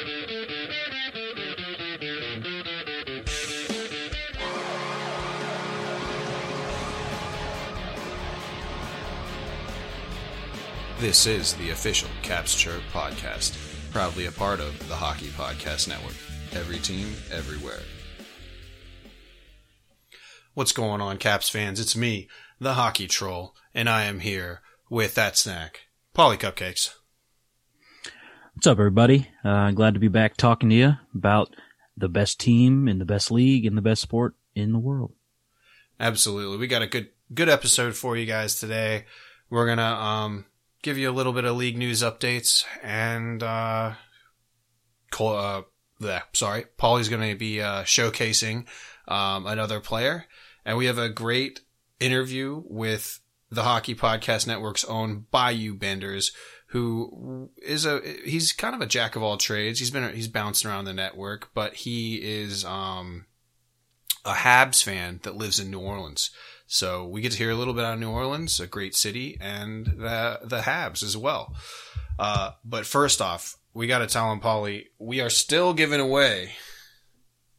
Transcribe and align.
This 0.00 0.06
is 11.26 11.54
the 11.54 11.70
official 11.70 12.08
Caps 12.22 12.54
Chirp 12.54 12.82
podcast, 12.92 13.58
proudly 13.90 14.24
a 14.24 14.32
part 14.32 14.60
of 14.60 14.88
the 14.88 14.94
Hockey 14.94 15.28
Podcast 15.28 15.88
Network. 15.88 16.14
Every 16.52 16.78
team, 16.78 17.12
everywhere. 17.30 17.82
What's 20.54 20.72
going 20.72 21.02
on, 21.02 21.18
Caps 21.18 21.50
fans? 21.50 21.78
It's 21.78 21.94
me, 21.94 22.26
the 22.58 22.74
Hockey 22.74 23.06
Troll, 23.06 23.54
and 23.74 23.88
I 23.88 24.04
am 24.04 24.20
here 24.20 24.62
with 24.88 25.14
that 25.16 25.36
snack, 25.36 25.88
Paulie 26.14 26.38
Cupcakes. 26.38 26.94
What's 28.54 28.66
up, 28.66 28.78
everybody? 28.78 29.28
Uh, 29.44 29.70
glad 29.70 29.94
to 29.94 30.00
be 30.00 30.08
back 30.08 30.36
talking 30.36 30.68
to 30.70 30.74
you 30.74 30.92
about 31.14 31.54
the 31.96 32.08
best 32.08 32.40
team 32.40 32.88
in 32.88 32.98
the 32.98 33.04
best 33.04 33.30
league 33.30 33.64
and 33.64 33.76
the 33.76 33.82
best 33.82 34.02
sport 34.02 34.34
in 34.54 34.72
the 34.72 34.78
world. 34.78 35.12
Absolutely, 35.98 36.58
we 36.58 36.66
got 36.66 36.82
a 36.82 36.86
good 36.86 37.10
good 37.32 37.48
episode 37.48 37.94
for 37.94 38.16
you 38.16 38.26
guys 38.26 38.58
today. 38.58 39.04
We're 39.48 39.66
gonna 39.66 39.82
um 39.82 40.46
give 40.82 40.98
you 40.98 41.08
a 41.08 41.12
little 41.12 41.32
bit 41.32 41.44
of 41.44 41.56
league 41.56 41.78
news 41.78 42.02
updates 42.02 42.64
and 42.82 43.42
uh, 43.42 43.94
Col- 45.10 45.36
uh 45.36 45.62
bleh, 46.00 46.22
sorry, 46.32 46.64
Paulie's 46.76 47.08
to 47.08 47.34
be 47.36 47.62
uh, 47.62 47.84
showcasing 47.84 48.66
um, 49.06 49.46
another 49.46 49.80
player, 49.80 50.26
and 50.64 50.76
we 50.76 50.86
have 50.86 50.98
a 50.98 51.08
great 51.08 51.60
interview 52.00 52.62
with 52.66 53.20
the 53.50 53.62
Hockey 53.62 53.94
Podcast 53.94 54.46
Network's 54.46 54.84
own 54.84 55.26
Bayou 55.30 55.74
Benders, 55.74 56.32
who 56.70 57.50
is 57.60 57.84
a 57.84 58.00
he's 58.24 58.52
kind 58.52 58.76
of 58.76 58.80
a 58.80 58.86
jack 58.86 59.16
of 59.16 59.22
all 59.22 59.36
trades. 59.36 59.80
He's 59.80 59.90
been 59.90 60.14
he's 60.14 60.28
bouncing 60.28 60.70
around 60.70 60.84
the 60.84 60.92
network, 60.92 61.50
but 61.52 61.74
he 61.74 62.16
is 62.16 62.64
um, 62.64 63.26
a 64.24 64.32
Habs 64.32 64.82
fan 64.82 65.20
that 65.24 65.36
lives 65.36 65.58
in 65.58 65.70
New 65.70 65.80
Orleans. 65.80 66.30
So 66.66 67.04
we 67.04 67.22
get 67.22 67.32
to 67.32 67.38
hear 67.38 67.50
a 67.50 67.56
little 67.56 67.74
bit 67.74 67.84
of 67.84 67.98
New 67.98 68.10
Orleans, 68.10 68.60
a 68.60 68.68
great 68.68 68.94
city, 68.94 69.36
and 69.40 69.86
the 69.86 70.38
the 70.44 70.60
Habs 70.60 71.02
as 71.02 71.16
well. 71.16 71.56
Uh, 72.18 72.52
but 72.64 72.86
first 72.86 73.20
off, 73.20 73.56
we 73.74 73.88
got 73.88 73.98
to 73.98 74.06
tell 74.06 74.30
him, 74.30 74.40
Paulie, 74.40 74.86
we 74.98 75.20
are 75.20 75.30
still 75.30 75.74
giving 75.74 76.00
away 76.00 76.52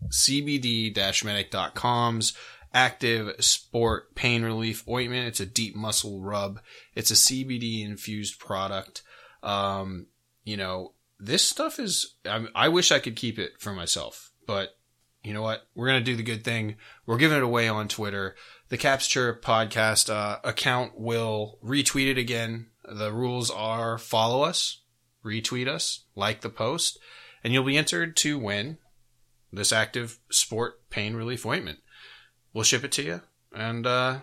CBD-medic.com's 0.07 2.33
active 2.73 3.43
sport 3.43 4.15
pain 4.15 4.43
relief 4.43 4.87
ointment. 4.87 5.27
It's 5.27 5.39
a 5.39 5.45
deep 5.45 5.75
muscle 5.75 6.21
rub. 6.21 6.59
It's 6.95 7.11
a 7.11 7.15
CBD 7.15 7.85
infused 7.85 8.39
product. 8.39 9.03
Um, 9.43 10.07
you 10.43 10.57
know, 10.57 10.93
this 11.19 11.47
stuff 11.47 11.79
is, 11.79 12.15
I, 12.25 12.47
I 12.55 12.67
wish 12.69 12.91
I 12.91 12.99
could 12.99 13.15
keep 13.15 13.37
it 13.37 13.53
for 13.59 13.73
myself, 13.73 14.31
but 14.47 14.75
you 15.23 15.33
know 15.33 15.41
what? 15.41 15.67
We're 15.75 15.87
going 15.87 15.99
to 15.99 16.11
do 16.11 16.15
the 16.15 16.23
good 16.23 16.43
thing. 16.43 16.77
We're 17.05 17.17
giving 17.17 17.37
it 17.37 17.43
away 17.43 17.67
on 17.67 17.87
Twitter. 17.87 18.35
The 18.69 18.77
Chirp 18.77 19.43
podcast 19.43 20.11
uh, 20.11 20.39
account 20.43 20.99
will 20.99 21.59
retweet 21.63 22.09
it 22.09 22.17
again. 22.17 22.67
The 22.83 23.11
rules 23.11 23.51
are 23.51 23.97
follow 23.97 24.41
us, 24.41 24.81
retweet 25.23 25.67
us, 25.67 26.05
like 26.15 26.41
the 26.41 26.49
post, 26.49 26.97
and 27.43 27.53
you'll 27.53 27.63
be 27.63 27.77
entered 27.77 28.15
to 28.17 28.39
win 28.39 28.79
this 29.51 29.71
active 29.71 30.19
sport 30.31 30.89
pain 30.89 31.15
relief 31.15 31.45
ointment. 31.45 31.79
We'll 32.53 32.63
ship 32.63 32.83
it 32.83 32.91
to 32.93 33.03
you. 33.03 33.21
And 33.55 33.85
uh, 33.85 34.19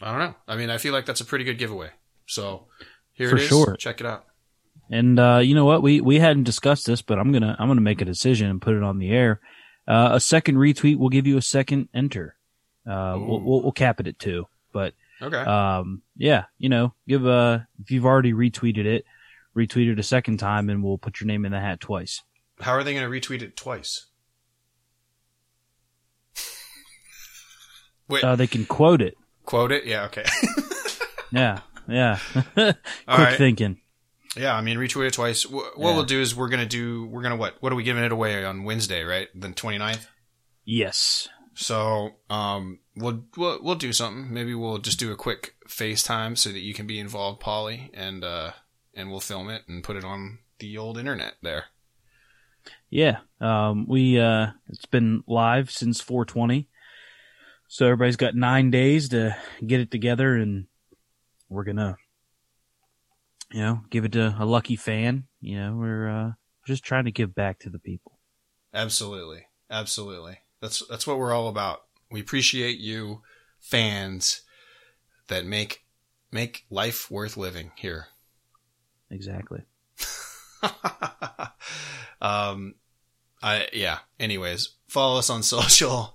I 0.00 0.10
don't 0.10 0.18
know. 0.18 0.34
I 0.48 0.56
mean, 0.56 0.70
I 0.70 0.78
feel 0.78 0.92
like 0.92 1.06
that's 1.06 1.20
a 1.20 1.24
pretty 1.24 1.44
good 1.44 1.58
giveaway. 1.58 1.90
So 2.26 2.66
here 3.12 3.28
For 3.30 3.36
it 3.36 3.42
is. 3.42 3.48
sure. 3.48 3.76
Check 3.76 4.00
it 4.00 4.06
out. 4.06 4.24
And 4.90 5.18
uh, 5.18 5.38
you 5.42 5.54
know 5.54 5.64
what? 5.64 5.82
We 5.82 6.00
we 6.00 6.18
hadn't 6.18 6.44
discussed 6.44 6.86
this, 6.86 7.02
but 7.02 7.18
I'm 7.18 7.32
gonna 7.32 7.56
I'm 7.58 7.68
gonna 7.68 7.80
make 7.80 8.00
a 8.00 8.04
decision 8.04 8.50
and 8.50 8.60
put 8.60 8.74
it 8.74 8.82
on 8.82 8.98
the 8.98 9.10
air. 9.10 9.40
Uh, 9.88 10.10
a 10.12 10.20
second 10.20 10.56
retweet 10.56 10.96
will 10.98 11.08
give 11.08 11.26
you 11.26 11.36
a 11.36 11.42
second 11.42 11.88
enter. 11.94 12.36
Uh, 12.86 13.16
we'll, 13.18 13.40
we'll 13.40 13.62
we'll 13.62 13.72
cap 13.72 14.00
it 14.00 14.06
at 14.06 14.18
two. 14.18 14.46
But 14.72 14.94
Okay. 15.20 15.36
um, 15.38 16.02
yeah, 16.16 16.44
you 16.58 16.68
know, 16.68 16.94
give 17.08 17.26
uh 17.26 17.60
if 17.80 17.90
you've 17.90 18.04
already 18.06 18.32
retweeted 18.32 18.84
it, 18.86 19.04
retweet 19.56 19.90
it 19.90 19.98
a 19.98 20.02
second 20.02 20.38
time, 20.38 20.68
and 20.68 20.82
we'll 20.82 20.98
put 20.98 21.20
your 21.20 21.26
name 21.28 21.44
in 21.44 21.52
the 21.52 21.60
hat 21.60 21.80
twice. 21.80 22.22
How 22.60 22.72
are 22.72 22.84
they 22.84 22.92
going 22.94 23.10
to 23.10 23.10
retweet 23.10 23.42
it 23.42 23.56
twice? 23.56 24.06
Wait, 28.12 28.22
Uh, 28.24 28.36
they 28.36 28.46
can 28.46 28.64
quote 28.66 29.00
it. 29.02 29.16
quote 29.44 29.72
it? 29.72 29.84
Yeah, 29.86 30.04
okay. 30.04 30.24
Yeah, 31.32 31.60
yeah. 31.88 32.18
Quick 32.54 32.76
All 33.08 33.18
right. 33.18 33.38
thinking. 33.38 33.80
Yeah, 34.36 34.54
I 34.54 34.60
mean, 34.60 34.76
retweet 34.76 35.06
it 35.08 35.14
twice. 35.14 35.46
What 35.46 35.72
Yeah. 35.78 35.84
we'll 35.94 36.04
do 36.04 36.20
is 36.20 36.34
we're 36.36 36.50
gonna 36.50 36.66
do 36.66 37.06
we're 37.06 37.22
gonna 37.22 37.36
what? 37.36 37.56
What 37.60 37.72
are 37.72 37.74
we 37.76 37.82
giving 37.84 38.04
it 38.04 38.12
away 38.12 38.44
on 38.44 38.64
Wednesday, 38.64 39.02
right? 39.02 39.28
The 39.34 39.48
29th? 39.48 40.06
Yes. 40.66 41.28
So, 41.54 42.10
um, 42.28 42.80
we'll 42.96 43.24
we'll 43.36 43.58
we'll 43.62 43.74
do 43.76 43.92
something. 43.94 44.32
Maybe 44.32 44.54
we'll 44.54 44.76
just 44.78 44.98
do 44.98 45.10
a 45.10 45.16
quick 45.16 45.54
FaceTime 45.68 46.36
so 46.36 46.50
that 46.50 46.60
you 46.60 46.74
can 46.74 46.86
be 46.86 46.98
involved, 46.98 47.40
Paulie, 47.42 47.88
and 47.94 48.22
uh, 48.24 48.52
and 48.94 49.10
we'll 49.10 49.20
film 49.20 49.48
it 49.48 49.62
and 49.68 49.82
put 49.82 49.96
it 49.96 50.04
on 50.04 50.38
the 50.58 50.76
old 50.76 50.98
internet 50.98 51.34
there. 51.42 51.64
Yeah. 52.90 53.18
Um, 53.40 53.86
we, 53.88 54.20
uh, 54.20 54.48
it's 54.68 54.86
been 54.86 55.24
live 55.26 55.70
since 55.70 56.00
420. 56.00 56.68
So 57.72 57.86
everybody's 57.86 58.16
got 58.16 58.34
nine 58.34 58.70
days 58.70 59.08
to 59.08 59.34
get 59.66 59.80
it 59.80 59.90
together 59.90 60.36
and 60.36 60.66
we're 61.48 61.64
gonna, 61.64 61.96
you 63.50 63.60
know, 63.62 63.80
give 63.88 64.04
it 64.04 64.12
to 64.12 64.36
a 64.38 64.44
lucky 64.44 64.76
fan. 64.76 65.24
You 65.40 65.58
know, 65.58 65.76
we're, 65.76 66.06
uh, 66.06 66.32
just 66.66 66.84
trying 66.84 67.06
to 67.06 67.10
give 67.10 67.34
back 67.34 67.60
to 67.60 67.70
the 67.70 67.78
people. 67.78 68.18
Absolutely, 68.74 69.46
absolutely. 69.70 70.40
That's 70.60 70.82
that's 70.90 71.06
what 71.06 71.16
we're 71.18 71.32
all 71.32 71.48
about. 71.48 71.84
We 72.10 72.20
appreciate 72.20 72.76
you, 72.76 73.22
fans, 73.58 74.42
that 75.28 75.46
make 75.46 75.86
make 76.30 76.66
life 76.68 77.10
worth 77.10 77.38
living 77.38 77.72
here. 77.76 78.08
Exactly. 79.10 79.62
um, 82.20 82.74
I 83.42 83.66
yeah. 83.72 84.00
Anyways, 84.20 84.74
follow 84.88 85.18
us 85.18 85.30
on 85.30 85.42
social. 85.42 86.14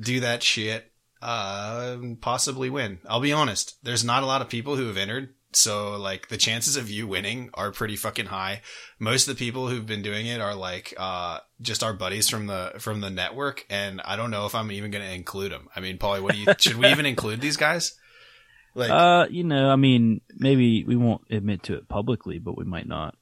Do 0.00 0.20
that 0.20 0.42
shit. 0.42 0.92
Uh, 1.24 1.96
possibly 2.20 2.68
win. 2.68 2.98
I'll 3.08 3.20
be 3.20 3.32
honest. 3.32 3.76
There's 3.82 4.04
not 4.04 4.22
a 4.22 4.26
lot 4.26 4.42
of 4.42 4.50
people 4.50 4.76
who 4.76 4.88
have 4.88 4.98
entered, 4.98 5.30
so 5.52 5.96
like 5.96 6.28
the 6.28 6.36
chances 6.36 6.76
of 6.76 6.90
you 6.90 7.06
winning 7.06 7.48
are 7.54 7.72
pretty 7.72 7.96
fucking 7.96 8.26
high. 8.26 8.60
Most 8.98 9.26
of 9.26 9.34
the 9.34 9.42
people 9.42 9.68
who've 9.68 9.86
been 9.86 10.02
doing 10.02 10.26
it 10.26 10.42
are 10.42 10.54
like 10.54 10.92
uh 10.98 11.38
just 11.62 11.82
our 11.82 11.94
buddies 11.94 12.28
from 12.28 12.46
the 12.46 12.74
from 12.78 13.00
the 13.00 13.08
network, 13.08 13.64
and 13.70 14.02
I 14.04 14.16
don't 14.16 14.30
know 14.30 14.44
if 14.44 14.54
I'm 14.54 14.70
even 14.70 14.90
going 14.90 15.02
to 15.04 15.14
include 15.14 15.50
them. 15.50 15.68
I 15.74 15.80
mean, 15.80 15.96
Paulie, 15.96 16.20
what 16.22 16.34
do 16.34 16.40
you? 16.40 16.46
should 16.58 16.76
we 16.76 16.88
even 16.88 17.06
include 17.06 17.40
these 17.40 17.56
guys? 17.56 17.96
Like, 18.74 18.90
Uh, 18.90 19.26
you 19.30 19.44
know, 19.44 19.70
I 19.70 19.76
mean, 19.76 20.20
maybe 20.34 20.84
we 20.84 20.96
won't 20.96 21.22
admit 21.30 21.62
to 21.64 21.74
it 21.74 21.88
publicly, 21.88 22.38
but 22.38 22.58
we 22.58 22.64
might 22.64 22.86
not. 22.88 23.14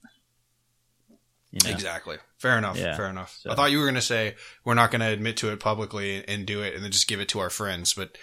You 1.52 1.60
know? 1.62 1.70
Exactly. 1.70 2.16
Fair 2.42 2.58
enough. 2.58 2.76
Yeah. 2.76 2.96
Fair 2.96 3.08
enough. 3.08 3.38
So- 3.40 3.50
I 3.52 3.54
thought 3.54 3.70
you 3.70 3.78
were 3.78 3.84
going 3.84 3.94
to 3.94 4.00
say 4.02 4.34
we're 4.64 4.74
not 4.74 4.90
going 4.90 5.00
to 5.00 5.06
admit 5.08 5.36
to 5.38 5.52
it 5.52 5.60
publicly 5.60 6.26
and 6.26 6.44
do 6.44 6.60
it 6.62 6.74
and 6.74 6.82
then 6.82 6.90
just 6.90 7.06
give 7.06 7.20
it 7.20 7.28
to 7.28 7.38
our 7.38 7.50
friends, 7.50 7.94
but 7.94 8.18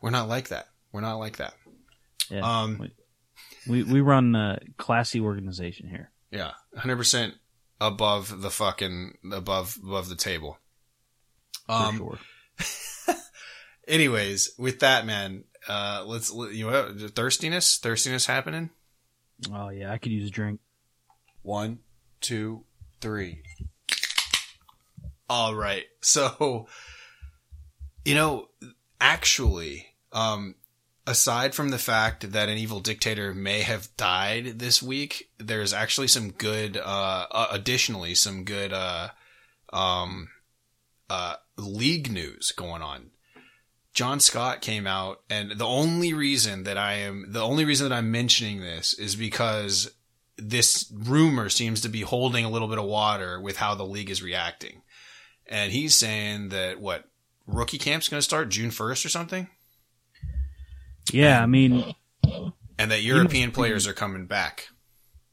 we're 0.00 0.10
not 0.10 0.28
like 0.28 0.48
that. 0.48 0.68
We're 0.92 1.00
not 1.00 1.16
like 1.16 1.38
that. 1.38 1.54
Yeah. 2.30 2.40
Um, 2.40 2.88
we, 3.68 3.82
we 3.82 4.00
run 4.00 4.34
a 4.36 4.60
classy 4.76 5.20
organization 5.20 5.88
here. 5.88 6.10
yeah, 6.30 6.52
hundred 6.76 6.96
percent 6.98 7.34
above 7.80 8.42
the 8.42 8.50
fucking 8.50 9.18
above 9.32 9.76
above 9.82 10.08
the 10.08 10.14
table. 10.16 10.58
For 11.66 11.72
Um. 11.72 11.96
sure. 11.98 12.18
Anyways, 13.88 14.52
with 14.58 14.80
that, 14.80 15.04
man, 15.06 15.44
uh, 15.68 16.04
let's 16.06 16.32
you 16.32 16.70
know 16.70 16.94
thirstiness, 17.08 17.78
thirstiness 17.80 18.26
happening. 18.26 18.70
Oh 19.52 19.70
yeah, 19.70 19.92
I 19.92 19.98
could 19.98 20.12
use 20.12 20.28
a 20.28 20.32
drink. 20.32 20.60
One, 21.42 21.80
two, 22.20 22.64
three. 23.02 23.42
All 25.28 25.54
right. 25.54 25.84
So, 26.00 26.66
you 28.04 28.14
know, 28.14 28.48
actually, 29.00 29.86
um, 30.12 30.56
aside 31.06 31.54
from 31.54 31.68
the 31.68 31.78
fact 31.78 32.32
that 32.32 32.48
an 32.48 32.58
evil 32.58 32.80
dictator 32.80 33.32
may 33.32 33.60
have 33.60 33.94
died 33.96 34.58
this 34.58 34.82
week, 34.82 35.30
there's 35.38 35.72
actually 35.72 36.08
some 36.08 36.30
good, 36.30 36.76
uh, 36.76 37.26
uh 37.30 37.46
additionally, 37.50 38.14
some 38.14 38.44
good, 38.44 38.72
uh, 38.72 39.08
um, 39.72 40.28
uh, 41.08 41.36
league 41.56 42.10
news 42.10 42.52
going 42.52 42.82
on. 42.82 43.10
John 43.94 44.20
Scott 44.20 44.60
came 44.62 44.86
out, 44.86 45.20
and 45.28 45.52
the 45.52 45.66
only 45.66 46.14
reason 46.14 46.64
that 46.64 46.78
I 46.78 46.94
am, 46.94 47.26
the 47.28 47.42
only 47.42 47.64
reason 47.64 47.88
that 47.88 47.94
I'm 47.94 48.10
mentioning 48.10 48.60
this 48.60 48.94
is 48.94 49.14
because 49.16 49.92
this 50.38 50.90
rumor 50.94 51.48
seems 51.48 51.80
to 51.82 51.88
be 51.88 52.00
holding 52.02 52.44
a 52.44 52.50
little 52.50 52.68
bit 52.68 52.78
of 52.78 52.84
water 52.84 53.40
with 53.40 53.56
how 53.56 53.74
the 53.74 53.84
league 53.84 54.10
is 54.10 54.22
reacting. 54.22 54.82
And 55.46 55.72
he's 55.72 55.94
saying 55.94 56.48
that 56.50 56.80
what 56.80 57.04
rookie 57.46 57.78
camp's 57.78 58.08
going 58.08 58.18
to 58.18 58.24
start 58.24 58.48
June 58.48 58.70
1st 58.70 59.04
or 59.04 59.08
something, 59.08 59.48
Yeah, 61.12 61.42
I 61.42 61.46
mean, 61.46 61.94
and 62.78 62.90
that 62.90 63.02
European 63.02 63.50
players 63.50 63.86
are 63.86 63.92
coming 63.92 64.26
back. 64.26 64.68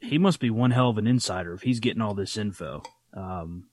he 0.01 0.17
must 0.17 0.39
be 0.39 0.49
one 0.49 0.71
hell 0.71 0.89
of 0.89 0.97
an 0.97 1.07
insider 1.07 1.53
if 1.53 1.61
he's 1.61 1.79
getting 1.79 2.01
all 2.01 2.13
this 2.13 2.37
info. 2.37 2.81
Um, 3.13 3.65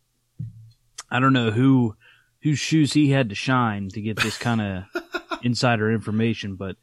I 1.11 1.20
don't 1.20 1.32
know 1.32 1.50
who 1.50 1.96
whose 2.43 2.58
shoes 2.58 2.93
he 2.93 3.11
had 3.11 3.31
to 3.31 3.34
shine 3.34 3.88
to 3.88 4.00
get 4.00 4.17
this 4.19 4.38
kind 4.38 4.61
of 4.61 4.84
insider 5.43 5.90
information, 5.90 6.55
but 6.56 6.76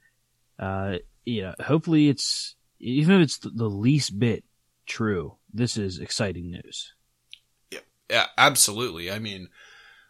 uh, 0.60 0.98
you 1.26 1.44
know, 1.44 1.54
hopefully 1.64 2.10
it's 2.10 2.56
even 2.84 3.16
if 3.16 3.22
it's 3.22 3.38
the 3.38 3.70
least 3.70 4.20
bit 4.20 4.44
true. 4.86 5.38
This 5.54 5.78
is 5.78 6.00
exciting 6.00 6.52
news. 6.52 6.94
Yeah, 7.72 7.80
yeah 8.10 8.26
absolutely. 8.38 9.12
I 9.12 9.20
mean, 9.20 9.50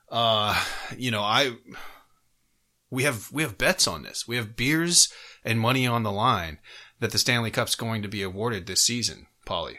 uh, 0.10 0.62
you 0.98 1.12
know, 1.12 1.22
I 1.22 1.56
we 2.90 3.04
have 3.04 3.32
we 3.32 3.44
have 3.44 3.58
bets 3.58 3.88
on 3.88 4.04
this. 4.04 4.28
We 4.28 4.36
have 4.38 4.56
beers 4.56 5.12
and 5.44 5.60
money 5.60 5.86
on 5.86 6.04
the 6.04 6.12
line 6.12 6.60
that 7.00 7.12
the 7.12 7.18
Stanley 7.18 7.52
Cup's 7.52 7.76
going 7.76 8.02
to 8.02 8.08
be 8.08 8.24
awarded 8.24 8.66
this 8.66 8.82
season, 8.82 9.28
Paulie. 9.46 9.78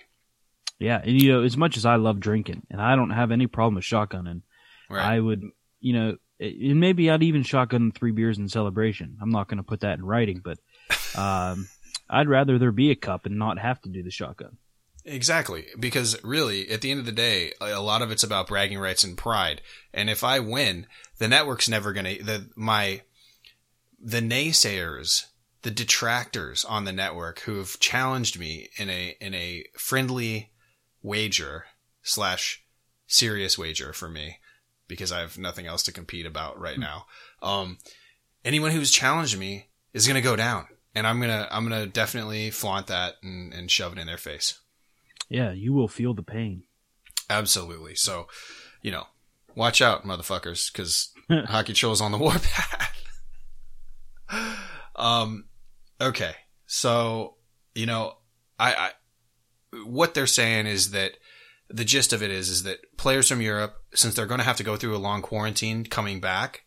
Yeah, 0.79 1.00
and 1.02 1.20
you 1.20 1.32
know, 1.32 1.43
as 1.43 1.56
much 1.56 1.76
as 1.76 1.87
I 1.87 1.97
love 1.97 2.20
drinking, 2.20 2.67
and 2.70 2.81
I 2.81 2.97
don't 2.97 3.11
have 3.11 3.31
any 3.31 3.47
problem 3.47 3.76
with 3.76 3.85
shotgunning, 3.85 4.43
right. 4.90 5.05
I 5.05 5.20
would, 5.20 5.43
you 5.81 5.93
know, 5.93 6.17
and 6.40 6.81
maybe 6.81 7.11
I'd 7.11 7.23
even 7.23 7.43
shotgun 7.43 7.93
three 7.93 8.11
beers 8.11 8.38
in 8.38 8.49
celebration. 8.49 9.17
I'm 9.23 9.31
not 9.31 9.49
going 9.49 9.58
to 9.58 9.62
put 9.64 9.81
that 9.81 9.99
in 9.99 10.05
writing, 10.05 10.43
but 10.44 10.58
um, 11.17 11.69
I'd 12.08 12.28
rather 12.28 12.58
there 12.58 12.72
be 12.72 12.90
a 12.90 12.96
cup 12.96 13.26
and 13.26 13.38
not 13.38 13.58
have 13.58 13.80
to 13.82 13.88
do 13.88 14.02
the 14.02 14.10
shotgun. 14.10 14.58
Exactly, 15.06 15.66
because 15.78 16.22
really, 16.24 16.70
at 16.70 16.80
the 16.80 16.90
end 16.90 17.00
of 17.00 17.06
the 17.06 17.12
day, 17.12 17.52
a 17.60 17.80
lot 17.80 18.00
of 18.00 18.10
it's 18.10 18.22
about 18.22 18.46
bragging 18.46 18.78
rights 18.78 19.04
and 19.04 19.18
pride. 19.18 19.60
And 19.92 20.08
if 20.08 20.24
I 20.24 20.40
win, 20.40 20.86
the 21.18 21.28
network's 21.28 21.68
never 21.68 21.92
gonna 21.92 22.22
the 22.22 22.48
my 22.56 23.02
the 24.00 24.20
naysayers, 24.20 25.26
the 25.60 25.70
detractors 25.70 26.64
on 26.64 26.84
the 26.84 26.92
network 26.92 27.40
who've 27.40 27.78
challenged 27.80 28.38
me 28.38 28.70
in 28.78 28.88
a 28.88 29.14
in 29.20 29.34
a 29.34 29.64
friendly 29.76 30.52
wager 31.02 31.66
slash 32.02 32.64
serious 33.06 33.58
wager 33.58 33.92
for 33.92 34.08
me 34.08 34.38
because 34.88 35.12
I 35.12 35.20
have 35.20 35.36
nothing 35.36 35.66
else 35.66 35.82
to 35.84 35.92
compete 35.92 36.24
about 36.24 36.58
right 36.58 36.78
now. 36.78 37.06
Um, 37.42 37.78
anyone 38.42 38.70
who's 38.70 38.90
challenged 38.90 39.38
me 39.38 39.68
is 39.92 40.06
gonna 40.08 40.22
go 40.22 40.34
down, 40.36 40.66
and 40.94 41.06
I'm 41.06 41.20
gonna 41.20 41.49
I'm 41.50 41.64
gonna 41.64 41.87
definitely 41.87 42.50
flaunt 42.50 42.87
that 42.88 43.14
and, 43.23 43.52
and 43.52 43.70
shove 43.70 43.93
it 43.93 43.99
in 43.99 44.06
their 44.06 44.19
face. 44.19 44.58
Yeah, 45.29 45.52
you 45.52 45.73
will 45.73 45.88
feel 45.88 46.14
the 46.14 46.23
pain. 46.23 46.64
Absolutely. 47.31 47.94
So, 47.94 48.29
you 48.82 48.91
know, 48.91 49.05
watch 49.55 49.81
out, 49.81 50.05
motherfuckers, 50.05 50.73
because 50.73 51.12
Hockey 51.46 51.73
Trolls 51.73 52.00
on 52.00 52.12
the 52.12 52.19
warpath. 52.19 52.93
um, 54.96 55.46
okay. 56.00 56.35
So, 56.67 57.37
you 57.75 57.87
know, 57.87 58.19
I, 58.58 58.75
I, 58.75 58.90
what 59.85 60.14
they're 60.14 60.26
saying 60.26 60.67
is 60.67 60.90
that 60.90 61.12
the 61.69 61.85
gist 61.85 62.12
of 62.12 62.23
it 62.23 62.31
is, 62.31 62.49
is 62.49 62.62
that 62.64 62.97
players 62.97 63.29
from 63.29 63.40
Europe, 63.40 63.76
since 63.94 64.14
they're 64.14 64.26
going 64.26 64.38
to 64.38 64.44
have 64.44 64.56
to 64.58 64.64
go 64.64 64.76
through 64.76 64.97
a 64.97 64.99
long 64.99 65.23
quarantine 65.23 65.85
coming 65.85 66.20
back, 66.20 66.64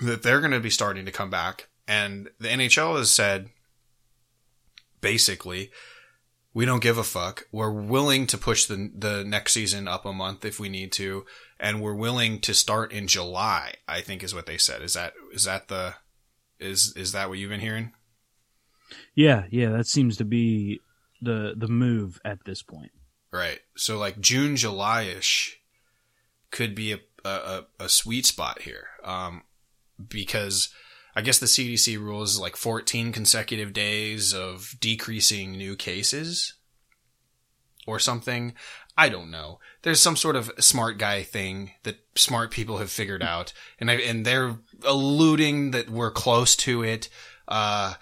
that 0.00 0.22
they're 0.22 0.40
going 0.40 0.52
to 0.52 0.60
be 0.60 0.70
starting 0.70 1.04
to 1.04 1.12
come 1.12 1.30
back. 1.30 1.68
And 1.90 2.30
the 2.38 2.46
NHL 2.46 2.96
has 2.98 3.12
said, 3.12 3.48
basically, 5.00 5.72
we 6.54 6.64
don't 6.64 6.84
give 6.84 6.98
a 6.98 7.02
fuck. 7.02 7.48
We're 7.50 7.72
willing 7.72 8.28
to 8.28 8.38
push 8.38 8.66
the 8.66 8.92
the 8.94 9.24
next 9.24 9.54
season 9.54 9.88
up 9.88 10.06
a 10.06 10.12
month 10.12 10.44
if 10.44 10.60
we 10.60 10.68
need 10.68 10.92
to, 10.92 11.26
and 11.58 11.82
we're 11.82 11.96
willing 11.96 12.40
to 12.42 12.54
start 12.54 12.92
in 12.92 13.08
July. 13.08 13.74
I 13.88 14.02
think 14.02 14.22
is 14.22 14.32
what 14.32 14.46
they 14.46 14.56
said. 14.56 14.82
Is 14.82 14.94
that 14.94 15.14
is 15.32 15.42
that 15.46 15.66
the 15.66 15.94
is 16.60 16.94
is 16.96 17.10
that 17.10 17.28
what 17.28 17.38
you've 17.38 17.50
been 17.50 17.58
hearing? 17.58 17.90
Yeah, 19.16 19.46
yeah, 19.50 19.70
that 19.70 19.88
seems 19.88 20.16
to 20.18 20.24
be 20.24 20.78
the 21.20 21.54
the 21.56 21.66
move 21.66 22.20
at 22.24 22.44
this 22.46 22.62
point. 22.62 22.92
Right. 23.32 23.58
So 23.76 23.98
like 23.98 24.20
June, 24.20 24.54
July 24.54 25.02
ish 25.02 25.60
could 26.52 26.76
be 26.76 26.92
a, 26.92 27.00
a 27.24 27.66
a 27.80 27.88
sweet 27.88 28.26
spot 28.26 28.62
here, 28.62 28.90
um, 29.02 29.42
because 30.08 30.68
I 31.14 31.22
guess 31.22 31.38
the 31.38 31.46
CDC 31.46 31.98
rules 31.98 32.38
like 32.38 32.56
14 32.56 33.12
consecutive 33.12 33.72
days 33.72 34.32
of 34.32 34.76
decreasing 34.80 35.52
new 35.52 35.76
cases 35.76 36.54
or 37.86 37.98
something. 37.98 38.54
I 38.96 39.08
don't 39.08 39.30
know. 39.30 39.60
There's 39.82 40.00
some 40.00 40.16
sort 40.16 40.36
of 40.36 40.52
smart 40.58 40.98
guy 40.98 41.22
thing 41.22 41.72
that 41.84 42.00
smart 42.14 42.50
people 42.50 42.78
have 42.78 42.90
figured 42.90 43.22
out, 43.22 43.52
and 43.78 43.90
I, 43.90 43.94
and 43.94 44.24
they're 44.24 44.58
alluding 44.84 45.70
that 45.70 45.88
we're 45.88 46.10
close 46.10 46.54
to 46.56 46.82
it. 46.82 47.08
Uh, 47.48 47.94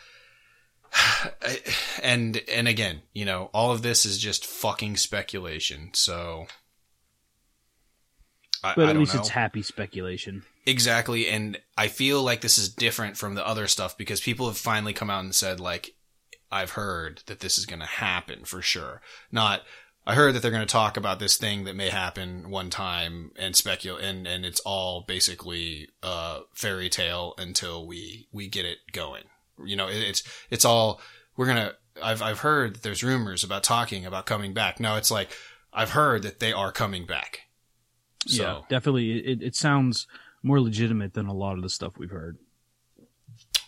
and 2.03 2.41
and 2.53 2.67
again, 2.67 3.03
you 3.13 3.25
know, 3.25 3.51
all 3.53 3.71
of 3.71 3.83
this 3.83 4.05
is 4.05 4.19
just 4.19 4.45
fucking 4.45 4.97
speculation. 4.97 5.91
So, 5.93 6.47
I, 8.65 8.75
but 8.75 8.89
at 8.89 8.97
least 8.97 9.15
know. 9.15 9.21
it's 9.21 9.29
happy 9.29 9.63
speculation. 9.63 10.43
Exactly, 10.69 11.29
and 11.29 11.59
I 11.79 11.89
feel 11.89 12.23
like 12.23 12.43
this 12.43 12.59
is 12.59 12.69
different 12.69 13.17
from 13.17 13.35
the 13.35 13.47
other 13.47 13.67
stuff 13.67 13.97
because 13.97 14.21
people 14.21 14.49
have 14.49 14.59
finally 14.59 14.93
come 14.93 15.09
out 15.09 15.25
and 15.25 15.35
said 15.35 15.61
like 15.61 15.95
I've 16.53 16.73
heard 16.73 17.23
that 17.25 17.41
this 17.41 17.57
is 17.57 17.65
going 17.65 17.81
to 17.81 17.87
happen 17.87 18.45
for 18.45 18.61
sure. 18.61 19.01
Not 19.33 19.63
I 20.07 20.15
heard 20.15 20.35
that 20.35 20.43
they're 20.43 20.51
going 20.51 20.67
to 20.67 20.67
talk 20.67 20.99
about 20.99 21.21
this 21.21 21.39
thing 21.39 21.65
that 21.65 21.75
may 21.75 21.89
happen 21.89 22.51
one 22.51 22.69
time 22.69 23.31
and 23.39 23.57
speculate 23.57 24.05
and 24.05 24.27
and 24.27 24.45
it's 24.45 24.61
all 24.61 25.07
basically 25.09 25.89
uh 26.03 26.41
fairy 26.53 26.91
tale 26.91 27.33
until 27.39 27.87
we 27.87 28.29
we 28.31 28.47
get 28.47 28.67
it 28.67 28.79
going. 28.93 29.25
You 29.65 29.77
know, 29.77 29.89
it, 29.89 29.97
it's 29.97 30.23
it's 30.51 30.67
all 30.67 31.01
we're 31.35 31.47
going 31.47 31.57
to 31.57 31.75
I've 32.03 32.21
I've 32.21 32.41
heard 32.41 32.75
that 32.75 32.83
there's 32.83 33.03
rumors 33.03 33.43
about 33.43 33.63
talking 33.63 34.05
about 34.05 34.27
coming 34.27 34.53
back. 34.53 34.81
No, 34.81 34.97
it's 34.97 35.11
like 35.11 35.31
I've 35.73 35.93
heard 35.93 36.25
that 36.25 36.41
they 36.41 36.53
are 36.53 36.73
coming 36.73 37.07
back. 37.07 37.41
So. 38.27 38.43
Yeah, 38.43 38.61
definitely. 38.69 39.13
It, 39.13 39.43
it 39.43 39.57
sounds 39.57 40.07
more 40.43 40.61
legitimate 40.61 41.15
than 41.15 41.27
a 41.27 41.35
lot 41.35 41.57
of 41.57 41.63
the 41.63 41.69
stuff 41.69 41.99
we've 41.99 42.11
heard. 42.11 42.39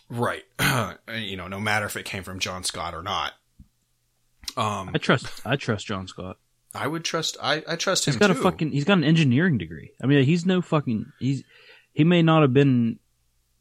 Right. 0.09 0.43
you 1.15 1.37
know, 1.37 1.47
no 1.47 1.59
matter 1.59 1.85
if 1.85 1.95
it 1.95 2.05
came 2.05 2.23
from 2.23 2.39
John 2.39 2.63
Scott 2.63 2.93
or 2.93 3.01
not. 3.01 3.33
Um, 4.57 4.91
I 4.93 4.97
trust. 4.97 5.27
I 5.45 5.55
trust 5.55 5.85
John 5.85 6.07
Scott. 6.07 6.37
I 6.73 6.87
would 6.87 7.03
trust. 7.03 7.37
I, 7.41 7.63
I 7.67 7.75
trust 7.75 8.07
him. 8.07 8.13
He's 8.13 8.19
got 8.19 8.27
too. 8.27 8.39
a 8.39 8.43
fucking. 8.43 8.71
He's 8.71 8.83
got 8.83 8.97
an 8.97 9.03
engineering 9.03 9.57
degree. 9.57 9.91
I 10.01 10.07
mean, 10.07 10.23
he's 10.23 10.45
no 10.45 10.61
fucking. 10.61 11.11
He's. 11.19 11.43
He 11.93 12.03
may 12.03 12.21
not 12.21 12.41
have 12.41 12.53
been 12.53 12.99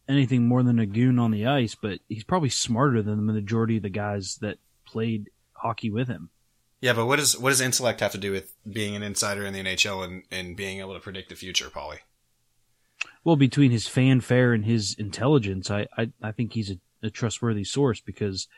anything 0.08 0.46
more 0.46 0.62
than 0.62 0.78
a 0.78 0.86
goon 0.86 1.18
on 1.18 1.30
the 1.30 1.46
ice, 1.46 1.76
but 1.80 2.00
he's 2.08 2.24
probably 2.24 2.48
smarter 2.48 3.02
than 3.02 3.26
the 3.26 3.32
majority 3.32 3.76
of 3.76 3.82
the 3.82 3.90
guys 3.90 4.38
that 4.40 4.58
played 4.86 5.30
hockey 5.52 5.90
with 5.90 6.08
him. 6.08 6.30
Yeah, 6.80 6.94
but 6.94 7.06
what 7.06 7.16
does 7.16 7.38
what 7.38 7.50
does 7.50 7.60
intellect 7.60 8.00
have 8.00 8.12
to 8.12 8.18
do 8.18 8.32
with 8.32 8.54
being 8.70 8.96
an 8.96 9.02
insider 9.02 9.44
in 9.44 9.52
the 9.52 9.62
NHL 9.62 10.04
and, 10.04 10.22
and 10.30 10.56
being 10.56 10.80
able 10.80 10.94
to 10.94 11.00
predict 11.00 11.28
the 11.28 11.34
future, 11.34 11.68
Paulie? 11.68 11.98
Well, 13.24 13.36
between 13.36 13.70
his 13.70 13.86
fanfare 13.86 14.52
and 14.52 14.64
his 14.64 14.94
intelligence, 14.98 15.70
I, 15.70 15.86
I, 15.96 16.10
I 16.22 16.32
think 16.32 16.52
he's 16.52 16.70
a, 16.70 16.78
a, 17.02 17.10
trustworthy 17.10 17.64
source 17.64 18.00
because 18.00 18.48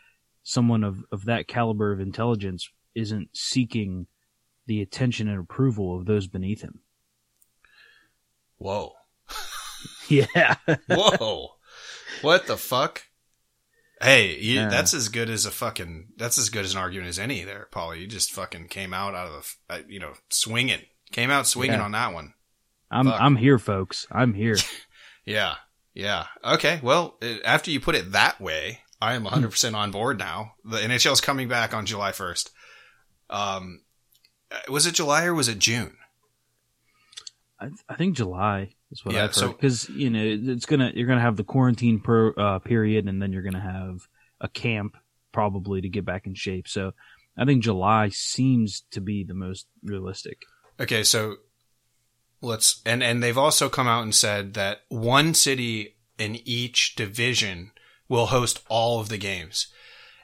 someone 0.43 0.85
of, 0.85 1.05
of 1.11 1.25
that 1.25 1.49
caliber 1.49 1.93
of 1.93 2.01
intelligence 2.01 2.69
isn't 2.95 3.31
seeking 3.33 4.07
the 4.67 4.81
attention 4.81 5.29
and 5.29 5.41
approval 5.41 5.97
of 5.97 6.07
those 6.07 6.27
beneath 6.27 6.63
him. 6.63 6.81
Whoa. 8.59 8.93
yeah. 10.09 10.57
Whoa. 10.89 11.55
What 12.23 12.47
the 12.47 12.57
fuck? 12.57 13.03
Hey, 14.01 14.37
you, 14.39 14.61
uh, 14.61 14.69
that's 14.69 14.95
as 14.95 15.09
good 15.09 15.31
as 15.31 15.47
a 15.47 15.51
fucking. 15.51 16.09
That's 16.17 16.39
as 16.39 16.51
good 16.51 16.65
as 16.65 16.73
an 16.73 16.81
argument 16.81 17.09
as 17.09 17.19
any 17.19 17.45
there, 17.45 17.69
Paulie. 17.71 18.01
You 18.01 18.07
just 18.09 18.33
fucking 18.33 18.69
came 18.69 18.93
out 18.93 19.15
out 19.15 19.29
of 19.29 19.59
the, 19.69 19.75
uh, 19.75 19.79
you 19.89 20.01
know, 20.01 20.15
swinging. 20.29 20.81
Came 21.13 21.31
out 21.31 21.47
swinging 21.47 21.79
yeah. 21.79 21.85
on 21.85 21.93
that 21.93 22.13
one. 22.13 22.35
I'm 22.93 23.07
Fuck. 23.07 23.21
I'm 23.21 23.37
here, 23.37 23.59
folks. 23.59 24.07
I'm 24.13 24.35
here. 24.35 24.57
yeah, 25.25 25.55
yeah. 25.95 26.27
Okay. 26.45 26.79
Well, 26.83 27.19
after 27.45 27.71
you 27.71 27.81
put 27.81 27.95
it 27.95 28.13
that 28.13 28.41
way, 28.41 28.81
I 29.01 29.15
am 29.15 29.25
100 29.25 29.51
percent 29.51 29.75
on 29.75 29.91
board 29.91 30.19
now. 30.19 30.53
The 30.65 30.79
NHL 30.79 31.13
is 31.13 31.21
coming 31.21 31.49
back 31.49 31.75
on 31.75 31.87
July 31.87 32.13
1st. 32.13 32.51
Um, 33.31 33.81
was 34.69 34.87
it 34.87 34.95
July 34.95 35.25
or 35.25 35.35
was 35.35 35.49
it 35.49 35.59
June? 35.59 35.97
I, 37.59 37.71
I 37.89 37.95
think 37.95 38.17
July 38.17 38.75
is 38.91 39.05
what 39.05 39.15
yeah, 39.15 39.25
I've 39.25 39.35
heard. 39.35 39.53
Because 39.53 39.81
so, 39.83 39.93
you 39.95 40.11
know 40.11 40.53
it's 40.53 40.67
gonna 40.67 40.93
you're 40.95 41.09
gonna 41.09 41.21
have 41.21 41.37
the 41.37 41.45
quarantine 41.45 42.01
per, 42.01 42.35
uh, 42.37 42.59
period, 42.59 43.09
and 43.09 43.23
then 43.23 43.33
you're 43.33 43.43
gonna 43.43 43.61
have 43.61 44.07
a 44.41 44.49
camp 44.49 44.97
probably 45.33 45.81
to 45.81 45.89
get 45.89 46.05
back 46.05 46.27
in 46.27 46.35
shape. 46.35 46.69
So 46.69 46.93
I 47.37 47.45
think 47.45 47.63
July 47.63 48.11
seems 48.11 48.85
to 48.91 49.01
be 49.01 49.25
the 49.25 49.35
most 49.35 49.67
realistic. 49.83 50.43
Okay, 50.79 51.05
so 51.05 51.37
let's 52.43 52.83
and 52.85 53.03
and 53.03 53.23
they've 53.23 53.39
also 53.39 53.69
come 53.69 53.89
out 53.89 54.03
and 54.03 54.15
said 54.15 54.55
that 54.55 54.83
one 54.89 55.33
city 55.33 55.97
in 56.19 56.37
each 56.45 56.95
division 56.95 57.73
will 58.09 58.27
host 58.27 58.61
all 58.69 59.01
of 59.01 59.09
the 59.09 59.19
games. 59.19 59.69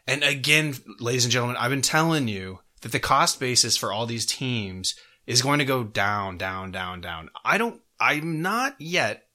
And 0.06 0.22
again, 0.22 0.74
ladies 1.00 1.24
and 1.24 1.32
gentlemen, 1.32 1.56
I've 1.56 1.70
been 1.70 1.82
telling 1.82 2.28
you 2.28 2.60
that 2.82 2.92
the 2.92 3.00
cost 3.00 3.40
basis 3.40 3.76
for 3.76 3.92
all 3.92 4.06
these 4.06 4.26
teams 4.26 4.94
is 5.26 5.42
going 5.42 5.58
to 5.58 5.64
go 5.64 5.84
down, 5.84 6.38
down, 6.38 6.72
down, 6.72 7.00
down. 7.00 7.30
I 7.44 7.58
don't 7.58 7.80
I'm 8.00 8.42
not 8.42 8.76
yet 8.78 9.26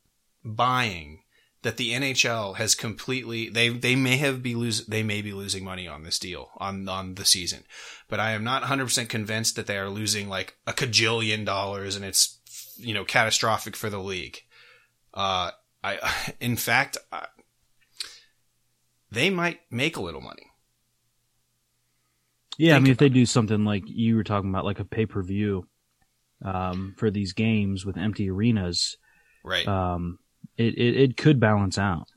buying 0.43 1.21
that 1.61 1.77
the 1.77 1.91
NHL 1.91 2.57
has 2.57 2.75
completely 2.75 3.49
they 3.49 3.69
they 3.69 3.95
may 3.95 4.17
have 4.17 4.43
be 4.43 4.55
lose 4.55 4.85
they 4.85 5.03
may 5.03 5.21
be 5.21 5.33
losing 5.33 5.63
money 5.63 5.87
on 5.87 6.03
this 6.03 6.19
deal 6.19 6.49
on 6.57 6.87
on 6.87 7.15
the 7.15 7.25
season, 7.25 7.63
but 8.09 8.19
I 8.19 8.31
am 8.31 8.43
not 8.43 8.61
100 8.63 8.85
percent 8.85 9.09
convinced 9.09 9.55
that 9.55 9.67
they 9.67 9.77
are 9.77 9.89
losing 9.89 10.29
like 10.29 10.57
a 10.67 10.73
cajillion 10.73 11.45
dollars 11.45 11.95
and 11.95 12.03
it's 12.03 12.39
you 12.77 12.93
know 12.93 13.05
catastrophic 13.05 13.75
for 13.75 13.89
the 13.89 13.99
league. 13.99 14.39
Uh, 15.13 15.51
I 15.83 16.33
in 16.39 16.55
fact 16.57 16.97
I, 17.11 17.27
they 19.11 19.29
might 19.29 19.59
make 19.69 19.97
a 19.97 20.01
little 20.01 20.21
money. 20.21 20.47
Yeah, 22.57 22.75
I 22.75 22.79
mean, 22.79 22.91
if 22.91 22.99
they 22.99 23.09
do 23.09 23.25
something 23.25 23.65
like 23.65 23.83
you 23.87 24.15
were 24.15 24.23
talking 24.23 24.49
about, 24.49 24.63
like 24.65 24.79
a 24.79 24.85
pay 24.85 25.07
per 25.07 25.23
view 25.23 25.67
um, 26.45 26.93
for 26.97 27.09
these 27.09 27.33
games 27.33 27.83
with 27.85 27.97
empty 27.97 28.29
arenas, 28.29 28.97
Right. 29.43 29.67
um, 29.67 30.19
it, 30.57 30.75
it 30.77 30.95
it 30.97 31.17
could 31.17 31.39
balance 31.39 31.77
out. 31.79 32.07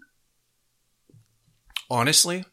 honestly, 1.91 2.45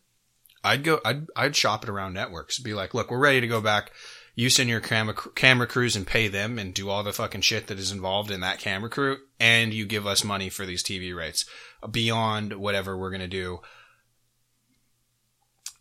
I'd 0.64 0.84
go. 0.84 1.00
I'd 1.04 1.28
I'd 1.36 1.56
shop 1.56 1.84
it 1.84 1.90
around 1.90 2.14
networks. 2.14 2.60
Be 2.60 2.74
like, 2.74 2.94
look, 2.94 3.12
we're 3.12 3.20
ready 3.20 3.42
to 3.42 3.48
go 3.48 3.60
back. 3.62 3.92
You 4.36 4.50
send 4.50 4.68
your 4.68 4.80
camera 4.80 5.14
camera 5.36 5.68
crews 5.68 5.96
and 5.96 6.08
pay 6.08 6.28
them 6.28 6.58
and 6.58 6.74
do 6.74 6.90
all 6.90 7.04
the 7.04 7.14
fucking 7.14 7.42
shit 7.42 7.68
that 7.68 7.78
is 7.78 7.92
involved 7.92 8.32
in 8.32 8.40
that 8.42 8.58
camera 8.60 8.90
crew, 8.90 9.18
and 9.40 9.74
you 9.74 9.86
give 9.86 10.08
us 10.08 10.24
money 10.24 10.50
for 10.50 10.66
these 10.66 10.84
TV 10.84 11.16
rates 11.16 11.46
beyond 11.92 12.54
whatever 12.54 12.98
we're 12.98 13.12
gonna 13.12 13.28
do. 13.28 13.60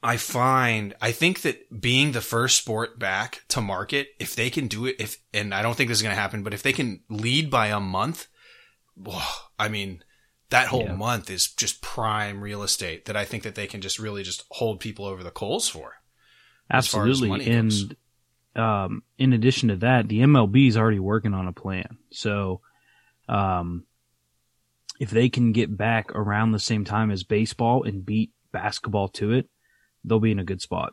I 0.02 0.16
find 0.16 0.94
I 1.00 1.12
think 1.12 1.42
that 1.42 1.80
being 1.80 2.12
the 2.12 2.20
first 2.20 2.58
sport 2.58 2.98
back 2.98 3.42
to 3.48 3.60
market, 3.60 4.08
if 4.18 4.34
they 4.34 4.50
can 4.50 4.66
do 4.66 4.86
it, 4.86 4.96
if 4.98 5.18
and 5.32 5.54
I 5.54 5.62
don't 5.62 5.74
think 5.76 5.88
this 5.88 5.98
is 5.98 6.02
gonna 6.02 6.14
happen, 6.14 6.42
but 6.42 6.52
if 6.54 6.62
they 6.62 6.72
can 6.72 7.00
lead 7.08 7.50
by 7.50 7.68
a 7.68 7.80
month, 7.80 8.26
whoa, 8.94 9.22
I 9.58 9.68
mean, 9.68 10.02
that 10.50 10.66
whole 10.66 10.84
Yeah. 10.84 10.94
month 10.96 11.30
is 11.30 11.46
just 11.50 11.80
prime 11.80 12.42
real 12.42 12.62
estate 12.62 13.06
that 13.06 13.16
I 13.16 13.24
think 13.24 13.44
that 13.44 13.54
they 13.54 13.66
can 13.66 13.80
just 13.80 13.98
really 13.98 14.22
just 14.22 14.44
hold 14.50 14.80
people 14.80 15.06
over 15.06 15.22
the 15.22 15.30
coals 15.30 15.68
for. 15.68 15.94
as 16.70 16.86
far 16.88 17.02
as 17.04 17.10
Absolutely, 17.10 17.28
money 17.28 17.44
goes. 17.44 17.84
Um, 18.54 19.02
in 19.18 19.32
addition 19.32 19.68
to 19.70 19.76
that, 19.76 20.08
the 20.08 20.20
MLB 20.20 20.68
is 20.68 20.76
already 20.76 20.98
working 20.98 21.34
on 21.34 21.48
a 21.48 21.52
plan. 21.52 21.98
So, 22.10 22.60
um, 23.28 23.84
if 25.00 25.10
they 25.10 25.28
can 25.28 25.52
get 25.52 25.76
back 25.76 26.14
around 26.14 26.52
the 26.52 26.58
same 26.58 26.84
time 26.84 27.10
as 27.10 27.24
baseball 27.24 27.82
and 27.84 28.04
beat 28.04 28.30
basketball 28.52 29.08
to 29.08 29.32
it, 29.32 29.48
they'll 30.04 30.20
be 30.20 30.30
in 30.30 30.38
a 30.38 30.44
good 30.44 30.60
spot. 30.60 30.92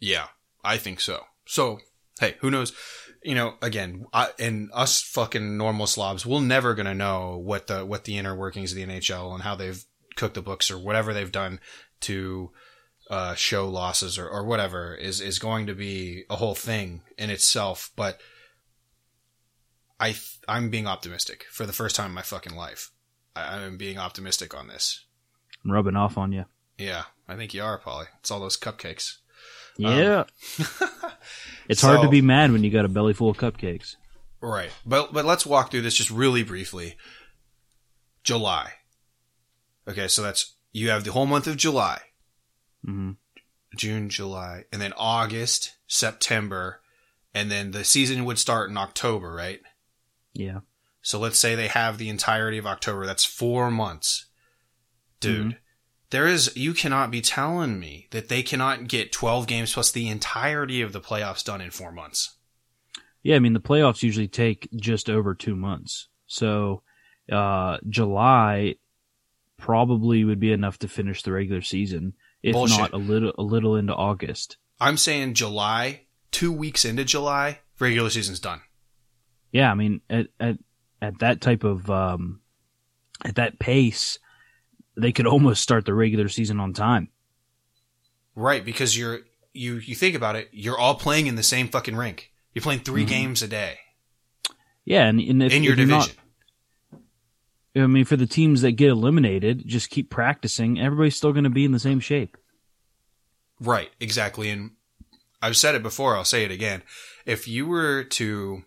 Yeah, 0.00 0.26
I 0.64 0.78
think 0.78 1.00
so. 1.00 1.24
So, 1.46 1.78
hey, 2.18 2.36
who 2.40 2.50
knows? 2.50 2.72
You 3.22 3.34
know, 3.34 3.54
again, 3.62 4.06
I, 4.12 4.30
and 4.38 4.70
us 4.72 5.02
fucking 5.02 5.56
normal 5.56 5.86
slobs, 5.86 6.26
we're 6.26 6.40
never 6.40 6.74
gonna 6.74 6.94
know 6.94 7.38
what 7.38 7.66
the 7.66 7.84
what 7.84 8.04
the 8.04 8.18
inner 8.18 8.34
workings 8.34 8.72
of 8.72 8.76
the 8.76 8.86
NHL 8.86 9.32
and 9.34 9.42
how 9.42 9.54
they've 9.54 9.84
cooked 10.16 10.34
the 10.34 10.42
books 10.42 10.70
or 10.70 10.78
whatever 10.78 11.12
they've 11.12 11.32
done 11.32 11.60
to 12.00 12.50
uh, 13.10 13.34
show 13.34 13.68
losses 13.68 14.18
or, 14.18 14.28
or 14.28 14.44
whatever 14.44 14.94
is 14.94 15.20
is 15.20 15.38
going 15.38 15.66
to 15.66 15.74
be 15.74 16.24
a 16.30 16.36
whole 16.36 16.54
thing 16.54 17.02
in 17.18 17.30
itself. 17.30 17.90
But 17.96 18.20
I 20.00 20.12
th- 20.12 20.38
I'm 20.48 20.70
being 20.70 20.86
optimistic 20.86 21.46
for 21.50 21.66
the 21.66 21.72
first 21.72 21.96
time 21.96 22.06
in 22.06 22.14
my 22.14 22.22
fucking 22.22 22.56
life. 22.56 22.90
I, 23.36 23.58
I'm 23.58 23.76
being 23.76 23.98
optimistic 23.98 24.54
on 24.54 24.68
this. 24.68 25.04
I'm 25.64 25.72
rubbing 25.72 25.96
off 25.96 26.18
on 26.18 26.32
you. 26.32 26.44
Yeah, 26.78 27.04
I 27.28 27.36
think 27.36 27.54
you 27.54 27.62
are, 27.62 27.78
Paulie. 27.78 28.08
It's 28.20 28.30
all 28.30 28.40
those 28.40 28.56
cupcakes. 28.56 29.18
Yeah, 29.76 30.24
it's 31.68 31.82
hard 31.82 32.02
to 32.02 32.08
be 32.08 32.22
mad 32.22 32.52
when 32.52 32.62
you 32.62 32.70
got 32.70 32.84
a 32.84 32.88
belly 32.88 33.12
full 33.12 33.30
of 33.30 33.36
cupcakes. 33.36 33.96
Right. 34.40 34.70
But 34.84 35.12
but 35.12 35.24
let's 35.24 35.46
walk 35.46 35.70
through 35.70 35.82
this 35.82 35.94
just 35.94 36.10
really 36.10 36.42
briefly. 36.42 36.96
July. 38.22 38.74
Okay, 39.88 40.08
so 40.08 40.22
that's 40.22 40.56
you 40.72 40.90
have 40.90 41.04
the 41.04 41.12
whole 41.12 41.26
month 41.26 41.46
of 41.46 41.56
July, 41.56 42.00
hmm 42.84 43.12
June, 43.76 44.08
July, 44.08 44.64
and 44.72 44.80
then 44.80 44.92
August, 44.96 45.76
September, 45.88 46.80
and 47.34 47.50
then 47.50 47.72
the 47.72 47.82
season 47.84 48.24
would 48.24 48.38
start 48.38 48.70
in 48.70 48.76
October, 48.76 49.32
right? 49.34 49.60
Yeah, 50.32 50.60
So 51.02 51.18
let's 51.18 51.38
say 51.38 51.54
they 51.54 51.66
have 51.68 51.98
the 51.98 52.08
entirety 52.08 52.56
of 52.58 52.66
October. 52.66 53.04
That's 53.04 53.24
4 53.24 53.70
months. 53.72 54.26
Dude, 55.20 55.58
there 56.10 56.26
is 56.26 56.54
you 56.56 56.74
cannot 56.74 57.10
be 57.10 57.20
telling 57.20 57.80
me 57.80 58.06
that 58.10 58.28
they 58.28 58.42
cannot 58.42 58.86
get 58.88 59.10
12 59.10 59.46
games 59.46 59.72
plus 59.74 59.90
the 59.90 60.08
entirety 60.08 60.80
of 60.82 60.92
the 60.92 61.00
playoffs 61.00 61.44
done 61.44 61.60
in 61.60 61.70
4 61.70 61.90
months. 61.90 62.36
yeah. 63.22 63.36
I 63.36 63.38
mean, 63.40 63.54
the 63.54 63.60
playoffs 63.60 64.02
usually 64.02 64.28
take 64.28 64.68
just 64.76 65.08
over 65.10 65.34
two 65.34 65.56
months, 65.56 66.08
so 66.26 66.82
uh, 67.32 67.78
July 67.88 68.76
probably 69.56 70.24
would 70.24 70.40
be 70.40 70.52
enough 70.52 70.78
to 70.80 70.88
finish 70.88 71.22
the 71.22 71.32
regular 71.32 71.62
season, 71.62 72.12
if 72.44 72.52
Bullshit. 72.52 72.78
not 72.78 72.92
a 72.92 72.98
little 72.98 73.32
a 73.38 73.42
little 73.42 73.74
into 73.76 73.94
August. 73.94 74.58
I'm 74.80 74.96
saying 74.98 75.34
July, 75.34 76.02
2 76.32 76.52
weeks 76.52 76.84
into 76.84 77.04
July, 77.04 77.60
regular 77.78 78.10
season's 78.10 78.38
done. 78.40 78.60
Yeah, 79.50 79.70
I 79.70 79.74
mean, 79.74 80.00
at 80.10 80.26
at 80.38 80.58
at 81.00 81.18
that 81.20 81.40
type 81.40 81.64
of 81.64 81.88
um, 81.90 82.40
at 83.24 83.36
that 83.36 83.58
pace, 83.58 84.18
they 84.96 85.10
could 85.12 85.26
almost 85.26 85.62
start 85.62 85.86
the 85.86 85.94
regular 85.94 86.28
season 86.28 86.60
on 86.60 86.72
time. 86.74 87.08
Right, 88.34 88.64
because 88.64 88.96
you're 88.98 89.20
you 89.52 89.76
you 89.76 89.94
think 89.94 90.14
about 90.16 90.36
it, 90.36 90.48
you're 90.52 90.78
all 90.78 90.96
playing 90.96 91.26
in 91.28 91.36
the 91.36 91.42
same 91.42 91.68
fucking 91.68 91.96
rink. 91.96 92.30
You're 92.52 92.62
playing 92.62 92.80
3 92.80 93.04
Mhm. 93.04 93.08
games 93.08 93.42
a 93.42 93.48
day 93.48 93.78
Yeah, 94.84 95.06
and, 95.06 95.18
and 95.20 95.42
if, 95.42 95.52
in 95.52 95.62
your 95.64 95.72
if 95.72 95.78
you're 95.80 95.88
not- 95.88 96.06
division. 96.08 96.20
I 97.76 97.86
mean, 97.86 98.04
for 98.04 98.16
the 98.16 98.26
teams 98.26 98.62
that 98.62 98.72
get 98.72 98.90
eliminated, 98.90 99.64
just 99.66 99.90
keep 99.90 100.08
practicing. 100.08 100.80
Everybody's 100.80 101.16
still 101.16 101.32
going 101.32 101.44
to 101.44 101.50
be 101.50 101.64
in 101.64 101.72
the 101.72 101.80
same 101.80 102.00
shape. 102.00 102.36
Right, 103.60 103.90
exactly. 103.98 104.50
And 104.50 104.72
I've 105.42 105.56
said 105.56 105.74
it 105.74 105.82
before, 105.82 106.16
I'll 106.16 106.24
say 106.24 106.44
it 106.44 106.50
again. 106.50 106.82
If 107.26 107.48
you 107.48 107.66
were 107.66 108.04
to 108.04 108.62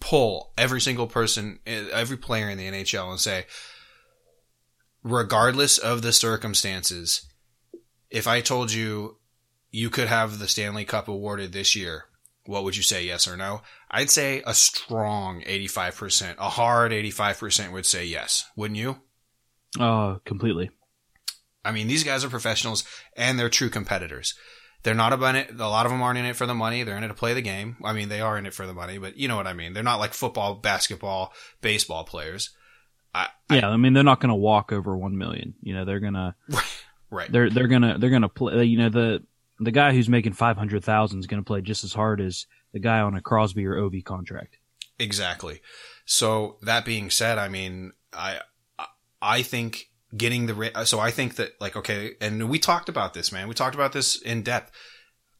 pull 0.00 0.52
every 0.58 0.80
single 0.80 1.06
person, 1.06 1.60
eh, 1.66 1.86
every 1.92 2.16
player 2.16 2.50
in 2.50 2.58
the 2.58 2.68
NHL 2.68 3.10
and 3.10 3.20
say, 3.20 3.46
regardless 5.02 5.78
of 5.78 6.02
the 6.02 6.12
circumstances, 6.12 7.26
if 8.10 8.26
I 8.26 8.40
told 8.40 8.72
you 8.72 9.16
you 9.70 9.90
could 9.90 10.08
have 10.08 10.38
the 10.38 10.48
Stanley 10.48 10.84
Cup 10.84 11.08
awarded 11.08 11.52
this 11.52 11.74
year, 11.74 12.04
what 12.48 12.64
would 12.64 12.76
you 12.76 12.82
say, 12.82 13.04
yes 13.04 13.28
or 13.28 13.36
no? 13.36 13.60
I'd 13.90 14.10
say 14.10 14.42
a 14.46 14.54
strong 14.54 15.42
85%, 15.42 16.36
a 16.38 16.48
hard 16.48 16.92
85% 16.92 17.72
would 17.72 17.84
say 17.84 18.06
yes. 18.06 18.46
Wouldn't 18.56 18.78
you? 18.78 18.96
Oh, 19.78 20.20
completely. 20.24 20.70
I 21.62 21.72
mean, 21.72 21.88
these 21.88 22.04
guys 22.04 22.24
are 22.24 22.30
professionals 22.30 22.84
and 23.14 23.38
they're 23.38 23.50
true 23.50 23.68
competitors. 23.68 24.34
They're 24.82 24.94
not 24.94 25.12
about 25.12 25.34
it. 25.34 25.50
A 25.60 25.68
lot 25.68 25.84
of 25.84 25.92
them 25.92 26.00
aren't 26.00 26.18
in 26.18 26.24
it 26.24 26.36
for 26.36 26.46
the 26.46 26.54
money. 26.54 26.82
They're 26.82 26.96
in 26.96 27.04
it 27.04 27.08
to 27.08 27.14
play 27.14 27.34
the 27.34 27.42
game. 27.42 27.76
I 27.84 27.92
mean, 27.92 28.08
they 28.08 28.22
are 28.22 28.38
in 28.38 28.46
it 28.46 28.54
for 28.54 28.66
the 28.66 28.72
money, 28.72 28.96
but 28.96 29.18
you 29.18 29.28
know 29.28 29.36
what 29.36 29.46
I 29.46 29.52
mean. 29.52 29.74
They're 29.74 29.82
not 29.82 29.98
like 29.98 30.14
football, 30.14 30.54
basketball, 30.54 31.34
baseball 31.60 32.04
players. 32.04 32.50
I, 33.14 33.28
Yeah, 33.50 33.68
I 33.68 33.76
mean, 33.76 33.92
they're 33.92 34.02
not 34.02 34.20
going 34.20 34.30
to 34.30 34.36
walk 34.36 34.72
over 34.72 34.96
one 34.96 35.18
million. 35.18 35.54
You 35.60 35.74
know, 35.74 35.84
they're 35.84 36.00
gonna 36.00 36.34
right. 37.10 37.30
they're 37.30 37.50
they're 37.50 37.68
gonna 37.68 37.98
they're 37.98 38.10
gonna 38.10 38.30
play. 38.30 38.64
You 38.64 38.78
know, 38.78 38.88
the 38.88 39.22
the 39.60 39.72
guy 39.72 39.92
who's 39.92 40.08
making 40.08 40.32
five 40.34 40.56
hundred 40.56 40.84
thousand 40.84 41.20
is 41.20 41.26
going 41.26 41.42
to 41.42 41.46
play 41.46 41.60
just 41.60 41.84
as 41.84 41.92
hard 41.92 42.20
as 42.20 42.46
the 42.72 42.78
guy 42.80 43.00
on 43.00 43.14
a 43.16 43.20
Crosby 43.20 43.66
or 43.66 43.74
Ovi 43.76 44.04
contract. 44.04 44.58
Exactly. 44.98 45.60
So 46.04 46.58
that 46.62 46.84
being 46.84 47.10
said, 47.10 47.38
I 47.38 47.48
mean, 47.48 47.92
I, 48.12 48.40
I- 48.78 48.86
I 49.20 49.42
think 49.42 49.90
getting 50.16 50.46
the, 50.46 50.84
so 50.84 51.00
I 51.00 51.10
think 51.10 51.36
that 51.36 51.52
like, 51.60 51.76
okay. 51.76 52.12
And 52.20 52.48
we 52.48 52.58
talked 52.60 52.88
about 52.88 53.14
this, 53.14 53.32
man. 53.32 53.48
We 53.48 53.54
talked 53.54 53.74
about 53.74 53.92
this 53.92 54.20
in 54.20 54.42
depth. 54.42 54.72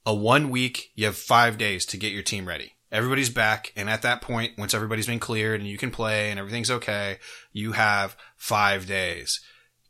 A 0.05 0.13
one 0.15 0.51
week, 0.51 0.91
you 0.95 1.07
have 1.07 1.17
five 1.17 1.59
days 1.59 1.85
to 1.87 1.97
get 1.97 2.13
your 2.13 2.23
team 2.25 2.49
ready. 2.49 2.73
Everybody's 2.91 3.31
back. 3.31 3.73
And 3.77 3.89
at 3.89 4.03
that 4.03 4.21
point, 4.23 4.59
once 4.59 4.75
everybody's 4.75 5.07
been 5.07 5.21
cleared 5.21 5.61
and 5.61 5.69
you 5.69 5.79
can 5.79 5.91
play 5.91 6.31
and 6.31 6.41
everything's 6.41 6.71
okay, 6.71 7.19
you 7.53 7.73
have 7.73 8.17
five 8.37 8.87
days. 8.87 9.41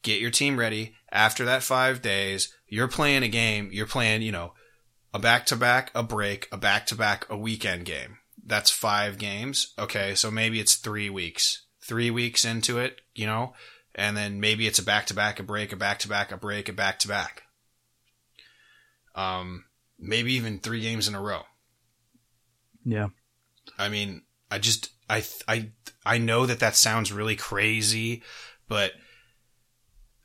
Get 0.03 0.21
your 0.21 0.31
team 0.31 0.59
ready. 0.59 0.95
After 1.11 1.45
that 1.45 1.63
five 1.63 2.03
days, 2.03 2.55
you're 2.69 2.89
playing 2.89 3.23
a 3.23 3.29
game. 3.29 3.71
You're 3.73 3.87
playing, 3.87 4.23
you 4.23 4.33
know, 4.33 4.53
a 5.13 5.19
back 5.19 5.47
to 5.47 5.57
back, 5.57 5.91
a 5.95 6.03
break, 6.03 6.49
a 6.53 6.57
back 6.57 6.87
to 6.87 6.95
back, 6.95 7.27
a 7.31 7.37
weekend 7.37 7.85
game. 7.85 8.19
That's 8.45 8.71
five 8.71 9.19
games. 9.19 9.75
Okay. 9.79 10.15
So 10.15 10.31
maybe 10.31 10.61
it's 10.61 10.77
three 10.77 11.11
weeks, 11.11 11.67
three 11.83 12.11
weeks 12.11 12.45
into 12.45 12.79
it, 12.79 13.01
you 13.15 13.27
know, 13.27 13.55
and 13.95 14.17
then 14.17 14.41
maybe 14.41 14.67
it's 14.67 14.79
a 14.79 14.85
back 14.85 15.07
to 15.07 15.15
back, 15.15 15.41
a 15.41 15.43
break, 15.43 15.73
a 15.73 15.77
back 15.77 15.99
to 16.01 16.09
back, 16.09 16.31
a 16.31 16.37
break, 16.37 16.69
a 16.69 16.73
back 16.73 16.99
to 17.01 17.09
back. 17.09 17.43
Um, 19.15 19.65
maybe 19.99 20.35
even 20.35 20.61
three 20.61 20.81
games 20.81 21.09
in 21.09 21.15
a 21.15 21.21
row. 21.21 21.43
Yeah, 22.85 23.09
I 23.77 23.89
mean, 23.89 24.23
I 24.51 24.59
just, 24.59 24.91
I, 25.11 25.25
I, 25.47 25.71
I 26.07 26.19
know 26.19 26.47
that 26.47 26.61
that 26.61 26.77
sounds 26.77 27.13
really 27.13 27.37
crazy, 27.37 28.23
but 28.69 28.93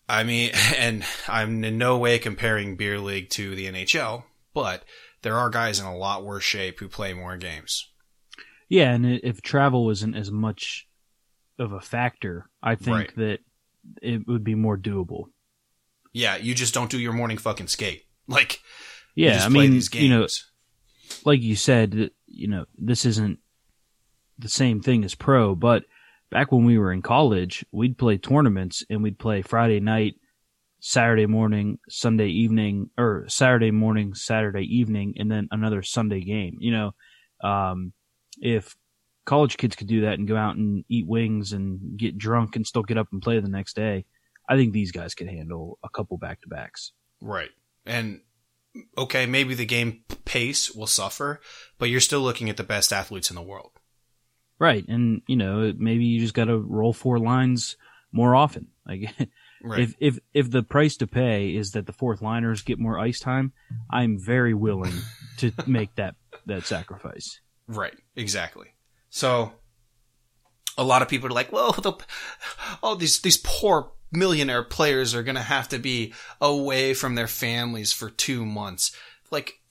I 0.08 0.24
mean, 0.24 0.52
and 0.78 1.04
I'm 1.28 1.64
in 1.64 1.78
no 1.78 1.98
way 1.98 2.20
comparing 2.20 2.76
beer 2.76 3.00
league 3.00 3.30
to 3.32 3.56
the 3.56 3.66
NHL, 3.68 4.24
but 4.54 4.84
there 5.22 5.38
are 5.38 5.50
guys 5.50 5.80
in 5.80 5.86
a 5.86 5.96
lot 5.98 6.24
worse 6.26 6.44
shape 6.44 6.80
who 6.80 6.88
play 6.90 7.14
more 7.14 7.38
games. 7.38 7.90
yeah, 8.70 8.92
and 8.94 9.06
if 9.06 9.42
travel 9.42 9.90
isn't 9.90 10.16
as 10.16 10.32
much 10.32 10.88
of 11.60 11.72
a 11.72 11.80
factor, 11.82 12.50
I 12.62 12.76
think 12.76 12.98
Right. 12.98 13.16
that 13.18 13.40
it 14.02 14.28
would 14.28 14.44
be 14.44 14.56
more 14.56 14.78
doable. 14.78 15.26
Yeah, 16.12 16.36
you 16.38 16.54
just 16.56 16.74
don't 16.74 16.90
do 16.92 17.00
your 17.00 17.14
morning 17.14 17.38
fucking 17.38 17.68
skate. 17.68 18.04
Like, 18.28 18.62
Yeah, 19.16 19.34
just 19.34 19.46
I 19.48 19.50
play 19.50 19.62
mean, 19.64 19.72
these 19.72 19.90
games. 19.90 20.04
you 20.04 20.10
know, 20.10 20.28
like 21.26 21.42
you 21.42 21.56
said, 21.58 22.10
you 22.28 22.48
know, 22.48 22.66
this 22.78 23.06
isn't 23.06 23.40
the 24.40 24.48
same 24.50 24.82
thing 24.82 25.04
as 25.04 25.14
pro, 25.14 25.56
but 25.56 25.84
back 26.34 26.52
when 26.52 26.66
we 26.66 26.80
were 26.80 26.92
in 26.92 27.04
college, 27.04 27.64
we'd 27.72 27.98
play 27.98 28.18
tournaments 28.18 28.84
and 28.90 29.04
we'd 29.04 29.20
play 29.20 29.44
Friday 29.44 29.80
night, 29.80 30.16
Saturday 30.80 31.28
morning, 31.28 31.78
Sunday 31.88 32.30
evening, 32.30 32.90
or 32.98 33.26
Saturday 33.28 33.70
morning, 33.70 34.16
Saturday 34.16 34.64
evening, 34.64 35.14
and 35.18 35.32
then 35.32 35.48
another 35.52 35.84
Sunday 35.84 36.22
game. 36.22 36.58
You 36.60 36.72
know, 36.72 37.48
um, 37.48 37.94
if 38.42 38.76
college 39.26 39.58
kids 39.58 39.76
could 39.76 39.88
do 39.88 40.02
that 40.02 40.18
and 40.18 40.28
go 40.28 40.36
out 40.36 40.56
and 40.56 40.84
eat 40.90 41.08
wings 41.08 41.54
and 41.54 41.98
get 42.00 42.18
drunk 42.18 42.56
and 42.56 42.66
still 42.66 42.84
get 42.84 42.98
up 42.98 43.10
and 43.12 43.22
play 43.22 43.40
the 43.40 43.48
next 43.48 43.76
day, 43.76 44.06
I 44.50 44.58
think 44.58 44.74
these 44.74 44.92
guys 44.92 45.14
could 45.14 45.30
handle 45.30 45.78
a 45.84 45.90
couple 45.90 46.18
back 46.18 46.42
to 46.42 46.50
backs. 46.50 46.94
right. 47.22 47.52
And 47.86 48.22
okay, 48.98 49.28
maybe 49.28 49.54
the 49.54 49.66
game 49.66 50.04
pace 50.26 50.72
will 50.72 50.88
suffer, 50.88 51.42
but 51.78 51.90
you're 51.90 52.00
still 52.00 52.22
looking 52.22 52.50
at 52.50 52.58
the 52.58 52.64
best 52.64 52.92
athletes 52.92 53.30
in 53.30 53.36
the 53.36 53.42
world. 53.42 53.74
Right, 54.60 54.88
and 54.88 55.22
you 55.28 55.36
know 55.36 55.74
maybe 55.78 56.06
you 56.06 56.20
just 56.20 56.34
got 56.34 56.46
to 56.46 56.58
roll 56.58 56.94
four 56.94 57.20
lines 57.20 57.78
more 58.12 58.36
often. 58.36 58.68
Like 58.86 59.16
Right. 59.66 59.80
if 59.80 59.96
if 60.00 60.20
if 60.34 60.52
the 60.52 60.62
price 60.62 60.98
to 60.98 61.08
pay 61.08 61.56
is 61.56 61.72
that 61.72 61.86
the 61.86 61.94
fourth 61.94 62.22
liners 62.22 62.64
get 62.64 62.80
more 62.80 63.00
ice 63.00 63.22
time, 63.22 63.54
I'm 63.90 64.20
very 64.20 64.54
willing 64.54 64.92
to 65.38 65.54
make 65.66 65.96
that 65.96 66.16
that 66.48 66.66
sacrifice. 66.66 67.40
Right, 67.66 67.94
exactly. 68.18 68.74
So 69.10 69.54
a 70.78 70.84
lot 70.84 71.02
of 71.02 71.08
people 71.08 71.30
are 71.30 71.34
like, 71.34 71.54
"Well, 71.54 71.72
the, 71.72 71.94
oh, 72.84 72.96
these 72.96 73.22
these 73.22 73.38
poor 73.38 73.94
millionaire 74.12 74.64
players 74.64 75.16
are 75.16 75.24
going 75.24 75.36
to 75.36 75.42
have 75.42 75.70
to 75.70 75.80
be 75.80 76.14
away 76.42 76.94
from 76.94 77.16
their 77.16 77.28
families 77.30 77.94
for 77.94 78.10
2 78.10 78.46
months." 78.46 78.94
Like 79.32 79.62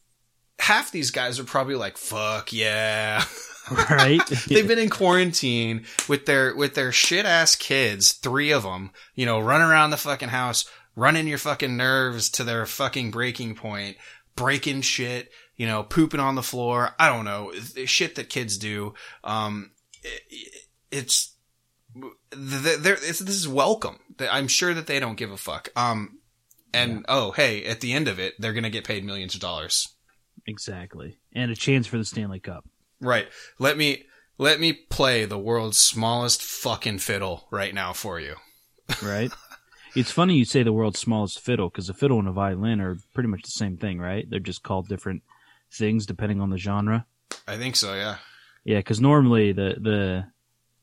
half 0.59 0.91
these 0.91 1.11
guys 1.11 1.39
are 1.39 1.45
probably 1.45 1.75
like, 1.75 1.99
"Fuck 1.99 2.51
yeah." 2.55 3.25
Right? 3.91 4.21
They've 4.49 4.67
been 4.67 4.79
in 4.79 4.91
quarantine 4.91 5.85
with 6.09 6.27
their 6.27 6.55
with 6.55 6.75
their 6.75 6.93
shit 6.93 7.25
ass 7.25 7.55
kids, 7.55 8.13
three 8.13 8.51
of 8.51 8.65
them, 8.65 8.91
you 9.15 9.25
know, 9.25 9.39
running 9.41 9.69
around 9.69 9.91
the 9.91 9.97
fucking 9.97 10.31
house, 10.31 10.69
running 10.97 11.29
your 11.29 11.39
fucking 11.39 11.77
nerves 11.77 12.29
to 12.31 12.45
their 12.45 12.67
fucking 12.67 13.11
breaking 13.11 13.55
point, 13.55 13.97
breaking 14.35 14.81
shit, 14.81 15.31
you 15.57 15.67
know, 15.67 15.83
pooping 15.83 16.21
on 16.21 16.35
the 16.35 16.43
floor. 16.43 16.91
I 16.99 17.09
don't 17.09 17.25
know, 17.25 17.53
shit 17.87 18.17
that 18.17 18.29
kids 18.29 18.59
do. 18.59 18.95
Um, 19.23 19.71
it, 20.03 20.67
it's 20.91 21.35
they're, 21.95 22.95
it's, 22.95 23.19
this 23.19 23.37
is 23.37 23.49
welcome. 23.49 23.99
I'm 24.21 24.49
sure 24.49 24.75
that 24.75 24.87
they 24.87 24.99
don't 24.99 25.17
give 25.17 25.31
a 25.31 25.37
fuck. 25.37 25.69
Um, 25.77 26.19
and 26.75 27.05
oh, 27.09 27.33
hey, 27.33 27.65
at 27.65 27.81
the 27.81 27.93
end 27.93 28.09
of 28.09 28.19
it, 28.19 28.35
they're 28.39 28.55
gonna 28.55 28.71
get 28.71 28.85
paid 28.85 29.05
millions 29.05 29.35
of 29.35 29.41
dollars. 29.41 29.89
exactly, 30.47 31.19
and 31.33 31.51
a 31.51 31.57
chance 31.57 31.87
for 31.87 31.99
the 31.99 32.05
Stanley 32.05 32.41
Cup. 32.41 32.65
Right. 33.03 33.29
Let 33.59 33.77
me 33.77 34.05
let 34.39 34.61
me 34.61 34.73
play 34.73 35.25
the 35.25 35.39
world's 35.39 35.77
smallest 35.77 36.43
fucking 36.43 36.99
fiddle 36.99 37.49
right 37.51 37.75
now 37.75 37.93
for 37.93 38.19
you. 38.19 38.37
Right? 39.03 39.33
it's 39.95 40.11
funny 40.11 40.35
you 40.37 40.45
say 40.45 40.63
the 40.63 40.73
world's 40.73 40.99
smallest 40.99 41.41
fiddle 41.41 41.69
because 41.69 41.89
a 41.89 41.95
fiddle 41.95 42.19
and 42.19 42.29
a 42.29 42.33
violin 42.33 42.81
are 42.81 42.99
pretty 43.15 43.29
much 43.29 43.43
the 43.43 43.51
same 43.51 43.77
thing, 43.77 43.99
right? 43.99 44.29
They're 44.29 44.41
just 44.41 44.63
called 44.63 44.89
different 44.89 45.23
things 45.71 46.07
depending 46.07 46.41
on 46.41 46.51
the 46.51 46.59
genre. 46.59 47.07
I 47.47 47.57
think 47.57 47.77
so, 47.77 47.95
yeah. 47.95 48.17
Yeah, 48.65 48.79
because 48.79 49.01
normally 49.01 49.53
the 49.53 49.77
the 49.81 50.25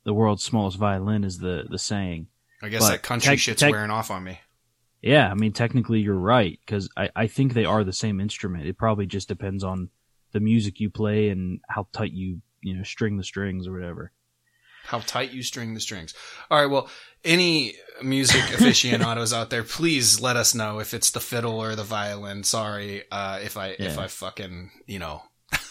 the 0.04 0.14
world's 0.14 0.44
smallest 0.44 0.78
violin 0.78 1.24
is 1.24 1.38
the 1.38 1.66
the 1.70 1.78
saying. 1.78 2.28
I 2.62 2.70
guess 2.70 2.82
But 2.82 2.90
that 2.90 3.04
country 3.04 3.38
shit's 3.38 3.64
wearing 3.64 3.92
off 3.92 4.12
on 4.12 4.24
me. 4.24 4.40
Yeah, 5.02 5.32
I 5.32 5.34
mean, 5.34 5.54
technically 5.54 6.02
you're 6.02 6.16
right 6.16 6.60
because 6.66 6.90
I, 6.98 7.10
I 7.16 7.28
think 7.28 7.54
they 7.54 7.66
are 7.66 7.84
the 7.84 7.94
same 7.94 8.20
instrument. 8.20 8.66
It 8.66 8.78
probably 8.78 9.06
just 9.06 9.30
depends 9.30 9.64
on 9.64 9.90
the 10.32 10.40
music 10.40 10.80
you 10.80 10.90
play 10.90 11.30
and 11.30 11.60
how 11.70 11.88
tight 11.92 12.12
you 12.14 12.42
you 12.62 12.76
know 12.76 12.84
string 12.84 13.18
the 13.18 13.24
strings 13.24 13.68
or 13.68 13.74
whatever. 13.74 14.12
How 14.84 15.00
tight 15.00 15.32
you 15.32 15.44
string 15.44 15.74
the 15.76 15.80
strings. 15.80 16.14
All 16.50 16.60
right, 16.60 16.70
well, 16.70 16.90
any 17.24 17.76
music 18.02 18.42
aficionados 18.54 19.34
out 19.34 19.50
there, 19.52 19.64
please 19.64 20.20
let 20.20 20.36
us 20.36 20.56
know 20.56 20.80
if 20.80 20.94
it's 20.94 21.12
the 21.12 21.20
fiddle 21.20 21.60
or 21.62 21.76
the 21.76 21.84
violin. 21.84 22.44
Sorry, 22.44 23.04
uh, 23.12 23.40
if 23.44 23.56
I 23.58 23.76
if 23.78 23.98
I 23.98 24.08
fucking 24.08 24.72
you 24.88 25.00
know. 25.00 25.24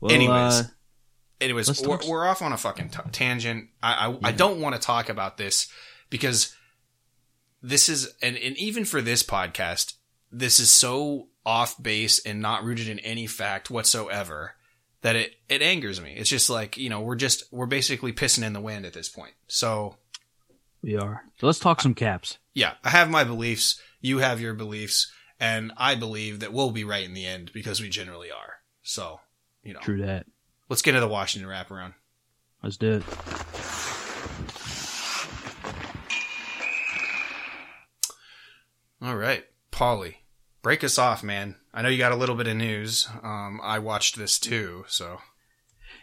Well, 0.00 0.10
Anyways. 0.12 0.52
uh, 0.54 0.64
Anyways, 1.40 1.80
we're, 1.86 1.98
we're 2.08 2.26
off 2.26 2.42
on 2.42 2.52
a 2.52 2.56
fucking 2.56 2.88
t- 2.90 2.98
tangent. 3.12 3.68
I 3.82 4.08
I, 4.08 4.28
I 4.28 4.32
don't 4.32 4.60
want 4.60 4.74
to 4.74 4.80
talk 4.80 5.08
about 5.08 5.36
this 5.36 5.68
because 6.10 6.54
this 7.62 7.88
is 7.88 8.12
and, 8.20 8.36
and 8.36 8.56
even 8.58 8.84
for 8.84 9.00
this 9.00 9.22
podcast, 9.22 9.94
this 10.30 10.58
is 10.58 10.70
so 10.70 11.28
off 11.44 11.80
base 11.82 12.18
and 12.24 12.40
not 12.40 12.64
rooted 12.64 12.88
in 12.88 12.98
any 13.00 13.26
fact 13.26 13.70
whatsoever 13.70 14.54
that 15.02 15.16
it 15.16 15.34
it 15.48 15.62
angers 15.62 16.00
me. 16.00 16.14
It's 16.16 16.30
just 16.30 16.48
like 16.48 16.76
you 16.76 16.88
know 16.88 17.00
we're 17.00 17.16
just 17.16 17.44
we're 17.52 17.66
basically 17.66 18.12
pissing 18.12 18.44
in 18.44 18.52
the 18.52 18.60
wind 18.60 18.86
at 18.86 18.92
this 18.92 19.08
point. 19.08 19.34
So 19.48 19.96
we 20.82 20.96
are. 20.96 21.22
So 21.38 21.46
let's 21.46 21.58
talk 21.58 21.80
some 21.80 21.94
caps. 21.94 22.38
yeah, 22.54 22.74
I 22.84 22.90
have 22.90 23.10
my 23.10 23.24
beliefs. 23.24 23.80
You 24.00 24.18
have 24.18 24.40
your 24.40 24.54
beliefs, 24.54 25.12
and 25.40 25.72
I 25.76 25.94
believe 25.94 26.40
that 26.40 26.52
we'll 26.52 26.70
be 26.70 26.84
right 26.84 27.04
in 27.04 27.14
the 27.14 27.26
end 27.26 27.50
because 27.52 27.80
we 27.80 27.88
generally 27.88 28.30
are. 28.30 28.54
So 28.82 29.20
you 29.62 29.72
know, 29.74 29.80
True 29.80 30.04
that. 30.04 30.26
let's 30.68 30.82
get 30.82 30.94
into 30.94 31.06
the 31.06 31.12
Washington 31.12 31.48
wraparound. 31.50 31.94
Let's 32.62 32.76
do 32.76 32.92
it. 32.94 33.02
All 39.00 39.16
right, 39.16 39.44
Paulie, 39.72 40.14
break 40.62 40.82
us 40.84 40.98
off, 40.98 41.22
man. 41.22 41.56
I 41.74 41.82
know 41.82 41.88
you 41.88 41.98
got 41.98 42.12
a 42.12 42.16
little 42.16 42.36
bit 42.36 42.46
of 42.46 42.56
news. 42.56 43.08
Um, 43.22 43.60
I 43.62 43.78
watched 43.78 44.16
this 44.16 44.38
too, 44.38 44.84
so 44.88 45.18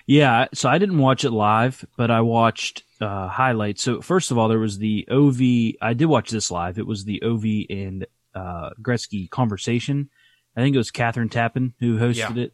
Yeah, 0.06 0.48
so 0.54 0.70
I 0.70 0.78
didn't 0.78 0.98
watch 0.98 1.24
it 1.24 1.32
live, 1.32 1.86
but 1.98 2.12
I 2.12 2.22
watched 2.22 2.84
uh, 3.02 3.28
highlights. 3.28 3.84
So 3.84 4.02
first 4.02 4.32
of 4.32 4.38
all, 4.38 4.48
there 4.48 4.60
was 4.60 4.78
the 4.78 5.08
OV. 5.10 5.78
I 5.82 5.94
did 5.94 6.06
watch 6.06 6.30
this 6.30 6.52
live. 6.52 6.78
It 6.78 6.88
was 6.88 7.06
the 7.06 7.22
OV 7.24 7.44
and 7.70 8.06
uh, 8.36 8.72
Gretzky 8.82 9.30
conversation. 9.30 10.10
I 10.56 10.62
think 10.62 10.76
it 10.76 10.80
was 10.80 10.92
Kathryn 10.92 11.30
Tappen 11.30 11.74
who 11.80 11.98
hosted 11.98 12.38
it. 12.38 12.54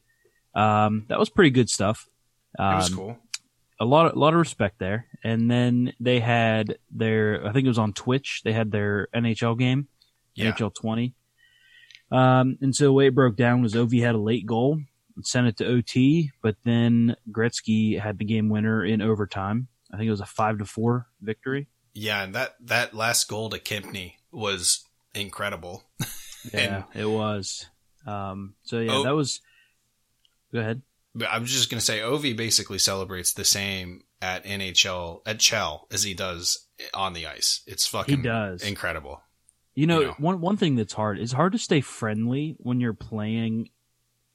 Um, 0.60 1.06
that 1.10 1.20
was 1.20 1.30
pretty 1.30 1.50
good 1.50 1.70
stuff. 1.70 2.08
Um, 2.58 2.74
it 2.74 2.76
was 2.76 2.94
cool. 2.94 3.18
a 3.80 3.86
lot, 3.86 4.06
of, 4.08 4.16
a 4.16 4.20
lot 4.20 4.34
of 4.34 4.40
respect 4.40 4.80
there. 4.80 5.08
And 5.24 5.50
then 5.50 5.94
they 6.00 6.20
had 6.20 6.78
their, 6.92 7.46
I 7.46 7.52
think 7.52 7.66
it 7.66 7.70
was 7.70 7.80
on 7.80 7.94
Twitch. 7.94 8.42
They 8.44 8.54
had 8.54 8.72
their 8.72 9.08
NHL 9.14 9.58
game, 9.58 9.88
Yeah, 10.36 10.52
NHL 10.52 10.74
20. 10.76 11.14
Um, 12.16 12.58
and 12.62 12.76
so 12.76 12.86
the 12.86 12.94
way 12.94 13.08
it 13.08 13.16
broke 13.16 13.36
down 13.36 13.62
was 13.62 13.76
OV 13.76 13.92
had 13.94 14.16
a 14.16 14.20
late 14.20 14.46
goal 14.46 14.80
and 15.16 15.26
sent 15.26 15.48
it 15.48 15.58
to 15.58 15.66
OT, 15.68 16.32
but 16.42 16.56
then 16.64 17.16
Gretzky 17.32 18.00
had 18.00 18.18
the 18.18 18.26
game 18.26 18.50
winner 18.50 18.84
in 18.86 19.02
overtime. 19.02 19.68
I 19.94 19.98
think 19.98 20.08
it 20.08 20.12
was 20.12 20.22
a 20.22 20.26
five 20.26 20.58
to 20.60 20.66
four 20.66 21.08
victory. 21.22 21.68
yeah. 21.94 22.24
And 22.24 22.36
that 22.36 22.56
that 22.66 22.94
last 22.94 23.28
goal 23.28 23.50
to 23.50 23.60
Kempny 23.60 24.14
was 24.32 24.84
incredible. 25.14 25.84
Yeah, 26.54 26.84
it 26.94 27.06
was. 27.10 27.66
Um, 28.06 28.54
so 28.66 28.80
yeah, 28.80 28.92
Oh. 28.92 29.04
that 29.04 29.16
was. 29.16 29.42
Go 30.54 30.60
ahead. 30.60 30.84
I 31.28 31.40
was 31.40 31.52
just 31.52 31.72
gonna 31.72 31.82
say, 31.82 32.02
Ovi 32.02 32.38
basically 32.38 32.78
celebrates 32.78 33.34
the 33.34 33.44
same 33.46 34.04
at 34.22 34.46
NHL 34.46 35.22
at 35.26 35.40
Chell 35.40 35.88
as 35.92 36.04
he 36.04 36.14
does 36.14 36.68
on 36.94 37.14
the 37.14 37.26
ice. 37.26 37.62
It's 37.66 37.88
fucking 37.88 38.18
He 38.18 38.22
does. 38.22 38.62
incredible. 38.62 39.24
You 39.76 39.88
know, 39.88 40.00
You 40.00 40.06
know. 40.08 40.16
one 40.18 40.42
one 40.42 40.58
thing 40.58 40.76
that's 40.76 40.94
hard 40.94 41.20
is 41.20 41.34
hard 41.34 41.52
to 41.52 41.58
stay 41.60 41.82
friendly 41.82 42.56
when 42.60 42.80
you're 42.80 42.94
playing 42.94 43.70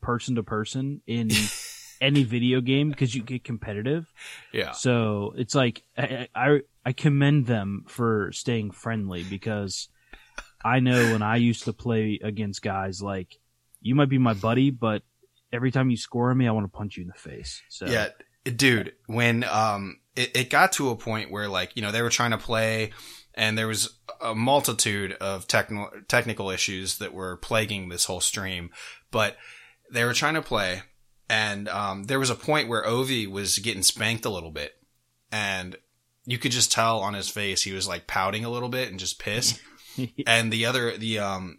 person 0.00 0.34
to 0.36 0.42
person 0.42 1.00
in 1.06 1.30
any 2.00 2.22
video 2.24 2.60
game 2.60 2.90
because 2.90 3.14
you 3.14 3.22
get 3.22 3.44
competitive. 3.44 4.12
Yeah, 4.52 4.72
So 4.72 5.34
it's 5.36 5.54
like 5.54 5.82
I, 5.96 6.28
I 6.34 6.60
I 6.84 6.92
commend 6.92 7.46
them 7.46 7.84
for 7.88 8.30
staying 8.32 8.72
friendly 8.72 9.22
because 9.24 9.88
I 10.64 10.80
know 10.80 11.08
when 11.08 11.22
I 11.22 11.36
used 11.36 11.64
to 11.64 11.72
play 11.72 12.18
against 12.22 12.62
guys 12.62 13.02
like 13.02 13.38
you 13.80 13.94
might 13.94 14.08
be 14.10 14.18
my 14.18 14.34
buddy, 14.34 14.70
but 14.70 15.02
every 15.52 15.70
time 15.70 15.90
you 15.90 15.96
score 15.96 16.30
on 16.30 16.38
me, 16.38 16.46
I 16.46 16.52
want 16.52 16.70
to 16.70 16.76
punch 16.76 16.96
you 16.96 17.02
in 17.02 17.08
the 17.08 17.14
face. 17.14 17.62
So 17.68 17.86
Yeah, 17.86 18.08
dude, 18.44 18.92
when 19.06 19.44
um 19.44 20.00
it, 20.16 20.36
it 20.36 20.50
got 20.50 20.72
to 20.72 20.90
a 20.90 20.96
point 20.96 21.30
where 21.30 21.48
like, 21.48 21.76
you 21.76 21.82
know, 21.82 21.92
they 21.92 22.02
were 22.02 22.10
trying 22.10 22.32
to 22.32 22.38
play 22.38 22.90
and 23.34 23.56
there 23.56 23.66
was 23.68 23.98
a 24.20 24.34
multitude 24.34 25.12
of 25.14 25.46
technical 25.46 25.90
technical 26.08 26.50
issues 26.50 26.98
that 26.98 27.14
were 27.14 27.36
plaguing 27.36 27.88
this 27.88 28.04
whole 28.04 28.20
stream, 28.20 28.70
but 29.10 29.36
they 29.90 30.04
were 30.04 30.14
trying 30.14 30.34
to 30.34 30.42
play 30.42 30.82
and 31.28 31.68
um 31.68 32.04
there 32.04 32.18
was 32.18 32.30
a 32.30 32.34
point 32.34 32.68
where 32.68 32.84
Ovi 32.84 33.30
was 33.30 33.58
getting 33.58 33.82
spanked 33.82 34.24
a 34.24 34.30
little 34.30 34.50
bit 34.50 34.74
and 35.32 35.76
you 36.26 36.38
could 36.38 36.52
just 36.52 36.72
tell 36.72 37.00
on 37.00 37.14
his 37.14 37.28
face 37.28 37.62
he 37.62 37.72
was 37.72 37.88
like 37.88 38.06
pouting 38.06 38.44
a 38.44 38.50
little 38.50 38.68
bit 38.68 38.88
and 38.88 38.98
just 38.98 39.18
pissed 39.18 39.60
and 40.26 40.52
the 40.52 40.66
other 40.66 40.96
the 40.96 41.18
um 41.18 41.58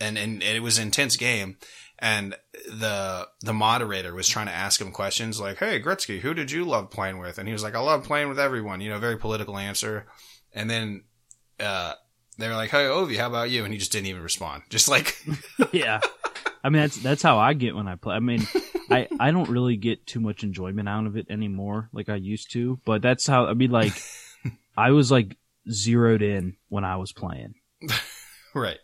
and, 0.00 0.18
and 0.18 0.42
and 0.42 0.56
it 0.56 0.62
was 0.62 0.78
an 0.78 0.84
intense 0.84 1.16
game 1.16 1.56
and 1.98 2.36
the 2.68 3.28
the 3.40 3.52
moderator 3.54 4.14
was 4.14 4.28
trying 4.28 4.46
to 4.46 4.52
ask 4.52 4.80
him 4.80 4.90
questions 4.90 5.40
like, 5.40 5.58
"Hey, 5.58 5.80
Gretzky, 5.80 6.20
who 6.20 6.34
did 6.34 6.50
you 6.50 6.64
love 6.64 6.90
playing 6.90 7.18
with?" 7.18 7.38
And 7.38 7.48
he 7.48 7.52
was 7.52 7.62
like, 7.62 7.74
"I 7.74 7.80
love 7.80 8.04
playing 8.04 8.28
with 8.28 8.38
everyone." 8.38 8.80
You 8.80 8.90
know, 8.90 8.98
very 8.98 9.16
political 9.16 9.56
answer. 9.56 10.06
And 10.54 10.70
then 10.70 11.02
uh, 11.60 11.94
they 12.38 12.48
were 12.48 12.54
like, 12.54 12.70
"Hey, 12.70 12.84
Ovi, 12.84 13.16
how 13.18 13.26
about 13.26 13.50
you?" 13.50 13.64
And 13.64 13.72
he 13.72 13.78
just 13.78 13.92
didn't 13.92 14.06
even 14.06 14.22
respond. 14.22 14.62
Just 14.70 14.88
like, 14.88 15.16
yeah. 15.72 16.00
I 16.62 16.70
mean, 16.70 16.82
that's 16.82 16.96
that's 16.96 17.22
how 17.22 17.38
I 17.38 17.52
get 17.52 17.76
when 17.76 17.88
I 17.88 17.96
play. 17.96 18.14
I 18.14 18.20
mean, 18.20 18.46
I 18.90 19.08
I 19.20 19.30
don't 19.30 19.50
really 19.50 19.76
get 19.76 20.06
too 20.06 20.20
much 20.20 20.42
enjoyment 20.42 20.88
out 20.88 21.06
of 21.06 21.16
it 21.16 21.26
anymore, 21.28 21.90
like 21.92 22.08
I 22.08 22.16
used 22.16 22.52
to. 22.52 22.80
But 22.84 23.02
that's 23.02 23.26
how 23.26 23.46
I 23.46 23.54
mean, 23.54 23.70
like 23.70 23.92
I 24.76 24.92
was 24.92 25.10
like 25.10 25.36
zeroed 25.70 26.22
in 26.22 26.56
when 26.68 26.84
I 26.84 26.96
was 26.96 27.12
playing. 27.12 27.54
right. 28.54 28.78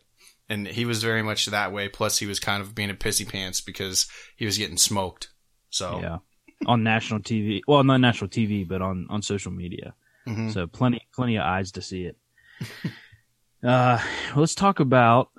And 0.49 0.67
he 0.67 0.85
was 0.85 1.03
very 1.03 1.23
much 1.23 1.47
that 1.47 1.73
way. 1.73 1.89
Plus, 1.89 2.19
he 2.19 2.27
was 2.27 2.41
kind 2.41 2.61
of 2.61 2.75
being 2.75 2.91
a 2.91 2.95
pissy 2.95 3.27
pants 3.27 3.61
because 3.61 4.09
he 4.37 4.45
was 4.45 4.59
getting 4.59 4.77
smoked. 4.77 5.29
So 5.71 6.01
yeah, 6.03 6.19
on 6.67 6.83
national 6.83 7.21
TV. 7.21 7.61
Well, 7.67 7.83
not 7.85 8.01
national 8.01 8.31
TV, 8.31 8.67
but 8.67 8.83
on 8.83 9.07
on 9.09 9.23
social 9.23 9.53
media. 9.53 9.95
Mhm. 10.31 10.53
So 10.53 10.67
plenty 10.67 11.07
plenty 11.15 11.37
of 11.37 11.43
eyes 11.43 11.73
to 11.73 11.83
see 11.83 12.05
it. 12.05 12.17
uh, 13.65 13.99
let's 14.37 14.55
talk 14.55 14.81
about 14.81 15.31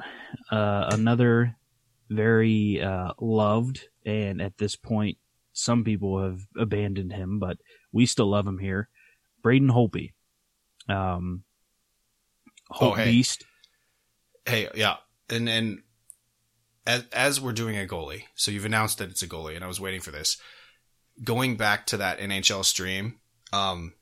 uh, 0.52 0.90
another 0.92 1.56
very 2.10 2.82
uh, 2.82 3.14
loved, 3.20 3.88
and 4.06 4.42
at 4.42 4.58
this 4.58 4.76
point, 4.76 5.18
some 5.54 5.84
people 5.84 6.22
have 6.22 6.40
abandoned 6.58 7.14
him, 7.14 7.40
but 7.40 7.58
we 7.92 8.06
still 8.06 8.30
love 8.30 8.46
him 8.48 8.58
here. 8.60 8.90
Braden 9.42 9.70
Holtby, 9.70 10.14
um, 10.90 11.44
Holt 12.70 12.94
Oh, 12.94 12.96
hey. 12.96 13.06
Beast. 13.12 13.46
hey, 14.46 14.70
yeah, 14.76 14.98
and 15.30 15.48
and 15.50 15.84
as 16.86 17.06
as 17.14 17.42
we're 17.42 17.54
doing 17.54 17.78
a 17.78 17.88
goalie, 17.88 18.24
so 18.36 18.52
you've 18.52 18.66
announced 18.66 18.98
that 18.98 19.10
it's 19.10 19.24
a 19.24 19.28
goalie, 19.28 19.56
and 19.56 19.64
I 19.64 19.68
was 19.68 19.80
waiting 19.80 20.02
for 20.02 20.12
this. 20.12 20.38
Going 21.24 21.56
back 21.58 21.86
to 21.88 21.98
that 21.98 22.20
NHL 22.20 22.64
stream, 22.66 23.20
um, 23.54 23.94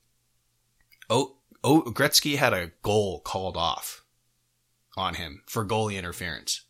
oh, 1.10 1.38
oh, 1.64 1.82
Gretzky 1.88 2.38
had 2.38 2.54
a 2.54 2.72
goal 2.82 3.20
called 3.22 3.58
off 3.58 4.04
on 4.98 5.16
him 5.16 5.42
for 5.48 5.66
goalie 5.66 5.98
interference, 5.98 6.62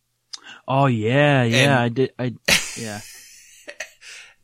Oh 0.68 0.86
yeah, 0.88 1.44
yeah, 1.44 1.58
And- 1.58 1.74
I 1.74 1.90
did. 1.90 2.14
I 2.20 2.34
yeah. 2.78 3.02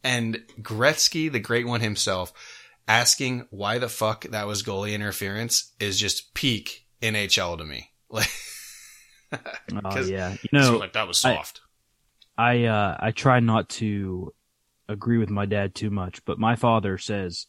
and 0.03 0.43
Gretzky, 0.61 1.31
the 1.31 1.39
great 1.39 1.67
one 1.67 1.81
himself, 1.81 2.31
asking 2.87 3.47
why 3.49 3.77
the 3.79 3.89
fuck 3.89 4.23
that 4.25 4.47
was 4.47 4.63
goalie 4.63 4.93
interference 4.93 5.73
is 5.79 5.99
just 5.99 6.33
peak 6.33 6.85
NHL 7.01 7.57
to 7.57 7.63
me. 7.65 7.91
Like, 8.09 8.29
Oh 9.83 9.99
yeah. 10.05 10.35
You 10.43 10.49
know, 10.59 10.77
like 10.77 10.93
that 10.93 11.07
was 11.07 11.23
I- 11.25 11.35
soft. 11.35 11.61
I 12.37 12.65
uh, 12.65 12.97
I 12.99 13.11
try 13.11 13.39
not 13.39 13.69
to 13.69 14.33
agree 14.89 15.17
with 15.17 15.29
my 15.29 15.45
dad 15.45 15.73
too 15.73 15.89
much, 15.89 16.23
but 16.25 16.37
my 16.37 16.55
father 16.55 16.97
says 16.97 17.47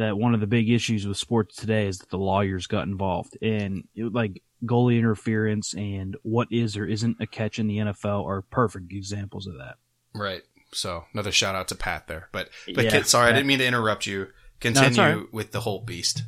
that 0.00 0.16
one 0.16 0.32
of 0.32 0.40
the 0.40 0.46
big 0.46 0.70
issues 0.70 1.06
with 1.06 1.18
sports 1.18 1.56
today 1.56 1.86
is 1.86 1.98
that 1.98 2.08
the 2.08 2.16
lawyers 2.16 2.66
got 2.66 2.86
involved 2.86 3.36
and 3.42 3.86
it, 3.94 4.12
like 4.14 4.42
goalie 4.64 4.98
interference 4.98 5.74
and 5.74 6.16
what 6.22 6.48
is 6.50 6.74
or 6.74 6.86
isn't 6.86 7.18
a 7.20 7.26
catch 7.26 7.58
in 7.58 7.66
the 7.66 7.76
NFL 7.76 8.24
are 8.26 8.40
perfect 8.40 8.92
examples 8.92 9.46
of 9.46 9.58
that. 9.58 9.76
Right. 10.14 10.42
So 10.72 11.04
another 11.12 11.32
shout 11.32 11.54
out 11.54 11.68
to 11.68 11.74
Pat 11.74 12.06
there. 12.06 12.28
But 12.32 12.48
but 12.74 12.84
Yeah, 12.84 13.02
sorry, 13.02 13.28
I 13.28 13.32
didn't 13.32 13.46
mean 13.46 13.58
to 13.58 13.66
interrupt 13.66 14.06
you. 14.06 14.28
Continue 14.58 15.02
all 15.02 15.08
right. 15.08 15.32
with 15.32 15.52
the 15.52 15.60
whole 15.60 15.80
beast. 15.80 16.22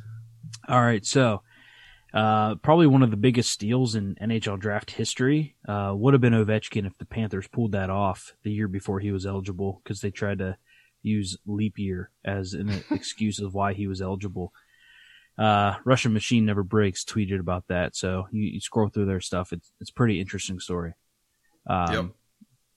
All 0.69 0.81
right, 0.81 1.05
so 1.05 1.41
uh, 2.13 2.55
probably 2.55 2.87
one 2.87 3.01
of 3.01 3.11
the 3.11 3.17
biggest 3.17 3.51
steals 3.51 3.95
in 3.95 4.15
NHL 4.21 4.59
draft 4.59 4.91
history 4.91 5.55
uh, 5.67 5.93
would 5.95 6.13
have 6.13 6.21
been 6.21 6.33
Ovechkin 6.33 6.85
if 6.85 6.97
the 6.99 7.05
Panthers 7.05 7.47
pulled 7.47 7.71
that 7.71 7.89
off 7.89 8.33
the 8.43 8.51
year 8.51 8.67
before 8.67 8.99
he 8.99 9.11
was 9.11 9.25
eligible 9.25 9.81
because 9.83 10.01
they 10.01 10.11
tried 10.11 10.37
to 10.39 10.57
use 11.03 11.37
leap 11.45 11.77
year 11.77 12.09
as 12.25 12.53
an 12.53 12.83
excuse 12.91 13.39
of 13.39 13.53
why 13.53 13.73
he 13.73 13.87
was 13.87 14.01
eligible. 14.01 14.51
Uh, 15.37 15.75
Russian 15.85 16.13
Machine 16.13 16.45
Never 16.45 16.63
Breaks 16.63 17.03
tweeted 17.03 17.39
about 17.39 17.67
that, 17.67 17.95
so 17.95 18.27
you, 18.31 18.43
you 18.43 18.59
scroll 18.59 18.89
through 18.89 19.05
their 19.05 19.21
stuff. 19.21 19.51
It's 19.51 19.71
it's 19.79 19.89
a 19.89 19.93
pretty 19.93 20.19
interesting 20.19 20.59
story. 20.59 20.93
Um, 21.67 21.93
Yep. 21.93 22.05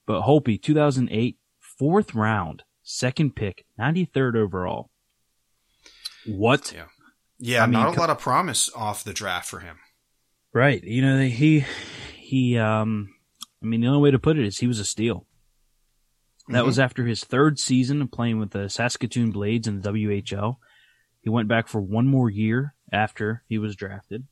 But 0.07 0.23
Holtby, 0.23 0.63
2008, 0.63 1.37
fourth 1.59 2.15
round, 2.15 2.63
second 2.85 3.35
pick, 3.35 3.67
93rd 3.79 4.37
overall. 4.37 4.89
What? 6.27 6.73
Yeah. 6.73 6.85
Yeah, 7.39 7.65
I 7.65 7.67
mean, 7.67 7.73
not 7.73 7.97
a 7.97 8.01
lot 8.01 8.09
of 8.09 8.19
promise 8.19 8.71
off 8.75 9.05
the 9.05 9.13
draft 9.13 9.49
for 9.49 9.59
him. 9.59 9.79
Right. 10.55 10.83
You 10.83 11.03
know, 11.03 11.21
he, 11.21 11.67
he, 12.15 12.57
um, 12.57 13.15
I 13.63 13.67
mean, 13.67 13.83
the 13.83 13.89
only 13.89 14.01
way 14.01 14.11
to 14.11 14.19
put 14.19 14.39
it 14.39 14.47
is 14.47 14.59
he 14.59 14.67
was 14.67 14.81
a 14.81 14.85
steal. 14.85 15.27
That 16.49 16.63
Mhm. 16.63 16.67
was 16.67 16.79
after 16.79 17.07
his 17.07 17.25
third 17.25 17.59
season 17.59 18.01
of 18.03 18.11
playing 18.13 18.39
with 18.39 18.51
the 18.51 18.69
Saskatoon 18.69 19.33
Blades 19.33 19.67
in 19.67 19.81
the 19.81 19.83
WHL. 19.83 20.61
He 21.21 21.29
went 21.29 21.49
back 21.49 21.67
for 21.67 21.81
one 21.81 22.07
more 22.07 22.31
year 22.31 22.75
after 22.93 23.43
he 23.49 23.59
was 23.59 23.75
drafted. 23.75 24.27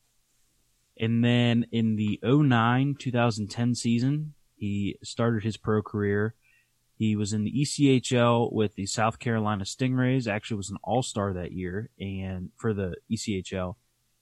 And 0.97 1.25
then 1.25 1.67
in 1.73 1.97
the 1.97 2.21
09 2.23 2.95
2010 2.95 3.75
season, 3.75 4.35
he 4.55 4.97
started 5.03 5.43
his 5.43 5.57
pro 5.57 5.83
career. 5.83 6.37
He 6.97 7.17
was 7.17 7.33
in 7.33 7.43
the 7.43 7.51
ECHL 7.51 8.53
with 8.53 8.77
the 8.77 8.87
South 8.87 9.19
Carolina 9.19 9.65
Stingrays, 9.65 10.29
actually 10.29 10.59
was 10.59 10.71
an 10.71 10.79
all-star 10.85 11.33
that 11.33 11.51
year 11.51 11.91
and 11.99 12.51
for 12.57 12.73
the 12.73 12.95
ECHL. 13.11 13.77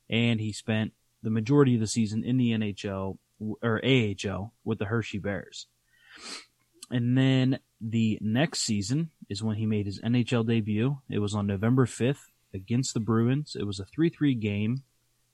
And 0.08 0.40
he 0.40 0.52
spent 0.52 0.94
the 1.22 1.28
majority 1.28 1.74
of 1.74 1.80
the 1.80 1.86
season 1.86 2.24
in 2.24 2.38
the 2.38 2.52
NHL 2.52 3.18
or 3.38 3.84
AHL 3.84 4.54
with 4.64 4.78
the 4.78 4.86
Hershey 4.86 5.18
Bears. 5.18 5.66
And 6.92 7.16
then 7.16 7.58
the 7.80 8.18
next 8.20 8.60
season 8.60 9.10
is 9.30 9.42
when 9.42 9.56
he 9.56 9.64
made 9.64 9.86
his 9.86 10.00
NHL 10.02 10.46
debut. 10.46 10.98
It 11.08 11.20
was 11.20 11.34
on 11.34 11.46
November 11.46 11.86
5th 11.86 12.26
against 12.52 12.92
the 12.92 13.00
Bruins. 13.00 13.56
It 13.58 13.66
was 13.66 13.80
a 13.80 13.86
3 13.86 14.10
3 14.10 14.34
game. 14.34 14.82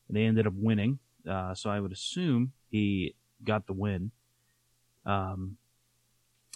They 0.09 0.25
ended 0.25 0.47
up 0.47 0.55
winning. 0.57 1.01
Uh, 1.29 1.55
so 1.55 1.69
I 1.69 1.81
would 1.81 1.93
assume 1.93 2.53
he 2.71 3.17
got 3.45 3.67
the 3.67 3.73
win. 3.73 4.13
Um, 5.05 5.57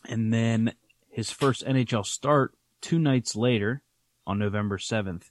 and 0.09 0.33
then 0.33 0.73
his 1.11 1.33
first 1.33 1.67
NHL 1.67 2.07
start 2.07 2.55
two 2.81 2.99
nights 2.99 3.35
later 3.35 3.83
on 4.25 4.39
November 4.39 4.79
7th. 4.79 5.31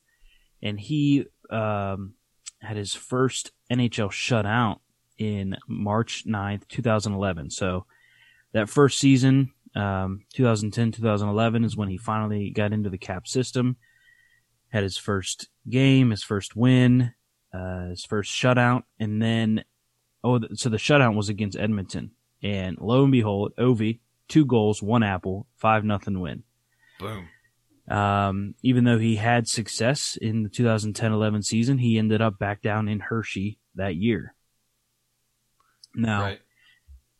And 0.61 0.79
he 0.79 1.25
um, 1.49 2.15
had 2.59 2.75
his 2.75 2.93
first 2.93 3.51
NHL 3.71 4.09
shutout 4.09 4.79
in 5.17 5.55
March 5.65 6.25
9th, 6.27 6.67
2011. 6.67 7.51
So 7.51 7.85
that 8.53 8.69
first 8.69 8.99
season, 8.99 9.53
um, 9.75 10.21
2010, 10.33 10.91
2011 10.91 11.63
is 11.63 11.77
when 11.77 11.87
he 11.87 11.97
finally 11.97 12.49
got 12.49 12.73
into 12.73 12.89
the 12.89 12.97
cap 12.97 13.27
system, 13.27 13.77
had 14.69 14.83
his 14.83 14.97
first 14.97 15.49
game, 15.69 16.11
his 16.11 16.23
first 16.23 16.55
win, 16.55 17.13
uh, 17.53 17.89
his 17.89 18.05
first 18.05 18.31
shutout, 18.31 18.83
and 18.99 19.21
then, 19.21 19.63
oh, 20.23 20.39
so 20.53 20.69
the 20.69 20.77
shutout 20.77 21.15
was 21.15 21.29
against 21.29 21.57
Edmonton. 21.57 22.11
And 22.43 22.77
lo 22.79 23.03
and 23.03 23.11
behold, 23.11 23.53
Ovi, 23.57 23.99
two 24.27 24.45
goals, 24.45 24.81
one 24.81 25.03
apple, 25.03 25.47
five 25.57 25.83
nothing 25.83 26.19
win. 26.19 26.43
Boom. 26.99 27.27
Um, 27.89 28.55
even 28.63 28.83
though 28.85 28.99
he 28.99 29.17
had 29.17 29.47
success 29.47 30.17
in 30.21 30.43
the 30.43 30.49
2010-11 30.49 31.43
season, 31.43 31.77
he 31.77 31.97
ended 31.97 32.21
up 32.21 32.39
back 32.39 32.61
down 32.61 32.87
in 32.87 32.99
Hershey 32.99 33.59
that 33.75 33.95
year. 33.95 34.33
Now, 35.93 36.21
Right. 36.21 36.41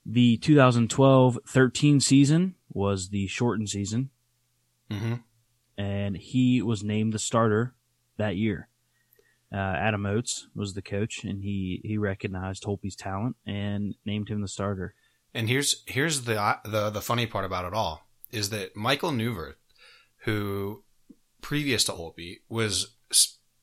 The 0.06 0.38
2012-13 0.40 2.02
season 2.02 2.56
was 2.70 3.10
the 3.10 3.28
shortened 3.28 3.70
season, 3.70 4.10
hmm 4.90 5.16
and 5.78 6.16
he 6.18 6.62
was 6.62 6.84
named 6.84 7.14
the 7.14 7.20
starter 7.20 7.74
that 8.18 8.36
year. 8.36 8.68
Uh, 9.54 9.58
Adam 9.58 10.06
Oates 10.06 10.48
was 10.54 10.74
the 10.74 10.82
coach, 10.82 11.24
and 11.24 11.42
he, 11.42 11.82
he 11.84 11.98
recognized 11.98 12.64
Holtby's 12.64 12.96
talent 12.96 13.36
and 13.46 13.96
named 14.06 14.30
him 14.30 14.42
the 14.42 14.48
starter. 14.48 14.94
And 15.34 15.50
here's 15.50 15.84
here's 15.88 16.22
the 16.24 16.58
the 16.66 16.90
the 16.90 17.02
funny 17.02 17.26
part 17.26 17.46
about 17.46 17.66
it 17.66 17.74
all 17.74 18.06
is 18.32 18.50
that 18.50 18.76
Michael 18.76 19.12
Neuwirth, 19.12 19.56
who 20.24 20.84
previous 21.42 21.84
to 21.86 21.94
Holtby 21.94 22.40
was 22.50 22.96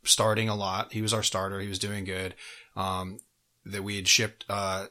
starting 0.03 0.49
a 0.49 0.55
lot. 0.55 0.93
He 0.93 1.03
was 1.03 1.13
our 1.13 1.23
starter. 1.23 1.61
He 1.61 1.69
was 1.69 1.79
doing 1.79 2.05
good. 2.05 2.35
Um, 2.75 3.19
that 3.65 3.83
we 3.83 3.97
had 3.97 4.09
shipped 4.09 4.47
uh, 4.49 4.87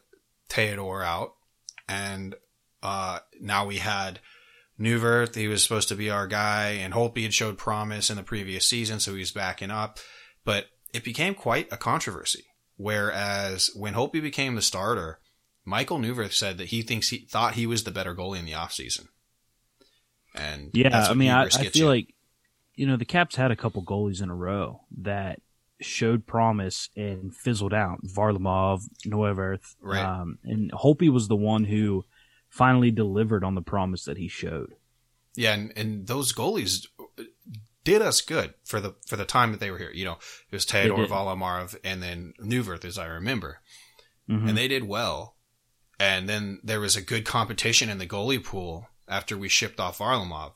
Theodore 0.50 1.04
out, 1.04 1.34
and 1.88 2.36
uh, 2.84 3.20
now 3.40 3.66
we 3.66 3.78
had 3.78 4.20
Neuwirth. 4.80 5.36
He 5.36 5.48
was 5.48 5.64
supposed 5.64 5.90
to 5.90 5.96
be 5.96 6.10
our 6.10 6.28
guy, 6.28 6.70
and 6.70 6.94
Holtby 6.94 7.24
had 7.24 7.34
showed 7.34 7.58
promise 7.58 8.10
in 8.10 8.18
the 8.18 8.24
previous 8.24 8.68
season, 8.68 9.00
so 9.00 9.14
he 9.14 9.20
was 9.20 9.32
backing 9.32 9.72
up. 9.72 10.00
But 10.44 10.68
it 10.94 11.04
became 11.04 11.34
quite 11.34 11.72
a 11.72 11.78
controversy. 11.78 12.46
Whereas 12.78 13.72
when 13.76 13.96
Holtby 13.96 14.22
became 14.22 14.56
the 14.56 14.62
starter, 14.62 15.20
Michael 15.66 16.00
Neuwirth 16.00 16.34
said 16.34 16.58
that 16.60 16.68
he 16.68 16.82
thinks 16.82 17.10
he 17.10 17.28
thought 17.30 17.56
he 17.56 17.66
was 17.66 17.84
the 17.84 17.92
better 17.92 18.16
goalie 18.16 18.40
in 18.40 18.46
the 18.46 18.52
offseason. 18.52 19.08
And 20.36 20.70
Yeah, 20.74 21.08
I 21.10 21.14
mean, 21.14 21.32
I, 21.32 21.46
I 21.46 21.50
feel 21.50 21.72
you. 21.74 21.88
like 21.88 22.14
you 22.76 22.86
know 22.86 22.96
the 22.98 23.06
Caps 23.06 23.36
had 23.36 23.50
a 23.52 23.56
couple 23.56 23.84
goalies 23.84 24.22
in 24.22 24.30
a 24.30 24.36
row 24.36 24.82
that 25.00 25.42
showed 25.80 26.26
promise 26.26 26.90
and 26.96 27.36
fizzled 27.36 27.74
out. 27.74 28.00
Varlamov, 28.06 28.82
Neuwirth, 29.06 29.76
Right. 29.82 30.04
um, 30.04 30.40
and 30.44 30.72
Holtby 30.72 31.10
was 31.12 31.28
the 31.28 31.36
one 31.36 31.66
who, 31.66 32.04
finally 32.50 32.92
delivered 32.92 33.44
on 33.44 33.56
the 33.56 33.62
promise 33.62 34.06
that 34.06 34.18
he 34.18 34.28
showed. 34.28 34.74
Yeah, 35.36 35.54
and, 35.54 35.74
and 35.76 36.08
those 36.08 36.34
goalies 36.34 36.88
did 37.84 38.02
us 38.02 38.22
good 38.22 38.54
for 38.66 38.82
the 38.82 38.96
for 39.06 39.16
the 39.16 39.26
time 39.26 39.52
that 39.52 39.60
they 39.60 39.72
were 39.72 39.78
here. 39.78 39.92
You 39.92 40.06
know, 40.06 40.18
it 40.52 40.56
was 40.56 40.66
Theodore 40.66 41.06
Varlamov 41.06 41.78
and 41.84 42.02
then 42.02 42.34
Neuwirth, 42.42 42.84
as 42.84 42.98
I 42.98 43.06
remember, 43.06 43.62
mm-hmm. 44.30 44.48
and 44.48 44.58
they 44.58 44.68
did 44.68 44.88
well. 44.88 45.36
And 46.00 46.30
then 46.30 46.60
there 46.64 46.80
was 46.80 46.96
a 46.96 47.02
good 47.02 47.26
competition 47.26 47.90
in 47.90 47.98
the 47.98 48.06
goalie 48.06 48.44
pool 48.44 48.88
after 49.08 49.38
we 49.38 49.50
shipped 49.50 49.80
off 49.80 50.00
Varlamov, 50.00 50.54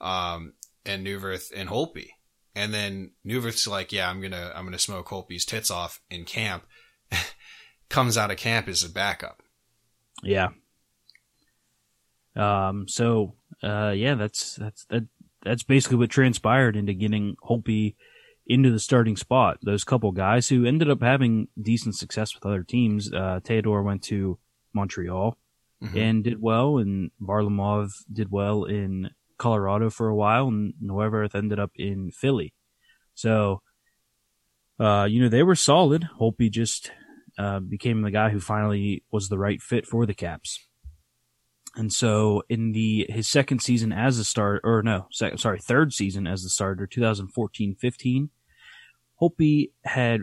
um, 0.00 0.54
and 0.84 1.06
Neuwirth 1.06 1.52
and 1.54 1.68
Holtby. 1.68 2.10
And 2.56 2.72
then 2.72 3.10
Neuwirth's 3.26 3.66
like, 3.66 3.92
yeah, 3.92 4.08
I'm 4.08 4.20
gonna 4.20 4.52
I'm 4.54 4.64
gonna 4.64 4.78
smoke 4.78 5.08
Holtby's 5.08 5.44
tits 5.44 5.70
off 5.70 6.00
in 6.10 6.24
camp. 6.24 6.64
Comes 7.88 8.16
out 8.16 8.30
of 8.30 8.36
camp 8.36 8.68
as 8.68 8.82
a 8.84 8.90
backup. 8.90 9.42
Yeah. 10.22 10.50
Um. 12.36 12.88
So, 12.88 13.34
uh, 13.62 13.92
yeah, 13.94 14.14
that's 14.14 14.56
that's 14.56 14.84
that 14.86 15.04
that's 15.42 15.62
basically 15.62 15.98
what 15.98 16.10
transpired 16.10 16.76
into 16.76 16.94
getting 16.94 17.36
Holtby 17.44 17.94
into 18.46 18.70
the 18.70 18.80
starting 18.80 19.16
spot. 19.16 19.58
Those 19.62 19.84
couple 19.84 20.12
guys 20.12 20.48
who 20.48 20.64
ended 20.64 20.90
up 20.90 21.02
having 21.02 21.48
decent 21.60 21.96
success 21.96 22.34
with 22.34 22.46
other 22.46 22.62
teams. 22.62 23.12
Uh, 23.12 23.40
Theodore 23.42 23.82
went 23.82 24.02
to 24.04 24.38
Montreal 24.72 25.36
mm-hmm. 25.82 25.96
and 25.96 26.24
did 26.24 26.40
well, 26.40 26.78
and 26.78 27.10
Varlamov 27.20 27.90
did 28.12 28.30
well 28.30 28.64
in 28.64 29.10
Colorado 29.44 29.90
for 29.90 30.08
a 30.08 30.16
while, 30.16 30.48
and 30.48 30.72
Neuwirth 30.82 31.34
ended 31.34 31.60
up 31.60 31.70
in 31.76 32.10
Philly. 32.10 32.54
So, 33.12 33.60
uh, 34.80 35.04
you 35.04 35.20
know, 35.20 35.28
they 35.28 35.42
were 35.42 35.54
solid. 35.54 36.08
Holtby 36.18 36.50
just 36.50 36.90
uh, 37.36 37.60
became 37.60 38.00
the 38.00 38.10
guy 38.10 38.30
who 38.30 38.40
finally 38.40 39.04
was 39.12 39.28
the 39.28 39.36
right 39.36 39.60
fit 39.60 39.86
for 39.86 40.06
the 40.06 40.14
Caps. 40.14 40.66
And 41.76 41.92
so 41.92 42.42
in 42.48 42.72
the 42.72 43.04
his 43.10 43.28
second 43.28 43.60
season 43.60 43.92
as 43.92 44.18
a 44.18 44.24
starter, 44.24 44.62
or 44.64 44.82
no, 44.82 45.08
sorry, 45.12 45.58
third 45.58 45.92
season 45.92 46.26
as 46.26 46.42
the 46.42 46.48
starter, 46.48 46.86
2014-15, 46.86 48.30
Holtby 49.20 49.72
had 49.84 50.22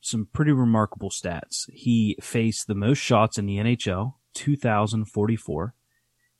some 0.00 0.28
pretty 0.32 0.52
remarkable 0.52 1.10
stats. 1.10 1.68
He 1.70 2.16
faced 2.22 2.68
the 2.68 2.74
most 2.74 2.98
shots 3.00 3.36
in 3.36 3.44
the 3.44 3.58
NHL, 3.58 4.14
2,044. 4.32 5.74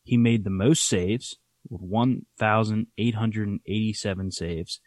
He 0.03 0.17
made 0.17 0.45
the 0.45 0.51
most 0.51 0.89
saves, 0.89 1.37
with 1.71 1.83
1,887 1.83 4.31
saves. 4.31 4.81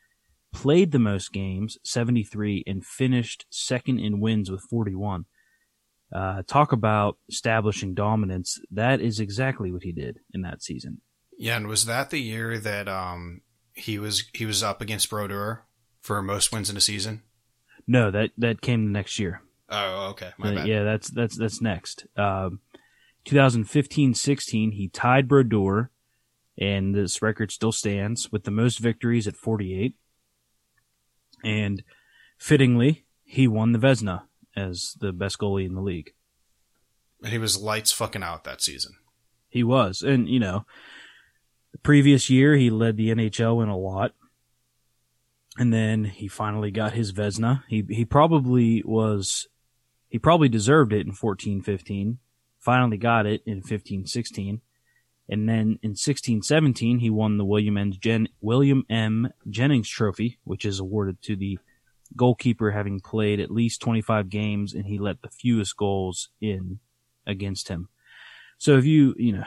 Played 0.51 0.91
the 0.91 0.99
most 0.99 1.31
games, 1.31 1.77
73, 1.83 2.63
and 2.65 2.83
finished 2.83 3.45
second 3.49 3.99
in 3.99 4.19
wins 4.19 4.49
with 4.49 4.63
41. 4.69 5.25
Uh, 6.13 6.41
talk 6.47 6.71
about 6.71 7.17
establishing 7.29 7.93
dominance. 7.93 8.59
That 8.71 8.99
is 8.99 9.19
exactly 9.19 9.71
what 9.71 9.83
he 9.83 9.91
did 9.91 10.17
in 10.33 10.41
that 10.41 10.63
season. 10.63 11.01
Yeah, 11.37 11.57
and 11.57 11.67
was 11.67 11.85
that 11.85 12.09
the 12.09 12.19
year 12.19 12.57
that 12.57 12.87
um, 12.87 13.41
he 13.73 13.99
was 13.99 14.23
he 14.33 14.47
was 14.47 14.63
up 14.63 14.81
against 14.81 15.09
Brodeur 15.09 15.65
for 16.01 16.21
most 16.21 16.51
wins 16.51 16.69
in 16.69 16.77
a 16.77 16.81
season? 16.81 17.23
No, 17.87 18.11
that 18.11 18.31
that 18.37 18.61
came 18.61 18.85
the 18.85 18.91
next 18.91 19.17
year. 19.19 19.41
Oh, 19.69 20.09
okay. 20.11 20.31
My 20.37 20.51
uh, 20.51 20.55
bad. 20.55 20.67
Yeah, 20.67 20.83
that's 20.83 21.09
that's 21.11 21.37
that's 21.37 21.61
next. 21.61 22.05
Um, 22.17 22.59
2015-16, 23.25 24.73
he 24.73 24.89
tied 24.89 25.27
Brodeur, 25.27 25.91
and 26.59 26.93
this 26.93 27.21
record 27.21 27.51
still 27.51 27.71
stands 27.71 28.31
with 28.31 28.43
the 28.43 28.51
most 28.51 28.79
victories 28.79 29.27
at 29.27 29.37
48. 29.37 29.95
And 31.43 31.83
fittingly, 32.37 33.05
he 33.23 33.47
won 33.47 33.71
the 33.71 33.79
Vezina 33.79 34.23
as 34.55 34.95
the 34.99 35.13
best 35.13 35.39
goalie 35.39 35.65
in 35.65 35.73
the 35.73 35.81
league. 35.81 36.13
And 37.23 37.31
he 37.31 37.37
was 37.37 37.57
lights 37.57 37.93
fucking 37.93 38.23
out 38.23 38.43
that 38.43 38.61
season. 38.61 38.93
He 39.47 39.63
was. 39.63 40.01
And, 40.01 40.27
you 40.27 40.39
know, 40.39 40.65
the 41.71 41.77
previous 41.77 42.29
year 42.29 42.55
he 42.55 42.69
led 42.69 42.97
the 42.97 43.09
NHL 43.09 43.63
in 43.63 43.69
a 43.69 43.77
lot. 43.77 44.13
And 45.57 45.73
then 45.73 46.05
he 46.05 46.27
finally 46.27 46.71
got 46.71 46.93
his 46.93 47.11
Vezina. 47.11 47.63
He 47.67 47.83
he 47.89 48.05
probably 48.05 48.81
was 48.85 49.47
he 50.07 50.17
probably 50.17 50.47
deserved 50.47 50.93
it 50.93 51.05
in 51.05 51.11
14-15. 51.11 52.17
Finally 52.59 52.97
got 52.97 53.25
it 53.25 53.41
in 53.45 53.61
15-16. 53.61 54.61
And 55.29 55.47
then 55.47 55.77
in 55.83 55.93
16-17 55.93 56.99
he 56.99 57.09
won 57.09 57.37
the 57.37 57.45
William 57.45 57.77
M. 57.77 57.93
Jen- 57.99 58.29
William 58.41 58.83
M. 58.89 59.31
Jennings 59.49 59.87
Trophy, 59.87 60.39
which 60.43 60.65
is 60.65 60.79
awarded 60.79 61.21
to 61.23 61.35
the 61.35 61.59
goalkeeper 62.15 62.71
having 62.71 62.99
played 62.99 63.39
at 63.39 63.51
least 63.51 63.81
25 63.81 64.29
games 64.29 64.73
and 64.73 64.87
he 64.87 64.97
let 64.97 65.21
the 65.21 65.29
fewest 65.29 65.77
goals 65.77 66.29
in 66.41 66.79
against 67.27 67.67
him. 67.67 67.89
So 68.57 68.77
if 68.77 68.85
you, 68.85 69.13
you 69.17 69.33
know, 69.33 69.43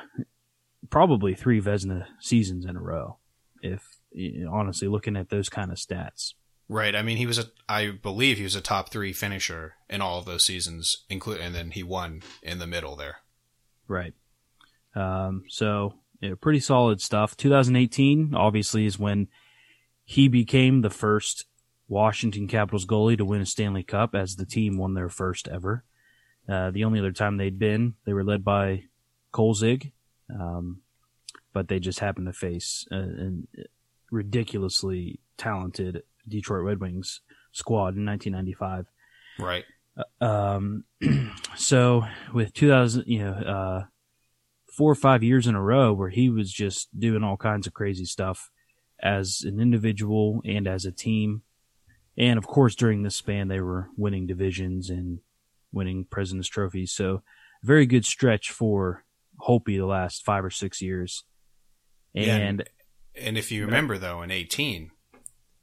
probably 0.89 1.35
three 1.35 1.61
Vezina 1.61 2.07
seasons 2.21 2.65
in 2.65 2.77
a 2.77 2.81
row, 2.81 3.19
if 3.61 3.85
you 4.13 4.45
know, 4.45 4.53
honestly 4.53 4.89
looking 4.89 5.17
at 5.17 5.31
those 5.31 5.49
kind 5.49 5.73
of 5.73 5.79
stats. 5.79 6.35
Right. 6.69 6.95
I 6.95 7.03
mean, 7.03 7.17
he 7.17 7.27
was 7.27 7.39
a, 7.39 7.47
I 7.69 7.91
believe 7.91 8.39
he 8.39 8.45
was 8.45 8.55
a 8.55 8.61
top 8.61 8.91
three 8.91 9.13
finisher 9.13 9.75
in 9.91 10.01
all 10.01 10.19
of 10.19 10.25
those 10.25 10.45
seasons, 10.45 11.05
including, 11.11 11.45
and 11.45 11.55
then 11.55 11.73
he 11.73 11.83
won 11.83 12.23
in 12.43 12.61
the 12.61 12.67
middle 12.67 12.97
there. 12.97 13.17
Right. 13.89 14.15
Um, 14.95 15.45
so, 15.49 15.95
know, 16.31 16.37
pretty 16.37 16.61
solid 16.61 17.01
stuff. 17.01 17.37
2018, 17.37 18.35
obviously, 18.35 18.87
is 18.87 18.99
when 18.99 19.29
he 20.05 20.29
became 20.29 20.81
the 20.81 20.91
first 20.91 21.47
Washington 21.89 22.49
Capitals 22.49 22.87
goalie 22.87 23.19
to 23.19 23.25
win 23.25 23.41
a 23.41 23.47
Stanley 23.47 23.83
Cup 23.83 24.15
as 24.15 24.37
the 24.37 24.47
team 24.47 24.79
won 24.79 24.95
their 24.95 25.09
first 25.09 25.49
ever. 25.49 25.85
Uh, 26.49 26.71
the 26.71 26.85
only 26.85 26.99
other 26.99 27.13
time 27.13 27.37
they'd 27.37 27.59
been, 27.59 27.95
they 28.05 28.13
were 28.13 28.25
led 28.25 28.45
by 28.45 28.85
Kolzig, 29.33 29.93
um, 30.29 30.81
but 31.53 31.69
they 31.69 31.79
just 31.79 32.01
happened 32.01 32.27
to 32.27 32.33
face 32.33 32.87
a, 32.91 32.97
a, 32.97 33.31
ridiculously 34.11 35.21
talented 35.37 36.03
Detroit 36.27 36.65
Red 36.65 36.81
Wings 36.81 37.21
squad 37.53 37.97
in 37.97 38.07
1995. 38.07 38.87
Right. 39.39 39.65
Uh, 40.21 40.25
um, 40.25 40.85
so 41.57 42.05
with 42.33 42.53
2000, 42.55 43.05
you 43.07 43.25
know, 43.25 43.33
uh, 43.33 43.85
four 44.73 44.91
or 44.91 44.97
five 44.97 45.23
years 45.23 45.47
in 45.47 45.55
a 45.55 45.63
row 45.63 45.93
where 45.93 46.09
he 46.09 46.31
was 46.31 46.51
just 46.53 46.89
doing 46.99 47.23
all 47.23 47.37
kinds 47.37 47.67
of 47.67 47.75
crazy 47.75 48.05
stuff 48.05 48.51
as 49.01 49.43
an 49.45 49.61
individual 49.61 50.41
and 50.45 50.67
as 50.67 50.85
a 50.85 50.93
team. 50.93 51.43
And 52.17 52.39
of 52.39 52.47
course, 52.47 52.75
during 52.75 53.03
this 53.03 53.17
span, 53.17 53.49
they 53.49 53.61
were 53.61 53.89
winning 53.97 54.27
divisions 54.27 54.91
and 54.91 55.21
winning 55.73 56.07
President's 56.11 56.49
trophies. 56.49 56.93
So, 56.93 57.23
very 57.63 57.87
good 57.87 58.05
stretch 58.05 58.51
for 58.51 59.05
Holtby 59.41 59.77
the 59.77 59.87
last 59.87 60.25
five 60.25 60.45
or 60.45 60.51
six 60.51 60.83
years. 60.83 61.25
And 62.15 62.65
yeah, 63.15 63.27
and 63.27 63.39
if 63.39 63.53
you 63.53 63.65
remember 63.65 63.99
though, 63.99 64.23
in 64.23 64.31
eighteen, 64.31 64.91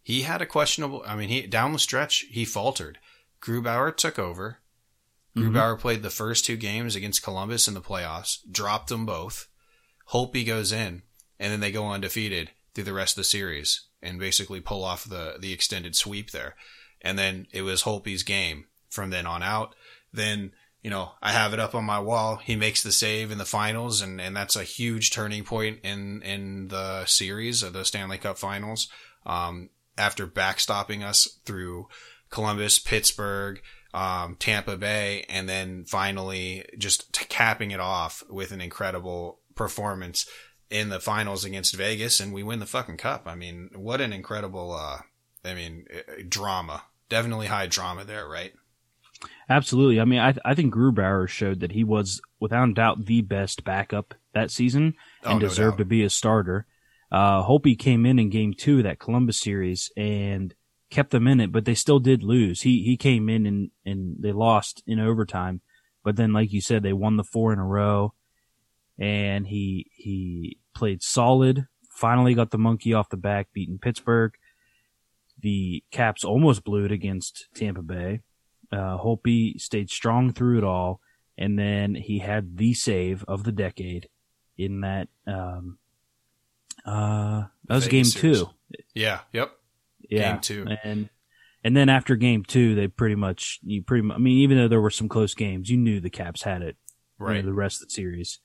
he 0.02 0.22
had 0.22 0.42
a 0.42 0.46
questionable. 0.46 1.04
I 1.06 1.16
mean, 1.16 1.30
he 1.30 1.42
down 1.46 1.74
the 1.74 1.80
stretch 1.80 2.26
he 2.32 2.46
faltered. 2.46 3.00
Grubauer 3.42 3.96
took 3.96 4.18
over. 4.18 4.60
Mm-hmm. 5.36 5.56
Grubauer 5.56 5.80
played 5.80 6.04
the 6.04 6.10
first 6.10 6.46
two 6.46 6.58
games 6.58 6.96
against 6.96 7.24
Columbus 7.24 7.68
in 7.68 7.74
the 7.74 7.82
playoffs, 7.82 8.40
dropped 8.50 8.90
them 8.90 9.06
both. 9.06 9.48
Holtby 10.12 10.46
goes 10.46 10.72
in, 10.72 11.04
and 11.40 11.52
then 11.52 11.60
they 11.60 11.72
go 11.72 11.88
undefeated 11.88 12.52
through 12.74 12.86
the 12.86 12.94
rest 12.94 13.14
of 13.14 13.22
the 13.22 13.26
series 13.26 13.82
and 14.02 14.20
basically 14.20 14.62
pull 14.62 14.84
off 14.84 15.04
the 15.04 15.36
the 15.40 15.54
extended 15.54 15.96
sweep 15.96 16.32
there. 16.32 16.56
And 17.02 17.18
then 17.18 17.48
it 17.52 17.62
was 17.62 17.84
Holtby's 17.84 18.24
game 18.24 18.66
from 18.90 19.10
then 19.10 19.26
on 19.26 19.44
out. 19.44 19.76
Then 20.12 20.52
you 20.82 20.90
know 20.90 21.12
I 21.22 21.32
have 21.32 21.54
it 21.54 21.60
up 21.60 21.76
on 21.76 21.86
my 21.86 22.00
wall. 22.00 22.38
He 22.38 22.56
makes 22.56 22.82
the 22.82 22.92
save 22.92 23.32
in 23.32 23.38
the 23.38 23.46
finals, 23.46 24.02
and 24.02 24.20
and 24.20 24.36
that's 24.36 24.56
a 24.56 24.64
huge 24.64 25.12
turning 25.12 25.44
point 25.44 25.80
in 25.84 26.22
in 26.24 26.70
the 26.70 27.06
series 27.06 27.62
of 27.62 27.74
the 27.74 27.86
Stanley 27.86 28.18
Cup 28.18 28.38
Finals. 28.38 28.88
Um, 29.26 29.70
after 29.98 30.26
backstopping 30.26 31.04
us 31.04 31.40
through 31.46 31.88
Columbus, 32.30 32.80
Pittsburgh, 32.80 33.62
um, 33.94 34.36
Tampa 34.36 34.78
Bay, 34.78 35.26
and 35.30 35.48
then 35.48 35.86
finally 35.86 36.66
just 36.78 37.12
capping 37.30 37.72
it 37.72 37.80
off 37.80 38.24
with 38.30 38.52
an 38.52 38.62
incredible 38.62 39.40
performance 39.56 40.26
in 40.70 40.90
the 40.90 41.00
finals 41.00 41.44
against 41.44 41.76
Vegas 41.76 42.20
and 42.20 42.34
we 42.34 42.44
win 42.44 42.60
the 42.60 42.66
fucking 42.66 42.98
cup. 42.98 43.24
I 43.26 43.36
mean, 43.36 43.72
what 43.76 44.02
an 44.02 44.14
incredible, 44.14 44.72
uh, 44.74 45.00
I 45.44 45.54
mean, 45.54 45.86
uh, 45.94 46.22
drama. 46.28 46.84
Definitely 47.10 47.48
high 47.48 47.66
drama 47.66 48.06
there, 48.06 48.28
right? 48.28 48.54
Absolutely. 49.50 50.00
I 50.00 50.06
mean, 50.06 50.20
I, 50.20 50.36
I 50.46 50.54
think 50.54 50.74
Grubauer 50.74 51.28
showed 51.28 51.62
that 51.62 51.72
he 51.72 51.84
was 51.84 52.22
without 52.40 52.74
doubt 52.76 53.06
the 53.06 53.22
best 53.22 53.64
backup 53.64 54.14
that 54.34 54.52
season 54.52 54.94
and 55.24 55.38
oh, 55.38 55.40
deserved 55.40 55.80
to 55.80 55.86
be 55.86 56.04
a 56.04 56.10
starter. 56.10 56.68
Uh, 57.12 57.44
Holtby 57.44 57.78
came 57.78 58.06
in 58.06 58.20
in 58.20 58.30
game 58.30 58.54
two 58.54 58.78
of 58.78 58.84
that 58.84 59.00
Columbus 59.00 59.40
series 59.40 59.92
and 59.98 60.54
kept 60.90 61.12
them 61.12 61.28
in 61.28 61.40
it, 61.40 61.52
but 61.52 61.66
they 61.66 61.76
still 61.76 62.00
did 62.00 62.24
lose. 62.24 62.62
He, 62.62 62.84
he 62.84 62.98
came 62.98 63.30
in 63.30 63.46
and, 63.46 63.72
and 63.86 64.16
they 64.20 64.32
lost 64.32 64.84
in 64.88 65.00
overtime. 65.00 65.62
But 66.04 66.16
then, 66.16 66.34
like 66.34 66.52
you 66.52 66.62
said, 66.62 66.84
they 66.84 66.94
won 66.94 67.18
the 67.18 67.24
four 67.24 67.54
in 67.54 67.60
a 67.60 67.66
row 67.66 68.14
and 69.00 69.48
he 69.48 69.90
he 69.96 70.58
played 70.76 71.02
solid. 71.02 71.68
Finally 71.90 72.34
got 72.34 72.52
the 72.52 72.58
monkey 72.58 72.94
off 72.94 73.10
the 73.10 73.18
back, 73.18 73.48
beating 73.54 73.80
Pittsburgh. 73.80 74.34
The 75.42 75.84
Caps 75.90 76.24
almost 76.24 76.64
blew 76.64 76.86
it 76.86 76.92
against 76.92 77.48
Tampa 77.56 77.82
Bay. 77.82 78.22
Uh, 78.72 78.98
Holtby 78.98 79.60
stayed 79.60 79.90
strong 79.90 80.34
through 80.34 80.60
it 80.60 80.64
all, 80.64 81.00
and 81.38 81.58
then 81.58 81.96
he 81.96 82.20
had 82.20 82.58
the 82.58 82.74
save 82.74 83.24
of 83.28 83.44
the 83.44 83.52
decade 83.52 84.10
in 84.58 84.82
that. 84.82 85.08
Um, 85.26 85.78
uh, 86.86 87.44
that 87.68 87.76
was 87.76 87.86
Vegas 87.86 88.14
game 88.14 88.22
series. 88.22 88.40
two. 88.42 88.50
Yeah. 88.94 89.22
Yep. 89.34 89.52
Yeah, 90.10 90.32
Game 90.34 90.42
two. 90.42 90.68
and 90.84 91.10
and 91.64 91.76
then 91.78 91.88
after 91.90 92.16
game 92.16 92.44
two, 92.44 92.74
they 92.76 92.88
pretty 92.88 93.16
much 93.16 93.60
you 93.64 93.82
pretty 93.84 94.02
much. 94.04 94.16
I 94.16 94.20
mean, 94.20 94.40
even 94.40 94.58
though 94.58 94.68
there 94.68 94.82
were 94.82 94.90
some 94.90 95.08
close 95.10 95.34
games, 95.34 95.70
you 95.70 95.78
knew 95.78 96.00
the 96.00 96.10
Caps 96.10 96.42
had 96.44 96.62
it. 96.62 96.76
you 97.20 97.26
know, 97.26 97.32
Right. 97.34 97.46
the 97.46 97.54
rest 97.54 97.82
of 97.82 97.90
the 97.90 97.94
series. 97.94 98.40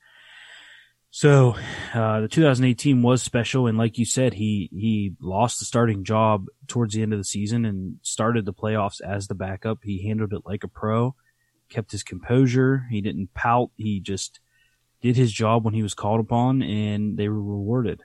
So, 1.11 1.55
uh, 1.93 2.19
the 2.19 2.27
2018 2.27 3.01
was 3.01 3.23
special, 3.23 3.67
and 3.67 3.77
like 3.77 3.97
you 3.97 4.03
said, 4.03 4.33
he 4.33 4.69
he 4.73 5.13
lost 5.21 5.59
the 5.59 5.65
starting 5.65 6.03
job 6.03 6.47
towards 6.67 6.93
the 6.93 7.01
end 7.01 7.13
of 7.13 7.19
the 7.19 7.23
season 7.23 7.63
and 7.63 7.99
started 8.01 8.43
the 8.45 8.53
playoffs 8.53 8.99
as 8.99 9.27
the 9.27 9.35
backup. 9.35 9.79
He 9.83 10.05
handled 10.05 10.33
it 10.33 10.41
like 10.45 10.65
a 10.65 10.67
pro, 10.67 11.15
kept 11.69 11.93
his 11.93 12.03
composure. 12.03 12.85
He 12.91 12.99
didn't 12.99 13.33
pout. 13.33 13.71
He 13.77 14.01
just 14.01 14.41
did 15.01 15.15
his 15.15 15.31
job 15.31 15.63
when 15.63 15.73
he 15.73 15.83
was 15.83 15.93
called 15.93 16.19
upon, 16.19 16.61
and 16.61 17.17
they 17.17 17.29
were 17.29 17.41
rewarded. 17.41 18.01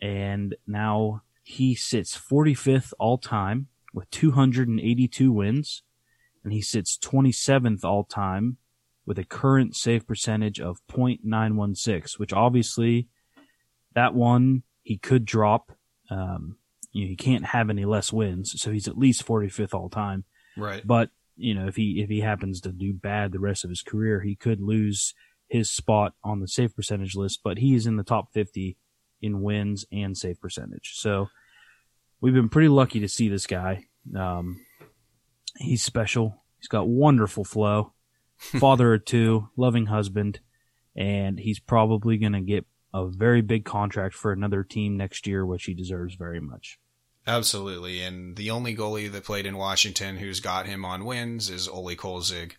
And 0.00 0.54
now 0.66 1.22
he 1.42 1.74
sits 1.74 2.16
45th 2.16 2.92
all 2.98 3.18
time 3.18 3.68
with 3.92 4.10
282 4.10 5.32
wins, 5.32 5.82
and 6.44 6.52
he 6.52 6.62
sits 6.62 6.98
27th 6.98 7.84
all 7.84 8.04
time 8.04 8.58
with 9.04 9.18
a 9.18 9.24
current 9.24 9.76
save 9.76 10.06
percentage 10.06 10.60
of 10.60 10.80
.916, 10.88 12.18
which 12.18 12.32
obviously 12.32 13.08
that 13.94 14.14
one 14.14 14.62
he 14.82 14.96
could 14.96 15.24
drop. 15.24 15.72
Um, 16.10 16.56
you 16.92 17.04
know, 17.04 17.08
he 17.08 17.16
can't 17.16 17.46
have 17.46 17.70
any 17.70 17.84
less 17.84 18.12
wins, 18.12 18.54
so 18.60 18.70
he's 18.70 18.88
at 18.88 18.98
least 18.98 19.26
45th 19.26 19.74
all 19.74 19.88
time. 19.88 20.24
Right. 20.56 20.86
But 20.86 21.10
you 21.36 21.54
know, 21.54 21.66
if 21.66 21.76
he 21.76 22.02
if 22.02 22.10
he 22.10 22.20
happens 22.20 22.60
to 22.60 22.72
do 22.72 22.92
bad 22.92 23.32
the 23.32 23.40
rest 23.40 23.64
of 23.64 23.70
his 23.70 23.82
career, 23.82 24.20
he 24.20 24.36
could 24.36 24.60
lose 24.60 25.14
his 25.48 25.70
spot 25.70 26.14
on 26.22 26.40
the 26.40 26.48
save 26.48 26.76
percentage 26.76 27.16
list. 27.16 27.40
But 27.42 27.58
he 27.58 27.74
is 27.74 27.86
in 27.86 27.96
the 27.96 28.04
top 28.04 28.32
50 28.32 28.76
in 29.22 29.40
wins 29.40 29.86
and 29.92 30.16
save 30.18 30.40
percentage. 30.40 30.92
So 30.96 31.28
we've 32.20 32.34
been 32.34 32.48
pretty 32.48 32.68
lucky 32.68 33.00
to 33.00 33.08
see 33.08 33.28
this 33.28 33.46
guy. 33.46 33.86
Um, 34.16 34.64
he's 35.56 35.82
special. 35.82 36.42
He's 36.58 36.68
got 36.68 36.88
wonderful 36.88 37.44
flow, 37.44 37.92
father 38.36 38.94
of 38.94 39.04
two, 39.04 39.48
loving 39.56 39.86
husband, 39.86 40.40
and 40.96 41.38
he's 41.38 41.58
probably 41.58 42.18
going 42.18 42.32
to 42.32 42.40
get 42.40 42.66
a 42.94 43.06
very 43.06 43.40
big 43.40 43.64
contract 43.64 44.14
for 44.14 44.32
another 44.32 44.62
team 44.62 44.96
next 44.96 45.26
year, 45.26 45.46
which 45.46 45.64
he 45.64 45.74
deserves 45.74 46.14
very 46.14 46.40
much. 46.40 46.78
Absolutely. 47.26 48.02
And 48.02 48.36
the 48.36 48.50
only 48.50 48.76
goalie 48.76 49.10
that 49.10 49.24
played 49.24 49.46
in 49.46 49.56
Washington 49.56 50.18
who's 50.18 50.40
got 50.40 50.66
him 50.66 50.84
on 50.84 51.04
wins 51.04 51.48
is 51.50 51.68
Olie 51.68 51.96
Kolzig, 51.96 52.52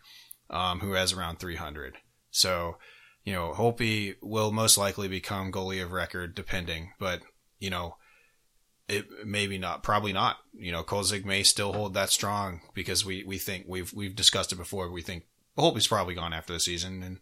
um, 0.50 0.80
who 0.80 0.94
has 0.94 1.14
around 1.14 1.40
300. 1.40 1.98
So, 2.32 2.78
you 3.24 3.34
know, 3.34 3.54
Holtby 3.56 4.16
will 4.22 4.52
most 4.52 4.78
likely 4.78 5.08
become 5.08 5.52
goalie 5.52 5.84
of 5.84 5.92
record 5.92 6.36
depending, 6.36 6.92
but, 7.00 7.22
you 7.60 7.70
know, 7.70 7.96
it 8.90 9.08
maybe 9.26 9.58
not, 9.58 9.82
probably 9.82 10.12
not. 10.12 10.38
You 10.54 10.74
know, 10.74 10.84
Kolzig 10.84 11.24
may 11.24 11.44
still 11.44 11.74
hold 11.74 11.94
that 11.94 12.10
strong 12.10 12.62
because 12.74 13.06
we, 13.06 13.24
we 13.24 13.38
think 13.38 13.66
we've, 13.68 13.94
we've 13.94 14.16
discussed 14.16 14.52
it 14.52 14.58
before. 14.58 14.92
We 14.92 15.02
think 15.02 15.24
Holtby's 15.58 15.88
probably 15.88 16.16
gone 16.16 16.34
after 16.34 16.52
the 16.52 16.60
season 16.60 17.02
and 17.02 17.20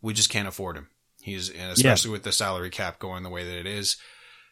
we 0.00 0.14
just 0.14 0.30
can't 0.30 0.48
afford 0.48 0.76
him. 0.76 0.88
He's, 1.20 1.50
and 1.50 1.70
especially 1.70 2.10
with 2.10 2.22
the 2.22 2.32
salary 2.32 2.70
cap 2.70 2.98
going 2.98 3.22
the 3.22 3.30
way 3.30 3.44
that 3.44 3.58
it 3.58 3.66
is. 3.66 3.96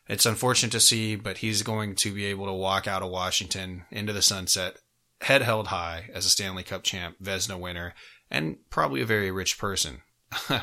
It's 0.07 0.27
unfortunate 0.27 0.73
to 0.73 0.81
see, 0.81 1.17
but 1.17 1.39
he's 1.39 1.63
going 1.63 1.95
to 1.97 2.13
be 2.13 2.27
able 2.27 2.47
to 2.47 2.53
walk 2.53 2.87
out 2.87 3.03
of 3.03 3.11
Washington 3.11 3.85
into 3.91 4.13
the 4.13 4.23
sunset, 4.23 4.77
head 5.23 5.43
held 5.43 5.69
high 5.69 6.11
as 6.13 6.27
a 6.27 6.31
Stanley 6.31 6.63
Cup 6.63 6.83
champ, 6.83 7.17
Vezina 7.23 7.59
winner, 7.59 7.95
and 8.31 8.59
probably 8.71 9.01
a 9.01 9.07
very 9.07 9.31
rich 9.31 9.57
person 9.57 10.03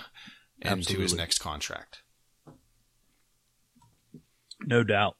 into 0.61 0.99
his 0.99 1.13
next 1.13 1.39
contract. 1.39 2.01
No 4.65 4.83
doubt. 4.83 5.15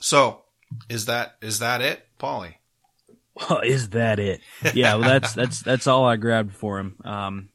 So, 0.00 0.42
is 0.88 1.06
that 1.06 1.36
is 1.40 1.58
that 1.60 1.80
it, 1.80 2.06
Paulie? 2.18 2.54
Well, 3.34 3.60
is 3.60 3.90
that 3.90 4.18
it? 4.18 4.40
Yeah, 4.74 4.94
well, 4.96 5.08
that's 5.08 5.34
that's 5.34 5.62
that's 5.62 5.86
all 5.86 6.04
I 6.04 6.16
grabbed 6.16 6.54
for 6.54 6.78
him. 6.78 6.96
Um, 7.04 7.48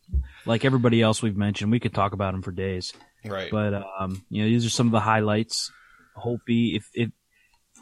like 0.46 0.66
everybody 0.66 1.02
else 1.02 1.22
we've 1.22 1.38
mentioned, 1.38 1.72
we 1.72 1.80
could 1.80 1.94
talk 1.94 2.14
about 2.14 2.34
him 2.34 2.42
for 2.42 2.52
days. 2.52 2.94
Right. 3.26 3.52
But 3.52 3.74
um, 3.74 4.24
you 4.30 4.44
know, 4.44 4.50
these 4.50 4.66
are 4.66 4.70
some 4.70 4.88
of 4.88 4.92
the 4.92 5.00
highlights. 5.00 5.72
Hopey, 6.18 6.76
if 6.76 6.90
if 6.94 7.10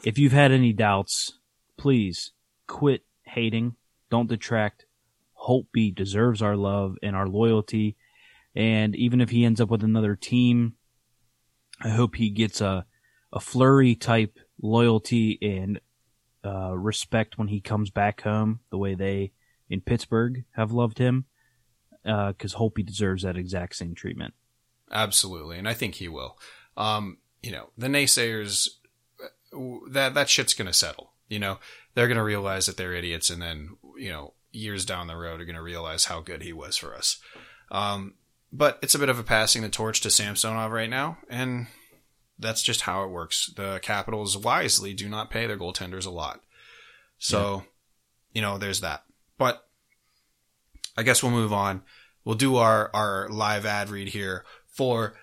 if 0.04 0.18
you've 0.18 0.32
had 0.32 0.52
any 0.52 0.72
doubts, 0.72 1.32
please 1.78 2.32
quit 2.66 3.02
hating. 3.24 3.76
Don't 4.10 4.28
detract. 4.28 4.86
Holtby 5.46 5.94
deserves 5.94 6.42
our 6.42 6.56
love 6.56 6.96
and 7.02 7.16
our 7.16 7.26
loyalty. 7.26 7.96
And 8.54 8.94
even 8.96 9.20
if 9.20 9.30
he 9.30 9.44
ends 9.44 9.60
up 9.60 9.70
with 9.70 9.82
another 9.82 10.16
team, 10.16 10.74
I 11.80 11.88
hope 11.88 12.16
he 12.16 12.30
gets 12.30 12.60
a 12.60 12.84
a 13.32 13.40
Fleury 13.40 13.94
type 13.94 14.38
loyalty 14.60 15.38
and 15.40 15.80
uh, 16.44 16.76
respect 16.76 17.38
when 17.38 17.48
he 17.48 17.60
comes 17.60 17.90
back 17.90 18.22
home, 18.22 18.60
the 18.70 18.78
way 18.78 18.94
they 18.94 19.32
in 19.68 19.80
Pittsburgh 19.80 20.44
have 20.52 20.72
loved 20.72 20.98
him. 20.98 21.26
Because 22.02 22.54
Holtby 22.54 22.84
deserves 22.84 23.22
that 23.22 23.36
exact 23.36 23.76
same 23.76 23.94
treatment. 23.94 24.32
Absolutely, 24.90 25.58
and 25.58 25.68
I 25.68 25.74
think 25.74 25.96
he 25.96 26.08
will. 26.08 26.38
Um, 26.76 27.18
you 27.42 27.52
know, 27.52 27.70
the 27.76 27.88
naysayers 27.88 28.68
that 29.90 30.14
that 30.14 30.28
shit's 30.30 30.54
gonna 30.54 30.72
settle. 30.72 31.12
You 31.28 31.38
know, 31.38 31.58
they're 31.94 32.08
gonna 32.08 32.24
realize 32.24 32.66
that 32.66 32.76
they're 32.78 32.94
idiots, 32.94 33.28
and 33.28 33.42
then 33.42 33.76
you 33.96 34.08
know, 34.08 34.32
years 34.52 34.84
down 34.84 35.06
the 35.06 35.16
road, 35.16 35.40
are 35.40 35.44
gonna 35.44 35.62
realize 35.62 36.06
how 36.06 36.20
good 36.20 36.42
he 36.42 36.52
was 36.52 36.76
for 36.76 36.94
us. 36.94 37.18
Um, 37.70 38.14
but 38.52 38.78
it's 38.82 38.94
a 38.94 38.98
bit 38.98 39.08
of 39.08 39.18
a 39.18 39.24
passing 39.24 39.62
the 39.62 39.68
torch 39.68 40.00
to 40.00 40.10
Samsonov 40.10 40.72
right 40.72 40.90
now, 40.90 41.18
and 41.28 41.68
that's 42.38 42.62
just 42.62 42.82
how 42.82 43.04
it 43.04 43.10
works. 43.10 43.52
The 43.56 43.78
Capitals 43.82 44.36
wisely 44.36 44.94
do 44.94 45.08
not 45.08 45.30
pay 45.30 45.46
their 45.46 45.58
goaltenders 45.58 46.06
a 46.06 46.10
lot, 46.10 46.40
so 47.18 47.64
you 48.32 48.42
know, 48.42 48.58
there's 48.58 48.80
that. 48.80 49.04
But 49.38 49.66
I 50.96 51.02
guess 51.02 51.22
we'll 51.22 51.32
move 51.32 51.52
on. 51.52 51.82
We'll 52.24 52.34
do 52.34 52.56
our 52.56 52.90
our 52.94 53.28
live 53.28 53.66
ad 53.66 53.90
read 53.90 54.08
here 54.08 54.44
for 54.66 55.14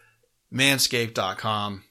manscaped.com. 0.53 1.83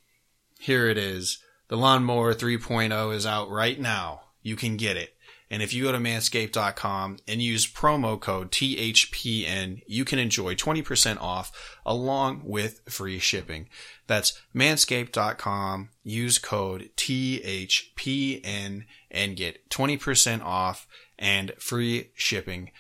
Here 0.59 0.89
it 0.89 0.99
is. 0.99 1.39
The 1.69 1.77
Lawnmower 1.77 2.35
3.0 2.35 3.15
is 3.15 3.27
out 3.27 3.51
right 3.51 3.79
now. 3.79 4.23
You 4.43 4.57
can 4.57 4.77
get 4.77 4.97
it. 4.97 5.16
And 5.51 5.63
if 5.63 5.73
you 5.73 5.85
go 5.85 5.93
to 5.93 5.99
manscaped.com 5.99 7.19
and 7.29 7.41
use 7.41 7.67
promo 7.71 8.21
code 8.21 8.51
THPN, 8.51 9.83
you 9.87 10.05
can 10.05 10.19
enjoy 10.19 10.57
20% 10.57 11.21
off 11.21 11.79
along 11.85 12.43
with 12.45 12.81
free 12.89 13.21
shipping. 13.21 13.69
That's 14.09 14.41
manscaped.com. 14.55 15.91
Use 16.03 16.39
code 16.39 16.91
THPN 16.97 18.85
and 19.11 19.37
get 19.37 19.71
20% 19.71 20.43
off 20.43 20.89
and 21.19 21.53
free 21.59 22.11
shipping. 22.15 22.73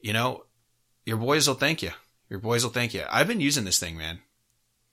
You 0.00 0.12
know, 0.12 0.44
your 1.06 1.16
boys 1.16 1.48
will 1.48 1.54
thank 1.54 1.82
you. 1.82 1.92
Your 2.28 2.38
boys 2.38 2.64
will 2.64 2.72
thank 2.72 2.92
you. 2.92 3.04
I've 3.10 3.28
been 3.28 3.40
using 3.40 3.64
this 3.64 3.78
thing, 3.78 3.96
man. 3.96 4.18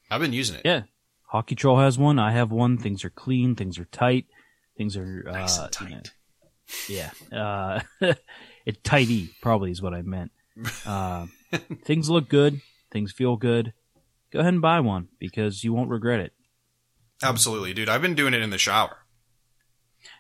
I've 0.10 0.22
been 0.22 0.34
using 0.34 0.58
it. 0.58 0.62
Yeah. 0.64 0.84
Hockey 1.28 1.56
Troll 1.56 1.80
has 1.80 1.98
one. 1.98 2.20
I 2.20 2.32
have 2.32 2.52
one. 2.52 2.78
Things 2.78 3.06
are 3.06 3.10
clean. 3.10 3.56
Things 3.56 3.80
are 3.80 3.86
tight. 3.86 4.26
Things 4.78 4.98
are 4.98 5.26
uh, 5.28 5.32
Nice 5.32 5.58
and 5.58 5.76
you 5.80 5.86
know, 5.90 5.96
tight. 5.96 6.12
Yeah. 6.88 7.12
Uh, 7.32 7.82
it's 8.66 8.80
tighty 8.84 9.30
probably 9.42 9.72
is 9.72 9.82
what 9.82 9.94
I 9.94 10.02
meant. 10.02 10.32
Uh, 10.86 11.28
things 11.86 12.10
look 12.10 12.28
good. 12.30 12.62
Things 12.92 13.12
feel 13.12 13.36
good. 13.38 13.74
Go 14.32 14.40
ahead 14.40 14.54
and 14.54 14.62
buy 14.62 14.80
one 14.82 15.08
because 15.18 15.64
you 15.64 15.74
won't 15.74 15.90
regret 15.90 16.20
it. 16.20 16.34
Absolutely, 17.24 17.74
dude. 17.74 17.88
I've 17.90 18.02
been 18.02 18.16
doing 18.16 18.34
it 18.34 18.42
in 18.42 18.50
the 18.50 18.58
shower. 18.58 18.98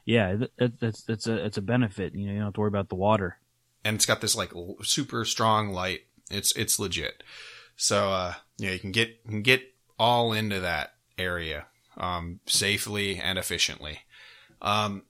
Yeah, 0.05 0.35
that, 0.35 0.51
that, 0.57 0.79
that's 0.79 1.03
that's 1.03 1.27
a 1.27 1.45
it's 1.45 1.57
a 1.57 1.61
benefit. 1.61 2.15
You 2.15 2.27
know, 2.27 2.31
you 2.31 2.37
don't 2.39 2.45
have 2.47 2.53
to 2.53 2.59
worry 2.61 2.69
about 2.69 2.89
the 2.89 2.95
water. 2.95 3.37
and 3.83 3.95
it's 3.95 4.05
got 4.05 4.21
this 4.21 4.35
like 4.35 4.55
l- 4.55 4.77
super 4.83 5.25
strong 5.25 5.71
light. 5.73 6.01
It's 6.29 6.55
it's 6.55 6.79
legit. 6.79 7.23
So 7.75 8.11
uh, 8.11 8.33
yeah, 8.57 8.71
you 8.71 8.79
can 8.79 8.91
get 8.91 9.09
you 9.25 9.29
can 9.29 9.41
get 9.41 9.63
all 9.99 10.31
into 10.33 10.59
that 10.61 10.93
area 11.17 11.65
um, 11.97 12.39
safely 12.45 13.17
and 13.17 13.37
efficiently. 13.37 13.99
Um, 14.61 15.03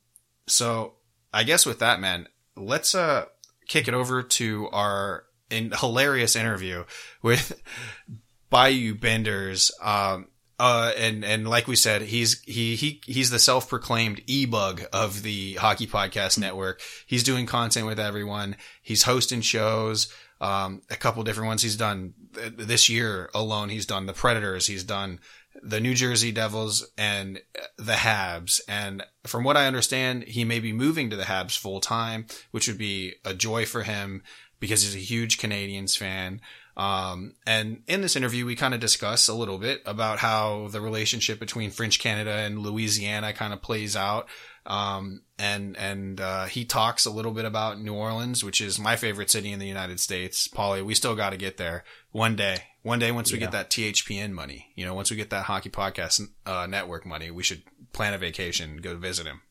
so 0.48 0.96
I 1.34 1.44
guess 1.44 1.66
with 1.66 1.80
that, 1.80 2.00
man, 2.00 2.28
let's 2.56 2.96
uh 2.96 3.26
kick 3.68 3.88
it 3.88 3.94
over 3.94 4.22
to 4.22 4.68
our 4.70 5.24
in 5.50 5.72
hilarious 5.80 6.36
interview 6.36 6.86
with 7.22 7.62
Bayou 8.50 8.96
Benders. 8.96 9.72
Um, 9.82 10.28
uh, 10.60 10.92
and, 10.96 11.26
and 11.26 11.48
like 11.48 11.68
we 11.68 11.76
said, 11.76 12.04
he's, 12.04 12.40
he, 12.42 12.76
he, 12.76 13.02
he's 13.08 13.32
the 13.32 13.40
self-proclaimed 13.40 14.22
e-bug 14.28 14.84
of 14.94 15.24
the 15.24 15.56
Hockey 15.56 15.88
Podcast 15.88 16.38
Network. 16.38 16.82
He's 17.08 17.24
doing 17.24 17.48
content 17.48 17.88
with 17.88 18.00
everyone. 18.00 18.56
He's 18.84 19.02
hosting 19.02 19.42
shows, 19.42 20.14
um, 20.40 20.84
a 20.92 20.96
couple 20.96 21.24
different 21.24 21.48
ones 21.48 21.64
he's 21.64 21.78
done 21.78 22.14
th- 22.36 22.54
this 22.58 22.90
year 22.90 23.32
alone. 23.34 23.70
He's 23.70 23.88
done 23.88 24.06
the 24.06 24.14
Predators. 24.14 24.68
He's 24.68 24.84
done 24.84 25.20
the 25.62 25.80
New 25.80 25.94
Jersey 25.94 26.32
Devils 26.32 26.88
and 26.98 27.42
the 27.78 27.94
Habs. 27.94 28.62
And 28.68 29.04
from 29.26 29.44
what 29.44 29.58
I 29.58 29.68
understand, 29.68 30.24
he 30.24 30.44
may 30.44 30.60
be 30.60 30.74
moving 30.74 31.10
to 31.10 31.16
the 31.16 31.24
Habs 31.24 31.58
full 31.58 31.80
time, 31.80 32.26
which 32.52 32.68
would 32.68 32.78
be 32.78 33.16
a 33.26 33.34
joy 33.34 33.66
for 33.66 33.84
him 33.84 34.24
because 34.60 34.84
he's 34.84 34.96
a 34.96 35.00
huge 35.00 35.38
Canadiens 35.38 35.98
fan. 35.98 36.42
Um, 36.78 37.36
and 37.46 37.84
in 37.88 38.02
this 38.02 38.16
interview, 38.16 38.46
we 38.46 38.56
kind 38.56 38.74
of 38.74 38.80
discuss 38.80 39.28
a 39.28 39.34
little 39.34 39.58
bit 39.58 39.82
about 39.86 40.20
how 40.20 40.68
the 40.70 40.82
relationship 40.82 41.40
between 41.40 41.70
French 41.72 42.00
Canada 42.00 42.32
and 42.32 42.60
Louisiana 42.60 43.34
kind 43.34 43.54
of 43.54 43.62
plays 43.62 43.96
out. 43.96 44.28
Um, 44.66 45.24
and, 45.40 45.76
and, 45.76 46.22
uh, 46.22 46.46
he 46.46 46.66
talks 46.66 47.06
a 47.06 47.12
little 47.12 47.32
bit 47.32 47.46
about 47.46 47.82
New 47.82 47.94
Orleans, 47.96 48.44
which 48.44 48.62
is 48.62 48.78
my 48.80 48.96
favorite 48.96 49.32
city 49.32 49.52
in 49.52 49.58
the 49.60 49.68
United 49.68 50.00
States. 50.00 50.48
Paulie, 50.48 50.86
we 50.86 50.94
still 50.94 51.16
got 51.16 51.32
to 51.32 51.38
get 51.38 51.58
there 51.58 51.84
one 52.12 52.36
day. 52.36 52.58
One 52.84 53.00
day, 53.00 53.12
once 53.12 53.32
we 53.32 53.40
Yeah. 53.40 53.46
get 53.46 53.52
that 53.54 53.70
THPN 53.72 54.34
money, 54.34 54.72
you 54.76 54.86
know, 54.86 54.94
once 54.94 55.10
we 55.12 55.18
get 55.18 55.32
that 55.32 55.46
hockey 55.46 55.70
podcast, 55.70 56.22
uh, 56.46 56.68
network 56.68 57.06
money, 57.06 57.32
we 57.32 57.44
should 57.44 57.64
plan 57.92 58.14
a 58.14 58.18
vacation, 58.20 58.78
go 58.78 58.96
visit 58.98 59.26
him. 59.26 59.42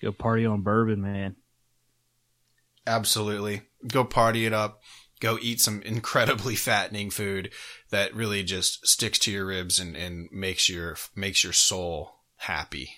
Go 0.00 0.12
party 0.12 0.46
on 0.46 0.62
bourbon, 0.62 1.02
man. 1.02 1.36
Absolutely. 2.86 3.62
Go 3.86 4.04
party 4.04 4.46
it 4.46 4.52
up. 4.52 4.80
Go 5.24 5.38
eat 5.40 5.58
some 5.58 5.80
incredibly 5.80 6.54
fattening 6.54 7.08
food 7.08 7.50
that 7.88 8.14
really 8.14 8.42
just 8.42 8.86
sticks 8.86 9.18
to 9.20 9.32
your 9.32 9.46
ribs 9.46 9.78
and, 9.78 9.96
and 9.96 10.28
makes 10.30 10.68
your 10.68 10.98
makes 11.16 11.42
your 11.42 11.54
soul 11.54 12.16
happy. 12.36 12.90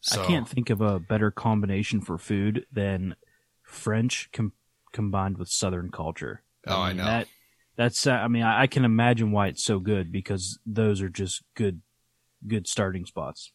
So 0.00 0.22
I 0.22 0.26
can't 0.26 0.48
think 0.48 0.70
of 0.70 0.80
a 0.80 1.00
better 1.00 1.32
combination 1.32 2.00
for 2.00 2.16
food 2.16 2.64
than 2.70 3.16
French 3.64 4.28
com- 4.32 4.52
combined 4.92 5.36
with 5.36 5.48
Southern 5.48 5.90
culture. 5.90 6.44
Oh, 6.64 6.80
I 6.80 6.92
know. 6.92 7.06
That, 7.06 7.26
that's. 7.74 8.06
Uh, 8.06 8.12
I 8.12 8.28
mean, 8.28 8.44
I, 8.44 8.62
I 8.62 8.66
can 8.68 8.84
imagine 8.84 9.32
why 9.32 9.48
it's 9.48 9.64
so 9.64 9.80
good 9.80 10.12
because 10.12 10.60
those 10.64 11.02
are 11.02 11.08
just 11.08 11.42
good, 11.56 11.82
good 12.46 12.68
starting 12.68 13.04
spots. 13.04 13.50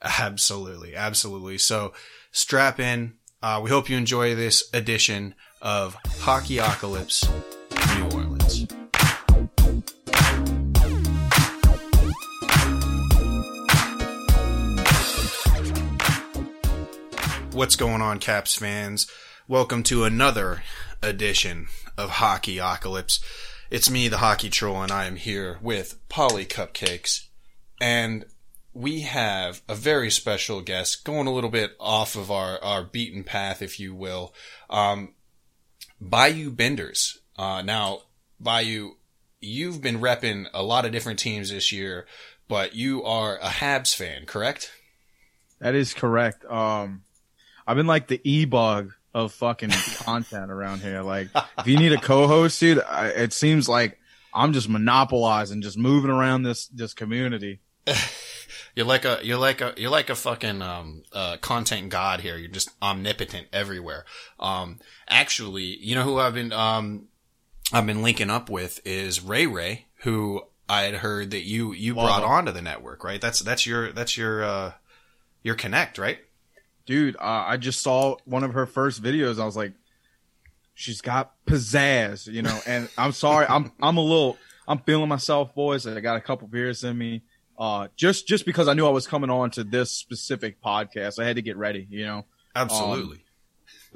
Absolutely, 0.00 0.94
absolutely. 0.94 1.58
So 1.58 1.94
strap 2.30 2.78
in. 2.78 3.14
Uh, 3.42 3.60
we 3.60 3.70
hope 3.70 3.90
you 3.90 3.96
enjoy 3.96 4.36
this 4.36 4.70
edition 4.72 5.34
of 5.60 5.96
Hockeyocalypse 6.04 7.55
New 7.94 8.04
Orleans. 8.16 8.66
What's 17.52 17.76
going 17.76 18.02
on, 18.02 18.18
Caps 18.18 18.56
fans? 18.56 19.06
Welcome 19.48 19.82
to 19.84 20.04
another 20.04 20.62
edition 21.02 21.68
of 21.96 22.10
Hockeyocalypse. 22.10 23.20
It's 23.70 23.90
me, 23.90 24.08
the 24.08 24.18
Hockey 24.18 24.50
Troll, 24.50 24.82
and 24.82 24.92
I 24.92 25.06
am 25.06 25.16
here 25.16 25.58
with 25.62 25.98
Paulie 26.08 26.46
Cupcakes. 26.46 27.26
And 27.80 28.24
we 28.72 29.00
have 29.00 29.62
a 29.68 29.74
very 29.74 30.10
special 30.10 30.60
guest 30.60 31.04
going 31.04 31.26
a 31.26 31.32
little 31.32 31.50
bit 31.50 31.72
off 31.80 32.14
of 32.14 32.30
our, 32.30 32.62
our 32.62 32.82
beaten 32.82 33.24
path, 33.24 33.62
if 33.62 33.80
you 33.80 33.94
will. 33.94 34.34
Um, 34.68 35.14
Bayou 36.00 36.50
Benders. 36.50 37.18
Uh, 37.38 37.62
now, 37.62 38.00
Bayou, 38.40 38.92
you've 39.40 39.80
been 39.80 40.00
repping 40.00 40.46
a 40.54 40.62
lot 40.62 40.84
of 40.84 40.92
different 40.92 41.18
teams 41.18 41.50
this 41.50 41.72
year, 41.72 42.06
but 42.48 42.74
you 42.74 43.04
are 43.04 43.36
a 43.38 43.48
Habs 43.48 43.94
fan, 43.94 44.26
correct? 44.26 44.72
That 45.60 45.74
is 45.74 45.94
correct. 45.94 46.44
Um, 46.44 47.02
I've 47.66 47.76
been 47.76 47.86
like 47.86 48.08
the 48.08 48.20
e-bug 48.24 48.92
of 49.14 49.32
fucking 49.32 49.70
content 49.98 50.50
around 50.50 50.80
here. 50.80 51.02
Like, 51.02 51.28
if 51.58 51.66
you 51.66 51.78
need 51.78 51.92
a 51.92 52.00
co-host, 52.00 52.60
dude, 52.60 52.82
I, 52.82 53.08
it 53.08 53.32
seems 53.32 53.68
like 53.68 53.98
I'm 54.34 54.52
just 54.52 54.68
monopolizing, 54.68 55.62
just 55.62 55.78
moving 55.78 56.10
around 56.10 56.42
this 56.42 56.68
this 56.68 56.94
community. 56.94 57.60
You're 58.76 58.86
like 58.86 59.06
a 59.06 59.20
you're 59.22 59.38
like 59.38 59.62
a 59.62 59.72
you're 59.78 59.90
like 59.90 60.10
a 60.10 60.14
fucking 60.14 60.60
um 60.60 61.02
uh 61.10 61.38
content 61.38 61.88
god 61.88 62.20
here. 62.20 62.36
You're 62.36 62.50
just 62.50 62.68
omnipotent 62.82 63.46
everywhere. 63.50 64.04
Um 64.38 64.80
actually, 65.08 65.78
you 65.78 65.94
know 65.94 66.02
who 66.02 66.18
I've 66.18 66.34
been 66.34 66.52
um 66.52 67.08
I've 67.72 67.86
been 67.86 68.02
linking 68.02 68.30
up 68.30 68.48
with 68.48 68.80
is 68.84 69.20
Ray 69.20 69.46
Ray, 69.46 69.86
who 70.02 70.42
I 70.68 70.82
had 70.82 70.94
heard 70.96 71.30
that 71.32 71.44
you 71.44 71.72
you 71.72 71.94
Love 71.94 72.06
brought 72.06 72.22
onto 72.24 72.52
the 72.52 72.62
network, 72.62 73.04
right? 73.04 73.20
That's 73.20 73.40
that's 73.40 73.66
your 73.66 73.92
that's 73.92 74.16
your 74.16 74.44
uh 74.44 74.72
your 75.42 75.54
connect, 75.54 75.98
right? 75.98 76.18
Dude, 76.86 77.16
uh, 77.16 77.44
I 77.46 77.56
just 77.56 77.82
saw 77.82 78.16
one 78.24 78.44
of 78.44 78.54
her 78.54 78.66
first 78.66 79.02
videos. 79.02 79.40
I 79.40 79.44
was 79.44 79.56
like, 79.56 79.72
she's 80.74 81.00
got 81.00 81.34
pizzazz, 81.46 82.28
you 82.28 82.42
know. 82.42 82.58
And 82.66 82.88
I'm 82.98 83.12
sorry, 83.12 83.46
I'm 83.48 83.72
I'm 83.80 83.96
a 83.96 84.02
little, 84.02 84.38
I'm 84.68 84.78
feeling 84.78 85.08
myself, 85.08 85.54
boys. 85.54 85.86
I 85.86 86.00
got 86.00 86.16
a 86.16 86.20
couple 86.20 86.46
beers 86.46 86.84
in 86.84 86.96
me. 86.96 87.22
Uh, 87.58 87.88
just 87.96 88.28
just 88.28 88.44
because 88.46 88.68
I 88.68 88.74
knew 88.74 88.86
I 88.86 88.90
was 88.90 89.06
coming 89.06 89.30
on 89.30 89.50
to 89.52 89.64
this 89.64 89.90
specific 89.90 90.62
podcast, 90.62 91.18
I 91.18 91.26
had 91.26 91.36
to 91.36 91.42
get 91.42 91.56
ready, 91.56 91.86
you 91.90 92.04
know. 92.04 92.26
Absolutely. 92.54 93.24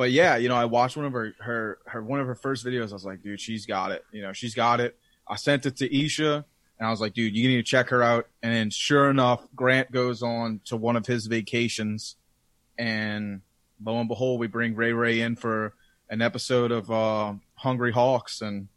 But 0.01 0.13
yeah, 0.13 0.39
you 0.39 0.49
know, 0.49 0.57
I 0.57 0.65
watched 0.65 0.97
one 0.97 1.05
of 1.05 1.13
her 1.13 1.35
her 1.41 1.79
her 1.85 2.03
one 2.03 2.21
of 2.21 2.27
her 2.27 2.35
first 2.35 2.65
videos. 2.65 2.89
I 2.89 2.95
was 2.95 3.05
like, 3.05 3.23
dude, 3.23 3.39
she's 3.39 3.67
got 3.67 3.93
it. 3.93 4.03
You 4.13 4.23
know, 4.23 4.33
she's 4.33 4.55
got 4.55 4.81
it. 4.81 4.99
I 5.29 5.37
sent 5.37 5.67
it 5.67 5.77
to 5.77 5.95
Isha, 5.95 6.43
and 6.79 6.87
I 6.87 6.91
was 6.91 7.03
like, 7.03 7.13
dude, 7.13 7.37
you 7.37 7.47
need 7.47 7.57
to 7.57 7.63
check 7.63 7.91
her 7.91 8.03
out. 8.03 8.27
And 8.43 8.51
then, 8.51 8.71
sure 8.71 9.11
enough, 9.11 9.47
Grant 9.55 9.93
goes 9.93 10.23
on 10.23 10.63
to 10.65 10.79
one 10.79 10.97
of 10.97 11.05
his 11.05 11.27
vacations, 11.27 12.17
and 12.79 13.43
lo 13.85 14.01
and 14.01 14.09
behold, 14.09 14.41
we 14.41 14.47
bring 14.47 14.75
Ray 14.75 14.95
Ray 14.95 15.21
in 15.21 15.37
for 15.37 15.75
an 16.09 16.23
episode 16.23 16.73
of 16.73 16.91
uh, 16.91 17.35
Hungry 17.57 17.93
Hawks, 17.93 18.41
and 18.41 18.69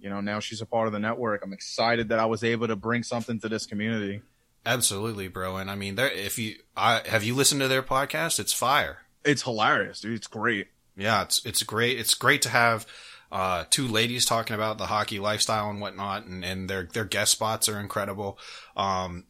you 0.00 0.08
know, 0.08 0.22
now 0.22 0.40
she's 0.40 0.62
a 0.62 0.66
part 0.66 0.86
of 0.86 0.94
the 0.94 1.00
network. 1.00 1.44
I'm 1.44 1.52
excited 1.52 2.08
that 2.08 2.18
I 2.18 2.24
was 2.24 2.42
able 2.42 2.66
to 2.66 2.76
bring 2.76 3.02
something 3.02 3.38
to 3.40 3.50
this 3.50 3.66
community. 3.66 4.22
Absolutely, 4.64 5.28
bro. 5.28 5.58
And 5.58 5.70
I 5.70 5.74
mean, 5.74 5.96
there 5.96 6.10
if 6.10 6.38
you 6.38 6.54
I 6.74 7.02
have 7.04 7.24
you 7.24 7.34
listened 7.34 7.60
to 7.60 7.68
their 7.68 7.82
podcast? 7.82 8.40
It's 8.40 8.54
fire. 8.54 9.00
It's 9.24 9.42
hilarious, 9.42 10.00
dude. 10.00 10.16
It's 10.16 10.26
great. 10.26 10.68
Yeah, 10.96 11.22
it's 11.22 11.44
it's 11.44 11.62
great. 11.62 11.98
It's 11.98 12.14
great 12.14 12.42
to 12.42 12.48
have 12.48 12.86
uh, 13.32 13.64
two 13.70 13.86
ladies 13.86 14.24
talking 14.24 14.54
about 14.54 14.78
the 14.78 14.86
hockey 14.86 15.18
lifestyle 15.18 15.70
and 15.70 15.80
whatnot, 15.80 16.26
and, 16.26 16.44
and 16.44 16.68
their 16.68 16.84
their 16.84 17.04
guest 17.04 17.32
spots 17.32 17.68
are 17.68 17.78
incredible. 17.78 18.38
Um, 18.76 19.24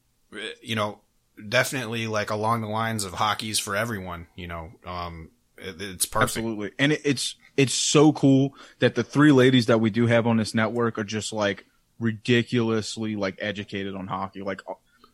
you 0.63 0.77
know, 0.77 1.01
definitely 1.49 2.07
like 2.07 2.31
along 2.31 2.63
the 2.63 2.69
lines 2.69 3.05
of 3.05 3.13
hockey's 3.13 3.59
for 3.59 3.77
everyone. 3.77 4.27
You 4.37 4.49
know, 4.49 4.73
um, 4.87 5.31
it, 5.59 5.81
it's 5.81 6.07
perfect. 6.07 6.39
Absolutely. 6.39 6.73
And 6.79 6.93
it, 6.93 7.03
it's 7.05 7.35
it's 7.57 7.75
so 7.75 8.13
cool 8.13 8.55
that 8.79 8.95
the 8.95 9.05
three 9.05 9.33
ladies 9.33 9.67
that 9.67 9.81
we 9.81 9.91
do 9.91 10.07
have 10.07 10.27
on 10.27 10.39
this 10.39 10.55
network 10.55 10.99
are 10.99 11.05
just 11.05 11.33
like 11.33 11.67
ridiculously 11.99 13.17
like 13.17 13.37
educated 13.41 13.95
on 13.95 14.07
hockey. 14.07 14.43
Like 14.43 14.63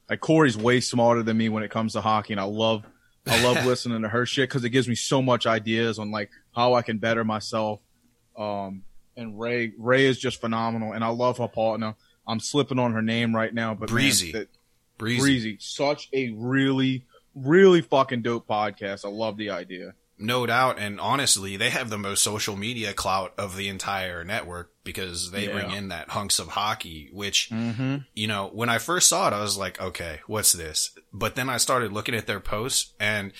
like 0.08 0.20
Corey's 0.20 0.56
way 0.56 0.80
smarter 0.80 1.22
than 1.22 1.36
me 1.36 1.48
when 1.48 1.62
it 1.62 1.70
comes 1.70 1.94
to 1.94 2.00
hockey, 2.00 2.32
and 2.32 2.40
I 2.40 2.44
love 2.44 2.84
I 3.26 3.42
love 3.42 3.64
listening 3.66 4.02
to 4.02 4.08
her 4.08 4.24
shit 4.26 4.48
because 4.48 4.64
it 4.64 4.70
gives 4.70 4.88
me 4.88 4.94
so 4.94 5.20
much 5.20 5.46
ideas 5.46 5.98
on 5.98 6.10
like 6.10 6.30
how 6.54 6.74
I 6.74 6.82
can 6.82 6.98
better 6.98 7.24
myself. 7.24 7.80
Um, 8.36 8.82
and 9.16 9.38
Ray 9.38 9.72
Ray 9.78 10.04
is 10.06 10.18
just 10.18 10.40
phenomenal, 10.40 10.92
and 10.92 11.02
I 11.02 11.08
love 11.08 11.38
her 11.38 11.48
partner. 11.48 11.94
I'm 12.26 12.40
slipping 12.40 12.78
on 12.78 12.92
her 12.92 13.02
name 13.02 13.34
right 13.34 13.52
now, 13.52 13.74
but 13.74 13.88
Breezy. 13.88 14.32
that- 14.32 14.48
Breezy. 14.98 15.20
Breezy, 15.20 15.56
such 15.60 16.08
a 16.12 16.30
really 16.30 17.04
really 17.34 17.82
fucking 17.82 18.22
dope 18.22 18.46
podcast. 18.48 19.04
I 19.04 19.08
love 19.08 19.36
the 19.36 19.50
idea. 19.50 19.94
No 20.18 20.46
doubt. 20.46 20.78
And 20.78 20.98
honestly, 21.00 21.56
they 21.56 21.70
have 21.70 21.90
the 21.90 21.98
most 21.98 22.22
social 22.22 22.56
media 22.56 22.92
clout 22.94 23.34
of 23.36 23.56
the 23.56 23.68
entire 23.68 24.24
network 24.24 24.72
because 24.82 25.30
they 25.30 25.46
Yeah. 25.46 25.52
bring 25.52 25.70
in 25.72 25.88
that 25.88 26.08
hunks 26.10 26.38
of 26.38 26.48
hockey, 26.48 27.10
which, 27.12 27.50
Mm-hmm. 27.50 27.96
you 28.14 28.26
know, 28.26 28.48
when 28.52 28.68
I 28.68 28.78
first 28.78 29.08
saw 29.08 29.28
it, 29.28 29.34
I 29.34 29.40
was 29.42 29.58
like, 29.58 29.80
okay, 29.80 30.20
what's 30.26 30.52
this? 30.52 30.92
But 31.12 31.34
then 31.34 31.48
I 31.50 31.58
started 31.58 31.92
looking 31.92 32.14
at 32.14 32.26
their 32.26 32.40
posts 32.40 32.92
and, 32.98 33.32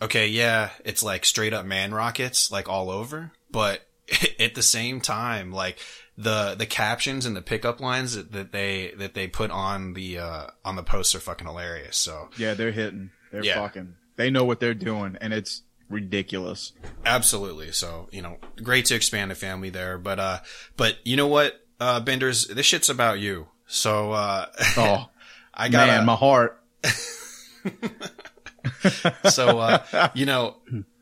okay, 0.00 0.28
yeah, 0.28 0.70
it's 0.84 1.02
like 1.02 1.24
straight 1.24 1.52
up 1.52 1.66
man 1.66 1.92
rockets, 1.92 2.50
like 2.52 2.68
all 2.68 2.90
over. 2.90 3.32
But 3.50 3.86
at 4.38 4.54
the 4.54 4.62
same 4.62 5.00
time, 5.00 5.50
like 5.52 5.78
the, 6.16 6.54
the 6.56 6.66
captions 6.66 7.26
and 7.26 7.34
the 7.34 7.42
pickup 7.42 7.80
lines 7.80 8.14
that, 8.14 8.30
that 8.32 8.52
they, 8.52 8.92
that 8.98 9.14
they 9.14 9.26
put 9.26 9.50
on 9.50 9.94
the, 9.94 10.18
uh, 10.18 10.46
on 10.64 10.76
the 10.76 10.82
posts 10.84 11.14
are 11.14 11.20
fucking 11.20 11.46
hilarious. 11.46 11.96
So 11.96 12.28
Yeah, 12.36 12.54
they're 12.54 12.70
hitting. 12.72 13.10
They're 13.32 13.44
Yeah. 13.44 13.54
fucking. 13.60 13.94
They 14.16 14.28
know 14.30 14.44
what 14.44 14.60
they're 14.60 14.74
doing, 14.74 15.16
and 15.20 15.32
it's 15.32 15.62
ridiculous. 15.90 16.72
Absolutely. 17.04 17.72
So, 17.72 18.08
you 18.12 18.22
know, 18.22 18.38
great 18.62 18.86
to 18.86 18.94
expand 18.94 19.30
the 19.30 19.34
family 19.34 19.68
there. 19.68 19.98
But, 19.98 20.18
uh, 20.18 20.38
but 20.76 20.96
you 21.04 21.16
know 21.16 21.26
what, 21.26 21.60
uh, 21.78 22.00
Benders, 22.00 22.46
this 22.46 22.64
shit's 22.64 22.88
about 22.88 23.18
you. 23.18 23.48
So, 23.66 24.12
uh, 24.12 24.46
Oh 24.76 25.06
I 25.54 25.68
got 25.68 25.88
man, 25.88 26.06
my 26.06 26.14
heart. 26.14 26.62
so, 29.28 29.58
uh, 29.58 30.08
you 30.14 30.24
know, 30.24 30.56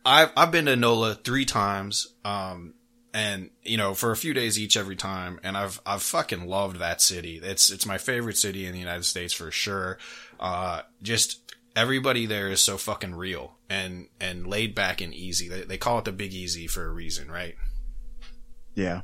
I've, 0.04 0.32
I've 0.36 0.50
been 0.50 0.66
to 0.66 0.74
NOLA 0.74 1.14
three 1.16 1.44
times. 1.44 2.14
Um, 2.24 2.74
and, 3.14 3.50
you 3.62 3.76
know, 3.76 3.94
for 3.94 4.10
a 4.10 4.16
few 4.16 4.34
days 4.34 4.58
each 4.58 4.76
every 4.76 4.96
time. 4.96 5.40
And 5.42 5.56
I've, 5.56 5.80
I've 5.86 6.02
fucking 6.02 6.46
loved 6.46 6.78
that 6.78 7.00
city. 7.00 7.40
It's, 7.42 7.70
it's 7.70 7.86
my 7.86 7.98
favorite 7.98 8.36
city 8.36 8.66
in 8.66 8.72
the 8.72 8.78
United 8.78 9.04
States 9.04 9.32
for 9.32 9.50
sure. 9.50 9.98
Uh, 10.40 10.82
just 11.02 11.47
everybody 11.78 12.26
there 12.26 12.48
is 12.50 12.60
so 12.60 12.76
fucking 12.76 13.14
real 13.14 13.56
and, 13.70 14.08
and 14.20 14.46
laid 14.46 14.74
back 14.74 15.00
and 15.00 15.14
easy. 15.14 15.48
They, 15.48 15.62
they 15.62 15.78
call 15.78 15.98
it 15.98 16.04
the 16.04 16.12
big 16.12 16.32
easy 16.34 16.66
for 16.66 16.84
a 16.84 16.92
reason, 16.92 17.30
right? 17.30 17.54
Yeah, 18.74 19.02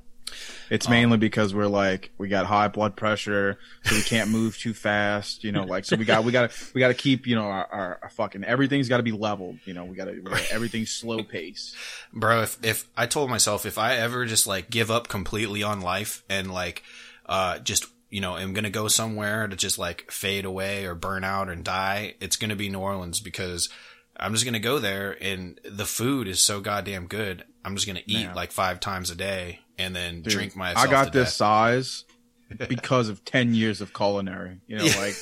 It's 0.70 0.87
Um, 0.87 0.93
mainly 0.93 1.18
because 1.18 1.53
we're 1.55 1.66
like 1.66 2.11
we 2.16 2.29
got 2.29 2.47
high 2.47 2.68
blood 2.68 2.97
pressure, 2.97 3.59
so 3.85 3.95
we 3.97 4.03
can't 4.03 4.31
move 4.31 4.57
too 4.57 4.72
fast. 4.72 5.43
You 5.45 5.53
know, 5.53 5.64
like 5.64 5.85
so 5.85 5.97
we 5.97 6.05
got 6.05 6.25
we 6.25 6.33
got 6.33 6.51
to 6.51 6.57
we 6.75 6.79
got 6.81 6.89
to 6.89 6.95
keep 6.95 7.27
you 7.27 7.35
know 7.35 7.45
our, 7.47 7.66
our, 7.66 7.99
our 8.03 8.11
fucking 8.11 8.45
everything's 8.45 8.89
got 8.89 8.99
to 8.99 9.03
be 9.03 9.12
leveled. 9.12 9.59
You 9.64 9.75
know, 9.75 9.85
we 9.85 9.97
got 9.97 10.05
to 10.07 10.47
everything's 10.53 10.91
slow 10.91 11.22
pace. 11.25 11.75
bro 12.12 12.43
if 12.43 12.59
if 12.64 12.89
i 12.97 13.07
told 13.07 13.29
myself 13.31 13.66
if 13.66 13.77
i 13.79 13.95
ever 13.97 14.25
just 14.27 14.47
like 14.47 14.70
give 14.70 14.91
up 14.91 15.09
completely 15.09 15.62
on 15.64 15.81
life 15.81 16.22
and 16.29 16.53
like 16.53 16.83
uh 17.27 17.59
just 17.59 17.87
you 18.14 18.20
know 18.20 18.36
am 18.36 18.52
gonna 18.52 18.70
go 18.70 18.86
somewhere 18.86 19.48
to 19.48 19.56
just 19.56 19.78
like 19.78 20.10
fade 20.10 20.44
away 20.44 20.84
or 20.86 20.94
burn 20.94 21.24
out 21.24 21.48
and 21.48 21.64
die 21.64 22.14
it's 22.20 22.36
gonna 22.36 22.54
be 22.54 22.68
new 22.68 22.78
orleans 22.78 23.18
because 23.20 23.68
i'm 24.16 24.32
just 24.32 24.44
gonna 24.44 24.60
go 24.60 24.78
there 24.78 25.16
and 25.20 25.60
the 25.64 25.84
food 25.84 26.28
is 26.28 26.38
so 26.40 26.60
goddamn 26.60 27.06
good 27.06 27.44
i'm 27.64 27.74
just 27.74 27.86
gonna 27.86 28.02
eat 28.06 28.26
Man. 28.26 28.34
like 28.34 28.52
five 28.52 28.78
times 28.78 29.10
a 29.10 29.16
day 29.16 29.58
and 29.78 29.94
then 29.94 30.22
Dude, 30.22 30.32
drink 30.32 30.56
my. 30.56 30.72
I 30.74 30.86
got 30.86 31.12
to 31.12 31.18
this 31.18 31.30
death. 31.30 31.34
size 31.34 32.04
because 32.68 33.08
of 33.08 33.24
ten 33.24 33.54
years 33.54 33.80
of 33.80 33.92
culinary. 33.92 34.60
You 34.66 34.78
know, 34.78 34.84
like 34.84 35.16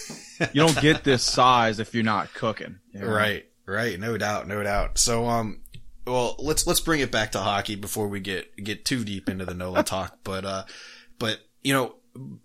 you 0.53 0.61
don't 0.61 0.81
get 0.81 1.05
this 1.05 1.23
size 1.23 1.79
if 1.79 1.95
you're 1.95 2.05
not 2.05 2.33
cooking. 2.35 2.79
you 2.93 3.01
know? 3.01 3.09
Right, 3.09 3.47
right, 3.67 3.99
no 3.99 4.19
doubt, 4.19 4.49
no 4.49 4.63
doubt. 4.63 4.99
So, 4.99 5.27
um, 5.27 5.63
well, 6.07 6.37
let's 6.39 6.67
let's 6.67 6.81
bring 6.81 7.01
it 7.01 7.11
back 7.11 7.33
to 7.33 7.39
hockey 7.39 7.77
before 7.77 8.09
we 8.09 8.21
get 8.21 8.57
get 8.57 8.85
too 8.85 9.05
deep 9.05 9.29
into 9.29 9.45
the 9.45 9.55
Nola 9.55 9.83
talk. 9.83 10.19
But, 10.25 10.45
uh, 10.45 10.65
but 11.19 11.39
you 11.63 11.73
know, 11.73 11.95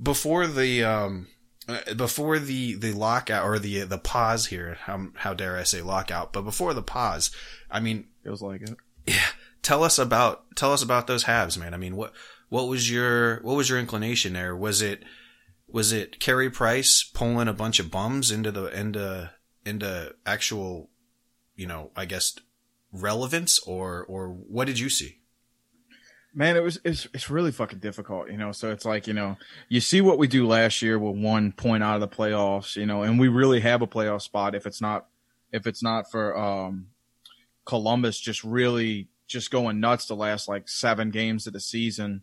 before 0.01 0.47
the 0.47 0.83
um, 0.83 1.27
uh, 1.67 1.93
before 1.95 2.39
the 2.39 2.75
the 2.75 2.93
lockout 2.93 3.45
or 3.45 3.59
the 3.59 3.81
the 3.83 3.97
pause 3.97 4.47
here, 4.47 4.77
um, 4.87 5.13
how 5.17 5.33
dare 5.33 5.57
I 5.57 5.63
say 5.63 5.81
lockout? 5.81 6.33
But 6.33 6.43
before 6.43 6.73
the 6.73 6.81
pause, 6.83 7.31
I 7.69 7.79
mean, 7.79 8.07
Feels 8.23 8.41
like 8.41 8.61
it. 8.61 8.75
yeah, 9.05 9.27
tell 9.61 9.83
us 9.83 9.99
about 9.99 10.55
tell 10.55 10.73
us 10.73 10.81
about 10.83 11.07
those 11.07 11.25
Habs, 11.25 11.57
man. 11.57 11.73
I 11.73 11.77
mean, 11.77 11.95
what 11.95 12.13
what 12.49 12.67
was 12.67 12.89
your 12.89 13.41
what 13.41 13.55
was 13.55 13.69
your 13.69 13.79
inclination 13.79 14.33
there? 14.33 14.55
Was 14.55 14.81
it 14.81 15.03
was 15.67 15.91
it 15.91 16.19
Carey 16.19 16.49
Price 16.49 17.03
pulling 17.03 17.49
a 17.49 17.53
bunch 17.53 17.79
of 17.79 17.91
bums 17.91 18.31
into 18.31 18.51
the 18.51 18.67
into 18.67 19.31
into 19.65 20.15
actual, 20.25 20.89
you 21.55 21.67
know, 21.67 21.91
I 21.95 22.05
guess 22.05 22.37
relevance, 22.93 23.59
or 23.59 24.05
or 24.07 24.29
what 24.29 24.65
did 24.65 24.79
you 24.79 24.89
see? 24.89 25.16
Man, 26.37 26.55
it 26.55 26.61
was 26.61 26.79
it's 26.83 27.07
it's 27.15 27.31
really 27.31 27.51
fucking 27.51 27.79
difficult, 27.79 28.29
you 28.29 28.37
know. 28.37 28.51
So 28.51 28.69
it's 28.71 28.85
like 28.85 29.07
you 29.07 29.13
know, 29.13 29.37
you 29.69 29.79
see 29.81 30.01
what 30.01 30.19
we 30.19 30.27
do 30.27 30.45
last 30.45 30.83
year 30.83 30.99
with 30.99 31.15
one 31.19 31.51
point 31.51 31.81
out 31.83 31.95
of 31.95 32.01
the 32.01 32.15
playoffs, 32.15 32.75
you 32.75 32.85
know, 32.85 33.01
and 33.01 33.19
we 33.19 33.27
really 33.27 33.59
have 33.61 33.81
a 33.81 33.87
playoff 33.87 34.21
spot 34.21 34.53
if 34.53 34.67
it's 34.67 34.79
not 34.79 35.07
if 35.51 35.65
it's 35.65 35.81
not 35.81 36.11
for 36.11 36.37
um 36.37 36.87
Columbus 37.65 38.19
just 38.19 38.43
really 38.43 39.07
just 39.27 39.49
going 39.49 39.79
nuts 39.79 40.05
the 40.05 40.15
last 40.15 40.47
like 40.47 40.69
seven 40.69 41.09
games 41.09 41.47
of 41.47 41.53
the 41.53 41.59
season. 41.59 42.21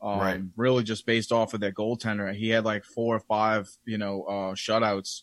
Um, 0.00 0.18
Right. 0.20 0.40
really 0.56 0.84
just 0.84 1.04
based 1.04 1.32
off 1.32 1.52
of 1.54 1.60
that 1.60 1.74
goaltender. 1.74 2.32
He 2.34 2.50
had 2.50 2.64
like 2.64 2.84
four 2.84 3.16
or 3.16 3.20
five, 3.20 3.68
you 3.84 3.98
know, 3.98 4.22
uh, 4.24 4.54
shutouts 4.54 5.22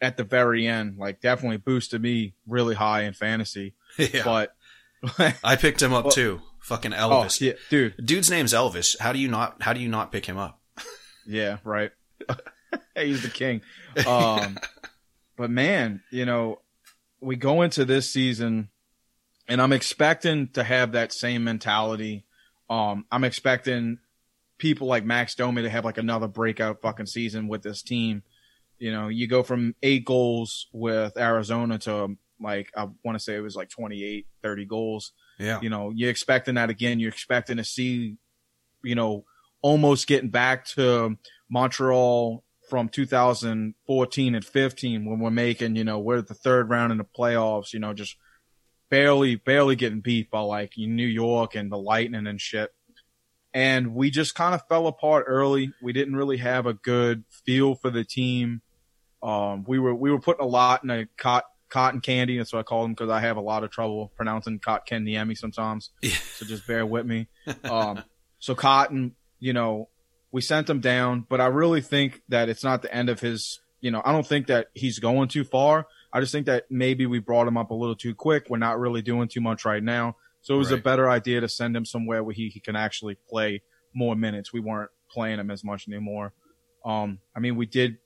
at 0.00 0.16
the 0.16 0.24
very 0.24 0.66
end. 0.66 0.96
Like 0.98 1.20
definitely 1.20 1.58
boosted 1.58 2.02
me 2.02 2.34
really 2.46 2.74
high 2.74 3.02
in 3.02 3.12
fantasy. 3.12 3.74
yeah, 3.98 4.24
But 4.24 4.56
I 5.44 5.54
picked 5.56 5.80
him 5.80 5.92
up 5.92 6.06
Well- 6.06 6.12
too. 6.12 6.42
Fucking 6.68 6.92
oh 6.92 6.96
Elvis. 6.96 7.40
yeah, 7.40 7.54
dude, 7.70 7.94
Dude's 8.04 8.30
name's 8.30 8.52
Elvis. 8.52 8.98
How 8.98 9.14
do 9.14 9.18
you 9.18 9.28
not 9.28 9.62
how 9.62 9.72
do 9.72 9.80
you 9.80 9.88
not 9.88 10.12
pick 10.12 10.26
him 10.26 10.36
up? 10.36 10.60
Yeah, 11.30 11.58
right. 11.62 11.90
He's 12.96 13.22
the 13.22 13.28
king. 13.28 13.60
Um, 14.06 14.58
but 15.36 15.50
man, 15.50 16.02
you 16.10 16.24
know, 16.24 16.62
we 17.20 17.36
go 17.36 17.60
into 17.60 17.84
this 17.84 18.10
season, 18.10 18.70
and 19.46 19.60
I'm 19.60 19.74
expecting 19.74 20.48
to 20.54 20.64
have 20.64 20.92
that 20.92 21.12
same 21.12 21.44
mentality. 21.44 22.24
Um, 22.70 23.04
I'm 23.12 23.24
expecting 23.24 23.98
people 24.56 24.86
like 24.86 25.04
Max 25.04 25.34
Domi 25.34 25.60
to 25.60 25.68
have 25.68 25.84
like 25.84 25.98
another 25.98 26.28
breakout 26.28 26.80
fucking 26.80 27.04
season 27.04 27.46
with 27.46 27.62
this 27.62 27.82
team. 27.82 28.22
You 28.78 28.90
know, 28.90 29.08
you 29.08 29.26
go 29.26 29.42
from 29.42 29.74
eight 29.82 30.06
goals 30.06 30.68
with 30.72 31.18
Arizona 31.18 31.78
to 31.80 32.16
like 32.40 32.72
I 32.74 32.88
want 33.04 33.18
to 33.18 33.22
say 33.22 33.36
it 33.36 33.40
was 33.40 33.54
like 33.54 33.68
28, 33.68 34.26
30 34.42 34.64
goals 34.64 35.12
Yeah, 35.38 35.60
you 35.60 35.70
know, 35.70 35.92
you're 35.94 36.10
expecting 36.10 36.56
that 36.56 36.70
again. 36.70 37.00
You're 37.00 37.10
expecting 37.10 37.58
to 37.58 37.64
see, 37.64 38.16
you 38.82 38.94
know, 38.94 39.24
almost 39.62 40.06
getting 40.06 40.30
back 40.30 40.64
to 40.66 41.16
Montreal 41.48 42.44
from 42.68 42.88
2014 42.88 44.34
and 44.34 44.44
15 44.44 45.04
when 45.04 45.18
we're 45.18 45.30
making, 45.30 45.76
you 45.76 45.84
know, 45.84 45.98
we're 45.98 46.18
at 46.18 46.26
the 46.26 46.34
third 46.34 46.68
round 46.68 46.92
in 46.92 46.98
the 46.98 47.04
playoffs, 47.04 47.72
you 47.72 47.80
know, 47.80 47.94
just 47.94 48.16
barely, 48.90 49.36
barely 49.36 49.76
getting 49.76 50.00
beat 50.00 50.30
by 50.30 50.40
like 50.40 50.74
New 50.76 51.06
York 51.06 51.54
and 51.54 51.72
the 51.72 51.78
Lightning 51.78 52.26
and 52.26 52.40
shit. 52.40 52.70
And 53.54 53.94
we 53.94 54.10
just 54.10 54.34
kind 54.34 54.54
of 54.54 54.66
fell 54.68 54.86
apart 54.86 55.24
early. 55.26 55.72
We 55.82 55.92
didn't 55.92 56.16
really 56.16 56.36
have 56.36 56.66
a 56.66 56.74
good 56.74 57.24
feel 57.44 57.74
for 57.74 57.90
the 57.90 58.04
team. 58.04 58.60
Um, 59.22 59.64
we 59.66 59.78
were, 59.78 59.94
we 59.94 60.10
were 60.12 60.20
putting 60.20 60.44
a 60.44 60.48
lot 60.48 60.84
in 60.84 60.90
a 60.90 61.06
cot, 61.16 61.44
cotton 61.68 62.00
candy. 62.00 62.38
That's 62.38 62.52
what 62.52 62.60
I 62.60 62.62
call 62.62 62.82
them 62.82 62.92
because 62.92 63.10
I 63.10 63.20
have 63.20 63.36
a 63.36 63.40
lot 63.40 63.64
of 63.64 63.70
trouble 63.70 64.12
pronouncing 64.16 64.58
cotton 64.58 65.06
candy 65.06 65.34
sometimes. 65.34 65.90
Yeah. 66.02 66.16
So 66.36 66.46
just 66.46 66.66
bear 66.66 66.84
with 66.86 67.06
me. 67.06 67.28
Um, 67.64 68.02
so 68.38 68.54
Cotton, 68.54 69.14
you 69.40 69.52
know, 69.52 69.88
we 70.32 70.40
sent 70.40 70.68
him 70.68 70.80
down, 70.80 71.26
but 71.28 71.40
I 71.40 71.46
really 71.46 71.80
think 71.80 72.22
that 72.28 72.48
it's 72.48 72.62
not 72.62 72.82
the 72.82 72.94
end 72.94 73.08
of 73.08 73.20
his, 73.20 73.60
you 73.80 73.90
know, 73.90 74.02
I 74.04 74.12
don't 74.12 74.26
think 74.26 74.46
that 74.46 74.68
he's 74.74 74.98
going 74.98 75.28
too 75.28 75.44
far. 75.44 75.86
I 76.12 76.20
just 76.20 76.32
think 76.32 76.46
that 76.46 76.64
maybe 76.70 77.06
we 77.06 77.18
brought 77.18 77.48
him 77.48 77.56
up 77.56 77.70
a 77.70 77.74
little 77.74 77.96
too 77.96 78.14
quick. 78.14 78.46
We're 78.48 78.58
not 78.58 78.78
really 78.78 79.02
doing 79.02 79.28
too 79.28 79.40
much 79.40 79.64
right 79.64 79.82
now. 79.82 80.16
So 80.40 80.54
it 80.54 80.58
was 80.58 80.70
a 80.70 80.76
better 80.76 81.10
idea 81.10 81.40
to 81.40 81.48
send 81.48 81.76
him 81.76 81.84
somewhere 81.84 82.22
where 82.22 82.34
he, 82.34 82.48
he 82.48 82.60
can 82.60 82.76
actually 82.76 83.16
play 83.28 83.62
more 83.92 84.14
minutes. 84.14 84.52
We 84.52 84.60
weren't 84.60 84.90
playing 85.10 85.40
him 85.40 85.50
as 85.50 85.64
much 85.64 85.88
anymore. 85.88 86.32
Um, 86.84 87.18
I 87.36 87.40
mean, 87.40 87.56
we 87.56 87.66
did, 87.66 87.98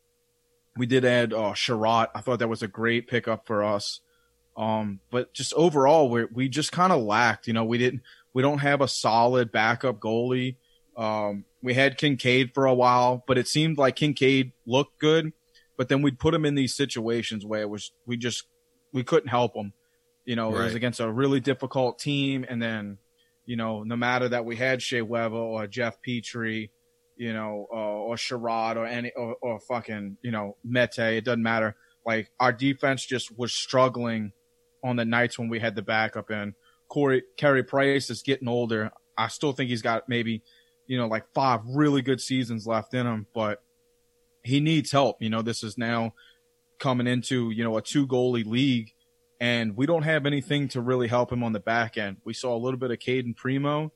we 0.77 0.87
did 0.87 1.05
add, 1.05 1.33
uh, 1.33 1.53
Chiarot. 1.53 2.09
I 2.15 2.21
thought 2.21 2.39
that 2.39 2.49
was 2.49 2.63
a 2.63 2.69
great 2.69 3.09
pickup 3.09 3.47
for 3.47 3.63
us. 3.63 4.01
Um, 4.57 5.01
but 5.11 5.33
just 5.33 5.55
overall, 5.55 6.11
we 6.11 6.27
we 6.27 6.49
just 6.49 6.73
kind 6.73 6.93
of 6.93 7.03
lacked, 7.03 7.47
you 7.47 7.55
know, 7.55 7.65
we 7.65 7.79
didn't, 7.79 8.03
we 8.35 8.43
don't 8.43 8.59
have 8.59 8.81
a 8.83 8.89
solid 8.89 9.51
backup 9.51 9.99
goalie. 9.99 10.57
Um, 10.95 11.47
we 11.63 11.73
had 11.73 11.99
Kinkaid 11.99 12.53
for 12.53 12.67
a 12.67 12.75
while, 12.75 13.25
but 13.27 13.39
it 13.39 13.49
seemed 13.49 13.79
like 13.79 13.97
Kinkaid 13.97 14.53
looked 14.67 14.99
good, 14.99 15.33
but 15.79 15.89
then 15.89 16.03
we'd 16.03 16.19
put 16.19 16.35
him 16.35 16.45
in 16.45 16.55
these 16.55 16.75
situations 16.75 17.47
where 17.47 17.63
it 17.63 17.71
was, 17.71 17.93
we 18.05 18.19
just, 18.19 18.45
we 18.93 19.03
couldn't 19.03 19.31
help 19.31 19.57
him. 19.57 19.73
You 20.27 20.37
know, 20.37 20.55
it 20.55 20.63
was 20.63 20.75
against 20.75 21.01
a 21.01 21.11
really 21.11 21.41
difficult 21.41 21.99
team. 21.99 22.45
And 22.47 22.63
then, 22.63 22.99
you 23.47 23.57
know, 23.57 23.83
no 23.83 23.97
matter 23.97 24.29
that 24.29 24.45
we 24.45 24.57
had 24.57 24.83
Shea 24.83 25.03
Weber 25.03 25.35
or 25.35 25.67
Jeff 25.67 25.97
Petry, 26.07 26.71
you 27.17 27.33
know, 27.33 27.67
uh, 27.73 27.77
or 27.77 28.17
Chiarot 28.17 28.77
or 28.77 28.87
any, 28.87 29.13
or, 29.17 29.37
or 29.41 29.61
fucking, 29.61 30.17
you 30.23 30.31
know, 30.31 30.57
Mete, 30.65 30.99
it 30.99 31.25
doesn't 31.25 31.43
matter. 31.43 31.77
Like 32.05 32.31
our 32.41 32.53
defense 32.53 33.05
just 33.05 33.37
was 33.39 33.53
struggling 33.53 34.33
on 34.83 34.97
the 34.97 35.05
nights 35.05 35.39
when 35.39 35.49
we 35.49 35.61
had 35.61 35.77
the 35.77 35.83
backup 35.83 36.31
in. 36.31 36.55
Corey, 36.89 37.23
Carey 37.37 37.63
Price 37.63 38.11
is 38.11 38.23
getting 38.23 38.49
older. 38.49 38.91
I 39.17 39.29
still 39.29 39.53
think 39.53 39.71
he's 39.71 39.83
got 39.83 40.09
maybe, 40.09 40.43
you 40.87 40.99
know, 40.99 41.07
like 41.07 41.25
five 41.33 41.61
really 41.67 42.03
good 42.03 42.21
seasons 42.21 42.67
left 42.67 42.93
in 42.95 43.07
him, 43.07 43.27
but 43.35 43.63
he 44.43 44.61
needs 44.61 44.91
help. 44.91 45.23
You 45.23 45.31
know, 45.31 45.43
this 45.43 45.63
is 45.63 45.79
now 45.79 46.15
coming 46.79 47.07
into, 47.07 47.51
you 47.51 47.63
know, 47.63 47.77
a 47.77 47.83
two 47.83 48.07
goalie 48.07 48.45
league 48.45 48.93
and 49.43 49.77
we 49.77 49.87
don't 49.87 50.05
have 50.05 50.25
anything 50.25 50.69
to 50.69 50.81
really 50.81 51.09
help 51.09 51.33
him 51.33 51.43
on 51.43 51.53
the 51.53 51.59
back 51.59 51.99
end. 51.99 52.19
We 52.25 52.33
saw 52.33 52.55
a 52.55 52.63
little 52.63 52.79
bit 52.79 52.93
of 52.93 53.01
Cayden 53.01 53.35
Primeau, 53.35 53.91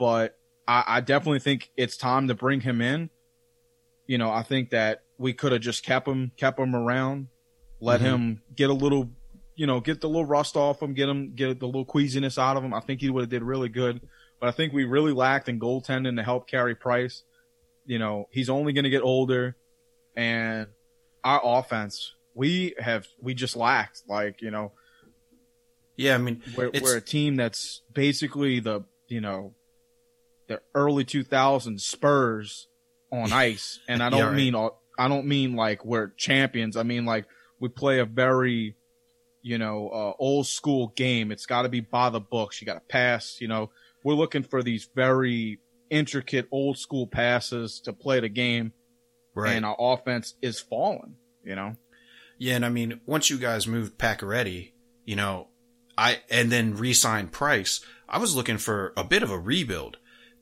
but 0.00 0.36
I, 0.68 0.84
I 0.86 1.00
definitely 1.00 1.40
think 1.40 1.70
it's 1.76 1.96
time 1.96 2.28
to 2.28 2.34
bring 2.34 2.60
him 2.60 2.80
in. 2.80 3.10
You 4.06 4.18
know, 4.18 4.30
I 4.30 4.42
think 4.42 4.70
that 4.70 5.02
we 5.18 5.32
could 5.32 5.52
have 5.52 5.60
just 5.60 5.84
kept 5.84 6.08
him, 6.08 6.32
kept 6.36 6.58
him 6.58 6.74
around, 6.74 7.28
let 7.80 8.00
Mhm. 8.00 8.04
him 8.04 8.42
get 8.54 8.70
a 8.70 8.74
little, 8.74 9.10
you 9.54 9.66
know, 9.66 9.80
get 9.80 10.00
the 10.00 10.08
little 10.08 10.24
rust 10.24 10.56
off 10.56 10.82
him, 10.82 10.94
get 10.94 11.08
him, 11.08 11.34
get 11.34 11.60
the 11.60 11.66
little 11.66 11.84
queasiness 11.84 12.38
out 12.38 12.56
of 12.56 12.64
him. 12.64 12.72
I 12.74 12.80
think 12.80 13.00
he 13.00 13.10
would 13.10 13.22
have 13.22 13.30
did 13.30 13.42
really 13.42 13.68
good, 13.68 14.00
but 14.40 14.48
I 14.48 14.52
think 14.52 14.72
we 14.72 14.84
really 14.84 15.12
lacked 15.12 15.48
in 15.48 15.60
goaltending 15.60 16.16
to 16.16 16.22
help 16.22 16.48
Carey 16.48 16.74
Price. 16.74 17.22
You 17.86 17.98
know, 17.98 18.28
he's 18.30 18.50
only 18.50 18.72
going 18.72 18.84
to 18.84 18.90
get 18.90 19.02
older 19.02 19.56
and 20.16 20.66
our 21.22 21.40
offense, 21.44 22.14
we 22.34 22.74
have, 22.78 23.06
we 23.20 23.34
just 23.34 23.56
lacked 23.56 24.02
like, 24.08 24.40
you 24.42 24.50
know, 24.50 24.72
yeah. 25.96 26.14
I 26.14 26.18
mean, 26.18 26.42
we're, 26.56 26.70
we're 26.82 26.96
a 26.96 27.00
team 27.00 27.36
that's 27.36 27.82
basically 27.92 28.58
the 28.60 28.84
you 29.08 29.20
know 29.20 29.54
the 30.50 30.60
early 30.74 31.04
2000s 31.06 31.80
Spurs 31.80 32.68
on 33.10 33.32
ice, 33.32 33.80
and 33.88 34.02
I 34.02 34.10
don't 34.10 34.18
Yeah, 34.18 34.26
right. 34.26 34.36
mean 34.36 34.54
all- 34.54 34.82
I 34.98 35.08
don't 35.08 35.26
mean 35.26 35.56
like 35.56 35.84
we're 35.84 36.08
champions. 36.18 36.76
I 36.76 36.82
mean 36.82 37.06
like 37.06 37.24
we 37.58 37.68
play 37.70 38.00
a 38.00 38.04
very 38.04 38.76
you 39.42 39.56
know 39.56 39.88
uh, 39.88 40.12
old 40.18 40.46
school 40.46 40.92
game. 40.96 41.32
It's 41.32 41.46
got 41.46 41.62
to 41.62 41.70
be 41.70 41.80
by 41.80 42.10
the 42.10 42.20
books. 42.20 42.60
You 42.60 42.66
got 42.66 42.74
to 42.74 42.80
pass. 42.80 43.38
You 43.40 43.48
know 43.48 43.70
we're 44.04 44.14
looking 44.14 44.42
for 44.42 44.62
these 44.62 44.88
very 44.94 45.58
intricate 45.88 46.46
old 46.50 46.76
school 46.78 47.06
passes 47.06 47.80
to 47.80 47.92
play 47.92 48.20
the 48.20 48.28
game, 48.28 48.72
right. 49.34 49.52
and 49.52 49.64
our 49.64 49.76
offense 49.78 50.34
is 50.42 50.60
falling. 50.60 51.16
You 51.44 51.54
know. 51.54 51.76
Yeah, 52.38 52.56
and 52.56 52.64
I 52.66 52.68
mean, 52.70 53.00
once 53.06 53.28
you 53.30 53.38
guys 53.38 53.66
moved 53.66 53.98
Pacioretty, 53.98 54.72
you 55.04 55.16
know, 55.16 55.48
I 55.96 56.20
and 56.30 56.50
then 56.50 56.76
re-signed 56.76 57.32
Price, 57.32 57.80
I 58.08 58.18
was 58.18 58.34
looking 58.36 58.56
for 58.58 58.92
a 58.96 59.04
bit 59.04 59.22
of 59.22 59.30
a 59.30 59.38
rebuild, 59.38 59.98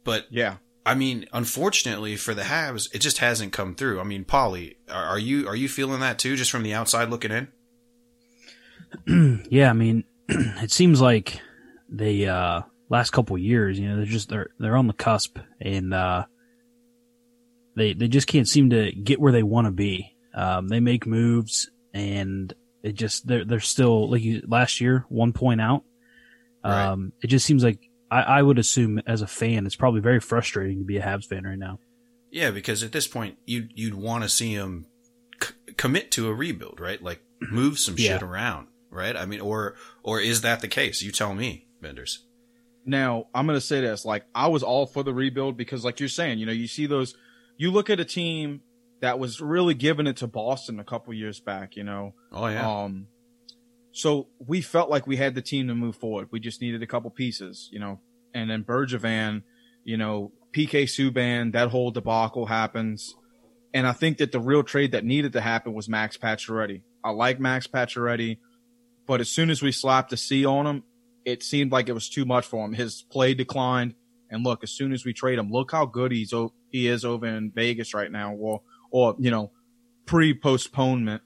but 0.09 0.27
Yeah. 0.31 0.57
I 0.87 0.95
mean, 0.95 1.27
unfortunately 1.35 2.17
for 2.17 2.33
the 2.33 2.45
Habs, 2.45 2.89
it 2.95 3.01
just 3.01 3.19
hasn't 3.19 3.53
come 3.53 3.75
through. 3.75 4.01
I 4.01 4.05
mean, 4.05 4.25
Paulie, 4.25 4.77
are, 4.91 5.05
are 5.05 5.19
you 5.19 5.47
are 5.47 5.55
you 5.55 5.69
feeling 5.69 6.01
that 6.01 6.19
too, 6.19 6.35
just 6.35 6.51
from 6.51 6.63
the 6.63 6.73
outside 6.73 7.11
looking 7.11 7.31
in? 9.07 9.45
yeah, 9.51 9.69
I 9.69 9.75
mean, 9.75 10.05
it 10.29 10.71
seems 10.71 11.03
like 11.03 11.43
the 11.91 12.29
uh 12.29 12.63
last 12.89 13.11
couple 13.11 13.37
years, 13.37 13.79
you 13.79 13.87
know, 13.87 13.97
they're 13.97 14.07
just 14.07 14.31
they're 14.31 14.49
they're 14.59 14.79
on 14.79 14.87
the 14.87 14.95
cusp 14.95 15.39
and 15.61 15.93
uh 15.93 16.25
they 17.77 17.93
they 17.93 18.09
just 18.09 18.27
can't 18.27 18.49
seem 18.49 18.71
to 18.71 18.91
get 18.93 19.21
where 19.21 19.33
they 19.33 19.43
want 19.43 19.67
to 19.67 19.71
be. 19.73 20.17
Um 20.35 20.69
they 20.69 20.81
make 20.81 21.07
moves 21.07 21.71
and 21.93 22.51
it 22.83 22.95
just 22.95 23.27
they're 23.27 23.45
they're 23.45 23.61
still 23.61 24.11
like 24.11 24.23
you, 24.23 24.43
last 24.49 24.81
year, 24.81 25.05
one 25.11 25.35
point 25.35 25.61
out. 25.61 25.85
Right. 26.65 26.87
Um 26.87 27.13
it 27.23 27.27
just 27.27 27.45
seems 27.45 27.63
like 27.63 27.88
I, 28.11 28.23
I 28.23 28.43
would 28.43 28.59
assume 28.59 29.01
as 29.07 29.23
a 29.23 29.27
fan 29.27 29.67
it's 29.67 29.77
probably 29.77 30.01
very 30.01 30.21
frustrating 30.21 30.79
to 30.79 30.85
be 30.85 30.97
a 30.97 31.03
Habs 31.03 31.27
fan 31.27 31.45
right 31.45 31.59
now. 31.59 31.79
Yeah, 32.31 32.51
because 32.51 32.83
at 32.83 32.93
this 32.93 33.07
point, 33.09 33.39
you 33.47 33.69
you'd 33.75 33.95
want 33.95 34.23
to 34.25 34.29
see 34.29 34.57
them 34.57 34.87
c- 35.43 35.55
commit 35.77 36.11
to 36.13 36.29
a 36.29 36.35
rebuild, 36.35 36.81
right? 36.81 37.03
Like 37.03 37.23
move 37.51 37.79
some 37.79 37.97
shit 37.97 38.23
around, 38.23 38.69
right? 38.91 39.17
I 39.17 39.25
mean, 39.27 39.41
or 39.41 39.77
or 40.03 40.21
is 40.21 40.43
that 40.43 40.61
the 40.61 40.69
case? 40.69 41.03
You 41.03 41.11
tell 41.13 41.35
me, 41.35 41.67
Benders. 41.81 42.25
Now, 42.85 43.27
I'm 43.35 43.47
going 43.47 43.57
to 43.59 43.65
say 43.65 43.83
this. 43.83 44.07
Like, 44.07 44.25
I 44.35 44.49
was 44.49 44.63
all 44.63 44.87
for 44.87 45.03
the 45.03 45.13
rebuild 45.13 45.59
because, 45.59 45.85
like 45.85 46.01
you're 46.01 46.09
saying, 46.09 46.39
you 46.39 46.47
know, 46.47 46.53
you 46.53 46.67
see 46.67 46.87
those, 46.87 47.15
you 47.59 47.71
look 47.71 47.91
at 47.91 48.01
a 48.01 48.05
team 48.05 48.63
that 49.03 49.19
was 49.19 49.43
really 49.43 49.75
giving 49.75 50.07
it 50.07 50.17
to 50.19 50.27
Boston 50.27 50.81
a 50.81 50.85
couple 50.85 51.13
years 51.13 51.39
back, 51.39 51.77
you 51.77 51.85
know. 51.85 52.15
Oh 52.33 52.47
yeah, 52.47 52.67
Um, 52.85 53.09
so 53.93 54.28
we 54.39 54.61
felt 54.61 54.91
like 54.91 55.07
we 55.07 55.16
had 55.16 55.34
the 55.34 55.43
team 55.43 55.68
to 55.68 55.74
move 55.74 55.97
forward. 55.97 56.28
We 56.30 56.41
just 56.41 56.61
needed 56.61 56.82
a 56.82 56.86
couple 56.86 57.11
pieces, 57.11 57.68
you 57.72 57.80
know. 57.80 58.01
And 58.34 58.51
then 58.51 58.64
Bergevin, 58.64 59.43
you 59.84 59.97
know, 59.97 60.32
PK 60.53 60.84
Subban, 60.84 61.53
that 61.53 61.68
whole 61.68 61.91
debacle 61.91 62.47
happens. 62.47 63.14
And 63.74 63.86
I 63.86 63.93
think 63.93 64.18
that 64.18 64.32
the 64.32 64.41
real 64.41 64.62
trade 64.62 64.93
that 64.93 65.05
needed 65.05 65.32
to 65.34 65.41
happen 65.41 65.74
was 65.74 65.89
Max 65.89 66.16
Pacioretty. 66.16 66.82
I 67.03 67.11
like 67.11 67.41
Max 67.41 67.66
Pacioretty, 67.66 68.39
but 69.07 69.20
as 69.20 69.28
soon 69.28 69.51
as 69.51 69.62
we 69.62 69.72
slapped 69.72 70.12
a 70.12 70.16
C 70.16 70.45
on 70.45 70.66
him, 70.66 70.82
it 71.24 71.43
seemed 71.43 71.72
like 71.72 71.89
it 71.89 71.93
was 71.93 72.09
too 72.09 72.24
much 72.24 72.47
for 72.47 72.64
him. 72.64 72.72
His 72.72 73.03
play 73.03 73.34
declined. 73.34 73.95
And 74.30 74.45
look, 74.45 74.62
as 74.62 74.70
soon 74.70 74.93
as 74.93 75.05
we 75.05 75.12
trade 75.12 75.39
him, 75.39 75.51
look 75.51 75.72
how 75.72 75.86
good 75.86 76.12
he's 76.12 76.32
he 76.70 76.86
is 76.86 77.05
over 77.05 77.26
in 77.26 77.51
Vegas 77.51 77.95
right 77.95 78.12
now, 78.12 78.34
or 78.34 78.62
or 78.91 79.16
you 79.18 79.30
know, 79.30 79.53
pre 80.05 80.34
postponement 80.34 81.22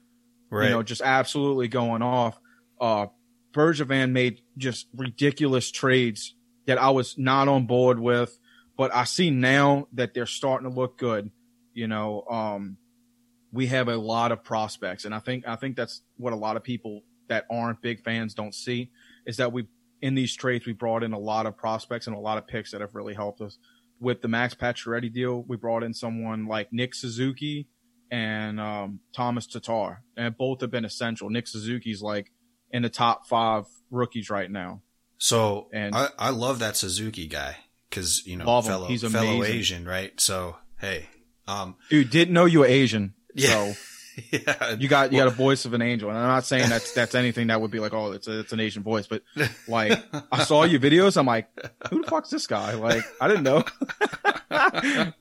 right. 0.53 0.65
you 0.65 0.69
know, 0.71 0.83
just 0.83 1.01
absolutely 1.01 1.67
going 1.67 2.01
off. 2.01 2.39
Uh, 2.83 3.07
Bergevin 3.53 4.11
made 4.11 4.41
just 4.57 4.87
ridiculous 4.93 5.71
trades 5.71 6.35
that 6.65 6.77
I 6.77 6.89
was 6.89 7.17
not 7.17 7.47
on 7.47 7.65
board 7.65 7.97
with, 7.97 8.37
but 8.75 8.93
I 8.93 9.05
see 9.05 9.29
now 9.29 9.87
that 9.93 10.13
they're 10.13 10.25
starting 10.25 10.69
to 10.69 10.75
look 10.75 10.97
good. 10.97 11.31
You 11.73 11.87
know, 11.87 12.25
um, 12.29 12.75
we 13.53 13.67
have 13.67 13.87
a 13.87 13.95
lot 13.95 14.33
of 14.33 14.43
prospects, 14.43 15.05
and 15.05 15.15
I 15.15 15.19
think 15.19 15.47
I 15.47 15.55
think 15.55 15.77
that's 15.77 16.01
what 16.17 16.33
a 16.33 16.35
lot 16.35 16.57
of 16.57 16.63
people 16.63 17.03
that 17.29 17.45
aren't 17.49 17.81
big 17.81 18.03
fans 18.03 18.33
don't 18.33 18.53
see 18.53 18.91
is 19.25 19.37
that 19.37 19.53
we 19.53 19.65
in 20.01 20.13
these 20.13 20.35
trades 20.35 20.65
we 20.65 20.73
brought 20.73 21.03
in 21.03 21.13
a 21.13 21.19
lot 21.19 21.45
of 21.45 21.55
prospects 21.55 22.07
and 22.07 22.15
a 22.17 22.19
lot 22.19 22.37
of 22.37 22.45
picks 22.47 22.71
that 22.71 22.81
have 22.81 22.95
really 22.95 23.13
helped 23.13 23.39
us. 23.39 23.57
With 24.01 24.21
the 24.21 24.27
Max 24.27 24.55
Pacioretty 24.55 25.13
deal, 25.13 25.45
we 25.47 25.55
brought 25.55 25.83
in 25.83 25.93
someone 25.93 26.47
like 26.47 26.73
Nick 26.73 26.93
Suzuki, 26.93 27.69
and 28.11 28.59
um, 28.59 28.99
Thomas 29.15 29.47
Tatar, 29.47 30.03
and 30.17 30.37
both 30.37 30.59
have 30.59 30.69
been 30.69 30.83
essential. 30.83 31.29
Nick 31.29 31.47
Suzuki's 31.47 32.01
like 32.01 32.32
in 32.73 32.81
the 32.81 32.89
top 32.89 33.27
five 33.27 33.65
rookies 33.89 34.29
right 34.29 34.51
now. 34.51 34.81
So 35.17 35.69
And- 35.71 35.95
I, 35.95 36.09
I 36.19 36.29
love 36.31 36.59
that 36.59 36.75
Suzuki 36.75 37.27
guy 37.27 37.55
because 37.89 38.27
you 38.27 38.35
know 38.35 38.61
fellow 38.61 38.87
He's 38.87 39.03
fellow. 39.09 39.43
Asian, 39.45 39.85
right? 39.85 40.19
So 40.19 40.57
hey, 40.79 41.07
um, 41.47 41.75
Dude, 41.89 42.09
didn't 42.09 42.33
know 42.33 42.43
you 42.45 42.59
were 42.59 42.65
Asian, 42.65 43.13
Yeah. 43.33 43.47
so 43.73 43.73
yeah, 44.31 44.75
you 44.77 44.87
got 44.87 45.11
you 45.11 45.17
got 45.17 45.27
a 45.27 45.31
voice 45.31 45.65
of 45.65 45.73
an 45.73 45.81
angel. 45.81 46.09
And 46.09 46.17
I'm 46.17 46.27
not 46.27 46.45
saying 46.45 46.69
that's 46.69 46.93
that's 46.93 47.15
anything 47.15 47.47
that 47.47 47.59
would 47.61 47.71
be 47.71 47.79
like, 47.79 47.93
oh, 47.93 48.11
it's 48.11 48.27
a, 48.27 48.39
it's 48.41 48.53
an 48.53 48.59
Asian 48.59 48.83
voice, 48.83 49.07
but 49.07 49.23
like 49.67 49.97
I 50.31 50.43
saw 50.43 50.63
your 50.65 50.79
videos, 50.79 51.17
I'm 51.17 51.25
like, 51.25 51.47
who 51.89 52.03
the 52.03 52.07
fuck's 52.09 52.29
this 52.29 52.45
guy? 52.45 52.73
Like 52.75 53.03
I 53.21 53.27
didn't 53.27 53.43
know. 53.43 53.63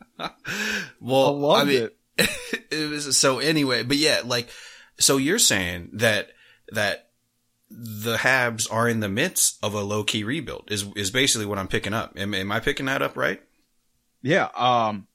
well, 1.00 1.26
I 1.26 1.30
loved 1.30 1.68
mean, 1.68 1.88
it. 2.18 2.30
it 2.70 2.90
was 2.90 3.16
so 3.16 3.38
anyway, 3.38 3.82
but 3.82 3.96
yeah, 3.96 4.20
like, 4.24 4.48
so 4.98 5.16
you're 5.16 5.38
saying 5.38 5.90
that 5.94 6.30
that 6.72 7.08
the 7.74 8.16
Habs 8.16 8.70
are 8.70 8.88
in 8.88 9.00
the 9.00 9.08
midst 9.08 9.58
of 9.62 9.74
a 9.74 9.80
low 9.80 10.04
key 10.04 10.24
rebuild 10.24 10.70
is 10.70 10.86
is 10.94 11.10
basically 11.10 11.46
what 11.46 11.58
I'm 11.58 11.68
picking 11.68 11.94
up. 11.94 12.12
Am, 12.16 12.34
am 12.34 12.52
I 12.52 12.60
picking 12.60 12.86
that 12.86 13.02
up 13.02 13.16
right? 13.16 13.42
Yeah. 14.22 14.48
Um, 14.54 15.08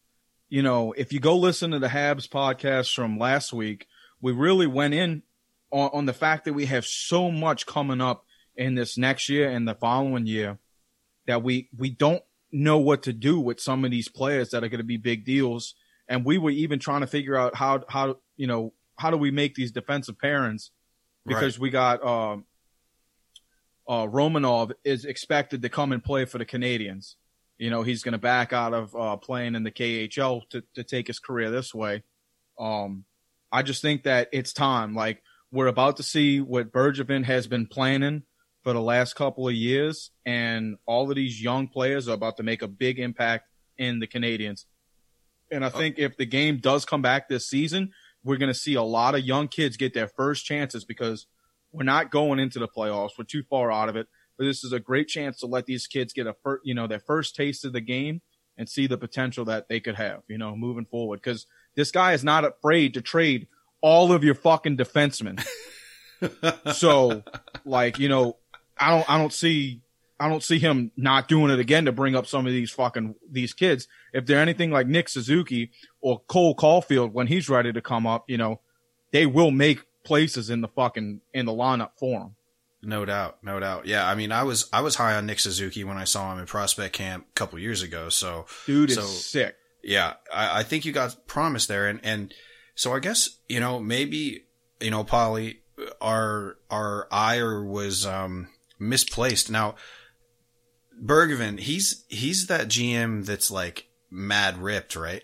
you 0.49 0.61
know, 0.61 0.93
if 0.93 1.13
you 1.13 1.19
go 1.19 1.37
listen 1.37 1.71
to 1.71 1.79
the 1.79 1.87
Habs 1.87 2.27
podcast 2.27 2.93
from 2.93 3.17
last 3.17 3.53
week, 3.53 3.87
we 4.21 4.31
really 4.31 4.67
went 4.67 4.93
in 4.93 5.23
on, 5.71 5.89
on 5.93 6.05
the 6.05 6.13
fact 6.13 6.45
that 6.45 6.53
we 6.53 6.65
have 6.65 6.85
so 6.85 7.31
much 7.31 7.65
coming 7.65 8.01
up 8.01 8.25
in 8.55 8.75
this 8.75 8.97
next 8.97 9.29
year 9.29 9.49
and 9.49 9.67
the 9.67 9.75
following 9.75 10.25
year 10.25 10.57
that 11.27 11.43
we, 11.43 11.69
we 11.77 11.89
don't 11.89 12.23
know 12.51 12.77
what 12.77 13.03
to 13.03 13.13
do 13.13 13.39
with 13.39 13.59
some 13.59 13.85
of 13.85 13.91
these 13.91 14.07
players 14.07 14.49
that 14.49 14.63
are 14.63 14.69
going 14.69 14.79
to 14.79 14.85
be 14.85 14.97
big 14.97 15.25
deals. 15.25 15.75
And 16.07 16.25
we 16.25 16.37
were 16.37 16.49
even 16.49 16.79
trying 16.79 17.01
to 17.01 17.07
figure 17.07 17.35
out 17.35 17.55
how, 17.55 17.83
how, 17.89 18.17
you 18.37 18.47
know, 18.47 18.73
how 18.97 19.11
do 19.11 19.17
we 19.17 19.31
make 19.31 19.55
these 19.55 19.71
defensive 19.71 20.17
pairings? 20.17 20.69
Because 21.27 21.59
we 21.59 21.69
got, 21.69 22.03
um, 22.05 22.45
uh, 23.87 24.05
Romanov 24.05 24.71
is 24.83 25.05
expected 25.05 25.61
to 25.61 25.69
come 25.69 25.91
and 25.91 26.03
play 26.03 26.25
for 26.25 26.37
the 26.37 26.45
Canadiens. 26.45 27.15
You 27.57 27.69
know, 27.69 27.81
he's 27.81 28.03
going 28.03 28.13
to 28.13 28.17
back 28.19 28.53
out 28.53 28.73
of 28.73 28.95
uh, 28.95 29.17
playing 29.17 29.55
in 29.55 29.63
the 29.63 29.71
KHL 29.71 30.47
to, 30.49 30.63
to 30.75 30.83
take 30.83 31.07
his 31.07 31.19
career 31.19 31.49
this 31.49 31.73
way. 31.73 32.03
Um, 32.59 33.05
I 33.51 33.61
just 33.61 33.81
think 33.81 34.03
that 34.03 34.29
it's 34.31 34.53
time. 34.53 34.93
Like, 34.93 35.21
we're 35.51 35.67
about 35.67 35.97
to 35.97 36.03
see 36.03 36.41
what 36.41 36.71
Bergevin 36.71 37.23
has 37.23 37.47
been 37.47 37.65
planning 37.65 38.23
for 38.63 38.73
the 38.73 38.81
last 38.81 39.15
couple 39.15 39.47
of 39.47 39.53
years, 39.53 40.11
and 40.25 40.77
all 40.85 41.09
of 41.09 41.15
these 41.15 41.41
young 41.41 41.67
players 41.67 42.09
are 42.09 42.13
about 42.13 42.37
to 42.37 42.43
make 42.43 42.61
a 42.61 42.67
big 42.67 42.99
impact 42.99 43.45
in 43.77 43.99
the 43.99 44.07
Canadiens. 44.07 44.65
And 45.49 45.63
I 45.63 45.69
think 45.69 45.97
if 45.97 46.17
the 46.17 46.25
game 46.25 46.57
does 46.57 46.83
come 46.83 47.01
back 47.01 47.29
this 47.29 47.47
season, 47.47 47.93
we're 48.27 48.37
going 48.37 48.53
to 48.53 48.59
see 48.59 48.75
a 48.75 48.83
lot 48.83 49.15
of 49.15 49.21
young 49.21 49.47
kids 49.47 49.77
get 49.77 49.93
their 49.93 50.07
first 50.07 50.45
chances 50.45 50.85
because 50.85 51.27
we're 51.71 51.83
not 51.83 52.11
going 52.11 52.39
into 52.39 52.59
the 52.59 52.67
playoffs. 52.67 53.11
We're 53.17 53.25
too 53.25 53.43
far 53.49 53.71
out 53.71 53.89
of 53.89 53.95
it 53.95 54.07
but 54.37 54.45
this 54.45 54.63
is 54.63 54.71
a 54.71 54.79
great 54.79 55.07
chance 55.07 55.39
to 55.39 55.47
let 55.47 55.65
these 55.65 55.87
kids 55.87 56.13
get 56.13 56.27
a 56.27 56.35
first, 56.43 56.65
you 56.65 56.73
know, 56.73 56.87
their 56.87 56.99
first 56.99 57.35
taste 57.35 57.65
of 57.65 57.73
the 57.73 57.81
game 57.81 58.21
and 58.57 58.69
see 58.69 58.87
the 58.87 58.97
potential 58.97 59.45
that 59.45 59.67
they 59.67 59.79
could 59.79 59.95
have, 59.95 60.21
you 60.27 60.37
know, 60.37 60.55
moving 60.55 60.85
forward. 60.85 61.21
Cause 61.21 61.47
this 61.75 61.91
guy 61.91 62.13
is 62.13 62.23
not 62.23 62.45
afraid 62.45 62.93
to 62.93 63.01
trade 63.01 63.47
all 63.81 64.11
of 64.11 64.23
your 64.23 64.35
fucking 64.35 64.77
defensemen. 64.77 65.43
so 66.73 67.23
like, 67.65 67.99
you 67.99 68.09
know, 68.09 68.37
I 68.79 68.91
don't, 68.91 69.09
I 69.09 69.17
don't 69.17 69.33
see, 69.33 69.81
I 70.19 70.27
don't 70.29 70.41
see 70.43 70.57
him 70.59 70.91
not 70.97 71.27
doing 71.27 71.51
it 71.51 71.59
again 71.59 71.85
to 71.85 71.91
bring 71.91 72.15
up 72.15 72.25
some 72.25 72.47
of 72.47 72.51
these 72.51 72.71
fucking, 72.71 73.15
these 73.29 73.53
kids. 73.53 73.87
If 74.13 74.25
they're 74.25 74.39
anything 74.41 74.71
like 74.71 74.87
Nick 74.87 75.09
Suzuki 75.09 75.71
or 76.01 76.19
Cole 76.27 76.55
Caufield 76.55 77.11
when 77.11 77.27
he's 77.27 77.49
ready 77.49 77.71
to 77.71 77.81
come 77.81 78.07
up, 78.07 78.25
you 78.27 78.37
know, 78.37 78.61
they 79.11 79.25
will 79.27 79.51
make 79.51 79.81
places 80.03 80.49
in 80.49 80.61
the 80.61 80.67
fucking, 80.69 81.21
in 81.33 81.45
the 81.45 81.51
lineup 81.51 81.91
for 81.99 82.19
him. 82.21 82.35
No 82.81 83.05
doubt, 83.05 83.37
no 83.43 83.59
doubt. 83.59 83.85
Yeah, 83.85 84.07
I 84.07 84.15
mean, 84.15 84.31
I 84.31 84.43
was 84.43 84.69
I 84.71 84.81
was 84.81 84.95
high 84.95 85.15
on 85.15 85.25
Nick 85.25 85.39
Suzuki 85.39 85.83
when 85.83 85.97
I 85.97 86.03
saw 86.03 86.31
him 86.31 86.39
in 86.39 86.45
prospect 86.45 86.93
camp 86.93 87.25
a 87.29 87.33
couple 87.33 87.57
years 87.59 87.81
ago. 87.81 88.09
So 88.09 88.45
Dude 88.67 88.91
is 88.91 88.95
So- 88.97 89.01
sick. 89.05 89.55
yeah, 89.83 90.13
I, 90.33 90.59
I 90.59 90.63
think 90.63 90.85
you 90.85 90.91
got 90.93 91.27
promise 91.27 91.65
there, 91.65 91.87
and 91.87 91.99
and 92.03 92.33
so 92.75 92.93
I 92.93 92.99
guess 92.99 93.39
you 93.49 93.59
know 93.59 93.79
maybe 93.79 94.45
you 94.79 94.91
know 94.91 95.03
Paulie, 95.03 95.57
our 95.99 96.57
our 96.69 97.07
ire 97.11 97.63
was 97.65 98.05
um 98.05 98.47
misplaced. 98.79 99.49
Now 99.49 99.75
Bergevin, 101.03 101.59
he's 101.59 102.03
he's 102.07 102.47
that 102.47 102.67
GM 102.67 103.25
that's 103.25 103.51
like 103.51 103.87
mad 104.09 104.57
ripped, 104.57 104.95
right? 104.95 105.23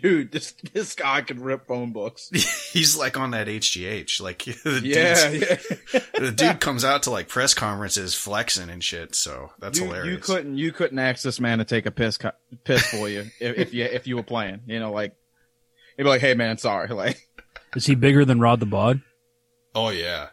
Dude, 0.00 0.30
this 0.30 0.52
this 0.74 0.94
guy 0.94 1.22
can 1.22 1.40
rip 1.40 1.66
phone 1.66 1.92
books. 1.92 2.28
he's 2.72 2.96
like 2.96 3.16
on 3.16 3.30
that 3.30 3.46
HGH, 3.46 4.20
like 4.20 4.44
the 4.64 4.82
Yeah, 4.84 5.30
yeah. 5.30 6.00
the 6.18 6.32
dude 6.32 6.60
comes 6.60 6.84
out 6.84 7.04
to 7.04 7.10
like 7.10 7.28
press 7.28 7.54
conferences 7.54 8.14
flexing 8.14 8.68
and 8.68 8.84
shit. 8.84 9.14
So 9.14 9.52
that's 9.58 9.78
you, 9.78 9.86
hilarious. 9.86 10.12
you 10.12 10.18
couldn't 10.18 10.58
you 10.58 10.72
couldn't 10.72 10.98
ask 10.98 11.22
this 11.22 11.40
man 11.40 11.58
to 11.58 11.64
take 11.64 11.86
a 11.86 11.90
piss 11.90 12.18
cu- 12.18 12.30
piss 12.64 12.86
for 12.90 13.08
you 13.08 13.20
if, 13.40 13.56
if 13.58 13.74
you 13.74 13.84
if 13.84 14.06
you 14.06 14.16
were 14.16 14.22
playing. 14.22 14.60
You 14.66 14.80
know, 14.80 14.92
like 14.92 15.14
he'd 15.96 16.02
be 16.02 16.08
like, 16.08 16.20
"Hey 16.20 16.34
man, 16.34 16.58
sorry." 16.58 16.88
Like, 16.88 17.18
Is 17.74 17.86
he 17.86 17.94
bigger 17.94 18.24
than 18.26 18.38
Rod 18.38 18.60
the 18.60 18.66
Bod? 18.66 19.00
Oh 19.74 19.88
yeah, 19.88 20.28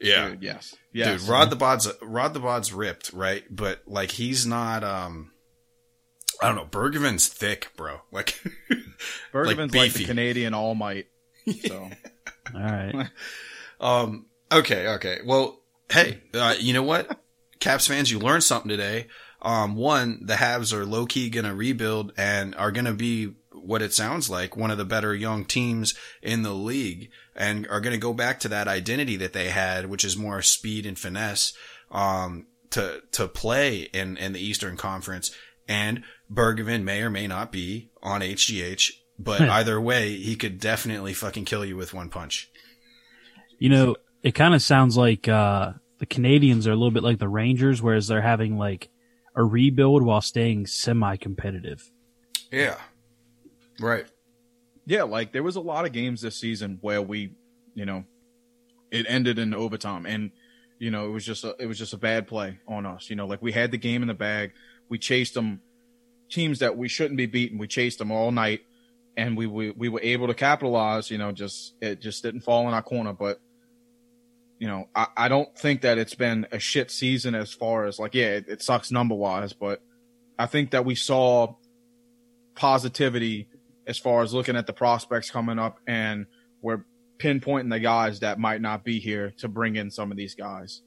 yeah. 0.00 0.30
dude, 0.30 0.42
yes, 0.42 0.74
yes. 0.92 1.20
Dude, 1.20 1.28
Rod 1.30 1.50
the 1.50 1.56
Bod's 1.56 1.88
Rod 2.02 2.34
the 2.34 2.40
Bod's 2.40 2.72
ripped, 2.72 3.12
right? 3.12 3.44
But 3.50 3.82
like 3.86 4.10
he's 4.12 4.46
not 4.46 4.84
um 4.84 5.32
I 6.40 6.46
don't 6.46 6.56
know, 6.56 6.66
Bergevin's 6.66 7.26
thick, 7.28 7.68
bro. 7.76 8.00
Like 8.12 8.40
Bergman's 9.32 9.74
like, 9.74 9.92
beefy. 9.92 10.00
the 10.00 10.04
Canadian 10.06 10.54
All 10.54 10.74
Might. 10.74 11.06
So 11.66 11.90
All 12.54 12.60
right. 12.60 13.08
um 13.80 14.26
okay, 14.52 14.88
okay. 14.88 15.18
Well, 15.24 15.60
hey, 15.90 16.20
uh, 16.34 16.54
you 16.58 16.72
know 16.72 16.82
what? 16.82 17.20
Caps 17.60 17.86
fans, 17.88 18.10
you 18.10 18.18
learned 18.20 18.44
something 18.44 18.68
today. 18.68 19.08
um, 19.42 19.74
one, 19.74 20.20
the 20.24 20.34
Habs 20.34 20.72
are 20.72 20.86
low 20.86 21.06
key 21.06 21.28
going 21.28 21.44
to 21.44 21.54
rebuild 21.54 22.12
and 22.16 22.54
are 22.54 22.70
going 22.70 22.84
to 22.84 22.92
be 22.92 23.34
what 23.52 23.82
it 23.82 23.92
sounds 23.92 24.30
like 24.30 24.56
one 24.56 24.70
of 24.70 24.78
the 24.78 24.84
better 24.84 25.12
young 25.14 25.44
teams 25.44 25.94
in 26.22 26.42
the 26.42 26.52
league 26.52 27.10
and 27.38 27.68
are 27.68 27.80
going 27.80 27.94
to 27.94 28.00
go 28.00 28.12
back 28.12 28.40
to 28.40 28.48
that 28.48 28.66
identity 28.66 29.16
that 29.16 29.32
they 29.32 29.48
had, 29.48 29.86
which 29.86 30.04
is 30.04 30.16
more 30.16 30.42
speed 30.42 30.84
and 30.84 30.98
finesse, 30.98 31.52
um, 31.92 32.46
to, 32.70 33.00
to 33.12 33.28
play 33.28 33.82
in, 33.94 34.16
in 34.16 34.32
the 34.32 34.40
Eastern 34.40 34.76
Conference. 34.76 35.30
And 35.68 36.02
Bergevin 36.30 36.82
may 36.82 37.00
or 37.00 37.10
may 37.10 37.28
not 37.28 37.52
be 37.52 37.90
on 38.02 38.22
HGH, 38.22 38.90
but 39.18 39.40
either 39.40 39.80
way, 39.80 40.16
he 40.16 40.34
could 40.34 40.58
definitely 40.58 41.14
fucking 41.14 41.44
kill 41.44 41.64
you 41.64 41.76
with 41.76 41.94
one 41.94 42.10
punch. 42.10 42.50
You 43.58 43.68
know, 43.68 43.96
it 44.22 44.32
kind 44.32 44.54
of 44.54 44.60
sounds 44.60 44.96
like 44.96 45.28
uh, 45.28 45.72
the 45.98 46.06
Canadiens 46.06 46.66
are 46.66 46.72
a 46.72 46.76
little 46.76 46.90
bit 46.90 47.04
like 47.04 47.18
the 47.18 47.28
Rangers, 47.28 47.80
whereas 47.80 48.08
they're 48.08 48.20
having 48.20 48.58
like 48.58 48.88
a 49.36 49.44
rebuild 49.44 50.02
while 50.02 50.20
staying 50.20 50.66
semi-competitive. 50.66 51.88
Yeah. 52.50 52.78
Right. 53.78 54.06
Yeah, 54.88 55.02
like 55.02 55.32
there 55.34 55.42
was 55.42 55.56
a 55.56 55.60
lot 55.60 55.84
of 55.84 55.92
games 55.92 56.22
this 56.22 56.40
season 56.40 56.78
where 56.80 57.02
we, 57.02 57.34
you 57.74 57.84
know, 57.84 58.04
it 58.90 59.04
ended 59.06 59.38
in 59.38 59.52
overtime, 59.52 60.06
and 60.06 60.30
you 60.78 60.90
know 60.90 61.04
it 61.04 61.10
was 61.10 61.26
just 61.26 61.44
a, 61.44 61.54
it 61.58 61.66
was 61.66 61.76
just 61.76 61.92
a 61.92 61.98
bad 61.98 62.26
play 62.26 62.58
on 62.66 62.86
us. 62.86 63.10
You 63.10 63.16
know, 63.16 63.26
like 63.26 63.42
we 63.42 63.52
had 63.52 63.70
the 63.70 63.76
game 63.76 64.00
in 64.00 64.08
the 64.08 64.14
bag, 64.14 64.52
we 64.88 64.96
chased 64.98 65.34
them, 65.34 65.60
teams 66.30 66.60
that 66.60 66.78
we 66.78 66.88
shouldn't 66.88 67.18
be 67.18 67.26
beaten, 67.26 67.58
we 67.58 67.66
chased 67.66 67.98
them 67.98 68.10
all 68.10 68.32
night, 68.32 68.62
and 69.14 69.36
we 69.36 69.46
we, 69.46 69.72
we 69.72 69.90
were 69.90 70.00
able 70.02 70.26
to 70.26 70.32
capitalize. 70.32 71.10
You 71.10 71.18
know, 71.18 71.32
just 71.32 71.74
it 71.82 72.00
just 72.00 72.22
didn't 72.22 72.40
fall 72.40 72.66
in 72.66 72.74
our 72.74 72.82
corner, 72.82 73.12
but. 73.12 73.40
You 74.60 74.66
know, 74.66 74.88
I, 74.92 75.06
I 75.16 75.28
don't 75.28 75.56
think 75.56 75.82
that 75.82 75.98
it's 75.98 76.16
been 76.16 76.48
a 76.50 76.58
shit 76.58 76.90
season 76.90 77.36
as 77.36 77.52
far 77.52 77.86
as 77.86 78.00
like, 78.00 78.12
yeah, 78.12 78.30
it, 78.30 78.48
it 78.48 78.60
sucks 78.60 78.90
number 78.90 79.14
wise, 79.14 79.52
but 79.52 79.80
I 80.36 80.46
think 80.46 80.72
that 80.72 80.84
we 80.84 80.96
saw 80.96 81.54
positivity 82.56 83.46
as 83.88 83.98
far 83.98 84.22
as 84.22 84.34
looking 84.34 84.54
at 84.54 84.66
the 84.66 84.72
prospects 84.72 85.30
coming 85.30 85.58
up 85.58 85.80
and 85.86 86.26
we're 86.62 86.84
pinpointing 87.18 87.70
the 87.70 87.80
guys 87.80 88.20
that 88.20 88.38
might 88.38 88.60
not 88.60 88.84
be 88.84 89.00
here 89.00 89.32
to 89.38 89.48
bring 89.48 89.74
in 89.74 89.90
some 89.90 90.10
of 90.10 90.16
these 90.16 90.34
guys. 90.34 90.82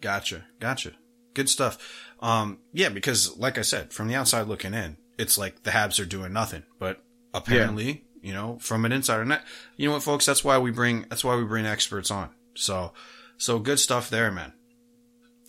Gotcha. 0.00 0.44
Gotcha. 0.60 0.92
Good 1.32 1.48
stuff. 1.48 1.78
Um, 2.20 2.58
yeah, 2.72 2.90
because 2.90 3.36
like 3.38 3.58
I 3.58 3.62
said, 3.62 3.92
from 3.92 4.06
the 4.06 4.14
outside 4.14 4.46
looking 4.46 4.74
in, 4.74 4.98
it's 5.18 5.38
like 5.38 5.62
the 5.62 5.70
Habs 5.70 6.00
are 6.00 6.06
doing 6.06 6.32
nothing, 6.32 6.64
but 6.78 7.02
apparently, 7.32 8.04
you 8.20 8.32
know, 8.32 8.58
from 8.60 8.84
an 8.84 8.92
insider 8.92 9.24
net, 9.24 9.42
you 9.76 9.88
know 9.88 9.94
what, 9.94 10.02
folks, 10.02 10.26
that's 10.26 10.44
why 10.44 10.58
we 10.58 10.70
bring, 10.70 11.06
that's 11.08 11.24
why 11.24 11.34
we 11.36 11.44
bring 11.44 11.66
experts 11.66 12.10
on. 12.10 12.30
So, 12.54 12.92
so 13.36 13.58
good 13.58 13.80
stuff 13.80 14.10
there, 14.10 14.30
man. 14.30 14.52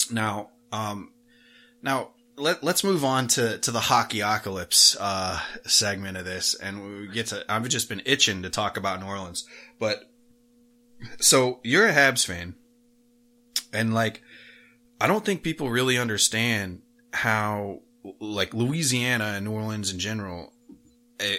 Now, 0.10 0.50
um, 0.72 1.12
now 1.82 2.12
let, 2.38 2.64
let's 2.64 2.84
move 2.84 3.06
on 3.06 3.28
to, 3.30 3.58
to 3.60 3.72
the 3.72 3.80
hockey-ocalypse, 3.80 4.98
uh, 5.00 5.40
segment 5.66 6.18
of 6.18 6.26
this. 6.26 6.54
And 6.56 7.02
we 7.02 7.08
get 7.08 7.28
to, 7.28 7.46
I've 7.50 7.68
just 7.70 7.90
been 7.90 8.02
itching 8.06 8.44
to 8.44 8.50
talk 8.50 8.78
about 8.78 9.00
New 9.00 9.08
Orleans, 9.08 9.48
but 9.80 10.10
so 11.20 11.60
you're 11.64 11.88
a 11.88 11.94
Habs 11.94 12.26
fan 12.26 12.56
and 13.74 13.94
like, 13.94 14.22
I 15.00 15.08
don't 15.08 15.26
think 15.26 15.44
people 15.44 15.70
really 15.70 15.98
understand 15.98 16.82
how 17.14 17.80
like 18.20 18.54
Louisiana 18.54 19.34
and 19.36 19.46
New 19.46 19.52
Orleans 19.52 19.92
in 19.92 20.00
general, 20.00 20.54
eh, 21.20 21.38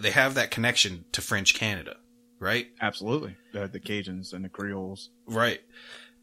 they 0.00 0.10
have 0.10 0.34
that 0.34 0.50
connection 0.50 1.04
to 1.12 1.20
French 1.20 1.54
Canada, 1.54 1.96
right? 2.38 2.68
Absolutely. 2.80 3.36
The, 3.52 3.66
the 3.66 3.80
Cajuns 3.80 4.32
and 4.32 4.44
the 4.44 4.48
Creoles. 4.48 5.10
Right. 5.26 5.60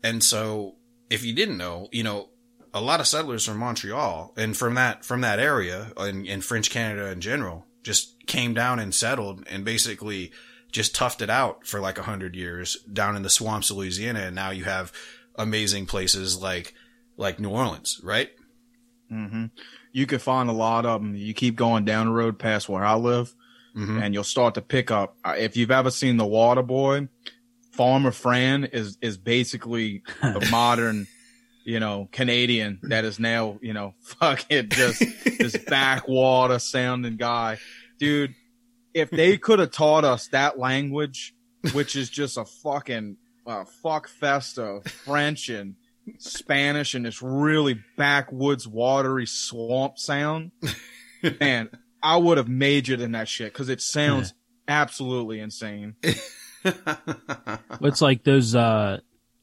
And 0.04 0.24
so 0.24 0.76
if 1.10 1.24
you 1.26 1.34
didn't 1.34 1.58
know, 1.58 1.90
you 1.92 2.04
know, 2.04 2.30
a 2.74 2.82
lot 2.82 3.00
of 3.00 3.08
settlers 3.08 3.46
from 3.46 3.58
Montreal 3.58 4.34
and 4.38 4.56
from 4.56 4.76
that, 4.76 5.04
from 5.06 5.22
that 5.22 5.40
area 5.40 5.92
and 5.98 6.26
in 6.26 6.42
French 6.42 6.70
Canada 6.70 7.12
in 7.12 7.22
general 7.22 7.66
just 7.84 8.26
came 8.28 8.54
down 8.54 8.80
and 8.80 8.94
settled 8.94 9.44
and 9.50 9.66
basically 9.66 10.32
just 10.72 10.96
toughed 10.96 11.22
it 11.22 11.30
out 11.30 11.66
for 11.66 11.80
like 11.80 11.98
a 11.98 12.04
hundred 12.04 12.36
years 12.36 12.76
down 12.84 13.16
in 13.16 13.24
the 13.24 13.30
swamps 13.30 13.70
of 13.72 13.78
Louisiana. 13.78 14.20
And 14.20 14.36
now 14.36 14.52
you 14.52 14.66
have 14.66 14.92
amazing 15.36 15.86
places 15.88 16.38
like, 16.42 16.74
like 17.18 17.40
New 17.40 17.50
Orleans, 17.50 18.00
right? 18.04 18.30
Mm-hmm. 19.12 19.46
You 19.92 20.06
could 20.06 20.22
find 20.22 20.50
a 20.50 20.54
lot 20.54 20.86
of 20.86 21.02
them. 21.02 21.16
You 21.16 21.34
keep 21.34 21.56
going 21.56 21.86
down 21.86 22.06
the 22.06 22.12
road 22.14 22.38
past 22.38 22.70
where 22.70 22.86
I 22.86 22.94
live 22.96 23.34
Mhm. 23.76 24.02
and 24.04 24.14
you'll 24.14 24.24
start 24.24 24.56
to 24.56 24.62
pick 24.62 24.92
up. 24.92 25.16
If 25.26 25.56
you've 25.56 25.72
ever 25.72 25.92
seen 25.92 26.18
The 26.18 26.26
Water 26.26 26.64
Boy, 26.64 27.08
Farmer 27.72 28.12
Fran 28.12 28.66
is, 28.66 28.98
is 29.02 29.18
basically 29.18 30.02
the 30.22 30.46
modern, 30.52 31.08
you 31.64 31.80
know, 31.80 32.10
Canadian 32.12 32.80
that 32.84 33.06
is 33.06 33.20
now, 33.20 33.60
you 33.62 33.74
know, 33.74 33.94
fucking 34.02 34.70
just 34.70 35.04
this 35.26 35.58
backwater 35.58 36.60
sounding 36.60 37.18
guy. 37.18 37.58
Dude, 37.98 38.36
if 38.94 39.10
they 39.10 39.38
could 39.38 39.60
have 39.60 39.72
taught 39.72 40.06
us 40.06 40.28
that 40.30 40.58
language, 40.58 41.34
which 41.74 41.96
is 41.96 42.10
just 42.10 42.38
a 42.38 42.46
fucking 42.46 43.18
uh, 43.46 43.66
fuck 43.84 44.08
fest 44.08 44.58
of 44.58 44.86
French 44.86 45.50
and 45.50 45.76
Spanish 46.18 46.96
and 46.96 47.06
this 47.06 47.22
really 47.22 47.84
backwoods 47.98 48.68
watery 48.68 49.26
swamp 49.26 49.98
sound, 49.98 50.52
man, 51.40 51.70
I 52.02 52.18
would 52.18 52.38
have 52.38 52.48
majored 52.48 53.02
in 53.02 53.12
that 53.12 53.28
shit 53.28 53.52
because 53.54 53.70
it 53.70 53.82
sounds 53.82 54.34
absolutely 54.68 55.40
insane. 55.40 55.96
It's 57.82 58.02
like 58.02 58.24
those 58.24 58.56
uh 58.56 59.00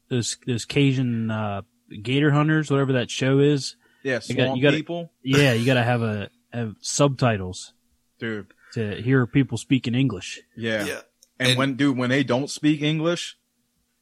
those 0.09 0.37
those 0.45 0.65
Cajun 0.65 1.31
uh 1.31 1.61
gator 2.01 2.31
hunters, 2.31 2.69
whatever 2.71 2.93
that 2.93 3.09
show 3.11 3.39
is. 3.39 3.75
Yeah, 4.03 4.19
You 4.25 4.35
got- 4.35 4.43
swamp 4.45 4.57
you 4.57 4.63
gotta- 4.63 4.77
people, 4.77 5.11
Yeah, 5.23 5.53
you 5.53 5.65
gotta 5.65 5.83
have 5.83 6.01
a 6.01 6.29
have 6.53 6.75
subtitles 6.81 7.73
dude. 8.19 8.47
to 8.73 9.01
hear 9.01 9.25
people 9.27 9.57
speaking 9.57 9.95
English. 9.95 10.39
Yeah. 10.55 10.85
yeah. 10.85 10.99
And, 11.39 11.49
And- 11.49 11.57
when 11.57 11.75
dude, 11.75 11.97
when 11.97 12.09
they 12.09 12.23
don't 12.23 12.49
speak 12.49 12.81
English, 12.81 13.37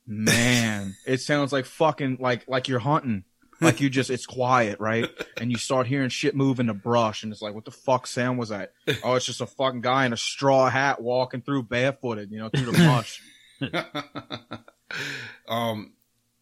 man, 0.06 0.96
it 1.08 1.22
sounds 1.22 1.52
like 1.52 1.66
fucking 1.66 2.18
like 2.20 2.48
like 2.48 2.68
you're 2.68 2.80
hunting. 2.80 3.24
Like 3.62 3.80
you 3.80 3.90
just 3.90 4.10
it's 4.10 4.26
quiet, 4.26 4.82
right? 4.82 5.10
And 5.38 5.50
you 5.50 5.58
start 5.58 5.88
hearing 5.88 6.10
shit 6.10 6.36
move 6.36 6.60
in 6.60 6.68
the 6.68 6.74
brush 6.74 7.24
and 7.24 7.32
it's 7.32 7.42
like, 7.42 7.56
what 7.56 7.64
the 7.64 7.72
fuck 7.72 8.06
sound 8.06 8.38
was 8.38 8.50
that? 8.50 8.74
Oh, 9.02 9.16
it's 9.16 9.26
just 9.26 9.40
a 9.40 9.46
fucking 9.46 9.80
guy 9.80 10.06
in 10.06 10.12
a 10.12 10.18
straw 10.18 10.70
hat 10.70 11.02
walking 11.02 11.42
through 11.42 11.64
barefooted, 11.64 12.32
you 12.32 12.38
know, 12.38 12.50
through 12.50 12.66
the 12.66 12.72
brush. 12.74 13.22
um, 15.48 15.94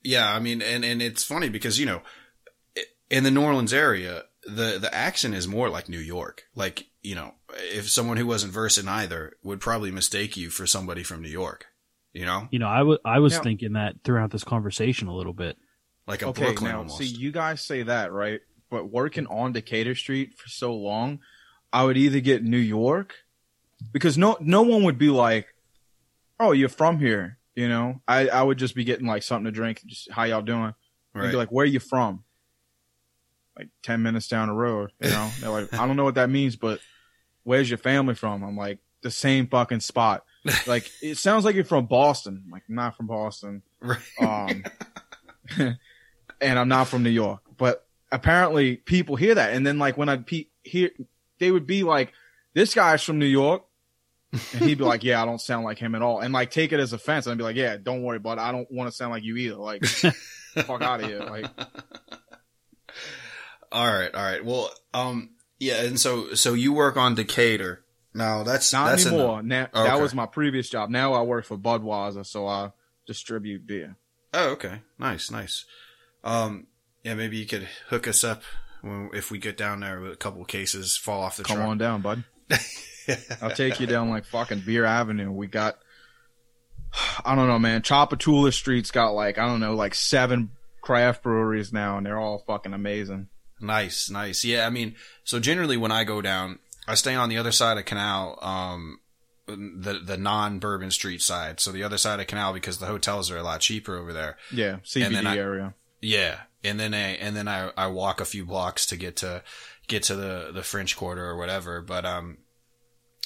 yeah, 0.03 0.33
I 0.33 0.39
mean, 0.39 0.61
and, 0.61 0.83
and 0.83 1.01
it's 1.01 1.23
funny 1.23 1.49
because, 1.49 1.79
you 1.79 1.85
know, 1.85 2.01
in 3.09 3.23
the 3.23 3.31
New 3.31 3.41
Orleans 3.43 3.73
area, 3.73 4.23
the, 4.45 4.77
the 4.79 4.89
accent 4.93 5.33
is 5.35 5.47
more 5.47 5.69
like 5.69 5.87
New 5.89 5.99
York. 5.99 6.43
Like, 6.55 6.87
you 7.01 7.15
know, 7.15 7.33
if 7.71 7.89
someone 7.89 8.17
who 8.17 8.25
wasn't 8.27 8.53
versed 8.53 8.77
in 8.77 8.87
either 8.87 9.33
would 9.43 9.59
probably 9.61 9.91
mistake 9.91 10.35
you 10.37 10.49
for 10.49 10.65
somebody 10.67 11.03
from 11.03 11.21
New 11.21 11.29
York, 11.29 11.67
you 12.13 12.25
know, 12.25 12.47
You 12.51 12.59
know, 12.59 12.67
I 12.67 12.83
wa- 12.83 12.97
I 13.05 13.19
was 13.19 13.33
Now- 13.33 13.43
thinking 13.43 13.73
that 13.73 13.95
throughout 14.03 14.31
this 14.31 14.43
conversation 14.43 15.07
a 15.07 15.15
little 15.15 15.33
bit. 15.33 15.57
like 16.05 16.21
a 16.21 16.27
okay, 16.27 16.43
Brooklyn 16.45 16.71
now 16.71 16.77
almost. 16.79 16.97
see, 16.97 17.05
you 17.05 17.31
guys 17.31 17.61
say 17.61 17.83
that, 17.83 18.11
right? 18.11 18.41
But 18.69 18.91
working 18.91 19.25
on 19.27 19.53
Decatur 19.53 19.95
Street 19.95 20.33
for 20.37 20.49
so 20.49 20.75
long, 20.75 21.19
I 21.71 21.85
would 21.85 21.95
either 21.97 22.19
get 22.19 22.43
New 22.43 22.57
York 22.57 23.13
because 23.93 24.17
no 24.17 24.35
no 24.41 24.63
one 24.63 24.83
would 24.83 24.97
be 24.97 25.09
like, 25.09 25.47
"Oh, 26.39 26.51
you're 26.51 26.67
from 26.69 26.99
here," 26.99 27.37
you 27.55 27.67
know. 27.67 28.01
I 28.07 28.27
I 28.29 28.43
would 28.43 28.57
just 28.57 28.75
be 28.75 28.83
getting 28.83 29.07
like 29.07 29.23
something 29.23 29.45
to 29.45 29.51
drink, 29.51 29.81
just 29.85 30.11
how 30.11 30.23
y'all 30.23 30.41
doing? 30.41 30.73
Right. 31.13 31.31
be 31.31 31.37
like, 31.37 31.51
"Where 31.51 31.63
are 31.63 31.67
you 31.67 31.79
from?" 31.79 32.23
Like 33.57 33.69
ten 33.83 34.01
minutes 34.01 34.27
down 34.27 34.47
the 34.47 34.53
road, 34.53 34.91
you 34.99 35.09
know. 35.09 35.29
They're 35.39 35.49
like, 35.49 35.73
"I 35.73 35.85
don't 35.85 35.95
know 35.95 36.03
what 36.03 36.15
that 36.15 36.29
means, 36.29 36.55
but 36.55 36.79
where's 37.43 37.69
your 37.69 37.77
family 37.77 38.15
from?" 38.15 38.43
I'm 38.43 38.57
like, 38.57 38.79
"The 39.01 39.11
same 39.11 39.47
fucking 39.47 39.81
spot." 39.81 40.25
Like 40.67 40.91
it 41.01 41.17
sounds 41.17 41.45
like 41.45 41.55
you're 41.55 41.63
from 41.63 41.85
Boston. 41.85 42.43
I'm 42.45 42.51
like, 42.51 42.63
I'm 42.67 42.75
not 42.75 42.97
from 42.97 43.07
Boston 43.07 43.61
right. 43.79 43.99
um, 44.19 44.63
and 46.41 46.59
I'm 46.59 46.67
not 46.67 46.87
from 46.87 47.03
New 47.03 47.09
York. 47.09 47.41
But 47.57 47.85
apparently, 48.11 48.77
people 48.77 49.15
hear 49.15 49.35
that, 49.35 49.53
and 49.53 49.65
then 49.65 49.79
like 49.79 49.97
when 49.97 50.09
I'd 50.09 50.25
pe- 50.25 50.47
hear, 50.63 50.91
they 51.39 51.51
would 51.51 51.67
be 51.67 51.83
like, 51.83 52.13
"This 52.53 52.73
guy's 52.73 53.03
from 53.03 53.19
New 53.19 53.25
York," 53.25 53.63
and 54.53 54.61
he'd 54.63 54.77
be 54.77 54.83
like, 54.83 55.03
"Yeah, 55.03 55.21
I 55.21 55.25
don't 55.25 55.39
sound 55.39 55.63
like 55.65 55.77
him 55.77 55.95
at 55.95 56.01
all," 56.01 56.19
and 56.19 56.33
like 56.33 56.51
take 56.51 56.71
it 56.71 56.79
as 56.79 56.91
offense, 56.93 57.25
and 57.25 57.31
I'd 57.31 57.37
be 57.37 57.43
like, 57.43 57.55
"Yeah, 57.55 57.77
don't 57.81 58.01
worry, 58.03 58.19
but 58.19 58.39
I 58.39 58.51
don't 58.51 58.69
want 58.71 58.89
to 58.89 58.95
sound 58.95 59.11
like 59.11 59.23
you 59.23 59.37
either. 59.37 59.55
Like, 59.55 59.85
fuck 59.85 60.81
out 60.81 61.01
of 61.01 61.07
here." 61.09 61.19
Like, 61.19 61.45
all 63.71 63.87
right. 63.91 64.13
All 64.13 64.23
right. 64.23 64.43
Well, 64.43 64.71
um, 64.93 65.31
yeah. 65.59 65.81
And 65.83 65.99
so, 65.99 66.33
so 66.33 66.53
you 66.53 66.73
work 66.73 66.97
on 66.97 67.15
Decatur. 67.15 67.83
Now 68.13 68.43
that's 68.43 68.71
not 68.71 68.89
that's 68.91 69.07
anymore. 69.07 69.41
Now, 69.41 69.63
Okay. 69.73 69.83
That 69.83 69.99
was 69.99 70.13
my 70.13 70.27
previous 70.27 70.69
job. 70.69 70.89
Now 70.91 71.13
I 71.13 71.23
work 71.23 71.45
for 71.45 71.57
Budweiser, 71.57 72.25
so 72.25 72.47
I 72.47 72.71
distribute 73.07 73.65
beer. 73.65 73.95
Oh, 74.33 74.49
okay. 74.51 74.81
Nice, 74.99 75.31
nice. 75.31 75.65
Um, 76.23 76.67
yeah, 77.03 77.15
maybe 77.15 77.37
you 77.37 77.45
could 77.47 77.67
hook 77.89 78.07
us 78.07 78.23
up 78.23 78.43
when, 78.81 79.09
if 79.13 79.31
we 79.31 79.39
get 79.39 79.57
down 79.57 79.79
there 79.79 79.99
with 79.99 80.11
a 80.13 80.15
couple 80.15 80.41
of 80.41 80.47
cases 80.47 80.95
fall 80.95 81.23
off 81.23 81.37
the 81.37 81.43
Come 81.43 81.57
truck. 81.57 81.69
on 81.69 81.77
down, 81.79 82.01
bud. 82.01 82.23
I'll 83.41 83.51
take 83.51 83.79
you 83.79 83.87
down 83.87 84.09
like 84.09 84.25
fucking 84.25 84.61
Beer 84.65 84.85
Avenue. 84.85 85.31
We 85.31 85.47
got, 85.47 85.77
I 87.25 87.35
don't 87.35 87.47
know, 87.47 87.59
man. 87.59 87.81
Tchoupitoulas 87.81 88.53
Street's 88.53 88.91
got 88.91 89.11
like, 89.11 89.37
I 89.37 89.45
don't 89.45 89.59
know, 89.59 89.75
like 89.75 89.95
seven 89.95 90.51
craft 90.81 91.23
breweries 91.23 91.73
now, 91.73 91.97
and 91.97 92.05
they're 92.05 92.19
all 92.19 92.43
fucking 92.45 92.73
amazing. 92.73 93.29
Nice, 93.59 94.09
nice. 94.09 94.43
Yeah, 94.43 94.67
I 94.67 94.69
mean, 94.69 94.95
so 95.23 95.39
generally 95.39 95.77
when 95.77 95.91
I 95.91 96.03
go 96.03 96.21
down, 96.21 96.59
I 96.87 96.95
stay 96.95 97.15
on 97.15 97.29
the 97.29 97.37
other 97.37 97.51
side 97.51 97.77
of 97.77 97.85
Canal, 97.85 98.37
um, 98.41 98.99
the 99.47 100.01
the 100.05 100.17
non 100.17 100.59
Bourbon 100.59 100.91
Street 100.91 101.21
side. 101.21 101.59
So 101.59 101.71
the 101.71 101.83
other 101.83 101.97
side 101.97 102.19
of 102.19 102.27
Canal 102.27 102.53
because 102.53 102.77
the 102.79 102.85
hotels 102.87 103.31
are 103.31 103.37
a 103.37 103.43
lot 103.43 103.61
cheaper 103.61 103.95
over 103.97 104.11
there. 104.13 104.37
Yeah, 104.51 104.77
CBD 104.83 105.25
I- 105.25 105.37
area. 105.37 105.73
Yeah, 106.01 106.39
and 106.63 106.77
then 106.77 106.93
I 106.93 107.11
and 107.15 107.35
then 107.35 107.47
I 107.47 107.71
I 107.77 107.87
walk 107.87 108.19
a 108.19 108.25
few 108.25 108.45
blocks 108.45 108.85
to 108.87 108.97
get 108.97 109.15
to 109.17 109.41
get 109.87 110.03
to 110.03 110.15
the 110.15 110.51
the 110.53 110.63
French 110.63 110.97
Quarter 110.97 111.25
or 111.25 111.37
whatever. 111.37 111.81
But 111.81 112.05
um, 112.05 112.39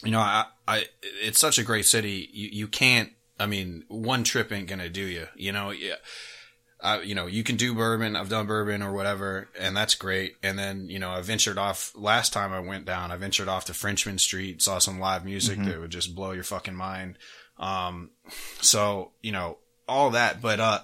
you 0.04 0.12
know, 0.12 0.20
I 0.20 0.46
I 0.68 0.86
it's 1.02 1.40
such 1.40 1.58
a 1.58 1.64
great 1.64 1.86
city. 1.86 2.30
You 2.32 2.50
you 2.52 2.68
can't. 2.68 3.12
I 3.40 3.46
mean, 3.46 3.84
one 3.88 4.24
trip 4.24 4.52
ain't 4.52 4.68
gonna 4.68 4.90
do 4.90 5.02
you. 5.02 5.28
You 5.36 5.52
know, 5.52 5.72
yeah. 5.72 5.96
Uh, 6.80 7.00
you 7.04 7.16
know, 7.16 7.26
you 7.26 7.44
can 7.44 7.56
do 7.56 7.74
bourbon. 7.74 8.16
I've 8.16 8.30
done 8.30 8.46
bourbon 8.46 8.84
or 8.84 8.94
whatever, 8.94 9.50
and 9.60 9.76
that's 9.76 9.96
great. 9.96 10.36
And 10.44 10.60
then, 10.60 10.90
you 10.90 11.00
know, 11.00 11.10
I 11.10 11.22
ventured 11.22 11.58
off 11.58 11.92
last 11.96 12.34
time 12.34 12.54
I 12.54 12.60
went 12.60 12.86
down. 12.86 13.12
I 13.12 13.18
ventured 13.18 13.48
off 13.48 13.66
to 13.66 13.74
Frenchmen 13.74 14.20
Street, 14.20 14.62
saw 14.62 14.78
some 14.78 15.00
live 15.00 15.26
music 15.26 15.58
that 15.58 15.80
would 15.80 15.90
just 15.90 16.14
blow 16.14 16.34
your 16.34 16.44
fucking 16.44 16.76
mind. 16.76 17.18
Um, 17.60 18.12
so 18.62 19.12
you 19.22 19.32
know 19.32 19.58
all 19.88 20.12
that, 20.12 20.42
but 20.42 20.60
uh, 20.60 20.80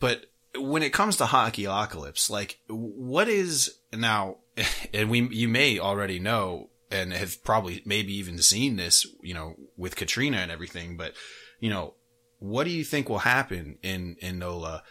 but 0.00 0.26
when 0.56 0.82
it 0.82 0.92
comes 0.92 1.16
to 1.16 1.26
hockey 1.26 1.64
apocalypse, 1.64 2.30
like 2.30 2.58
what 2.68 3.28
is 3.28 3.78
now, 3.92 4.36
and 4.94 5.10
we 5.10 5.22
you 5.28 5.48
may 5.48 5.78
already 5.78 6.18
know 6.18 6.68
and 6.90 7.12
have 7.12 7.42
probably 7.44 7.82
maybe 7.84 8.14
even 8.14 8.38
seen 8.38 8.76
this, 8.76 9.06
you 9.22 9.34
know, 9.34 9.54
with 9.76 9.96
Katrina 9.96 10.38
and 10.38 10.50
everything, 10.50 10.96
but 10.96 11.12
you 11.60 11.70
know, 11.70 11.94
what 12.38 12.64
do 12.64 12.70
you 12.70 12.84
think 12.84 13.08
will 13.08 13.18
happen 13.18 13.78
in 13.82 14.16
in 14.20 14.38
NOLA 14.38 14.82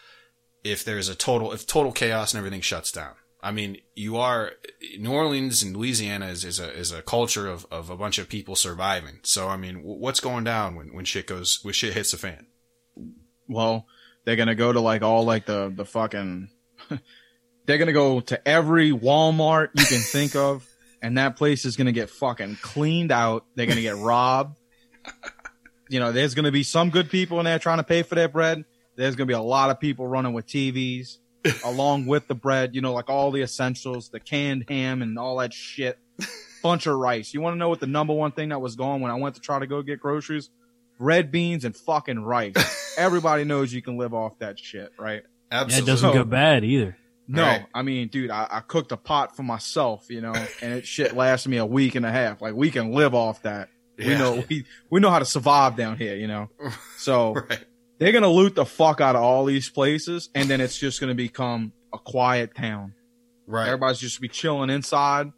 if 0.64 0.84
there's 0.84 1.08
a 1.08 1.14
total 1.14 1.52
if 1.52 1.66
total 1.66 1.92
chaos 1.92 2.32
and 2.32 2.38
everything 2.38 2.60
shuts 2.60 2.92
down? 2.92 3.14
I 3.40 3.52
mean, 3.52 3.78
you 3.94 4.16
are 4.16 4.52
New 4.98 5.12
Orleans 5.12 5.62
and 5.62 5.76
Louisiana 5.76 6.26
is, 6.26 6.44
is 6.44 6.58
a 6.58 6.70
is 6.76 6.92
a 6.92 7.02
culture 7.02 7.46
of, 7.46 7.66
of 7.70 7.88
a 7.88 7.96
bunch 7.96 8.18
of 8.18 8.28
people 8.28 8.56
surviving. 8.56 9.20
So 9.22 9.48
I 9.48 9.56
mean, 9.56 9.82
what's 9.82 10.20
going 10.20 10.44
down 10.44 10.74
when, 10.74 10.92
when 10.92 11.04
shit 11.04 11.26
goes 11.26 11.60
when 11.62 11.74
shit 11.74 11.94
hits 11.94 12.10
the 12.10 12.18
fan? 12.18 12.46
Well, 13.48 13.86
they're 14.24 14.36
gonna 14.36 14.54
go 14.54 14.72
to 14.72 14.80
like 14.80 15.02
all 15.02 15.24
like 15.24 15.46
the 15.46 15.72
the 15.74 15.84
fucking. 15.84 16.50
they're 17.66 17.78
gonna 17.78 17.92
go 17.92 18.20
to 18.20 18.48
every 18.48 18.90
Walmart 18.90 19.68
you 19.74 19.86
can 19.86 20.00
think 20.00 20.34
of, 20.34 20.68
and 21.02 21.18
that 21.18 21.36
place 21.36 21.64
is 21.64 21.76
gonna 21.76 21.92
get 21.92 22.10
fucking 22.10 22.58
cleaned 22.62 23.12
out. 23.12 23.44
They're 23.54 23.66
gonna 23.66 23.80
get 23.82 23.96
robbed. 23.96 24.58
You 25.90 26.00
know, 26.00 26.12
there's 26.12 26.34
gonna 26.34 26.52
be 26.52 26.64
some 26.64 26.90
good 26.90 27.08
people 27.08 27.38
in 27.38 27.46
there 27.46 27.58
trying 27.58 27.78
to 27.78 27.82
pay 27.82 28.02
for 28.02 28.14
their 28.14 28.28
bread. 28.28 28.66
There's 28.96 29.16
gonna 29.16 29.24
be 29.26 29.32
a 29.32 29.40
lot 29.40 29.70
of 29.70 29.80
people 29.80 30.06
running 30.06 30.34
with 30.34 30.46
TVs 30.46 31.16
along 31.64 32.04
with 32.04 32.28
the 32.28 32.34
bread. 32.34 32.74
You 32.74 32.82
know, 32.82 32.92
like 32.92 33.08
all 33.08 33.30
the 33.30 33.40
essentials, 33.40 34.10
the 34.10 34.20
canned 34.20 34.66
ham 34.68 35.00
and 35.00 35.18
all 35.18 35.38
that 35.38 35.54
shit. 35.54 35.98
Bunch 36.62 36.86
of 36.86 36.94
rice. 36.98 37.32
You 37.32 37.40
want 37.40 37.54
to 37.54 37.58
know 37.58 37.70
what 37.70 37.80
the 37.80 37.86
number 37.86 38.12
one 38.12 38.32
thing 38.32 38.50
that 38.50 38.60
was 38.60 38.76
gone 38.76 39.00
when 39.00 39.10
I 39.10 39.14
went 39.14 39.36
to 39.36 39.40
try 39.40 39.58
to 39.60 39.66
go 39.66 39.80
get 39.80 39.98
groceries? 39.98 40.50
Red 40.98 41.30
beans 41.30 41.64
and 41.64 41.74
fucking 41.74 42.20
rice. 42.20 42.94
Everybody 42.98 43.44
knows 43.44 43.72
you 43.72 43.80
can 43.80 43.96
live 43.96 44.12
off 44.12 44.38
that 44.40 44.58
shit, 44.58 44.92
right? 44.98 45.22
Yeah, 45.50 45.60
it 45.60 45.62
Absolutely. 45.62 45.86
doesn't 45.92 46.10
So- 46.10 46.14
go 46.18 46.24
bad 46.24 46.64
either. 46.64 46.98
No, 47.30 47.42
Right. 47.42 47.66
I 47.74 47.82
mean, 47.82 48.08
dude, 48.08 48.30
I, 48.30 48.46
I 48.50 48.60
cooked 48.60 48.90
a 48.90 48.96
pot 48.96 49.36
for 49.36 49.42
myself, 49.42 50.06
you 50.08 50.22
know, 50.22 50.32
and 50.62 50.72
it 50.72 50.86
shit 50.86 51.14
lasted 51.14 51.50
me 51.50 51.58
a 51.58 51.66
week 51.66 51.94
and 51.94 52.06
a 52.06 52.10
half. 52.10 52.40
Like 52.40 52.54
we 52.54 52.70
can 52.70 52.92
live 52.92 53.14
off 53.14 53.42
that. 53.42 53.68
We 53.98 54.14
know 54.16 54.44
we 54.48 54.64
we 54.90 55.00
know 55.00 55.10
how 55.10 55.18
to 55.18 55.24
survive 55.24 55.76
down 55.76 55.98
here, 55.98 56.16
you 56.16 56.26
know. 56.28 56.48
So 56.98 57.34
right. 57.34 57.64
they're 57.98 58.12
gonna 58.12 58.28
loot 58.28 58.54
the 58.54 58.64
fuck 58.64 59.00
out 59.00 59.14
of 59.14 59.22
all 59.22 59.44
these 59.44 59.68
places, 59.68 60.30
and 60.34 60.48
then 60.48 60.60
it's 60.60 60.76
just 60.78 61.00
gonna 61.00 61.14
become 61.14 61.72
a 61.92 61.98
quiet 61.98 62.54
town. 62.56 62.94
Right. 63.46 63.66
Everybody's 63.66 63.98
just 63.98 64.20
be 64.20 64.28
chilling 64.28 64.70
inside, 64.70 65.32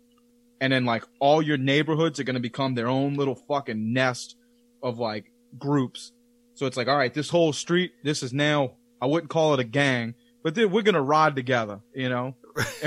and 0.61 0.73
then 0.73 0.85
like 0.85 1.05
all 1.19 1.43
your 1.43 1.57
neighborhoods 1.59 2.21
are 2.21 2.25
gonna 2.25 2.41
become 2.41 2.75
their 2.75 2.89
own 2.89 3.15
little 3.15 3.35
fucking 3.35 3.93
nest 3.93 4.37
of 4.83 4.99
like 4.99 5.31
groups. 5.59 6.13
So 6.55 6.67
it's 6.67 6.77
like, 6.77 6.89
all 6.89 6.97
right, 6.97 7.13
this 7.13 7.31
whole 7.31 7.53
street, 7.53 7.93
this 8.05 8.23
is 8.23 8.33
now. 8.33 8.73
I 9.03 9.07
wouldn't 9.07 9.31
call 9.31 9.55
it 9.55 9.61
a 9.61 9.65
gang, 9.65 10.15
but 10.43 10.55
then 10.55 10.71
we're 10.71 10.83
gonna 10.83 11.03
ride 11.03 11.37
together, 11.37 11.81
you 11.95 12.09
know. 12.09 12.35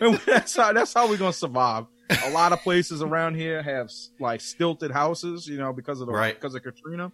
and 0.00 0.18
that's 0.26 0.56
how 0.56 0.72
that's 0.72 0.94
how 0.94 1.08
we're 1.08 1.16
gonna 1.18 1.32
survive. 1.32 1.86
A 2.24 2.30
lot 2.30 2.52
of 2.52 2.60
places 2.60 3.02
around 3.02 3.34
here 3.34 3.62
have 3.62 3.90
like 4.20 4.40
stilted 4.40 4.90
houses, 4.90 5.46
you 5.48 5.58
know, 5.58 5.72
because 5.72 6.00
of 6.00 6.06
the 6.06 6.12
Right. 6.12 6.34
because 6.34 6.54
of 6.54 6.62
Katrina. 6.62 7.10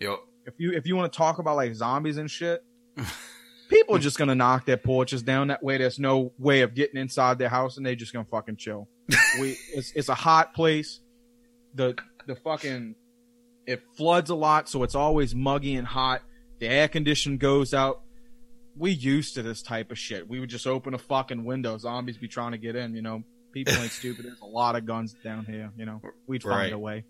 Yo, 0.00 0.18
If 0.46 0.54
you 0.58 0.72
if 0.72 0.86
you 0.86 0.96
want 0.96 1.12
to 1.12 1.16
talk 1.16 1.38
about 1.38 1.56
like 1.56 1.74
zombies 1.74 2.18
and 2.18 2.30
shit, 2.30 2.62
people 3.68 3.96
are 3.96 4.00
just 4.00 4.18
gonna 4.18 4.34
knock 4.34 4.66
their 4.66 4.76
porches 4.76 5.22
down. 5.22 5.48
That 5.48 5.62
way, 5.62 5.78
there's 5.78 5.98
no 5.98 6.32
way 6.38 6.60
of 6.60 6.74
getting 6.74 7.00
inside 7.00 7.38
their 7.38 7.48
house, 7.48 7.76
and 7.76 7.86
they 7.86 7.96
just 7.96 8.12
gonna 8.12 8.26
fucking 8.26 8.56
chill. 8.56 8.88
we 9.40 9.56
it's 9.72 9.92
it's 9.94 10.08
a 10.08 10.14
hot 10.14 10.54
place. 10.54 11.00
The 11.74 11.96
the 12.26 12.36
fucking 12.36 12.94
it 13.66 13.82
floods 13.96 14.28
a 14.30 14.34
lot, 14.34 14.68
so 14.68 14.82
it's 14.82 14.94
always 14.94 15.34
muggy 15.34 15.74
and 15.76 15.86
hot. 15.86 16.22
The 16.58 16.68
air 16.68 16.86
condition 16.88 17.38
goes 17.38 17.72
out. 17.74 18.02
We 18.76 18.90
used 18.90 19.34
to 19.34 19.42
this 19.42 19.62
type 19.62 19.90
of 19.90 19.98
shit. 19.98 20.28
We 20.28 20.40
would 20.40 20.50
just 20.50 20.66
open 20.66 20.94
a 20.94 20.98
fucking 20.98 21.44
window. 21.44 21.78
Zombies 21.78 22.16
be 22.18 22.28
trying 22.28 22.52
to 22.52 22.58
get 22.58 22.74
in. 22.76 22.94
You 22.94 23.02
know, 23.02 23.22
people 23.52 23.74
ain't 23.74 23.92
stupid. 24.00 24.24
There's 24.24 24.40
a 24.40 24.46
lot 24.46 24.76
of 24.76 24.84
guns 24.86 25.14
down 25.22 25.44
here. 25.44 25.70
You 25.76 25.86
know, 25.86 26.00
we'd 26.26 26.42
find 26.42 26.54
Right. 26.56 26.72
a 26.72 26.78
way. 26.78 27.04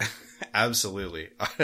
absolutely. 0.54 1.28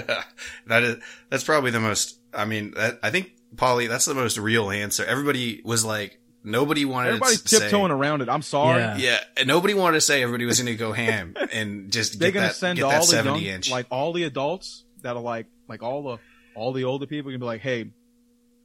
that 0.66 0.82
is 0.82 0.96
that's 1.30 1.44
probably 1.44 1.70
the 1.70 1.80
most. 1.80 2.20
I 2.32 2.44
mean, 2.44 2.72
that, 2.76 2.98
I 3.02 3.10
think 3.10 3.32
Paulie, 3.54 3.88
that's 3.88 4.04
the 4.04 4.14
most 4.14 4.38
real 4.38 4.70
answer. 4.70 5.04
Everybody 5.04 5.62
was 5.64 5.84
like, 5.84 6.18
nobody 6.42 6.84
wanted 6.84 7.08
Everybody's 7.10 7.42
to 7.42 7.60
tiptoeing 7.60 7.90
say, 7.90 7.94
around 7.94 8.22
it. 8.22 8.28
I'm 8.28 8.42
sorry. 8.42 8.80
Yeah. 8.80 8.96
Yeah, 8.96 9.20
and 9.36 9.46
nobody 9.46 9.74
wanted 9.74 9.98
to 9.98 10.00
say 10.00 10.22
everybody 10.22 10.44
was 10.46 10.58
going 10.60 10.66
to 10.72 10.76
go 10.76 10.92
ham 10.92 11.34
and 11.52 11.92
just 11.92 12.18
they're 12.18 12.30
get 12.30 12.34
gonna 12.34 12.46
that, 12.48 12.56
send 12.56 12.76
get 12.76 12.84
all 12.84 12.90
that 12.90 13.00
the 13.02 13.06
seventy 13.06 13.44
young, 13.44 13.54
inch. 13.56 13.70
like 13.70 13.86
all 13.90 14.12
the 14.12 14.24
adults 14.24 14.84
that 15.02 15.16
are 15.16 15.22
like, 15.22 15.46
like 15.68 15.82
all 15.82 16.02
the 16.02 16.18
all 16.56 16.72
the 16.72 16.84
older 16.84 17.06
people 17.06 17.30
can 17.30 17.40
be 17.40 17.46
like, 17.46 17.60
hey, 17.60 17.90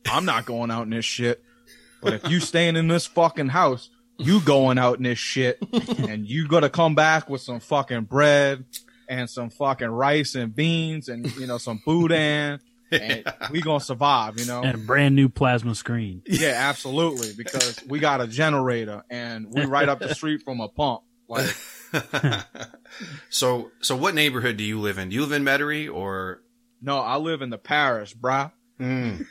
I'm 0.07 0.25
not 0.25 0.45
going 0.45 0.71
out 0.71 0.83
in 0.83 0.89
this 0.91 1.05
shit, 1.05 1.43
but 2.01 2.13
if 2.13 2.29
you 2.29 2.39
staying 2.39 2.75
in 2.75 2.87
this 2.87 3.05
fucking 3.05 3.49
house, 3.49 3.89
you 4.17 4.41
going 4.41 4.77
out 4.77 4.97
in 4.97 5.03
this 5.03 5.19
shit, 5.19 5.59
and 5.97 6.27
you 6.27 6.47
gotta 6.47 6.69
come 6.69 6.95
back 6.95 7.29
with 7.29 7.41
some 7.41 7.59
fucking 7.59 8.03
bread 8.03 8.65
and 9.07 9.29
some 9.29 9.49
fucking 9.49 9.87
rice 9.87 10.35
and 10.35 10.55
beans 10.55 11.09
and 11.09 11.31
you 11.37 11.47
know 11.47 11.57
some 11.57 11.81
boudin, 11.85 12.59
and 12.91 13.33
we 13.51 13.61
gonna 13.61 13.79
survive, 13.79 14.39
you 14.39 14.45
know. 14.45 14.61
And 14.61 14.75
a 14.75 14.77
brand 14.77 15.15
new 15.15 15.29
plasma 15.29 15.75
screen. 15.75 16.21
Yeah, 16.25 16.53
absolutely, 16.55 17.33
because 17.37 17.83
we 17.87 17.99
got 17.99 18.21
a 18.21 18.27
generator 18.27 19.03
and 19.09 19.47
we 19.49 19.65
right 19.65 19.89
up 19.89 19.99
the 19.99 20.13
street 20.15 20.43
from 20.43 20.59
a 20.61 20.67
pump. 20.67 21.01
Like, 21.27 21.53
so, 23.29 23.71
so 23.81 23.95
what 23.95 24.15
neighborhood 24.15 24.57
do 24.57 24.63
you 24.63 24.79
live 24.79 24.97
in? 24.97 25.09
Do 25.09 25.15
you 25.15 25.21
live 25.21 25.31
in 25.31 25.43
Metairie 25.43 25.93
or? 25.93 26.41
no, 26.81 26.99
I 26.99 27.17
live 27.17 27.41
in 27.41 27.49
the 27.49 27.57
parish, 27.57 28.15
bruh. 28.15 28.51
Mm, 28.79 29.25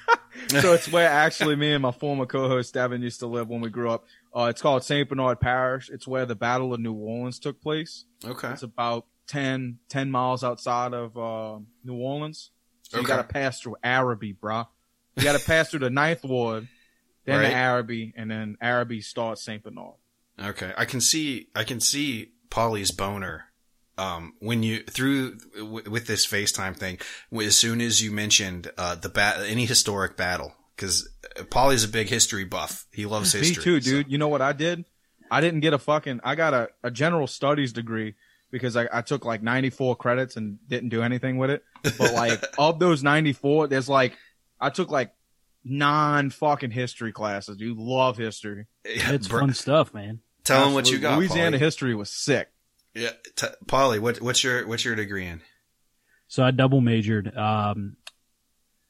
so 0.48 0.72
it's 0.72 0.90
where 0.90 1.08
actually 1.08 1.56
me 1.56 1.72
and 1.72 1.82
my 1.82 1.90
former 1.92 2.26
co-host 2.26 2.74
Devin 2.74 3.02
used 3.02 3.20
to 3.20 3.26
live 3.26 3.48
when 3.48 3.60
we 3.60 3.70
grew 3.70 3.90
up. 3.90 4.04
Uh, 4.34 4.46
it's 4.50 4.62
called 4.62 4.82
St. 4.84 5.08
Bernard 5.08 5.40
Parish. 5.40 5.90
It's 5.90 6.06
where 6.06 6.26
the 6.26 6.34
Battle 6.34 6.72
of 6.74 6.80
New 6.80 6.94
Orleans 6.94 7.38
took 7.38 7.60
place. 7.60 8.04
okay. 8.24 8.50
It's 8.50 8.62
about 8.62 9.06
10, 9.28 9.78
10 9.88 10.10
miles 10.10 10.42
outside 10.44 10.92
of 10.94 11.16
uh, 11.16 11.58
New 11.84 11.94
Orleans. 11.96 12.50
So 12.82 13.00
you 13.00 13.06
got 13.06 13.16
to 13.16 13.24
pass 13.24 13.60
through 13.60 13.76
Arabi, 13.82 14.34
bruh. 14.34 14.66
You 15.16 15.22
got 15.24 15.38
to 15.38 15.44
pass 15.46 15.70
through 15.70 15.80
the 15.80 15.90
Ninth 15.90 16.24
Ward, 16.24 16.68
then 17.24 17.40
Right. 17.40 17.48
the 17.48 17.54
Arabi, 17.54 18.12
and 18.16 18.30
then 18.30 18.56
Arabi 18.60 19.00
starts 19.00 19.42
St. 19.42 19.62
Bernard. 19.62 19.94
Okay, 20.42 20.72
I 20.76 20.84
can 20.84 21.00
see 21.00 21.48
I 21.54 21.62
can 21.64 21.78
see 21.80 22.32
Paulie's 22.50 22.90
boner 22.90 23.44
um, 23.98 24.34
when 24.40 24.62
you 24.62 24.82
through 24.82 25.38
w- 25.56 25.90
with 25.90 26.06
this 26.06 26.26
FaceTime 26.26 26.76
thing. 26.76 26.98
As 27.32 27.56
soon 27.56 27.80
as 27.80 28.02
you 28.02 28.10
mentioned 28.10 28.70
uh, 28.76 28.94
the 28.96 29.08
bat, 29.08 29.38
any 29.46 29.66
historic 29.66 30.16
battle, 30.16 30.52
because 30.76 31.08
Paulie's 31.50 31.84
a 31.84 31.88
big 31.88 32.08
history 32.08 32.44
buff. 32.44 32.86
He 32.92 33.06
loves 33.06 33.34
Me 33.34 33.40
history. 33.40 33.62
too, 33.62 33.80
so- 33.80 33.90
dude. 33.90 34.10
You 34.10 34.18
know 34.18 34.28
what 34.28 34.42
I 34.42 34.52
did? 34.52 34.84
I 35.30 35.40
didn't 35.40 35.60
get 35.60 35.72
a 35.72 35.78
fucking. 35.78 36.20
I 36.22 36.34
got 36.34 36.54
a, 36.54 36.68
a 36.82 36.90
general 36.90 37.26
studies 37.26 37.72
degree 37.72 38.14
because 38.50 38.76
I, 38.76 38.86
I 38.92 39.00
took 39.02 39.24
like 39.24 39.42
94 39.42 39.96
credits 39.96 40.36
and 40.36 40.58
didn't 40.68 40.90
do 40.90 41.02
anything 41.02 41.38
with 41.38 41.50
it. 41.50 41.64
But 41.98 42.12
like 42.14 42.44
of 42.58 42.78
those 42.78 43.02
94, 43.02 43.68
there's 43.68 43.88
like 43.88 44.16
I 44.60 44.70
took 44.70 44.90
like 44.90 45.12
nine 45.64 46.30
fucking 46.30 46.70
history 46.70 47.10
classes. 47.12 47.58
You 47.58 47.74
love 47.76 48.16
history. 48.16 48.66
It's 48.84 49.26
Br- 49.28 49.40
fun 49.40 49.54
stuff, 49.54 49.94
man. 49.94 50.20
Tell 50.44 50.68
him 50.68 50.74
what 50.74 50.90
you 50.90 50.98
got, 50.98 51.18
Louisiana 51.18 51.52
Polly. 51.52 51.58
history 51.58 51.94
was 51.94 52.10
sick. 52.10 52.48
Yeah, 52.94 53.10
t- 53.36 53.46
Paulie, 53.66 53.98
what, 54.00 54.20
what's 54.20 54.44
your 54.44 54.66
what's 54.66 54.84
your 54.84 54.94
degree 54.94 55.26
in? 55.26 55.40
So 56.28 56.42
I 56.44 56.50
double 56.52 56.80
majored 56.80 57.36
um, 57.36 57.96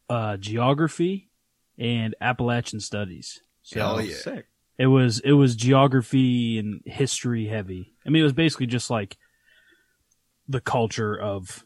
uh, 0.08 0.36
geography 0.36 1.30
and 1.78 2.14
Appalachian 2.20 2.80
studies. 2.80 3.40
So 3.62 3.80
Hell 3.80 4.00
yeah. 4.02 4.14
Sick. 4.14 4.46
it 4.78 4.86
was 4.86 5.20
it 5.20 5.32
was 5.32 5.56
geography 5.56 6.58
and 6.58 6.82
history 6.84 7.46
heavy. 7.46 7.94
I 8.06 8.10
mean, 8.10 8.20
it 8.20 8.24
was 8.24 8.32
basically 8.34 8.66
just 8.66 8.90
like 8.90 9.16
the 10.48 10.60
culture 10.60 11.18
of 11.18 11.64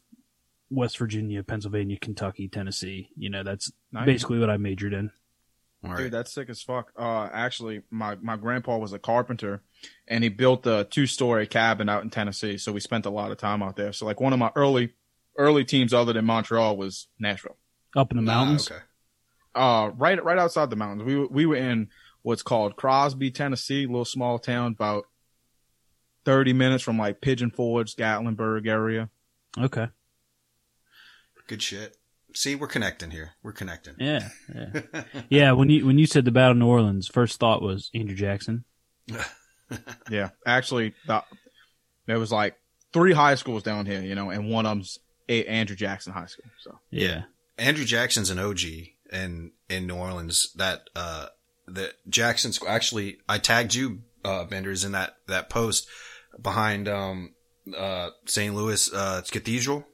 West 0.70 0.98
Virginia, 0.98 1.42
Pennsylvania, 1.42 1.98
Kentucky, 2.00 2.48
Tennessee. 2.48 3.08
You 3.16 3.30
know, 3.30 3.42
that's 3.42 3.72
Nice. 3.92 4.06
basically 4.06 4.38
what 4.38 4.50
I 4.50 4.56
majored 4.58 4.92
in. 4.92 5.10
All 5.84 5.90
right. 5.90 5.98
Dude, 5.98 6.12
that's 6.12 6.32
sick 6.32 6.48
as 6.50 6.60
fuck. 6.62 6.92
Uh, 6.98 7.28
actually, 7.32 7.82
my 7.90 8.16
my 8.16 8.36
grandpa 8.36 8.78
was 8.78 8.92
a 8.92 8.98
carpenter, 8.98 9.62
and 10.08 10.24
he 10.24 10.28
built 10.30 10.66
a 10.66 10.86
two 10.90 11.06
story 11.06 11.46
cabin 11.46 11.88
out 11.88 12.02
in 12.02 12.10
Tennessee. 12.10 12.58
So 12.58 12.72
we 12.72 12.80
spent 12.80 13.06
a 13.06 13.10
lot 13.10 13.30
of 13.30 13.38
time 13.38 13.62
out 13.62 13.76
there. 13.76 13.92
So 13.92 14.04
like 14.04 14.20
one 14.20 14.32
of 14.32 14.38
my 14.40 14.50
early 14.56 14.94
early 15.36 15.64
teams, 15.64 15.94
other 15.94 16.12
than 16.12 16.24
Montreal, 16.24 16.76
was 16.76 17.06
Nashville. 17.20 17.56
Up 17.96 18.10
in 18.10 18.16
the 18.16 18.22
mountains. 18.22 18.68
Ah, 18.70 18.74
okay. 18.74 18.84
Uh, 19.54 19.90
right 19.96 20.22
right 20.24 20.38
outside 20.38 20.70
the 20.70 20.76
mountains. 20.76 21.04
We 21.04 21.16
were- 21.16 21.28
we 21.28 21.46
were 21.46 21.56
in 21.56 21.90
what's 22.22 22.42
called 22.42 22.74
Crosby, 22.76 23.30
Tennessee, 23.30 23.86
little 23.86 24.04
small 24.04 24.38
town, 24.40 24.72
about 24.72 25.04
thirty 26.24 26.52
minutes 26.52 26.82
from 26.82 26.98
like 26.98 27.20
Pigeon 27.20 27.50
Forge, 27.52 27.94
Gatlinburg 27.94 28.66
area. 28.66 29.10
Okay. 29.56 29.86
Good 31.46 31.62
shit. 31.62 31.96
See, 32.38 32.54
we're 32.54 32.68
connecting 32.68 33.10
here. 33.10 33.32
We're 33.42 33.50
connecting. 33.50 33.94
Yeah. 33.98 34.28
Yeah. 34.54 34.80
yeah. 35.28 35.52
When 35.52 35.70
you 35.70 35.84
when 35.84 35.98
you 35.98 36.06
said 36.06 36.24
the 36.24 36.30
Battle 36.30 36.52
of 36.52 36.58
New 36.58 36.68
Orleans, 36.68 37.08
first 37.08 37.40
thought 37.40 37.62
was 37.62 37.90
Andrew 37.92 38.14
Jackson. 38.14 38.64
Yeah, 40.08 40.30
actually, 40.46 40.94
the, 41.06 41.22
there 42.06 42.18
was 42.18 42.32
like 42.32 42.54
three 42.92 43.12
high 43.12 43.34
schools 43.34 43.62
down 43.62 43.84
here, 43.86 44.00
you 44.00 44.14
know, 44.14 44.30
and 44.30 44.48
one 44.48 44.64
of 44.64 44.70
them's 44.70 44.98
a 45.28 45.44
Andrew 45.44 45.76
Jackson 45.76 46.12
High 46.12 46.24
School. 46.26 46.46
So 46.62 46.78
Yeah. 46.90 47.24
Andrew 47.58 47.84
Jackson's 47.84 48.30
an 48.30 48.38
OG 48.38 48.60
in 49.12 49.50
in 49.68 49.88
New 49.88 49.96
Orleans. 49.96 50.52
That 50.54 50.88
uh, 50.94 51.26
the 51.66 51.92
Jackson's 52.08 52.60
actually 52.66 53.18
I 53.28 53.38
tagged 53.38 53.74
you, 53.74 54.02
uh, 54.24 54.44
Benders, 54.44 54.84
in 54.84 54.92
that 54.92 55.16
that 55.26 55.50
post 55.50 55.88
behind 56.40 56.88
um 56.88 57.34
uh 57.76 58.10
St. 58.26 58.54
Louis 58.54 58.90
uh 58.94 59.22
Cathedral. 59.28 59.86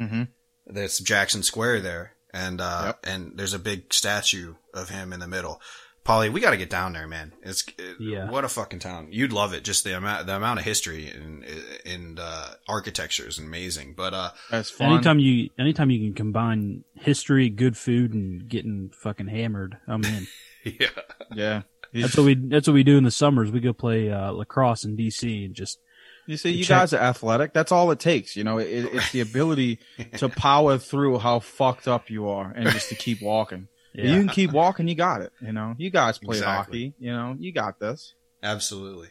mm-hmm. 0.00 0.24
There's 0.66 0.98
Jackson 0.98 1.42
Square 1.42 1.80
there, 1.82 2.12
and 2.32 2.60
uh 2.60 2.82
Yep. 2.86 2.98
and 3.04 3.32
there's 3.36 3.54
a 3.54 3.58
big 3.58 3.92
statue 3.92 4.54
of 4.72 4.88
him 4.88 5.12
in 5.12 5.20
the 5.20 5.28
middle. 5.28 5.60
Paulie, 6.04 6.30
we 6.30 6.38
got 6.42 6.50
to 6.50 6.58
get 6.58 6.68
down 6.68 6.92
there, 6.92 7.08
man. 7.08 7.32
It's 7.42 7.64
it- 7.78 7.96
Yeah. 7.98 8.28
what 8.28 8.44
a 8.44 8.48
fucking 8.50 8.80
town. 8.80 9.08
You'd 9.10 9.32
love 9.32 9.54
it. 9.54 9.64
Just 9.64 9.84
the 9.84 9.96
amount 9.96 10.26
the 10.26 10.36
amount 10.36 10.58
of 10.58 10.64
history 10.66 11.08
and 11.08 11.44
and 11.86 12.18
uh, 12.20 12.46
architecture 12.68 13.26
is 13.26 13.38
amazing. 13.38 13.94
But 13.96 14.12
uh, 14.12 14.30
that's 14.50 14.68
fun. 14.70 14.92
Anytime 14.92 15.18
you 15.18 15.48
anytime 15.58 15.90
you 15.90 16.00
can 16.06 16.14
combine 16.14 16.84
history, 16.94 17.48
good 17.48 17.76
food, 17.78 18.12
and 18.12 18.46
getting 18.48 18.90
fucking 18.94 19.28
hammered, 19.28 19.78
I'm 19.88 20.04
in. 20.04 20.26
yeah, 20.64 20.88
yeah, 21.34 21.62
That's 21.94 22.16
what 22.18 22.26
we 22.26 22.34
that's 22.34 22.66
what 22.68 22.74
we 22.74 22.82
do 22.84 22.98
in 22.98 23.04
the 23.04 23.10
summers. 23.10 23.50
We 23.50 23.60
go 23.60 23.72
play 23.72 24.10
uh, 24.10 24.30
lacrosse 24.32 24.84
in 24.84 24.96
DC 24.98 25.46
and 25.46 25.54
just 25.54 25.78
You 26.26 26.36
see, 26.36 26.50
you 26.50 26.64
Check- 26.64 26.78
guys 26.78 26.92
are 26.94 26.98
athletic. 27.00 27.52
That's 27.52 27.70
all 27.72 27.90
it 27.90 28.00
takes. 28.00 28.34
You 28.36 28.44
know, 28.44 28.58
it, 28.58 28.66
it's 28.66 29.12
the 29.12 29.20
ability 29.20 29.78
to 30.18 30.28
power 30.28 30.78
through 30.78 31.18
how 31.18 31.40
fucked 31.40 31.86
up 31.88 32.08
you 32.10 32.28
are 32.28 32.50
and 32.54 32.68
just 32.70 32.88
to 32.88 32.94
keep 32.94 33.20
walking. 33.20 33.68
Yeah. 33.92 34.04
You 34.14 34.20
can 34.20 34.28
keep 34.30 34.50
walking. 34.52 34.88
You 34.88 34.94
got 34.94 35.20
it. 35.20 35.32
You 35.40 35.52
know, 35.52 35.74
you 35.78 35.90
guys 35.90 36.18
play 36.18 36.36
Exactly. 36.38 36.86
hockey. 36.86 36.94
You 36.98 37.12
know, 37.12 37.36
you 37.38 37.52
got 37.52 37.78
this. 37.78 38.14
absolutely. 38.42 39.08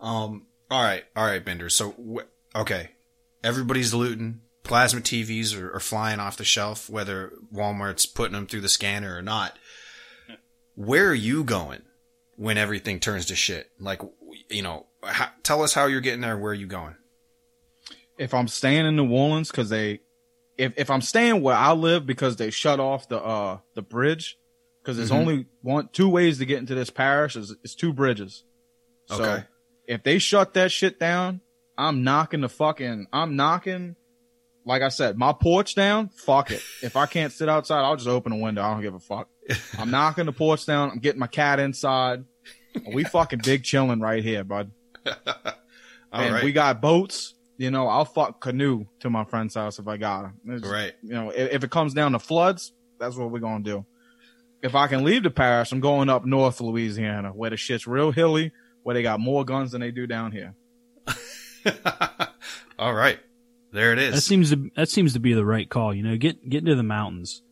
Um. 0.00 0.46
All 0.70 0.82
right. 0.82 1.04
All 1.16 1.24
right, 1.26 1.44
Bender. 1.44 1.68
So 1.70 1.90
wh- 1.92 2.58
okay, 2.58 2.90
everybody's 3.42 3.94
looting. 3.94 4.40
Plasma 4.64 5.00
TVs 5.00 5.58
are, 5.58 5.74
are 5.74 5.80
flying 5.80 6.20
off 6.20 6.36
the 6.38 6.44
shelf, 6.44 6.88
whether 6.88 7.32
Walmart's 7.52 8.06
putting 8.06 8.32
them 8.32 8.46
through 8.46 8.62
the 8.62 8.68
scanner 8.68 9.16
or 9.16 9.22
not. 9.22 9.58
Where 10.74 11.08
are 11.08 11.14
you 11.14 11.44
going 11.44 11.82
when 12.36 12.56
everything 12.58 12.98
turns 12.98 13.26
to 13.26 13.36
shit? 13.36 13.70
Like, 13.78 14.00
you 14.50 14.62
know, 14.62 14.86
how, 15.06 15.28
tell 15.42 15.62
us 15.62 15.74
how 15.74 15.86
you're 15.86 16.00
getting 16.00 16.20
there. 16.20 16.36
Where 16.38 16.52
are 16.52 16.54
you 16.54 16.66
going? 16.66 16.96
If 18.18 18.32
I'm 18.34 18.48
staying 18.48 18.86
in 18.86 18.96
New 18.96 19.10
Orleans 19.10 19.50
because 19.50 19.68
they, 19.70 20.00
if 20.56 20.72
if 20.76 20.90
I'm 20.90 21.00
staying 21.02 21.42
where 21.42 21.56
I 21.56 21.72
live 21.72 22.06
because 22.06 22.36
they 22.36 22.50
shut 22.50 22.78
off 22.80 23.08
the 23.08 23.20
uh 23.20 23.58
the 23.74 23.82
bridge 23.82 24.38
because 24.82 24.96
there's 24.96 25.10
Mhm. 25.10 25.16
only 25.16 25.46
one 25.62 25.88
two 25.92 26.08
ways 26.08 26.38
to 26.38 26.46
get 26.46 26.58
into 26.58 26.74
this 26.76 26.90
parish 26.90 27.34
is 27.36 27.54
it's 27.64 27.74
two 27.74 27.92
bridges. 27.92 28.44
So 29.06 29.24
Okay. 29.24 29.44
if 29.88 30.02
they 30.04 30.18
shut 30.18 30.54
that 30.54 30.70
shit 30.70 31.00
down, 31.00 31.40
I'm 31.76 32.04
knocking 32.04 32.40
the 32.42 32.48
fucking 32.48 33.06
I'm 33.12 33.34
knocking 33.36 33.96
like 34.66 34.80
I 34.80 34.88
said, 34.88 35.18
my 35.18 35.32
porch 35.34 35.74
down, 35.74 36.08
fuck 36.08 36.50
it. 36.50 36.62
If 36.82 36.96
I 36.96 37.04
can't 37.06 37.32
sit 37.32 37.48
outside, 37.50 37.80
I'll 37.82 37.96
just 37.96 38.08
open 38.08 38.32
a 38.32 38.36
window. 38.36 38.62
I 38.62 38.72
don't 38.72 38.80
give 38.82 38.94
a 38.94 39.00
fuck. 39.00 39.28
I'm 39.76 39.90
knocking 39.90 40.24
the 40.24 40.32
porch 40.32 40.64
down, 40.64 40.90
I'm 40.90 41.00
getting 41.00 41.18
my 41.20 41.26
cat 41.26 41.58
inside. 41.60 42.24
We 42.86 43.04
fucking 43.04 43.40
big 43.44 43.62
chilling 43.64 44.00
right 44.00 44.22
here, 44.22 44.42
bud. 44.44 44.70
All 46.12 46.20
and 46.20 46.34
right. 46.34 46.44
we 46.44 46.52
got 46.52 46.80
boats. 46.80 47.34
You 47.56 47.70
know, 47.70 47.86
I'll 47.86 48.04
fuck 48.04 48.40
canoe 48.40 48.86
to 49.00 49.10
my 49.10 49.24
friend's 49.24 49.54
house 49.54 49.78
if 49.78 49.86
I 49.86 49.96
got 49.96 50.24
him. 50.24 50.60
right. 50.62 50.92
You 51.02 51.12
know, 51.12 51.30
if, 51.30 51.52
if 51.52 51.64
it 51.64 51.70
comes 51.70 51.94
down 51.94 52.12
to 52.12 52.18
floods, 52.18 52.72
that's 52.98 53.16
what 53.16 53.30
we're 53.30 53.38
gonna 53.40 53.62
do. 53.64 53.84
If 54.62 54.74
I 54.74 54.86
can 54.86 55.04
leave 55.04 55.22
the 55.22 55.30
parish, 55.30 55.70
I'm 55.72 55.80
going 55.80 56.08
up 56.08 56.24
north 56.24 56.60
Louisiana, 56.60 57.30
where 57.30 57.50
the 57.50 57.56
shit's 57.56 57.86
real 57.86 58.10
hilly, 58.12 58.50
where 58.82 58.94
they 58.94 59.02
got 59.02 59.20
more 59.20 59.44
guns 59.44 59.72
than 59.72 59.80
they 59.80 59.90
do 59.90 60.06
down 60.06 60.32
here. 60.32 60.54
All 62.78 62.94
right. 62.94 63.18
There 63.72 63.92
it 63.92 63.98
is. 63.98 64.12
that 64.12 64.18
is. 64.18 64.24
seems 64.24 64.50
to 64.50 64.70
that 64.76 64.88
seems 64.88 65.12
to 65.14 65.20
be 65.20 65.32
the 65.34 65.44
right 65.44 65.68
call. 65.68 65.94
You 65.94 66.02
know, 66.02 66.16
get 66.16 66.48
get 66.48 66.58
into 66.58 66.76
the 66.76 66.82
mountains. 66.82 67.42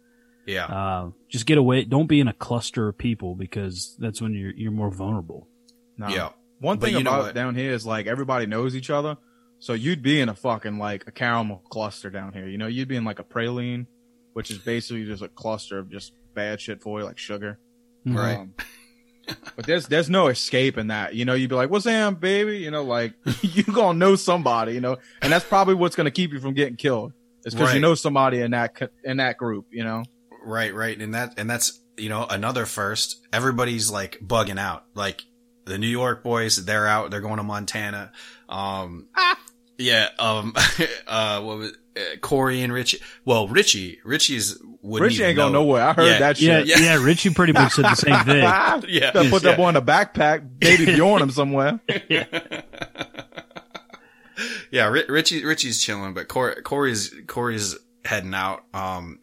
yeah. 0.46 0.66
Uh, 0.66 1.10
just 1.28 1.46
get 1.46 1.58
away. 1.58 1.84
Don't 1.84 2.06
be 2.06 2.20
in 2.20 2.28
a 2.28 2.32
cluster 2.32 2.88
of 2.88 2.98
people 2.98 3.34
because 3.34 3.96
that's 3.98 4.20
when 4.22 4.32
you're 4.34 4.52
you're 4.54 4.72
more 4.72 4.90
vulnerable. 4.90 5.48
No. 5.96 6.08
Yeah. 6.08 6.28
One 6.62 6.78
thing 6.78 6.94
about 6.96 7.34
down 7.34 7.54
here 7.54 7.72
is 7.72 7.84
like 7.84 8.06
everybody 8.06 8.46
knows 8.46 8.74
each 8.76 8.88
other. 8.90 9.16
So 9.58 9.74
you'd 9.74 10.02
be 10.02 10.20
in 10.20 10.28
a 10.28 10.34
fucking 10.34 10.78
like 10.78 11.04
a 11.06 11.12
caramel 11.12 11.62
cluster 11.70 12.10
down 12.10 12.32
here. 12.32 12.48
You 12.48 12.58
know, 12.58 12.66
you'd 12.66 12.88
be 12.88 12.96
in 12.96 13.04
like 13.04 13.18
a 13.18 13.24
praline, 13.24 13.86
which 14.32 14.50
is 14.50 14.58
basically 14.58 15.04
just 15.04 15.22
a 15.22 15.28
cluster 15.28 15.78
of 15.78 15.90
just 15.90 16.12
bad 16.34 16.60
shit 16.60 16.82
for 16.82 16.98
you, 17.00 17.04
like 17.04 17.18
sugar. 17.18 17.58
Right. 18.06 18.38
Um, 18.38 18.54
but 19.54 19.66
there's 19.66 19.86
there's 19.86 20.10
no 20.10 20.28
escaping 20.28 20.88
that. 20.88 21.14
You 21.14 21.24
know, 21.24 21.34
you'd 21.34 21.50
be 21.50 21.56
like, 21.56 21.70
"What's 21.70 21.86
up, 21.86 22.20
baby?" 22.20 22.58
You 22.58 22.70
know, 22.70 22.82
like 22.82 23.14
you 23.42 23.62
gonna 23.64 23.98
know 23.98 24.16
somebody. 24.16 24.74
You 24.74 24.80
know, 24.80 24.96
and 25.20 25.32
that's 25.32 25.44
probably 25.44 25.74
what's 25.74 25.94
gonna 25.96 26.10
keep 26.10 26.32
you 26.32 26.40
from 26.40 26.54
getting 26.54 26.76
killed. 26.76 27.12
Is 27.44 27.54
because 27.54 27.68
Right. 27.68 27.74
you 27.76 27.80
know 27.80 27.94
somebody 27.94 28.40
in 28.40 28.52
that 28.52 28.76
in 29.04 29.18
that 29.18 29.36
group. 29.36 29.66
You 29.70 29.84
know. 29.84 30.04
Right, 30.44 30.74
right. 30.74 30.98
And 31.00 31.14
that, 31.14 31.34
and 31.38 31.48
that's, 31.48 31.80
you 31.96 32.08
know, 32.08 32.26
another 32.28 32.66
first. 32.66 33.20
Everybody's 33.32 33.90
like 33.92 34.18
bugging 34.20 34.58
out. 34.58 34.84
Like 34.94 35.22
the 35.64 35.78
New 35.78 35.86
York 35.88 36.22
boys, 36.22 36.64
they're 36.64 36.86
out, 36.86 37.10
they're 37.10 37.20
going 37.20 37.36
to 37.38 37.42
Montana. 37.42 38.12
Um, 38.48 39.06
yeah, 39.78 40.08
um, 40.18 40.54
uh, 41.06 41.40
what 41.40 41.58
was, 41.58 41.72
uh, 41.96 42.16
Corey 42.20 42.62
and 42.62 42.72
Richie. 42.72 42.98
Well, 43.24 43.48
Richie, 43.48 44.00
Richie's 44.04 44.58
wouldn't 44.82 45.10
Richie 45.12 45.22
ain't 45.24 45.36
going 45.36 45.52
nowhere. 45.52 45.82
I 45.84 45.92
heard 45.92 46.06
Yeah, 46.06 46.18
that 46.18 46.40
Yeah, 46.40 46.58
shit. 46.60 46.66
yeah, 46.68 46.78
Yeah. 46.96 47.04
Richie 47.04 47.30
pretty 47.30 47.52
much 47.52 47.72
said 47.74 47.84
the 47.84 47.94
same 47.94 48.18
thing. 48.24 48.36
Yeah. 48.88 49.10
Gotta 49.12 49.28
put 49.30 49.42
that 49.42 49.50
Yeah. 49.50 49.56
boy 49.56 49.68
in 49.68 49.76
a 49.76 49.82
backpack, 49.82 50.58
baby 50.58 50.86
Bjorn 50.94 51.22
him 51.22 51.30
somewhere. 51.30 51.80
yeah, 54.70 54.88
Ri- 54.88 55.06
Richie, 55.08 55.44
Richie's 55.44 55.82
chilling, 55.82 56.14
but 56.14 56.28
Corey, 56.28 56.60
Corey's, 56.62 57.14
Corey's 57.26 57.76
heading 58.04 58.34
out. 58.34 58.64
Um, 58.74 59.18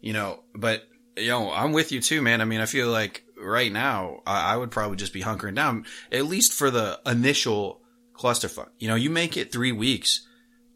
you 0.00 0.12
know, 0.12 0.40
but, 0.54 0.84
you 1.16 1.28
know, 1.28 1.52
I'm 1.52 1.72
with 1.72 1.92
you 1.92 2.00
too, 2.00 2.20
man. 2.22 2.40
I 2.40 2.44
mean, 2.44 2.60
I 2.60 2.66
feel 2.66 2.88
like 2.88 3.24
right 3.48 3.72
now, 3.72 4.22
I, 4.26 4.54
I 4.54 4.56
would 4.56 4.70
probably 4.70 4.96
just 4.96 5.12
be 5.12 5.22
hunkering 5.22 5.54
down, 5.54 5.86
at 6.12 6.26
least 6.26 6.52
for 6.52 6.70
the 6.70 7.00
initial 7.06 7.80
clusterfuck. 8.14 8.68
You 8.78 8.88
know, 8.88 8.94
you 8.94 9.10
make 9.10 9.36
it 9.36 9.50
three 9.52 9.72
weeks, 9.72 10.26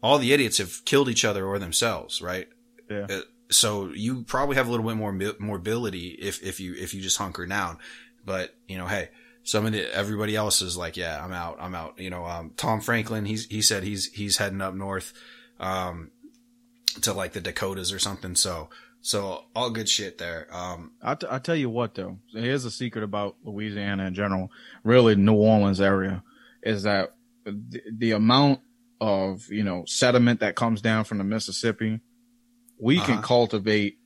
all 0.01 0.17
the 0.17 0.33
idiots 0.33 0.57
have 0.57 0.83
killed 0.85 1.09
each 1.09 1.25
other 1.25 1.45
or 1.45 1.59
themselves, 1.59 2.21
right? 2.21 2.47
Yeah. 2.89 3.07
Uh, 3.09 3.21
so 3.49 3.91
you 3.93 4.23
probably 4.23 4.55
have 4.55 4.67
a 4.67 4.71
little 4.71 4.85
bit 4.85 4.97
more 4.97 5.11
mo- 5.11 5.35
mobility 5.39 6.09
if, 6.09 6.41
if 6.43 6.59
you, 6.59 6.73
if 6.75 6.93
you 6.93 7.01
just 7.01 7.17
hunker 7.17 7.45
down. 7.45 7.77
But, 8.25 8.55
you 8.67 8.77
know, 8.77 8.87
hey, 8.87 9.09
some 9.43 9.65
of 9.65 9.73
the, 9.73 9.93
everybody 9.93 10.35
else 10.35 10.61
is 10.61 10.75
like, 10.77 10.97
yeah, 10.97 11.23
I'm 11.23 11.33
out, 11.33 11.57
I'm 11.59 11.75
out. 11.75 11.99
You 11.99 12.09
know, 12.09 12.25
um, 12.25 12.51
Tom 12.57 12.81
Franklin, 12.81 13.25
he's, 13.25 13.45
he 13.45 13.61
said 13.61 13.83
he's, 13.83 14.07
he's 14.13 14.37
heading 14.37 14.61
up 14.61 14.73
north, 14.73 15.13
um, 15.59 16.11
to 17.01 17.13
like 17.13 17.33
the 17.33 17.41
Dakotas 17.41 17.91
or 17.91 17.99
something. 17.99 18.35
So, 18.35 18.69
so 19.05 19.43
all 19.53 19.69
good 19.69 19.87
shit 19.89 20.17
there. 20.17 20.47
Um, 20.51 20.93
I, 21.01 21.13
t- 21.15 21.27
I 21.29 21.37
tell 21.37 21.55
you 21.55 21.69
what 21.69 21.93
though, 21.93 22.17
here's 22.31 22.65
a 22.65 22.71
secret 22.71 23.03
about 23.03 23.35
Louisiana 23.43 24.05
in 24.07 24.15
general, 24.15 24.49
really 24.83 25.15
New 25.15 25.33
Orleans 25.35 25.79
area, 25.81 26.23
is 26.63 26.83
that 26.83 27.13
the, 27.45 27.81
the 27.91 28.11
amount 28.11 28.61
of 29.01 29.47
you 29.51 29.63
know 29.63 29.83
sediment 29.85 30.39
that 30.39 30.55
comes 30.55 30.81
down 30.81 31.03
from 31.03 31.17
the 31.17 31.23
Mississippi, 31.25 31.99
we 32.79 32.99
can 32.99 33.15
Uh-huh. 33.15 33.21
cultivate 33.27 33.97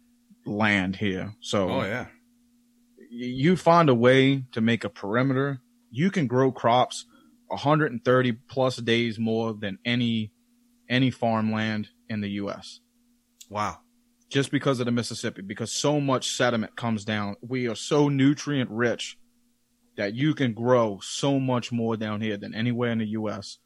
land 0.46 0.96
here. 0.96 1.34
So 1.42 1.70
oh 1.70 1.82
yeah. 1.84 2.08
you 3.10 3.56
find 3.56 3.90
a 3.90 3.96
way 3.96 4.44
to 4.54 4.62
make 4.62 4.84
a 4.84 4.90
perimeter, 4.90 5.62
you 5.92 6.10
can 6.10 6.26
grow 6.28 6.52
crops 6.52 7.06
130 7.50 8.32
plus 8.50 8.78
days 8.78 9.20
more 9.20 9.54
than 9.54 9.78
any 9.86 10.32
any 10.90 11.12
farmland 11.12 11.90
in 12.10 12.22
the 12.22 12.30
U.S. 12.42 12.80
Wow. 13.50 13.80
Just 14.30 14.52
because 14.52 14.80
of 14.80 14.86
the 14.86 14.92
Mississippi, 14.92 15.42
because 15.42 15.72
so 15.72 16.00
much 16.02 16.32
sediment 16.32 16.76
comes 16.76 17.06
down. 17.06 17.36
We 17.42 17.68
are 17.68 17.76
so 17.76 18.10
nutrient 18.10 18.70
rich 18.70 19.18
that 19.96 20.14
you 20.14 20.34
can 20.34 20.54
grow 20.54 21.00
so 21.02 21.40
much 21.40 21.72
more 21.72 21.98
down 21.98 22.22
here 22.22 22.38
than 22.38 22.54
anywhere 22.54 22.92
in 22.92 23.00
the 23.00 23.08
U.S. 23.08 23.58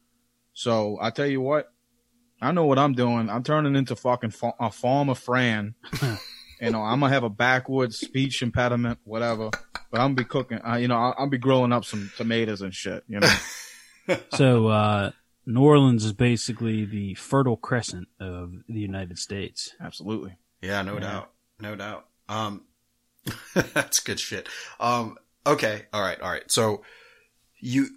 So 0.53 0.97
I 1.01 1.09
tell 1.09 1.27
you 1.27 1.41
what, 1.41 1.71
I 2.41 2.51
know 2.51 2.65
what 2.65 2.79
I'm 2.79 2.93
doing. 2.93 3.29
I'm 3.29 3.43
turning 3.43 3.75
into 3.75 3.95
fucking 3.95 4.31
fa- 4.31 4.53
a 4.59 4.71
farmer 4.71 5.15
Fran, 5.15 5.75
You 6.61 6.69
know, 6.69 6.83
I'm 6.83 6.99
gonna 6.99 7.11
have 7.11 7.23
a 7.23 7.29
backwoods 7.29 7.97
speech 7.99 8.43
impediment, 8.43 8.99
whatever. 9.03 9.49
But 9.89 9.99
I'm 9.99 10.13
gonna 10.13 10.15
be 10.15 10.25
cooking. 10.25 10.59
Uh, 10.63 10.75
you 10.75 10.87
know, 10.87 10.95
I'll, 10.95 11.15
I'll 11.17 11.29
be 11.29 11.39
growing 11.39 11.71
up 11.71 11.85
some 11.85 12.11
tomatoes 12.17 12.61
and 12.61 12.73
shit. 12.73 13.03
You 13.07 13.19
know, 13.19 14.17
So 14.35 14.67
uh, 14.67 15.11
New 15.47 15.63
Orleans 15.63 16.05
is 16.05 16.13
basically 16.13 16.85
the 16.85 17.15
fertile 17.15 17.57
crescent 17.57 18.09
of 18.19 18.53
the 18.69 18.79
United 18.79 19.17
States. 19.17 19.73
absolutely. 19.81 20.37
Yeah, 20.61 20.81
no 20.81 20.95
Yeah. 20.95 20.99
doubt. 20.99 21.31
No 21.59 21.75
doubt. 21.75 22.05
Um, 22.29 22.63
that's 23.73 23.99
good 23.99 24.19
shit. 24.19 24.47
Um, 24.79 25.17
okay. 25.45 25.83
All 25.93 26.01
right. 26.01 26.19
All 26.21 26.29
right. 26.31 26.49
So 26.51 26.83
you, 27.59 27.87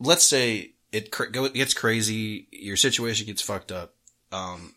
let's 0.00 0.24
say 0.24 0.74
it 0.90 1.10
cr- 1.10 1.26
gets 1.26 1.74
crazy. 1.74 2.48
Your 2.50 2.76
situation 2.76 3.26
gets 3.26 3.42
fucked 3.42 3.70
up. 3.72 3.94
Um, 4.32 4.74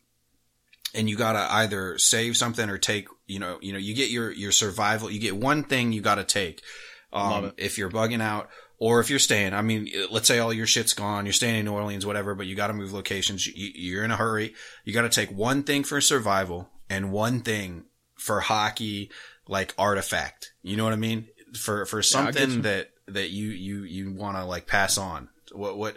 and 0.94 1.10
you 1.10 1.18
gotta 1.18 1.46
either 1.56 1.98
save 1.98 2.38
something 2.38 2.70
or 2.70 2.78
take, 2.78 3.08
you 3.28 3.40
know, 3.40 3.58
you 3.62 3.74
know, 3.74 3.80
you 3.80 3.94
get 3.96 4.10
your, 4.10 4.32
your 4.32 4.52
survival, 4.52 5.10
you 5.12 5.20
get 5.20 5.36
one 5.36 5.64
thing 5.64 5.92
you 5.92 6.02
gotta 6.02 6.24
take. 6.24 6.62
Um, 7.12 7.54
if 7.58 7.78
you're 7.78 7.90
bugging 7.90 8.22
out 8.22 8.50
or 8.78 9.00
if 9.00 9.10
you're 9.10 9.20
staying, 9.20 9.54
I 9.54 9.62
mean, 9.62 9.90
let's 10.12 10.28
say 10.28 10.40
all 10.40 10.52
your 10.54 10.68
shit's 10.68 10.94
gone, 10.94 11.26
you're 11.26 11.34
staying 11.34 11.56
in 11.56 11.66
New 11.66 11.72
Orleans, 11.74 12.06
whatever, 12.06 12.36
but 12.36 12.46
you 12.48 12.56
gotta 12.56 12.74
move 12.74 12.94
locations. 12.94 13.48
You, 13.48 13.72
you're 13.74 14.04
in 14.04 14.12
a 14.12 14.16
hurry. 14.18 14.54
You 14.84 14.94
gotta 14.94 15.10
take 15.10 15.32
one 15.32 15.64
thing 15.64 15.84
for 15.84 16.00
survival 16.02 16.70
and 16.90 17.12
one 17.12 17.42
thing 17.42 17.86
for 18.18 18.40
hockey, 18.40 19.12
like 19.48 19.74
artifact. 19.78 20.54
You 20.64 20.78
know 20.78 20.84
what 20.84 20.94
I 20.94 20.98
mean? 20.98 21.28
For, 21.56 21.86
for 21.86 22.02
something 22.02 22.50
you. 22.52 22.62
that, 22.64 22.90
that 23.08 23.30
you, 23.30 23.50
you, 23.50 23.84
you 23.84 24.12
want 24.14 24.38
to 24.38 24.46
like 24.46 24.68
pass 24.68 24.98
on. 24.98 25.30
What, 25.52 25.78
what, 25.78 25.96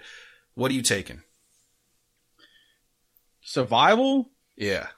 what 0.55 0.70
are 0.70 0.74
you 0.74 0.82
taking? 0.82 1.22
Survival. 3.43 4.30
Yeah. 4.57 4.89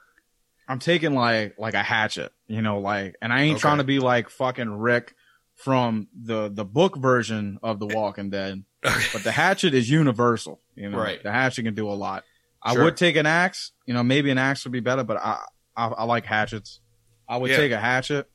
I'm 0.68 0.78
taking 0.78 1.14
like 1.14 1.56
like 1.58 1.74
a 1.74 1.82
hatchet, 1.82 2.32
you 2.46 2.62
know, 2.62 2.78
like, 2.78 3.16
and 3.20 3.32
I 3.32 3.42
ain't 3.42 3.56
Okay. 3.56 3.60
trying 3.60 3.78
to 3.78 3.84
be 3.84 3.98
like 3.98 4.30
fucking 4.30 4.70
Rick 4.70 5.14
from 5.56 6.06
the 6.14 6.48
the 6.48 6.64
book 6.64 6.96
version 6.96 7.58
of 7.62 7.80
The 7.80 7.86
Walking 7.86 8.30
Dead, 8.30 8.62
but 8.82 9.24
the 9.24 9.32
hatchet 9.32 9.74
is 9.74 9.90
universal, 9.90 10.60
you 10.76 10.88
know. 10.88 10.98
Right. 10.98 11.20
The 11.22 11.32
hatchet 11.32 11.64
can 11.64 11.74
do 11.74 11.90
a 11.90 11.94
lot. 11.94 12.24
I 12.62 12.74
would 12.78 12.96
take 12.96 13.16
an 13.16 13.26
axe, 13.26 13.72
you 13.86 13.94
know, 13.94 14.04
maybe 14.04 14.30
an 14.30 14.38
axe 14.38 14.64
would 14.64 14.72
be 14.72 14.80
better, 14.80 15.02
but 15.02 15.16
I 15.16 15.42
I, 15.80 15.86
I 15.88 16.04
like 16.04 16.24
hatchets. 16.26 16.80
I 17.28 17.36
would 17.36 17.50
Yeah. 17.50 17.56
take 17.56 17.72
a 17.72 17.78
hatchet. 17.80 18.28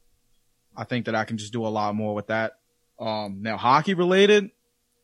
I 0.76 0.84
think 0.84 1.06
that 1.06 1.16
I 1.16 1.24
can 1.26 1.38
just 1.38 1.54
do 1.54 1.66
a 1.66 1.70
lot 1.70 1.96
more 1.96 2.14
with 2.16 2.28
that. 2.28 2.54
Um, 3.00 3.42
now 3.42 3.58
hockey 3.58 3.94
related, 3.94 4.52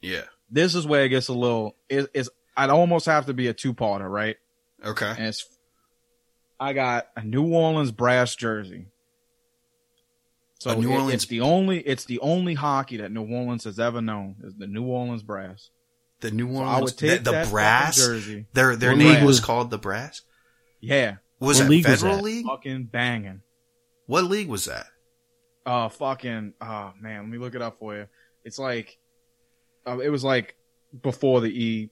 yeah. 0.01 0.23
this 0.49 0.75
is 0.75 0.85
where 0.87 1.03
it 1.05 1.09
gets 1.09 1.27
a 1.27 1.33
little. 1.33 1.75
Is 1.89 2.07
is 2.13 2.29
I'd 2.57 2.69
almost 2.69 3.05
have 3.05 3.25
to 3.27 3.33
be 3.33 3.47
a 3.47 3.53
two 3.53 3.73
parter, 3.73 4.09
right? 4.09 4.37
Okay. 4.83 5.09
and 5.17 5.27
it's 5.27 5.45
I 6.59 6.73
got 6.73 7.07
a 7.15 7.23
New 7.23 7.53
Orleans 7.53 7.91
brass 7.91 8.35
jersey. 8.35 8.87
So 10.59 10.71
A 10.71 10.75
New 10.75 10.91
it- 10.91 10.93
Orleans- 10.93 11.13
it's 11.13 11.25
the 11.25 11.41
only 11.41 11.79
it's 11.79 12.05
the 12.05 12.19
only 12.19 12.53
hockey 12.53 12.97
that 12.97 13.11
New 13.11 13.27
Orleans 13.27 13.63
has 13.63 13.79
ever 13.79 14.01
known 14.01 14.35
is 14.43 14.55
the 14.55 14.67
New 14.67 14.83
Orleans 14.85 15.23
brass. 15.23 15.69
The 16.21 16.31
New 16.31 16.53
So 16.53 16.59
Orleans, 16.59 16.77
I 16.77 16.81
would 16.81 16.97
take 16.97 17.23
the, 17.23 17.31
the 17.31 17.47
brass, 17.49 17.97
jersey. 17.97 18.45
their, 18.53 18.75
their 18.75 18.91
What 18.91 18.99
name 18.99 19.25
was 19.25 19.37
was- 19.37 19.39
called 19.39 19.71
the 19.71 19.79
brass. 19.79 20.21
Yeah, 20.79 21.17
Was 21.41 21.57
What 21.57 21.63
that 21.65 21.69
league 21.69 21.85
was 21.87 21.99
federal 22.01 22.15
that? 22.17 22.23
league? 22.23 22.45
fucking 22.45 22.83
banging. 22.85 23.41
What 24.05 24.23
league 24.25 24.47
was 24.47 24.65
that? 24.65 24.85
Uh, 25.65 25.89
fucking. 25.89 26.53
Oh 26.61 26.93
man, 27.01 27.21
let 27.21 27.29
me 27.29 27.37
look 27.37 27.55
it 27.55 27.61
up 27.61 27.79
for 27.79 27.95
you. 27.95 28.07
It's 28.45 28.57
like, 28.59 28.97
uh, 29.85 29.99
it 29.99 30.09
was 30.09 30.23
like 30.23 30.55
before 31.01 31.41
the 31.41 31.47
E, 31.49 31.89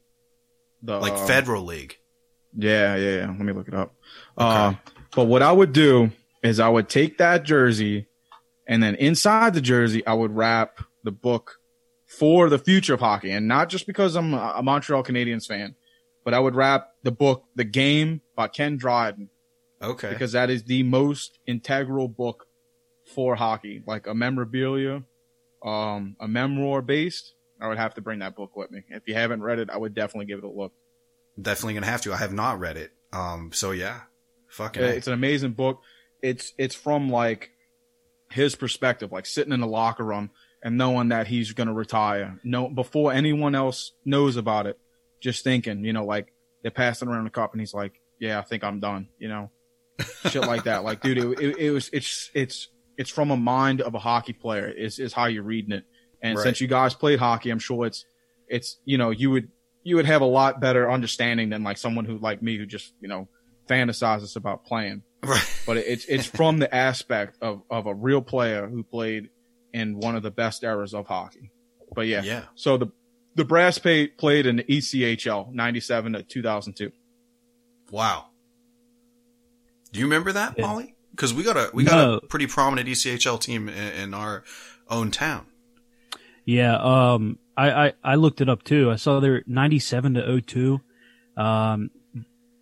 the 0.82 1.00
Like 1.00 1.14
uh, 1.14 1.26
federal 1.28 1.64
league. 1.66 1.98
Yeah, 2.58 2.96
yeah, 2.96 3.16
yeah. 3.18 3.28
Let 3.28 3.40
me 3.40 3.54
look 3.54 3.68
it 3.68 3.74
up. 3.74 3.94
Uh, 4.38 4.74
but 5.16 5.26
what 5.26 5.42
I 5.44 5.52
would 5.52 5.74
do 5.74 6.12
is 6.42 6.60
I 6.60 6.70
would 6.70 6.88
take 6.90 7.18
that 7.18 7.44
jersey 7.44 8.08
and 8.68 8.82
then 8.82 8.96
inside 8.96 9.54
the 9.56 9.62
jersey, 9.62 10.06
I 10.06 10.14
would 10.14 10.36
wrap 10.36 10.80
the 11.04 11.12
book 11.12 11.60
for 12.08 12.50
the 12.50 12.58
future 12.60 12.94
of 12.94 13.00
hockey. 13.00 13.32
And 13.32 13.48
not 13.48 13.70
just 13.70 13.88
because 13.88 14.16
I'm 14.16 14.34
a 14.34 14.54
a 14.58 14.64
Montreal 14.64 15.04
Canadiens 15.04 15.48
fan, 15.48 15.76
but 16.24 16.34
I 16.36 16.40
would 16.40 16.56
wrap 16.56 16.90
the 17.04 17.12
book, 17.12 17.46
The 17.56 17.64
Game 17.64 18.22
by 18.36 18.48
Ken 18.48 18.78
Dryden, 18.78 19.30
Okay. 19.82 20.10
because 20.10 20.34
that 20.34 20.50
is 20.50 20.64
the 20.64 20.84
most 20.84 21.40
integral 21.48 22.08
book 22.08 22.46
for 23.14 23.36
hockey. 23.36 23.82
Like 23.86 24.08
a 24.08 24.14
memorabilia, 24.14 25.04
um, 25.64 26.16
a 26.20 26.28
memoir 26.28 26.82
based. 26.82 27.34
I 27.62 27.68
would 27.68 27.78
have 27.78 27.96
to 27.96 28.02
bring 28.02 28.20
that 28.20 28.36
book 28.36 28.56
with 28.56 28.72
me. 28.72 28.84
If 28.90 29.04
you 29.08 29.16
haven't 29.16 29.42
read 29.42 29.60
it, 29.60 29.70
I 29.70 29.78
would 29.78 29.94
definitely 29.94 30.28
give 30.28 30.40
it 30.40 30.46
a 30.46 30.50
look. 30.50 30.72
Definitely 31.42 31.76
gonna 31.76 31.88
have 31.88 32.02
to. 32.02 32.14
I 32.14 32.18
have 32.18 32.34
not 32.34 32.60
read 32.60 32.78
it. 32.78 32.92
Um. 33.12 33.52
So 33.54 33.72
yeah. 33.72 34.02
Fucking. 34.50 34.82
It's 34.82 35.08
an 35.08 35.14
amazing 35.14 35.54
book. 35.54 35.82
It's 36.22 36.54
it's 36.58 36.76
from 36.76 37.10
like 37.10 37.52
his 38.32 38.56
perspective, 38.56 39.12
like 39.12 39.26
sitting 39.26 39.54
in 39.54 39.60
the 39.60 39.68
locker 39.68 40.04
room 40.04 40.32
and 40.64 40.78
knowing 40.78 41.10
that 41.10 41.28
he's 41.28 41.52
gonna 41.54 41.74
retire. 41.74 42.40
No, 42.44 42.70
before 42.70 43.12
anyone 43.12 43.56
else 43.56 43.94
knows 44.06 44.38
about 44.38 44.68
it, 44.68 44.78
just 45.20 45.44
thinking, 45.44 45.84
you 45.84 45.94
know, 45.94 46.06
like 46.06 46.34
they're 46.62 46.72
passing 46.72 47.08
around 47.08 47.26
the 47.26 47.30
cup 47.30 47.54
and 47.54 47.62
he's 47.62 47.74
like, 47.74 48.02
"Yeah, 48.20 48.40
I 48.40 48.44
think 48.44 48.64
I'm 48.64 48.80
done," 48.80 49.10
you 49.18 49.28
know, 49.30 49.52
shit 50.30 50.42
like 50.44 50.64
that. 50.66 50.84
Like, 50.84 51.02
dude, 51.02 51.18
it, 51.18 51.40
it, 51.40 51.58
it 51.58 51.72
was 51.72 51.90
it's 51.94 52.30
it's 52.34 52.68
it's 52.98 53.10
from 53.10 53.32
a 53.32 53.38
mind 53.38 53.82
of 53.82 53.96
a 53.96 54.00
hockey 54.00 54.34
player. 54.34 54.68
Is 54.68 55.00
is 55.00 55.14
how 55.14 55.26
you're 55.26 55.44
reading 55.44 55.72
it. 55.72 55.86
And 56.22 56.38
Right. 56.38 56.44
since 56.44 56.60
you 56.62 56.68
guys 56.68 56.94
played 56.94 57.20
hockey, 57.20 57.50
I'm 57.50 57.60
sure 57.60 57.86
it's 57.86 58.06
it's 58.48 58.78
you 58.86 58.98
know 58.98 59.10
you 59.12 59.32
would 59.32 59.50
you 59.84 59.96
would 59.96 60.06
have 60.06 60.22
a 60.22 60.26
lot 60.26 60.60
better 60.60 60.90
understanding 60.92 61.50
than 61.50 61.64
like 61.64 61.78
someone 61.78 62.06
who 62.06 62.18
like 62.18 62.42
me 62.42 62.58
who 62.58 62.66
just 62.66 62.94
you 63.02 63.08
know 63.08 63.28
fantasizes 63.68 64.36
about 64.36 64.66
playing. 64.66 65.04
Right. 65.24 65.44
But 65.66 65.78
it's 65.78 66.06
it's 66.06 66.26
from 66.26 66.60
the 66.60 66.74
aspect 66.74 67.38
of 67.42 67.62
of 67.70 67.86
a 67.86 67.94
real 67.94 68.22
player 68.22 68.68
who 68.68 68.84
played 68.84 69.30
in 69.74 70.00
one 70.00 70.16
of 70.16 70.24
the 70.24 70.32
best 70.32 70.64
eras 70.64 70.94
of 70.94 71.06
hockey. 71.08 71.52
But 71.94 72.08
yeah, 72.08 72.24
Yeah. 72.24 72.44
so 72.56 72.78
the 72.78 72.88
the 73.36 73.46
brass 73.46 73.78
played 73.78 74.46
in 74.46 74.58
the 74.58 74.64
ECHL 74.64 75.54
'97 75.54 76.14
to 76.14 76.24
2002. 76.24 76.92
Wow. 77.92 78.26
Do 79.92 80.00
you 80.00 80.06
remember 80.06 80.32
that, 80.32 80.56
Yeah. 80.58 80.66
Molly? 80.68 80.96
Because 81.12 81.34
we 81.34 81.44
got 81.44 81.58
a 81.58 81.70
we 81.74 81.84
got 81.84 81.96
No. 81.96 82.14
a 82.18 82.22
pretty 82.28 82.48
prominent 82.48 82.88
ECHL 82.88 83.40
team 83.40 83.68
in, 83.70 83.94
in 83.94 84.14
our 84.14 84.44
own 84.90 85.12
town. 85.12 85.46
Yeah, 86.46 86.78
um, 86.78 87.38
I, 87.58 87.88
I, 87.88 87.94
I 88.04 88.16
looked 88.16 88.42
it 88.42 88.50
up 88.50 88.64
too. 88.64 88.90
I 88.90 88.96
saw 88.96 89.20
they're 89.20 89.44
97 89.46 90.16
to 90.16 90.42
02. 90.42 90.82
Um, 91.38 91.90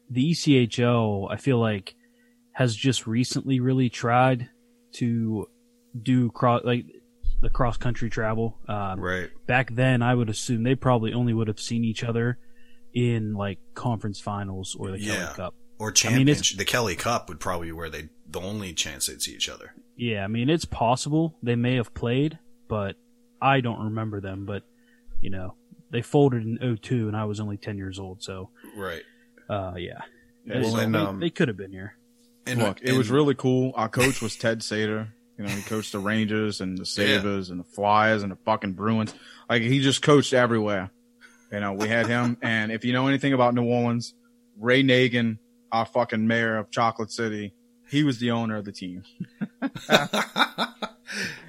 the 0.09 0.32
ECHL, 0.32 1.32
I 1.32 1.38
feel 1.38 1.59
like, 1.59 1.95
has 2.53 2.75
just 2.75 3.05
recently 3.07 3.59
really 3.59 3.89
tried 3.89 4.49
to 4.93 5.47
do 6.01 6.32
cross, 6.32 6.61
like, 6.65 6.86
the 7.41 7.49
cross 7.49 7.78
country 7.78 8.09
travel. 8.09 8.57
Um, 8.67 8.99
Right. 8.99 9.30
back 9.45 9.73
then, 9.75 10.01
I 10.01 10.15
would 10.15 10.30
assume 10.30 10.63
they 10.63 10.75
probably 10.75 11.13
only 11.13 11.34
would 11.34 11.47
have 11.47 11.59
seen 11.59 11.84
each 11.86 12.03
other 12.03 12.39
in, 12.93 13.34
like, 13.34 13.59
conference 13.75 14.19
finals 14.19 14.75
or 14.80 14.91
the 14.91 14.97
Kelly 14.97 15.07
Yeah. 15.19 15.34
Cup. 15.36 15.53
Or 15.80 15.93
I 16.05 16.09
mean, 16.17 16.28
it's- 16.28 16.53
the 16.53 16.65
Kelly 16.65 16.95
Cup 16.95 17.30
would 17.30 17.39
probably 17.39 17.67
be 17.67 17.71
where 17.73 17.89
they 17.89 18.09
the 18.30 18.41
only 18.41 18.73
chance 18.73 19.05
they'd 19.07 19.21
see 19.21 19.34
each 19.34 19.47
other. 19.49 19.73
Yeah, 19.95 20.23
I 20.23 20.28
mean, 20.28 20.49
it's 20.49 20.65
possible 20.65 21.38
they 21.41 21.55
may 21.55 21.75
have 21.75 21.93
played, 21.93 22.38
but 22.67 22.95
I 23.41 23.61
don't 23.61 23.80
remember 23.86 24.19
them. 24.19 24.45
But, 24.45 24.63
you 25.21 25.30
know, 25.30 25.55
they 25.91 26.01
folded 26.01 26.43
in 26.43 26.57
02 26.61 27.07
and 27.07 27.15
I 27.15 27.25
was 27.25 27.39
only 27.39 27.57
10 27.57 27.78
years 27.78 27.97
old. 27.99 28.21
So, 28.21 28.49
Right. 28.75 29.03
uh, 29.49 29.73
yeah. 29.78 30.01
Yeah, 30.45 30.61
Well, 30.61 30.73
they, 30.75 30.84
and, 30.84 30.95
um, 30.95 31.19
they 31.19 31.30
could 31.30 31.47
have 31.47 31.57
been 31.57 31.71
here. 31.71 31.95
And 32.45 32.59
Look, 32.61 32.82
it 32.82 32.93
was 32.93 33.09
really 33.09 33.36
cool. 33.36 33.71
Our 33.75 33.89
coach 33.89 34.21
was 34.21 34.36
Ted 34.36 34.61
Sator. 34.63 35.13
You 35.38 35.43
know, 35.45 35.49
he 35.49 35.61
coached 35.61 35.91
the 35.91 35.99
Rangers 35.99 36.62
and 36.62 36.78
the 36.78 36.86
Sabres 36.86 37.49
and 37.49 37.59
the 37.59 37.63
Flyers 37.66 38.24
and 38.24 38.32
the 38.32 38.37
fucking 38.37 38.74
Bruins. 38.74 39.13
Like 39.49 39.62
he 39.62 39.79
just 39.82 40.01
coached 40.01 40.33
everywhere. 40.33 40.89
You 41.51 41.59
know, 41.62 41.74
we 41.74 41.87
had 41.87 42.08
him. 42.08 42.37
and 42.41 42.71
if 42.71 42.83
you 42.83 42.91
know 42.93 43.08
anything 43.08 43.33
about 43.33 43.54
New 43.54 43.63
Orleans, 43.63 44.13
Ray 44.59 44.83
Nagin, 44.83 45.37
our 45.71 45.85
fucking 45.85 46.25
mayor 46.27 46.57
of 46.57 46.71
Chocolate 46.71 47.11
City, 47.11 47.53
he 47.89 48.03
was 48.03 48.19
the 48.19 48.31
owner 48.31 48.55
of 48.57 48.65
the 48.65 48.71
team. 48.71 49.03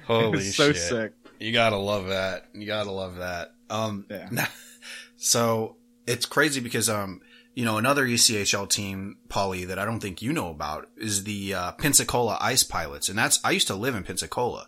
Holy 0.07 0.39
It's 0.39 0.55
so 0.55 0.71
shit. 0.73 0.81
sick. 0.81 1.13
You 1.39 1.51
gotta 1.53 1.77
love 1.77 2.07
that. 2.07 2.45
You 2.53 2.65
gotta 2.65 2.91
love 2.91 3.17
that. 3.17 3.53
Um, 3.69 4.05
Yeah. 4.09 4.47
so 5.17 5.77
it's 6.07 6.25
crazy 6.25 6.59
because, 6.59 6.89
um, 6.89 7.21
you 7.55 7.65
know, 7.65 7.77
another 7.77 8.05
ECHL 8.05 8.67
team, 8.69 9.17
Paulie, 9.27 9.67
that 9.67 9.77
I 9.79 9.85
don't 9.85 9.99
think 9.99 10.21
you 10.21 10.33
know 10.33 10.49
about 10.49 10.87
is 10.97 11.23
the, 11.25 11.53
uh, 11.53 11.71
Pensacola 11.73 12.37
Ice 12.41 12.63
Pilots. 12.63 13.09
And 13.09 13.17
that's, 13.17 13.39
I 13.43 13.51
used 13.51 13.67
to 13.67 13.75
live 13.75 13.95
in 13.95 14.03
Pensacola. 14.03 14.67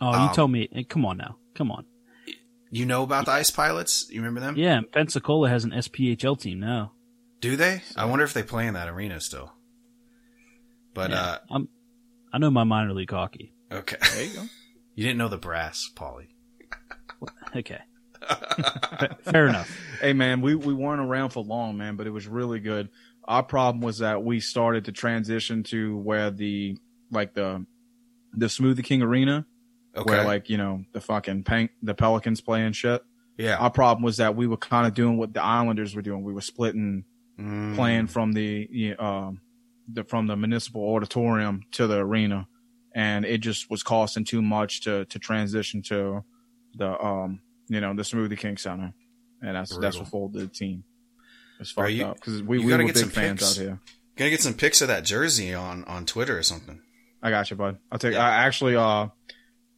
Oh, 0.00 0.08
um, 0.12 0.28
you 0.28 0.34
tell 0.34 0.48
me. 0.48 0.68
Come 0.88 1.04
on 1.04 1.16
now. 1.18 1.36
Come 1.54 1.70
on. 1.70 1.84
You 2.70 2.86
know 2.86 3.02
about 3.02 3.26
the 3.26 3.32
Ice 3.32 3.50
Pilots? 3.50 4.06
You 4.10 4.20
remember 4.20 4.40
them? 4.40 4.56
Yeah, 4.56 4.80
Pensacola 4.92 5.48
has 5.50 5.64
an 5.64 5.72
SPHL 5.72 6.40
team 6.40 6.58
now. 6.58 6.92
Do 7.42 7.56
they? 7.56 7.82
I 7.96 8.06
wonder 8.06 8.24
if 8.24 8.32
they 8.32 8.42
play 8.42 8.66
in 8.66 8.74
that 8.74 8.88
arena 8.88 9.20
still. 9.20 9.52
But, 10.94 11.10
Yeah, 11.10 11.38
I'm, 11.50 11.68
I 12.32 12.38
know 12.38 12.50
my 12.50 12.64
minor 12.64 12.92
league 12.94 13.10
hockey. 13.10 13.52
uh, 13.70 13.76
okay. 13.76 13.96
There 14.14 14.24
you 14.24 14.34
go. 14.34 14.42
You 14.94 15.04
didn't 15.04 15.16
know 15.18 15.28
the 15.28 15.38
brass, 15.38 15.90
Paulie. 15.96 16.28
Okay. 17.56 17.78
Fair 19.22 19.46
enough. 19.48 19.74
Hey 20.02 20.12
man, 20.12 20.42
we, 20.42 20.54
we 20.54 20.74
weren't 20.74 21.00
around 21.00 21.30
for 21.30 21.42
long, 21.42 21.78
man, 21.78 21.96
but 21.96 22.06
it 22.06 22.10
was 22.10 22.26
really 22.28 22.60
good. 22.60 22.90
Our 23.24 23.42
problem 23.42 23.80
was 23.80 23.98
that 24.00 24.22
we 24.22 24.38
started 24.40 24.84
to 24.84 24.92
transition 24.92 25.62
to 25.64 25.96
where 25.96 26.30
the 26.30 26.76
like 27.10 27.32
the 27.32 27.64
the 28.34 28.46
Smoothie 28.46 28.84
King 28.84 29.00
Arena, 29.00 29.46
Okay. 29.96 30.10
where 30.10 30.24
like 30.24 30.50
you 30.50 30.58
know 30.58 30.84
the 30.92 31.00
fucking 31.00 31.44
Pan- 31.44 31.70
the 31.82 31.94
Pelicans 31.94 32.42
playing 32.42 32.72
shit. 32.72 33.02
yeah. 33.38 33.56
Our 33.56 33.70
problem 33.70 34.02
was 34.04 34.18
that 34.18 34.36
we 34.36 34.46
were 34.46 34.58
kind 34.58 34.86
of 34.86 34.92
doing 34.92 35.16
what 35.16 35.32
the 35.32 35.42
Islanders 35.42 35.96
were 35.96 36.02
doing. 36.02 36.22
We 36.22 36.34
were 36.34 36.42
splitting 36.42 37.04
Mm. 37.40 37.74
playing 37.74 38.06
from 38.08 38.32
the 38.34 38.94
um 38.98 39.40
the 39.92 40.04
from 40.04 40.26
the 40.26 40.36
municipal 40.36 40.82
auditorium 40.94 41.62
to 41.72 41.86
the 41.86 41.96
arena, 41.98 42.46
and 42.94 43.24
it 43.24 43.38
just 43.38 43.70
was 43.70 43.82
costing 43.82 44.24
too 44.24 44.42
much 44.42 44.82
to 44.82 45.06
to 45.06 45.18
transition 45.18 45.82
to 45.82 46.24
the 46.74 47.02
um 47.04 47.40
you 47.68 47.80
know 47.80 47.94
the 47.94 48.02
Smoothie 48.02 48.36
King 48.38 48.56
Center, 48.58 48.92
and 49.40 49.56
that's 49.56 49.76
that's 49.78 49.98
what 49.98 50.08
folded 50.08 50.42
the 50.42 50.46
team. 50.46 50.84
It's 51.58 51.72
Bro, 51.72 51.84
fucked 51.86 51.94
you- 51.94 52.04
up 52.04 52.16
because 52.16 52.42
we, 52.42 52.58
we 52.58 52.68
gotta 52.70 52.82
were 52.82 52.88
get 52.88 52.94
big 52.96 53.00
some 53.04 53.10
fans 53.10 53.40
pics. 53.40 53.58
out 53.58 53.62
here. 53.62 53.80
Gonna 54.16 54.30
get 54.30 54.42
some 54.42 54.54
pics 54.54 54.82
of 54.82 54.88
that 54.88 55.04
jersey 55.04 55.54
on 55.54 55.84
on 55.84 56.04
Twitter 56.04 56.36
or 56.38 56.42
something. 56.42 56.80
I 57.22 57.30
got 57.30 57.50
you, 57.50 57.56
bud. 57.56 57.78
I'll 57.90 57.98
take. 57.98 58.12
Yeah. 58.12 58.26
I 58.26 58.44
actually 58.44 58.76
uh 58.76 59.08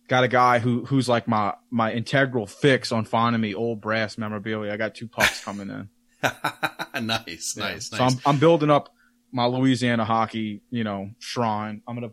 got 0.08 0.24
a 0.24 0.28
guy 0.28 0.58
who 0.58 0.84
who's 0.86 1.08
like 1.08 1.28
my 1.28 1.54
my 1.70 1.92
integral 1.92 2.46
fix 2.46 2.90
on 2.90 3.04
finding 3.04 3.40
me 3.40 3.54
old 3.54 3.80
brass 3.80 4.18
memorabilia. 4.18 4.72
I 4.72 4.76
got 4.76 4.94
two 4.96 5.06
pucks 5.08 5.44
coming 5.44 5.70
in. 5.70 5.88
nice, 7.00 7.54
Yeah. 7.56 7.64
nice, 7.64 7.90
So 7.90 7.96
nice. 7.98 8.14
I'm 8.14 8.20
I'm 8.26 8.38
building 8.38 8.70
up 8.70 8.92
my 9.32 9.46
Louisiana 9.46 10.04
hockey, 10.04 10.62
you 10.70 10.84
know, 10.84 11.10
shrine. 11.18 11.82
I'm 11.86 11.94
gonna 11.96 12.06
I'm 12.08 12.12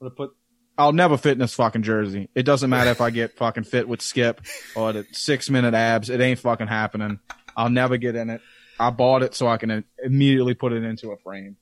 gonna 0.00 0.10
put. 0.10 0.30
I'll 0.78 0.92
never 0.92 1.16
fit 1.18 1.32
in 1.32 1.38
this 1.38 1.54
fucking 1.54 1.82
jersey. 1.82 2.28
It 2.34 2.44
doesn't 2.44 2.68
matter 2.70 2.90
if 2.90 3.00
I 3.00 3.10
get 3.10 3.32
fucking 3.36 3.64
fit 3.64 3.86
with 3.88 4.00
Skip 4.02 4.40
or 4.74 4.92
the 4.92 5.06
six 5.12 5.50
minute 5.50 5.74
abs. 5.74 6.08
It 6.10 6.20
ain't 6.20 6.38
fucking 6.38 6.66
happening. 6.66 7.20
I'll 7.56 7.70
never 7.70 7.96
get 7.98 8.16
in 8.16 8.30
it. 8.30 8.40
I 8.80 8.90
bought 8.90 9.22
it 9.22 9.34
so 9.34 9.46
I 9.46 9.58
can 9.58 9.84
immediately 10.02 10.54
put 10.54 10.72
it 10.72 10.82
into 10.82 11.10
a 11.12 11.18
frame. 11.18 11.56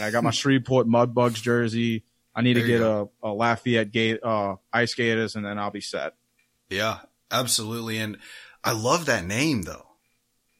I 0.00 0.10
got 0.10 0.22
my 0.24 0.30
Shreveport 0.32 0.86
Mudbugs 0.86 1.42
jersey. 1.42 2.04
I 2.34 2.42
need 2.42 2.54
There 2.56 2.62
to 2.62 2.68
get 2.68 2.80
a, 2.80 3.08
a 3.22 3.28
Lafayette 3.32 3.92
gate, 3.92 4.20
uh, 4.22 4.56
ice 4.72 4.92
skaters, 4.92 5.36
and 5.36 5.44
then 5.44 5.58
I'll 5.58 5.70
be 5.70 5.80
set. 5.80 6.14
yeah, 6.70 7.00
absolutely. 7.30 7.98
And 7.98 8.18
I 8.62 8.72
love 8.72 9.06
that 9.06 9.24
name 9.24 9.62
though. 9.62 9.83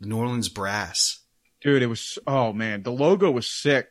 New 0.04 0.18
Orleans 0.18 0.48
Brass. 0.48 1.20
dude 1.60 1.82
it 1.82 1.86
was 1.86 2.18
oh 2.26 2.52
man. 2.52 2.82
The 2.82 2.92
logo 2.92 3.30
was 3.30 3.50
sick. 3.50 3.88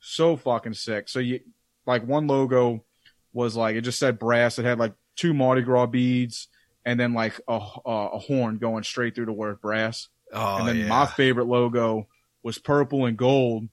So 0.00 0.36
fucking 0.36 0.74
sick. 0.74 1.08
So 1.08 1.18
you 1.18 1.40
like 1.86 2.06
one 2.06 2.26
logo 2.26 2.84
was 3.32 3.56
like 3.56 3.76
it 3.76 3.82
just 3.82 3.98
said 3.98 4.18
brass. 4.18 4.58
It 4.58 4.64
had 4.64 4.78
like 4.78 4.94
two 5.16 5.34
mardi 5.34 5.62
gras 5.62 5.86
beads 5.86 6.48
and 6.84 6.98
then 7.00 7.14
like 7.14 7.40
a, 7.48 7.60
a, 7.84 7.90
a 7.90 8.18
horn 8.18 8.58
going 8.58 8.84
straight 8.84 9.14
through 9.14 9.26
the 9.26 9.32
word 9.32 9.60
brass. 9.60 10.08
Oh, 10.32 10.58
and 10.58 10.68
then 10.68 10.76
yeah. 10.76 10.88
my 10.88 11.06
favorite 11.06 11.46
logo 11.46 12.08
was 12.42 12.58
purple 12.58 13.06
and 13.06 13.16
gold 13.16 13.68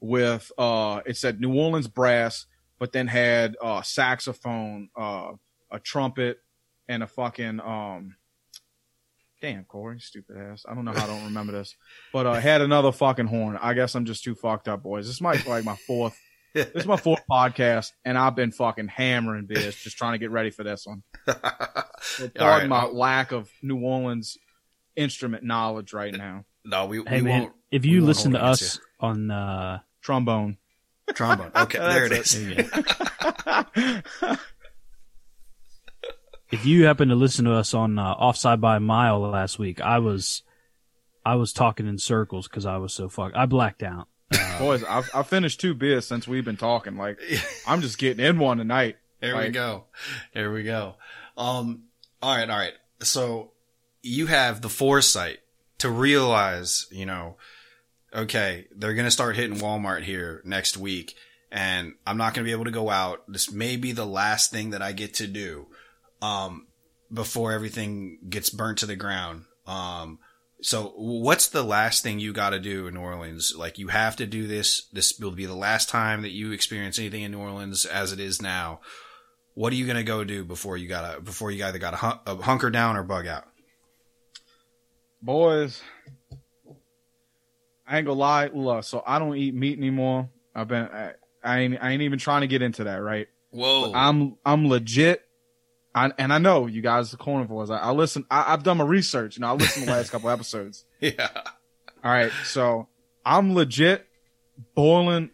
with 0.00 0.52
uh 0.58 1.00
it 1.06 1.16
said 1.16 1.40
new 1.40 1.54
orleans 1.54 1.88
brass 1.88 2.44
but 2.78 2.92
then 2.92 3.06
had 3.06 3.56
uh 3.62 3.80
saxophone 3.80 4.90
uh 4.94 5.32
a 5.70 5.78
trumpet 5.78 6.38
and 6.88 7.02
a 7.02 7.06
fucking 7.06 7.58
um 7.60 8.14
damn 9.44 9.64
corey 9.64 10.00
stupid 10.00 10.38
ass 10.38 10.64
i 10.66 10.74
don't 10.74 10.86
know 10.86 10.92
how 10.92 11.04
i 11.04 11.06
don't 11.06 11.24
remember 11.24 11.52
this 11.52 11.76
but 12.14 12.24
uh 12.24 12.32
had 12.32 12.62
another 12.62 12.90
fucking 12.90 13.26
horn 13.26 13.58
i 13.60 13.74
guess 13.74 13.94
i'm 13.94 14.06
just 14.06 14.24
too 14.24 14.34
fucked 14.34 14.68
up 14.68 14.82
boys 14.82 15.06
this 15.06 15.20
might 15.20 15.44
be 15.44 15.50
like 15.50 15.66
my 15.66 15.76
fourth 15.86 16.18
this 16.54 16.66
is 16.74 16.86
my 16.86 16.96
fourth 16.96 17.20
podcast 17.30 17.90
and 18.06 18.16
i've 18.16 18.34
been 18.34 18.50
fucking 18.52 18.88
hammering 18.88 19.44
beers 19.44 19.76
just 19.76 19.98
trying 19.98 20.12
to 20.12 20.18
get 20.18 20.30
ready 20.30 20.48
for 20.48 20.64
this 20.64 20.86
one 20.86 21.02
so 21.26 21.34
All 22.24 22.28
pardon 22.34 22.70
right. 22.70 22.84
my 22.84 22.84
lack 22.86 23.32
of 23.32 23.50
new 23.60 23.78
orleans 23.78 24.38
instrument 24.96 25.44
knowledge 25.44 25.92
right 25.92 26.14
now 26.14 26.46
no, 26.64 26.86
we, 26.86 27.02
Hey 27.06 27.16
we 27.16 27.28
man, 27.28 27.40
won't. 27.42 27.52
if 27.70 27.84
you 27.84 27.98
won't 27.98 28.06
listen 28.06 28.32
to 28.32 28.38
hold 28.38 28.48
against 28.56 28.76
us 28.76 28.80
on 28.98 29.30
uh 29.30 29.80
trombone 30.00 30.56
Trombone. 31.12 31.50
Okay, 31.54 31.78
there 31.78 32.06
it 32.06 32.08
That's 32.08 32.34
is. 32.34 32.46
there 32.46 32.64
you 32.64 34.02
go. 34.22 34.36
if 36.54 36.64
you 36.64 36.86
happen 36.86 37.08
to 37.08 37.16
listen 37.16 37.44
to 37.46 37.52
us 37.52 37.74
on 37.74 37.98
uh, 37.98 38.12
Offside 38.12 38.60
by 38.60 38.76
a 38.76 38.80
Mile 38.80 39.20
last 39.20 39.58
week, 39.58 39.80
I 39.80 39.98
was 39.98 40.42
I 41.26 41.34
was 41.34 41.52
talking 41.52 41.88
in 41.88 41.98
circles 41.98 42.46
because 42.46 42.64
I 42.64 42.76
was 42.76 42.94
so 42.94 43.08
fucked. 43.08 43.34
I 43.34 43.46
blacked 43.46 43.82
out. 43.82 44.06
Uh, 44.32 44.58
Boys, 44.60 44.84
I've, 44.84 45.10
I've 45.12 45.26
finished 45.26 45.60
two 45.60 45.74
beers 45.74 46.06
since 46.06 46.28
we've 46.28 46.44
been 46.44 46.56
talking. 46.56 46.96
Like, 46.96 47.18
I'm 47.66 47.80
just 47.80 47.98
getting 47.98 48.24
in 48.24 48.38
one 48.38 48.58
tonight. 48.58 48.96
There 49.20 49.36
we 49.36 49.48
go. 49.48 49.84
There 50.32 50.52
we 50.52 50.62
go. 50.62 50.94
Um, 51.36 51.84
all 52.22 52.36
right, 52.36 52.48
all 52.48 52.58
right. 52.58 52.74
So 53.00 53.50
you 54.02 54.26
have 54.26 54.60
the 54.60 54.68
foresight 54.68 55.38
to 55.78 55.90
realize, 55.90 56.86
you 56.92 57.06
know, 57.06 57.36
okay, 58.14 58.66
they're 58.76 58.94
going 58.94 59.06
to 59.06 59.10
start 59.10 59.34
hitting 59.34 59.56
Walmart 59.56 60.02
here 60.02 60.40
next 60.44 60.76
week 60.76 61.16
and 61.54 61.94
I'm 62.04 62.16
not 62.16 62.34
going 62.34 62.44
to 62.44 62.48
be 62.48 62.52
able 62.52 62.64
to 62.64 62.72
go 62.72 62.90
out. 62.90 63.22
This 63.28 63.52
may 63.52 63.76
be 63.76 63.92
the 63.92 64.04
last 64.04 64.50
thing 64.50 64.70
that 64.70 64.82
I 64.82 64.90
get 64.90 65.14
to 65.14 65.28
do, 65.28 65.68
um, 66.24 66.66
before 67.12 67.52
everything 67.52 68.18
gets 68.28 68.50
burnt 68.50 68.78
to 68.78 68.86
the 68.86 68.96
ground. 68.96 69.44
Um, 69.66 70.18
so 70.62 70.94
what's 70.96 71.48
the 71.48 71.62
last 71.62 72.02
thing 72.02 72.18
you 72.18 72.32
got 72.32 72.50
to 72.50 72.60
do 72.60 72.86
in 72.86 72.94
New 72.94 73.00
Orleans? 73.00 73.54
Like 73.56 73.78
you 73.78 73.88
have 73.88 74.16
to 74.16 74.26
do 74.26 74.46
this. 74.46 74.86
This 74.92 75.18
will 75.18 75.30
be 75.30 75.46
the 75.46 75.54
last 75.54 75.88
time 75.88 76.22
that 76.22 76.30
you 76.30 76.52
experience 76.52 76.98
anything 76.98 77.22
in 77.22 77.32
New 77.32 77.40
Orleans 77.40 77.84
as 77.84 78.12
it 78.12 78.20
is 78.20 78.40
now. 78.40 78.80
What 79.54 79.72
are 79.72 79.76
you 79.76 79.86
gonna 79.86 80.02
go 80.02 80.24
do 80.24 80.44
before 80.44 80.76
you 80.76 80.88
gotta 80.88 81.20
before 81.20 81.50
you 81.52 81.64
either 81.64 81.78
gotta 81.78 81.96
hun- 81.96 82.18
uh, 82.26 82.36
hunker 82.36 82.70
down 82.70 82.96
or 82.96 83.04
bug 83.04 83.26
out? 83.28 83.44
Boys, 85.22 85.80
I 87.86 87.98
ain't 87.98 88.06
gonna 88.06 88.18
lie. 88.18 88.48
Look, 88.48 88.82
so 88.84 89.02
I 89.06 89.18
don't 89.20 89.36
eat 89.36 89.54
meat 89.54 89.78
anymore. 89.78 90.28
I've 90.54 90.68
been, 90.68 90.84
I, 90.84 91.12
I 91.42 91.60
ain't, 91.60 91.78
I 91.80 91.90
ain't 91.90 92.02
even 92.02 92.18
trying 92.18 92.40
to 92.40 92.46
get 92.46 92.62
into 92.62 92.84
that, 92.84 92.96
right? 92.96 93.28
Whoa! 93.50 93.92
I'm, 93.94 94.36
I'm 94.44 94.68
legit. 94.68 95.23
I, 95.94 96.10
and 96.18 96.32
I 96.32 96.38
know 96.38 96.66
you 96.66 96.82
guys 96.82 97.14
are 97.14 97.16
carnivores. 97.16 97.70
I, 97.70 97.78
I 97.78 97.90
listen, 97.92 98.24
I, 98.30 98.52
I've 98.52 98.62
done 98.64 98.78
my 98.78 98.84
research. 98.84 99.36
You 99.36 99.42
know, 99.42 99.48
I 99.48 99.52
listened 99.52 99.84
to 99.84 99.90
the 99.90 99.96
last 99.96 100.10
couple 100.10 100.28
episodes. 100.30 100.84
yeah. 101.00 101.28
All 102.02 102.10
right, 102.10 102.32
so 102.44 102.88
I'm 103.24 103.54
legit 103.54 104.06
boiling 104.74 105.30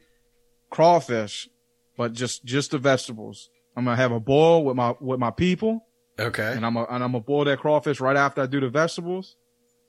crawfish, 0.71 1.49
but 1.97 2.13
just 2.13 2.45
just 2.45 2.71
the 2.73 2.79
vegetables. 2.79 3.51
I'm 3.77 3.85
gonna 3.85 3.97
have 3.97 4.13
a 4.13 4.21
boil 4.21 4.65
with 4.65 4.77
my 4.77 4.95
with 5.01 5.19
my 5.19 5.31
people, 5.31 5.87
Okay. 6.19 6.53
and 6.53 6.65
I'm 6.65 6.75
gonna 6.75 6.87
and 6.91 7.03
I'm 7.03 7.13
gonna 7.13 7.25
boil 7.25 7.45
that 7.47 7.59
crawfish 7.61 8.01
right 8.01 8.17
after 8.17 8.43
I 8.43 8.47
do 8.47 8.61
the 8.61 8.69
vegetables. 8.69 9.37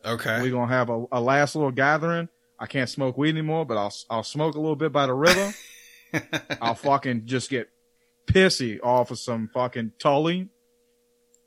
Okay. 0.05 0.41
We're 0.41 0.51
gonna 0.51 0.71
have 0.71 0.89
a, 0.89 1.05
a 1.11 1.21
last 1.21 1.55
little 1.55 1.71
gathering. 1.71 2.29
I 2.59 2.65
can't 2.67 2.89
smoke 2.89 3.17
weed 3.17 3.29
anymore, 3.31 3.65
but 3.65 3.77
I'll 3.77 3.93
I'll 4.09 4.23
smoke 4.23 4.55
a 4.55 4.59
little 4.59 4.75
bit 4.75 4.91
by 4.91 5.05
the 5.07 5.13
river. 5.13 5.53
I'll 6.61 6.75
fucking 6.75 7.25
just 7.25 7.49
get 7.49 7.69
pissy 8.25 8.79
off 8.83 9.11
of 9.11 9.19
some 9.19 9.49
fucking 9.53 9.93
Tully, 9.99 10.49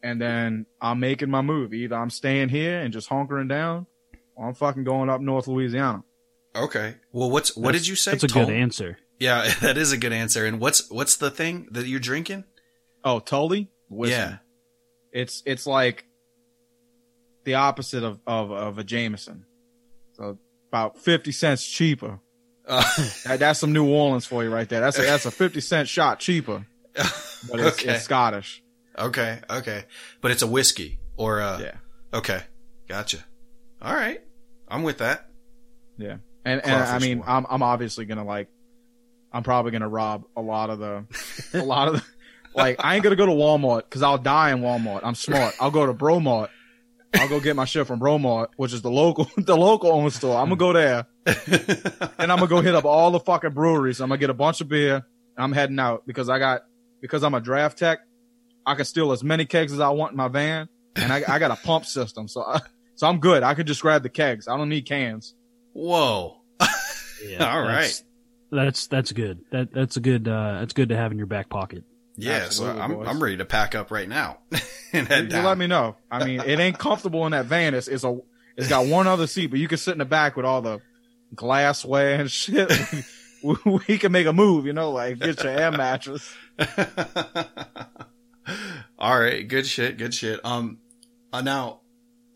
and 0.05 0.21
then 0.21 0.67
I'm 0.81 1.01
making 1.01 1.31
my 1.31 1.41
move. 1.41 1.73
Either 1.73 1.97
I'm 1.97 2.11
staying 2.11 2.51
here 2.51 2.81
and 2.81 2.93
just 2.93 3.09
hunkering 3.09 3.49
down, 3.49 3.87
or 4.37 4.49
I'm 4.49 4.55
fucking 4.55 4.85
going 4.85 5.09
up 5.09 5.21
North 5.21 5.49
Louisiana. 5.49 6.05
okay. 6.55 6.97
Well, 7.11 7.31
what's 7.31 7.57
what 7.57 7.73
did 7.73 7.87
you 7.89 7.97
say? 7.97 8.13
That's 8.13 8.25
a 8.25 8.29
Tol- 8.29 8.47
good 8.47 8.55
answer. 8.55 8.99
Yeah, 9.19 9.51
that 9.61 9.79
is 9.79 9.93
a 9.93 9.97
good 9.97 10.13
answer. 10.13 10.45
And 10.45 10.61
what's 10.61 10.91
what's 10.91 11.17
the 11.17 11.31
thing 11.31 11.69
that 11.73 11.87
you're 11.87 12.01
drinking? 12.01 12.45
Oh, 13.03 13.19
Tully? 13.19 13.71
Whiskey. 13.89 14.13
Yeah. 14.17 14.37
It's 15.13 15.43
it's 15.47 15.67
like 15.67 16.05
the 17.45 17.55
opposite 17.55 18.03
of, 18.03 18.21
of, 18.27 18.51
of 18.51 18.79
a 18.79 18.85
Jameson. 18.85 19.47
So 20.13 20.39
about 20.69 20.99
fifty 20.99 21.33
cents 21.33 21.67
cheaper. 21.67 22.21
Uh, 22.67 22.83
That, 23.25 23.39
that's 23.41 23.61
some 23.61 23.73
New 23.73 23.87
Orleans 23.89 24.27
for 24.27 24.43
you 24.43 24.51
right 24.51 24.69
there. 24.69 24.81
That's 24.81 24.99
a, 24.99 25.03
that's 25.03 25.27
a 25.27 25.31
fifty 25.31 25.61
cent 25.61 25.89
shot 25.89 26.19
cheaper, 26.19 26.67
but 26.95 27.61
it's, 27.61 27.79
okay. 27.81 27.95
it's 27.95 28.05
Scottish. 28.05 28.63
Okay. 28.99 29.41
Okay. 29.51 29.85
But 30.21 30.31
it's 30.31 30.43
a 30.43 30.47
whiskey 30.47 31.01
or 31.17 31.41
a. 31.41 31.59
Yeah, 31.61 32.19
Okay. 32.19 32.41
Gotcha. 32.89 33.19
All 33.83 33.95
right. 33.95 34.21
I'm 34.69 34.83
with 34.83 34.99
that. 34.99 35.29
yeah. 35.99 36.17
And 36.45 36.61
and 36.65 36.83
I 36.83 36.99
mean, 36.99 37.21
one. 37.21 37.29
I'm 37.29 37.47
I'm 37.49 37.63
obviously 37.63 38.05
gonna 38.05 38.25
like, 38.25 38.49
I'm 39.33 39.43
probably 39.43 39.71
gonna 39.73 39.89
rob 39.89 40.25
a 40.37 40.43
lot 40.43 40.69
of 40.71 40.79
the, 40.79 41.07
a 41.55 41.63
lot 41.65 41.89
of 41.89 41.95
the, 41.95 42.03
like 42.55 42.85
I 42.85 42.95
ain't 42.95 43.03
gonna 43.03 43.17
go 43.17 43.25
to 43.27 43.33
Walmart 43.33 43.85
because 43.85 44.03
I'll 44.03 44.19
die 44.19 44.51
in 44.53 44.61
Walmart. 44.61 45.01
I'm 45.05 45.15
smart. 45.15 45.55
I'll 45.61 45.71
go 45.71 45.87
to 45.87 45.95
Breaux 45.95 46.21
Mart. 46.21 46.51
I'll 47.15 47.29
go 47.29 47.41
get 47.41 47.57
my 47.57 47.65
shit 47.65 47.87
from 47.87 47.99
Breaux 47.99 48.19
Mart, 48.19 48.51
which 48.57 48.73
is 48.75 48.83
the 48.83 48.91
local 48.91 49.27
the 49.39 49.57
local 49.57 49.91
owned 49.93 50.13
store. 50.13 50.37
I'm 50.37 50.51
gonna 50.51 50.57
go 50.57 50.73
there. 50.75 51.07
and 52.19 52.31
I'm 52.31 52.39
gonna 52.39 52.49
go 52.49 52.61
hit 52.61 52.75
up 52.75 52.85
all 52.85 53.11
the 53.11 53.21
fucking 53.21 53.53
breweries. 53.53 54.01
I'm 54.01 54.09
gonna 54.09 54.19
get 54.19 54.29
a 54.31 54.35
bunch 54.35 54.61
of 54.61 54.69
beer. 54.69 55.07
I'm 55.39 55.53
heading 55.53 55.79
out 55.79 56.07
because 56.07 56.29
I 56.29 56.39
got 56.39 56.63
because 57.01 57.23
I'm 57.25 57.33
a 57.35 57.41
draft 57.41 57.79
tech. 57.79 58.01
I 58.67 58.75
can 58.75 58.85
steal 58.85 59.13
as 59.13 59.23
many 59.23 59.45
kegs 59.45 59.73
as 59.73 59.81
I 59.81 59.91
want 59.91 60.13
in 60.13 60.17
my 60.17 60.29
van, 60.29 60.69
and 60.97 61.13
I, 61.13 61.23
I 61.29 61.39
got 61.39 61.51
a 61.51 61.57
pump 61.57 61.85
system, 61.85 62.29
so 62.29 62.43
I, 62.43 62.61
so 62.95 63.07
I'm 63.07 63.19
good. 63.19 63.43
I 63.43 63.55
could 63.55 63.67
just 63.67 63.83
grab 63.83 64.03
the 64.03 64.09
kegs. 64.09 64.49
I 64.49 64.57
don't 64.57 64.69
need 64.69 64.87
cans. 64.87 65.35
Whoa. 65.73 66.41
Yeah, 67.27 67.57
All 67.57 67.67
that's, 67.67 68.05
That's 68.51 68.87
that's 68.89 69.13
good. 69.13 69.41
That 69.51 69.73
that's 69.73 69.97
a 69.97 70.01
good. 70.01 70.29
Uh, 70.29 70.59
that's 70.61 70.75
good 70.75 70.91
to 70.91 70.97
have 70.97 71.11
in 71.11 71.17
your 71.17 71.27
back 71.27 71.49
pocket. 71.49 71.85
Yeah. 72.17 72.33
Absolutely, 72.45 72.79
so 72.79 72.85
I'm 72.85 72.95
boys. 72.95 73.09
I'm 73.09 73.23
ready 73.23 73.39
to 73.39 73.47
pack 73.47 73.75
up 73.75 73.91
right 73.91 74.09
now 74.09 74.39
and 74.93 75.09
head 75.09 75.25
you 75.25 75.31
down. 75.31 75.45
let 75.45 75.57
me 75.57 75.67
know. 75.67 75.97
I 76.11 76.25
mean, 76.25 76.41
it 76.41 76.59
ain't 76.61 76.79
comfortable 76.79 77.25
in 77.25 77.33
that 77.33 77.47
van. 77.47 77.73
It's, 77.75 77.89
it's 77.89 78.05
a 78.05 78.19
it's 78.59 78.69
got 78.69 78.87
one 78.87 79.07
other 79.07 79.27
seat, 79.27 79.47
but 79.47 79.59
you 79.59 79.69
can 79.69 79.79
sit 79.79 79.93
in 79.93 79.99
the 79.99 80.05
back 80.05 80.37
with 80.37 80.45
all 80.45 80.61
the 80.61 80.81
glassware 81.35 82.21
and 82.21 82.31
shit. 82.31 82.71
we 83.65 83.97
can 83.99 84.13
make 84.13 84.27
a 84.27 84.33
move. 84.35 84.67
You 84.67 84.75
know, 84.75 84.91
like 84.91 85.19
get 85.19 85.43
your 85.43 85.53
air 85.53 85.73
mattress. 85.73 86.31
All 88.99 89.19
right, 89.19 89.47
good 89.47 89.67
shit, 89.67 89.99
good 89.99 90.15
shit. 90.15 90.41
Um, 90.45 90.79
uh, 91.33 91.41
now, 91.41 91.81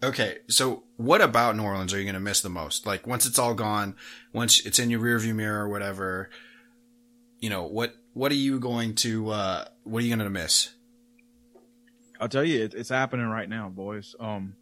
okay, 0.02 0.38
so 0.48 0.84
what 0.96 1.20
about 1.20 1.56
New 1.56 1.62
Orleans 1.62 1.92
are 1.92 2.00
you 2.00 2.06
gonna 2.06 2.20
miss 2.20 2.40
the 2.40 2.48
most? 2.48 2.86
Like 2.86 3.06
once 3.06 3.26
it's 3.26 3.38
all 3.38 3.54
gone, 3.54 3.94
once 4.32 4.64
it's 4.64 4.78
in 4.78 4.90
your 4.90 5.00
rearview 5.00 5.34
mirror 5.34 5.64
or 5.64 5.68
whatever, 5.68 6.30
you 7.40 7.50
know 7.50 7.64
what? 7.64 7.94
What 8.14 8.32
are 8.32 8.36
you 8.36 8.58
going 8.58 8.94
to? 8.96 9.30
uh 9.30 9.64
What 9.84 10.02
are 10.02 10.06
you 10.06 10.16
gonna 10.16 10.30
miss? 10.30 10.70
I'll 12.20 12.28
tell 12.28 12.44
you, 12.44 12.64
it, 12.64 12.74
it's 12.74 12.88
happening 12.88 13.26
right 13.26 13.48
now, 13.48 13.68
boys. 13.68 14.16
Um, 14.18 14.56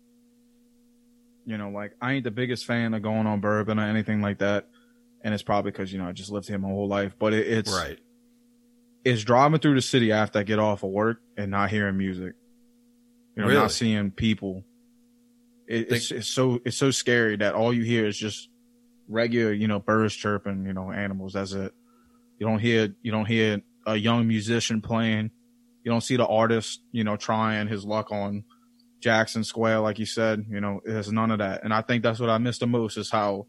you 1.47 1.57
know, 1.57 1.71
like 1.71 1.93
I 2.01 2.13
ain't 2.13 2.25
the 2.25 2.31
biggest 2.31 2.67
fan 2.67 2.93
of 2.93 3.03
going 3.03 3.27
on 3.27 3.41
bourbon 3.41 3.79
or 3.79 3.85
anything 3.85 4.21
like 4.21 4.39
that, 4.39 4.69
and 5.23 5.33
it's 5.33 5.43
probably 5.43 5.71
because 5.71 5.93
you 5.93 5.99
know 5.99 6.09
I 6.09 6.13
just 6.13 6.31
lived 6.31 6.49
here 6.49 6.59
my 6.59 6.69
whole 6.69 6.89
life. 6.89 7.15
But 7.19 7.33
it, 7.33 7.47
it's 7.47 7.73
Right. 7.73 7.99
It's 9.07 9.23
driving 9.23 9.61
through 9.61 9.77
the 9.77 9.83
city 9.83 10.11
after 10.11 10.41
I 10.41 10.43
get 10.43 10.59
off 10.59 10.83
of 10.83 10.91
work 10.91 11.19
and 11.37 11.51
not 11.53 11.71
hearing 11.71 11.97
music. 11.97 12.35
You 13.37 13.43
know, 13.43 13.49
Really? 13.49 13.61
not 13.61 13.71
seeing 13.71 14.11
people. 14.11 14.65
It, 15.69 15.93
it's 15.93 16.11
it's 16.11 16.27
so 16.29 16.61
it's 16.65 16.77
so 16.77 16.91
scary 16.91 17.37
that 17.37 17.55
all 17.55 17.73
you 17.73 17.83
hear 17.85 18.07
is 18.07 18.19
just 18.19 18.49
regular, 19.09 19.53
you 19.53 19.69
know, 19.69 19.79
birds 19.79 20.15
chirping, 20.15 20.67
you 20.67 20.73
know, 20.73 20.91
animals. 20.91 21.35
That's 21.35 21.53
it. 21.53 21.73
You 22.41 22.47
don't 22.47 22.59
hear 22.59 22.95
you 23.03 23.13
don't 23.13 23.27
hear 23.27 23.61
a 23.87 23.95
young 23.97 24.27
musician 24.27 24.81
playing. 24.81 25.31
You 25.85 25.93
don't 25.93 26.01
see 26.01 26.17
the 26.17 26.27
artist, 26.27 26.83
you 26.91 27.05
know, 27.05 27.17
trying 27.17 27.69
his 27.69 27.85
luck 27.85 28.11
on 28.11 28.43
Jackson 29.01 29.45
Square, 29.45 29.81
like 29.81 30.01
you 30.01 30.07
said. 30.07 30.45
You 30.49 30.61
know, 30.61 30.81
there's 30.85 31.13
none 31.13 31.31
of 31.31 31.39
that. 31.39 31.63
And 31.63 31.73
I 31.73 31.83
think 31.83 32.03
that's 32.03 32.19
what 32.19 32.31
I 32.31 32.39
miss 32.39 32.59
the 32.59 32.67
most 32.67 32.97
is 32.97 33.11
how 33.11 33.47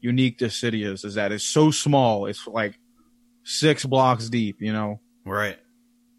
unique 0.00 0.38
this 0.38 0.56
city 0.56 0.84
is. 0.84 1.04
Is 1.04 1.16
that 1.16 1.32
it's 1.32 1.44
so 1.44 1.70
small. 1.70 2.26
It's 2.26 2.46
like 2.46 2.78
six 3.46 3.84
blocks 3.84 4.28
deep. 4.28 4.60
You 4.60 4.72
know, 4.72 5.00
Right. 5.24 5.58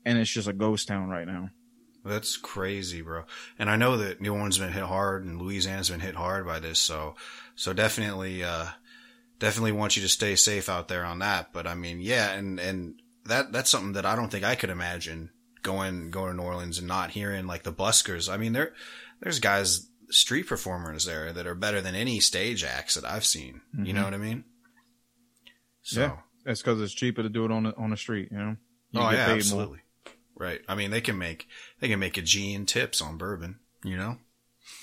and 0.05 0.17
it's 0.17 0.31
just 0.31 0.47
a 0.47 0.53
ghost 0.53 0.87
town 0.87 1.09
right 1.09 1.27
now. 1.27 1.49
That's 2.05 2.37
crazy, 2.37 3.01
bro. 3.01 3.25
And 3.59 3.69
I 3.69 3.75
know 3.75 3.97
that 3.97 4.21
New 4.21 4.33
Orleans 4.33 4.55
has 4.57 4.65
been 4.65 4.73
hit 4.73 4.83
hard 4.83 5.25
and 5.25 5.41
Louisiana's 5.41 5.89
been 5.89 5.99
hit 5.99 6.15
hard 6.15 6.45
by 6.45 6.59
this, 6.59 6.79
so 6.79 7.15
so 7.55 7.73
definitely 7.73 8.43
uh 8.43 8.67
definitely 9.39 9.73
want 9.73 9.95
you 9.97 10.01
to 10.03 10.09
stay 10.09 10.35
safe 10.35 10.69
out 10.69 10.87
there 10.87 11.03
on 11.03 11.19
that. 11.19 11.51
But 11.51 11.67
I 11.67 11.75
mean, 11.75 11.99
yeah, 11.99 12.31
and 12.31 12.59
and 12.59 13.01
that 13.25 13.51
that's 13.51 13.69
something 13.69 13.91
that 13.93 14.05
I 14.05 14.15
don't 14.15 14.29
think 14.29 14.45
I 14.45 14.55
could 14.55 14.69
imagine 14.69 15.31
going 15.63 16.09
going 16.09 16.31
to 16.31 16.37
New 16.37 16.43
Orleans 16.43 16.77
and 16.79 16.87
not 16.87 17.09
hearing 17.11 17.45
like 17.45 17.63
the 17.63 17.73
buskers. 17.73 18.31
I 18.31 18.37
mean, 18.37 18.53
there 18.53 18.73
there's 19.19 19.39
guys 19.41 19.89
street 20.09 20.43
performers 20.47 21.03
there 21.03 21.33
that 21.33 21.45
are 21.45 21.55
better 21.55 21.81
than 21.81 21.93
any 21.93 22.21
stage 22.21 22.63
acts 22.63 22.95
that 22.95 23.03
I've 23.03 23.25
seen. 23.25 23.59
You 23.77 23.91
know 23.91 24.05
what 24.05 24.13
I 24.13 24.17
mean? 24.17 24.45
So 25.81 26.01
Yeah. 26.01 26.17
It's 26.47 26.61
because 26.61 26.81
it's 26.81 26.93
cheaper 26.93 27.21
to 27.21 27.29
do 27.29 27.45
it 27.45 27.51
on 27.51 27.63
the 27.63 27.75
on 27.75 27.89
the 27.91 27.97
street. 27.97 28.29
You 28.31 28.37
know. 28.37 28.55
You 28.91 29.01
oh 29.01 29.09
yeah, 29.11 29.25
paid 29.25 29.27
more. 29.27 29.35
absolutely. 29.37 29.79
Right. 30.35 30.61
I 30.67 30.75
mean, 30.75 30.91
they 30.91 31.01
can 31.01 31.17
make 31.17 31.47
they 31.79 31.87
can 31.89 31.99
make 31.99 32.17
a 32.17 32.21
G 32.21 32.53
in 32.53 32.65
tips 32.65 33.01
on 33.01 33.17
bourbon. 33.17 33.59
You 33.83 33.97
know. 33.97 34.17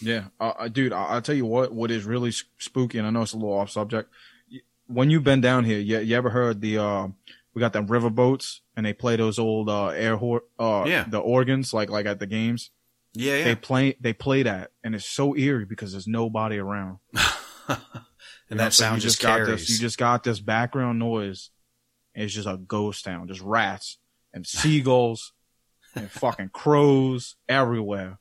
Yeah, 0.01 0.24
uh, 0.41 0.53
uh, 0.59 0.69
dude. 0.69 0.93
I, 0.93 1.05
I'll 1.05 1.23
tell 1.23 1.35
you 1.35 1.47
what. 1.47 1.73
What 1.73 1.91
is 1.91 2.05
really 2.05 2.32
spooky, 2.59 2.99
and 2.99 3.07
I 3.07 3.11
know 3.11 3.23
it's 3.23 3.32
a 3.32 3.36
little 3.36 3.53
off 3.53 3.70
subject. 3.70 4.11
When 4.86 5.11
you've 5.11 5.24
been 5.24 5.41
down 5.41 5.65
here, 5.65 5.78
you, 5.78 5.99
you 6.01 6.16
ever 6.16 6.31
heard 6.31 6.61
the? 6.61 6.78
uh 6.78 7.09
We 7.55 7.61
got 7.61 7.73
them 7.73 7.86
river 7.86 8.11
boats, 8.11 8.61
and 8.77 8.85
they 8.85 8.93
play 8.93 9.16
those 9.16 9.39
old 9.39 9.69
uh 9.70 9.89
air 9.89 10.16
hor- 10.16 10.45
uh 10.59 10.85
Yeah. 10.86 11.05
the 11.09 11.19
organs 11.19 11.73
like 11.73 11.89
like 11.91 12.07
at 12.07 12.19
the 12.19 12.27
games. 12.27 12.70
Yeah, 13.15 13.36
yeah. 13.36 13.45
They 13.45 13.55
play 13.55 13.97
they 14.01 14.12
play 14.12 14.43
that, 14.43 14.73
and 14.82 14.95
it's 14.95 15.07
so 15.07 15.36
eerie 15.36 15.65
because 15.66 15.93
there's 15.93 16.07
nobody 16.09 16.59
around. 16.59 16.99
and 17.69 17.78
You 18.51 18.57
that 18.57 18.73
so 18.73 18.82
sound 18.85 18.97
you 19.03 19.09
just, 19.09 19.23
got 19.23 19.36
carries. 19.39 19.61
this. 19.61 19.70
You 19.70 19.78
just 19.78 19.99
got 19.99 20.24
this 20.24 20.41
background 20.41 20.99
noise. 20.99 21.51
And 22.15 22.24
It's 22.24 22.35
just 22.35 22.49
a 22.49 22.57
ghost 22.57 23.05
town, 23.05 23.28
just 23.28 23.41
rats 23.41 23.99
and 24.32 24.47
seagulls 24.47 25.32
and 25.95 26.11
fucking 26.11 26.51
crows 26.53 27.36
everywhere. 27.49 28.19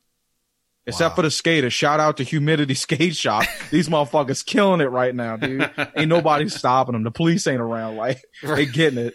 Except 0.85 1.11
Wow. 1.13 1.15
for 1.15 1.21
the 1.21 1.31
skaters. 1.31 1.73
Shout 1.73 2.01
out 2.01 2.17
to 2.17 2.23
Humidity 2.23 2.73
Skate 2.73 3.15
Shop. 3.15 3.45
These 3.71 3.87
motherfuckers 3.87 4.45
killing 4.45 4.81
it 4.81 4.89
right 4.89 5.15
now, 5.15 5.37
dude. 5.37 5.71
Ain't 5.95 6.09
nobody 6.09 6.49
stopping 6.49 6.91
them. 6.93 7.03
The 7.03 7.11
police 7.11 7.47
ain't 7.47 7.61
around. 7.61 7.95
Like 7.95 8.21
they 8.43 8.65
getting 8.65 8.99
it. 8.99 9.13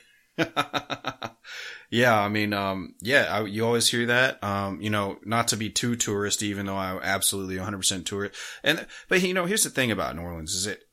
yeah, 1.90 2.18
I 2.18 2.28
mean, 2.28 2.52
um, 2.54 2.94
yeah, 3.00 3.26
I, 3.30 3.44
you 3.44 3.66
always 3.66 3.88
hear 3.90 4.06
that. 4.06 4.42
Um, 4.42 4.80
you 4.80 4.88
know, 4.90 5.18
not 5.24 5.48
to 5.48 5.56
be 5.56 5.68
too 5.68 5.94
tourist, 5.96 6.42
even 6.42 6.66
though 6.66 6.76
I'm 6.76 7.00
absolutely 7.02 7.56
100% 7.56 8.06
tourist. 8.06 8.34
And, 8.62 8.86
but 9.08 9.20
you 9.22 9.34
know, 9.34 9.44
here's 9.46 9.64
the 9.64 9.70
thing 9.70 9.90
about 9.90 10.16
New 10.16 10.22
Orleans 10.22 10.54
is 10.54 10.66
it, 10.66 10.84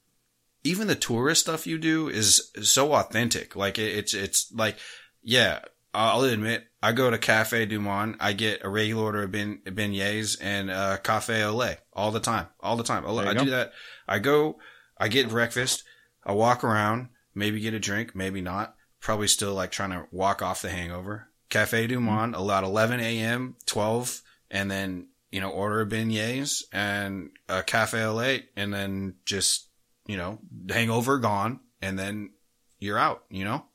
even 0.65 0.87
the 0.87 0.95
tourist 0.95 1.41
stuff 1.41 1.67
you 1.67 1.77
do 1.77 2.09
is 2.09 2.51
so 2.61 2.93
authentic. 2.93 3.55
Like 3.55 3.77
it, 3.77 3.95
it's, 3.95 4.13
it's 4.13 4.51
like, 4.51 4.77
yeah, 5.21 5.59
I'll 5.93 6.23
admit, 6.23 6.65
I 6.81 6.91
go 6.91 7.09
to 7.09 7.17
Cafe 7.17 7.67
Du 7.67 7.79
Monde, 7.79 8.17
I 8.19 8.33
get 8.33 8.65
a 8.65 8.69
regular 8.69 9.03
order 9.03 9.23
of 9.23 9.31
ben, 9.31 9.61
beignets 9.65 10.37
and 10.41 10.69
uh, 10.69 10.97
cafe 10.97 11.43
au 11.43 11.55
lait 11.55 11.77
all 11.93 12.11
the 12.11 12.19
time, 12.19 12.47
all 12.59 12.75
the 12.75 12.83
time. 12.83 13.05
I 13.05 13.33
go. 13.33 13.43
do 13.45 13.51
that. 13.51 13.73
I 14.07 14.19
go, 14.19 14.57
I 14.97 15.07
get 15.07 15.29
breakfast, 15.29 15.83
I 16.25 16.33
walk 16.33 16.63
around, 16.63 17.09
maybe 17.33 17.59
get 17.59 17.73
a 17.73 17.79
drink, 17.79 18.15
maybe 18.15 18.41
not. 18.41 18.75
Probably 18.99 19.27
still 19.27 19.53
like 19.53 19.71
trying 19.71 19.91
to 19.91 20.07
walk 20.11 20.41
off 20.41 20.63
the 20.63 20.69
hangover. 20.69 21.29
Cafe 21.49 21.85
Du 21.87 21.99
Monde, 21.99 22.33
about 22.33 22.63
11 22.63 22.99
a.m., 22.99 23.55
12, 23.67 24.21
and 24.49 24.69
then, 24.69 25.09
you 25.31 25.39
know, 25.39 25.51
order 25.51 25.81
a 25.81 25.85
beignets 25.85 26.63
and 26.73 27.29
a 27.47 27.61
cafe 27.61 28.03
au 28.03 28.15
lait, 28.15 28.49
and 28.55 28.73
then 28.73 29.15
just, 29.25 29.67
you 30.05 30.17
know, 30.17 30.39
hangover 30.69 31.17
gone, 31.17 31.59
and 31.81 31.97
then 31.97 32.31
you're 32.79 32.97
out, 32.97 33.23
you 33.29 33.43
know? 33.43 33.65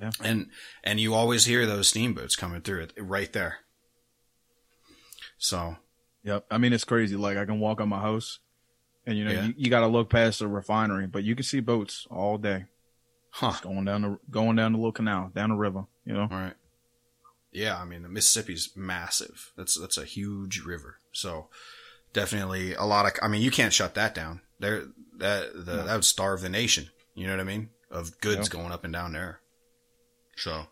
Yeah. 0.00 0.10
And, 0.22 0.50
and 0.84 1.00
you 1.00 1.14
always 1.14 1.44
hear 1.44 1.66
those 1.66 1.88
steamboats 1.88 2.36
coming 2.36 2.60
through 2.60 2.82
it 2.82 2.92
right 2.98 3.32
there. 3.32 3.58
So, 5.38 5.76
Yep. 6.24 6.46
I 6.50 6.58
mean, 6.58 6.72
it's 6.72 6.84
crazy. 6.84 7.16
Like 7.16 7.36
I 7.38 7.44
can 7.46 7.60
walk 7.60 7.80
on 7.80 7.88
my 7.88 8.00
house 8.00 8.40
and 9.06 9.16
you 9.16 9.24
know, 9.24 9.30
Yeah. 9.30 9.44
you, 9.46 9.54
you 9.56 9.70
got 9.70 9.80
to 9.80 9.86
look 9.86 10.10
past 10.10 10.40
the 10.40 10.48
refinery, 10.48 11.06
but 11.06 11.24
you 11.24 11.34
can 11.34 11.44
see 11.44 11.60
boats 11.60 12.06
all 12.10 12.38
day 12.38 12.66
huh. 13.30 13.54
going 13.62 13.84
down 13.84 14.02
the, 14.02 14.18
going 14.30 14.56
down 14.56 14.72
the 14.72 14.78
little 14.78 14.92
canal, 14.92 15.30
down 15.34 15.50
the 15.50 15.56
river, 15.56 15.86
you 16.04 16.12
know? 16.12 16.22
All 16.22 16.28
right. 16.28 16.54
Yeah, 17.50 17.78
I 17.78 17.84
mean 17.84 18.02
the 18.02 18.08
Mississippi's 18.08 18.70
massive. 18.76 19.52
That's 19.56 19.78
that's 19.80 19.96
a 19.96 20.04
huge 20.04 20.60
river. 20.60 20.98
So 21.12 21.48
definitely 22.12 22.74
a 22.74 22.84
lot 22.84 23.06
of. 23.06 23.12
I 23.22 23.28
mean, 23.28 23.40
you 23.40 23.50
can't 23.50 23.72
shut 23.72 23.94
that 23.94 24.14
down. 24.14 24.42
There, 24.58 24.84
that 25.18 25.52
the, 25.54 25.76
No. 25.76 25.86
that 25.86 25.94
would 25.94 26.04
starve 26.04 26.40
the 26.40 26.48
nation. 26.48 26.90
You 27.14 27.26
know 27.26 27.34
what 27.34 27.40
I 27.40 27.44
mean? 27.44 27.70
Of 27.90 28.20
goods 28.20 28.48
going 28.48 28.72
up 28.72 28.84
and 28.84 28.92
down 28.92 29.12
there. 29.12 29.40
So 30.36 30.66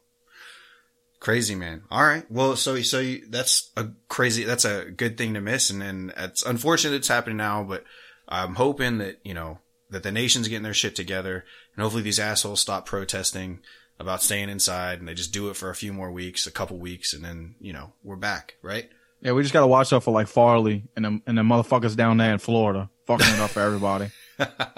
crazy, 1.20 1.54
man. 1.54 1.82
All 1.90 2.04
right. 2.04 2.24
Well, 2.30 2.56
so 2.56 2.80
so 2.82 3.00
you, 3.00 3.26
that's 3.28 3.70
a 3.76 3.88
crazy. 4.08 4.44
That's 4.44 4.64
a 4.64 4.84
good 4.90 5.16
thing 5.18 5.34
to 5.34 5.40
miss, 5.40 5.70
and 5.70 5.80
then 5.80 6.12
it's 6.16 6.44
unfortunate 6.44 6.94
it's 6.96 7.08
happening 7.08 7.36
now. 7.38 7.62
But 7.62 7.84
I'm 8.28 8.54
hoping 8.54 8.98
that 8.98 9.18
you 9.24 9.34
know 9.34 9.58
that 9.90 10.02
the 10.02 10.12
nation's 10.12 10.48
getting 10.48 10.62
their 10.62 10.74
shit 10.74 10.94
together, 10.96 11.44
and 11.74 11.82
hopefully 11.82 12.02
these 12.02 12.18
assholes 12.20 12.60
stop 12.60 12.86
protesting 12.86 13.60
about 13.98 14.22
staying 14.22 14.50
inside 14.50 14.98
and 14.98 15.08
they 15.08 15.14
just 15.14 15.32
do 15.32 15.48
it 15.48 15.56
for 15.56 15.70
a 15.70 15.74
few 15.74 15.90
more 15.92 16.10
weeks, 16.12 16.46
a 16.46 16.50
couple 16.50 16.76
weeks, 16.78 17.14
and 17.14 17.24
then, 17.24 17.54
you 17.58 17.72
know, 17.72 17.94
we're 18.04 18.14
back, 18.14 18.56
right? 18.60 18.90
Yeah, 19.22 19.32
we 19.32 19.40
just 19.40 19.54
got 19.54 19.60
to 19.62 19.66
watch 19.66 19.90
out 19.90 20.02
for 20.04 20.10
like 20.10 20.26
Farley 20.26 20.84
and 20.94 21.04
them, 21.04 21.22
and 21.26 21.38
the 21.38 21.42
motherfuckers 21.42 21.96
down 21.96 22.18
there 22.18 22.30
in 22.32 22.38
Florida 22.38 22.90
fucking 23.06 23.26
it 23.26 23.40
up 23.40 23.50
for 23.50 23.60
everybody. 23.60 24.10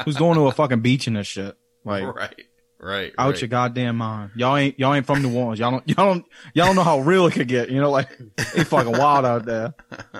Who's 0.04 0.16
going 0.16 0.36
to 0.36 0.46
a 0.46 0.52
fucking 0.52 0.80
beach 0.80 1.06
in 1.06 1.14
this 1.14 1.26
shit? 1.26 1.56
Like, 1.84 2.04
right, 2.14 2.44
right. 2.78 3.12
out 3.18 3.30
right. 3.30 3.40
your 3.40 3.48
goddamn 3.48 3.96
mind. 3.96 4.32
Y'all 4.36 4.56
ain't 4.56 4.78
y'all 4.78 4.94
ain't 4.94 5.06
from 5.06 5.22
New 5.22 5.34
Orleans. 5.36 5.58
Y'all 5.58 5.72
don't 5.72 5.88
y'all 5.88 6.14
don't 6.14 6.26
y'all 6.54 6.66
don't 6.66 6.76
know 6.76 6.84
how 6.84 7.00
real 7.00 7.26
it 7.26 7.32
could 7.32 7.48
get. 7.48 7.70
You 7.70 7.80
know, 7.80 7.90
like 7.90 8.08
they 8.54 8.64
fucking 8.64 8.92
wild 8.92 9.24
out 9.24 9.44
there. 9.44 9.74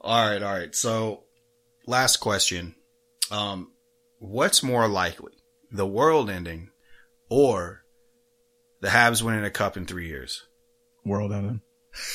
all 0.00 0.30
right, 0.30 0.42
all 0.42 0.54
right. 0.54 0.74
So, 0.74 1.24
last 1.86 2.18
question. 2.18 2.74
Um, 3.30 3.72
what's 4.18 4.62
more 4.62 4.88
likely, 4.88 5.32
the 5.70 5.86
world 5.86 6.30
ending 6.30 6.70
or 7.28 7.82
the 8.80 8.88
Habs 8.88 9.22
winning 9.22 9.44
a 9.44 9.50
cup 9.50 9.76
in 9.76 9.86
three 9.86 10.08
years? 10.08 10.46
World 11.04 11.32
ending. 11.32 11.60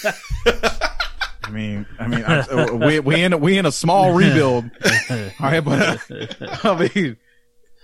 I 1.47 1.49
mean, 1.49 1.85
I 1.97 2.07
mean, 2.07 2.23
I, 2.25 2.39
uh, 2.39 2.75
we 2.75 2.99
we 2.99 3.23
in 3.23 3.31
a, 3.31 3.37
we 3.37 3.57
in 3.57 3.65
a 3.65 3.71
small 3.71 4.13
rebuild. 4.15 4.65
All 5.09 5.29
right, 5.39 5.61
but 5.61 6.01
I 6.65 6.89
mean, 6.93 7.17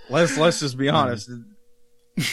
let's 0.09 0.37
let's 0.37 0.59
just 0.59 0.77
be 0.77 0.89
honest. 0.89 1.29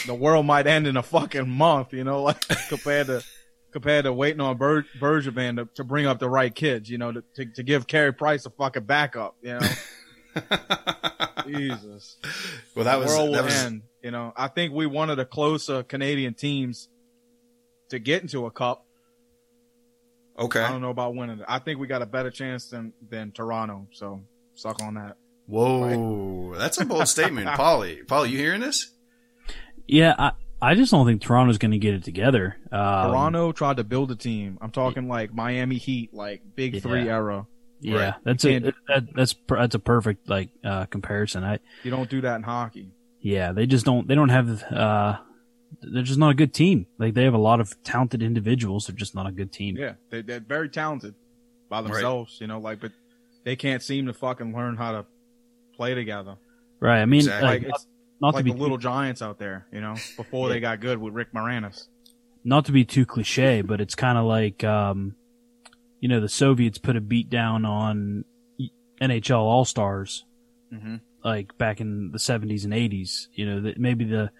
The 0.05 0.13
world 0.13 0.45
might 0.45 0.67
end 0.67 0.87
in 0.87 0.97
a 0.97 1.03
fucking 1.03 1.49
month, 1.49 1.93
you 1.93 2.03
know, 2.03 2.23
like 2.23 2.45
compared 2.69 3.07
to 3.07 3.23
compared 3.71 4.03
to 4.03 4.11
waiting 4.11 4.41
on 4.41 4.57
Ber- 4.57 4.85
Bergevin 4.99 5.55
to, 5.55 5.69
to 5.75 5.85
bring 5.85 6.05
up 6.05 6.19
the 6.19 6.29
right 6.29 6.53
kids, 6.53 6.89
you 6.89 6.97
know, 6.97 7.13
to, 7.13 7.23
to 7.35 7.45
to 7.45 7.63
give 7.63 7.87
Carey 7.87 8.13
Price 8.13 8.45
a 8.45 8.49
fucking 8.49 8.83
backup, 8.83 9.37
you 9.41 9.57
know. 9.57 9.67
Jesus, 11.47 12.17
well, 12.75 12.85
that 12.85 12.95
the 12.95 12.99
was 13.03 13.07
world 13.07 13.33
that 13.35 13.39
will 13.39 13.45
was 13.45 13.63
end. 13.63 13.83
You 14.03 14.11
know, 14.11 14.33
I 14.35 14.49
think 14.49 14.73
we 14.73 14.85
one 14.85 15.09
of 15.09 15.15
the 15.15 15.25
closer 15.25 15.83
Canadian 15.83 16.33
teams 16.33 16.89
to 17.89 17.99
get 17.99 18.21
into 18.21 18.45
a 18.45 18.51
cup. 18.51 18.85
Okay. 20.37 20.61
I 20.61 20.69
don't 20.71 20.81
know 20.81 20.89
about 20.89 21.15
winning. 21.15 21.41
I 21.47 21.59
think 21.59 21.79
we 21.79 21.87
got 21.87 22.01
a 22.01 22.05
better 22.05 22.31
chance 22.31 22.67
than 22.69 22.93
than 23.09 23.31
Toronto. 23.31 23.87
So 23.91 24.21
suck 24.55 24.81
on 24.81 24.95
that. 24.95 25.17
Whoa, 25.47 26.55
that's 26.57 26.79
a 26.79 26.85
bold 26.85 27.07
statement, 27.07 27.47
Paulie. 27.57 28.05
Paulie, 28.05 28.29
you 28.29 28.37
hearing 28.37 28.61
this? 28.61 28.91
Yeah, 29.87 30.15
I, 30.17 30.31
I 30.61 30.75
just 30.75 30.91
don't 30.91 31.05
think 31.05 31.21
Toronto's 31.21 31.57
going 31.57 31.71
to 31.71 31.77
get 31.77 31.93
it 31.93 32.03
together. 32.03 32.55
Um, 32.71 33.09
Toronto 33.11 33.51
tried 33.51 33.77
to 33.77 33.83
build 33.83 34.11
a 34.11 34.15
team. 34.15 34.57
I'm 34.61 34.71
talking 34.71 35.07
like 35.07 35.33
Miami 35.33 35.77
Heat, 35.77 36.13
like 36.13 36.41
Big 36.55 36.75
Yeah. 36.75 36.79
Three 36.81 37.09
era. 37.09 37.47
Yeah, 37.81 37.97
Right. 37.97 38.13
that's 38.23 38.43
You 38.45 38.57
a 38.57 38.59
that, 38.87 39.07
that's 39.15 39.35
that's 39.49 39.75
a 39.75 39.79
perfect 39.79 40.29
like 40.29 40.49
uh, 40.63 40.85
comparison. 40.85 41.43
I 41.43 41.59
You 41.83 41.89
don't 41.91 42.09
do 42.09 42.21
that 42.21 42.35
in 42.35 42.43
hockey. 42.43 42.91
yeah, 43.19 43.51
they 43.53 43.65
just 43.65 43.85
don't 43.85 44.07
they 44.07 44.13
don't 44.15 44.29
have 44.29 44.63
uh 44.63 45.17
they're 45.81 46.03
just 46.03 46.19
not 46.19 46.31
a 46.31 46.33
good 46.35 46.53
team. 46.53 46.85
Like 46.97 47.13
they 47.13 47.23
have 47.23 47.33
a 47.33 47.37
lot 47.39 47.59
of 47.61 47.81
talented 47.83 48.21
individuals, 48.21 48.87
they're 48.87 48.95
just 48.95 49.15
not 49.15 49.27
a 49.27 49.31
good 49.31 49.51
team. 49.51 49.77
Yeah, 49.77 49.93
they, 50.09 50.21
they're 50.21 50.39
very 50.39 50.69
talented 50.69 51.15
by 51.69 51.81
themselves. 51.81 52.37
You 52.41 52.47
know, 52.47 52.59
like 52.59 52.79
but 52.81 52.91
they 53.45 53.55
can't 53.55 53.81
seem 53.81 54.05
to 54.07 54.13
fucking 54.13 54.53
learn 54.53 54.75
how 54.77 54.91
to 54.91 55.05
play 55.75 55.93
together. 55.95 56.35
Right. 56.79 57.01
I 57.01 57.05
mean, 57.05 57.19
Exactly. 57.21 57.47
like, 57.47 57.61
Like 57.63 57.69
it's 57.75 57.87
not 58.21 58.33
like 58.35 58.45
to 58.45 58.51
the 58.51 58.57
little 58.57 58.77
giants 58.77 59.21
out 59.21 59.39
there. 59.39 59.65
You 59.71 59.81
know, 59.81 59.95
before 60.17 60.49
they 60.49 60.59
got 60.59 60.79
good 60.79 60.97
with 60.99 61.13
Rick 61.13 61.33
Moranis. 61.33 61.87
not 62.43 62.65
to 62.65 62.71
be 62.71 62.83
too 62.85 63.05
cliche, 63.05 63.61
but 63.61 63.79
it's 63.81 63.95
kind 63.95 64.17
of 64.17 64.25
like 64.25 64.63
um 64.63 65.15
you 65.99 66.09
know, 66.09 66.19
the 66.19 66.29
Soviets 66.29 66.79
put 66.79 66.95
a 66.95 67.01
beat 67.01 67.29
down 67.29 67.63
on 67.65 68.25
NHL 69.01 69.39
All-Stars 69.39 70.25
Mm-hmm. 70.73 70.95
like 71.23 71.57
back 71.57 71.81
in 71.81 72.11
the 72.11 72.17
70s 72.17 72.63
and 72.63 72.71
80s. 72.73 73.27
You 73.33 73.45
know, 73.45 73.61
that 73.63 73.77
maybe 73.77 74.05
the 74.05 74.31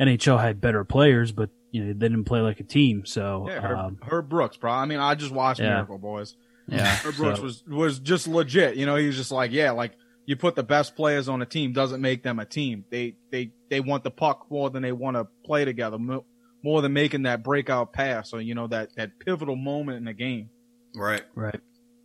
NHL 0.00 0.40
had 0.40 0.60
better 0.60 0.84
players, 0.84 1.32
but 1.32 1.50
you 1.70 1.82
know, 1.84 1.92
they 1.92 2.08
didn't 2.08 2.24
play 2.24 2.40
like 2.40 2.60
a 2.60 2.64
team. 2.64 3.04
So, 3.06 3.46
Yeah, 3.48 3.60
Herb, 3.60 3.78
um, 3.78 3.98
Herb 4.02 4.28
Brooks, 4.28 4.56
bro. 4.56 4.70
I 4.72 4.84
mean, 4.86 4.98
I 5.00 5.14
just 5.14 5.32
watched 5.32 5.60
Yeah. 5.60 5.70
Miracle 5.74 5.98
Boys. 5.98 6.36
yeah. 6.68 6.96
Herb 7.02 7.16
Brooks 7.16 7.38
so- 7.38 7.44
was 7.44 7.64
was 7.66 7.98
just 7.98 8.26
legit. 8.28 8.76
You 8.76 8.86
know, 8.86 8.96
he 8.96 9.06
was 9.06 9.16
just 9.16 9.32
like, 9.32 9.50
yeah, 9.52 9.72
like 9.72 9.92
you 10.26 10.36
put 10.36 10.54
the 10.56 10.62
best 10.62 10.96
players 10.96 11.28
on 11.28 11.42
a 11.42 11.46
team 11.46 11.72
doesn't 11.72 12.00
make 12.00 12.22
them 12.22 12.38
a 12.38 12.44
team. 12.46 12.84
They 12.90 13.16
they 13.30 13.52
they 13.70 13.80
want 13.80 14.04
the 14.04 14.10
puck 14.10 14.46
more 14.50 14.70
than 14.70 14.82
they 14.82 14.92
want 14.92 15.16
to 15.16 15.26
play 15.44 15.64
together, 15.64 15.98
more 15.98 16.80
than 16.82 16.92
making 16.92 17.22
that 17.24 17.42
breakout 17.42 17.92
pass 17.92 18.32
or 18.32 18.40
you 18.40 18.54
know 18.54 18.66
that 18.68 18.94
that 18.96 19.18
pivotal 19.18 19.56
moment 19.56 19.98
in 19.98 20.04
the 20.04 20.14
game. 20.14 20.50
Right. 20.96 21.22
right. 21.34 21.60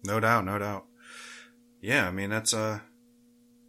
No 0.06 0.20
doubt, 0.20 0.46
no 0.46 0.58
doubt. 0.60 0.86
Yeah, 1.82 2.08
I 2.08 2.12
mean 2.12 2.30
that's 2.30 2.54
uh 2.54 2.80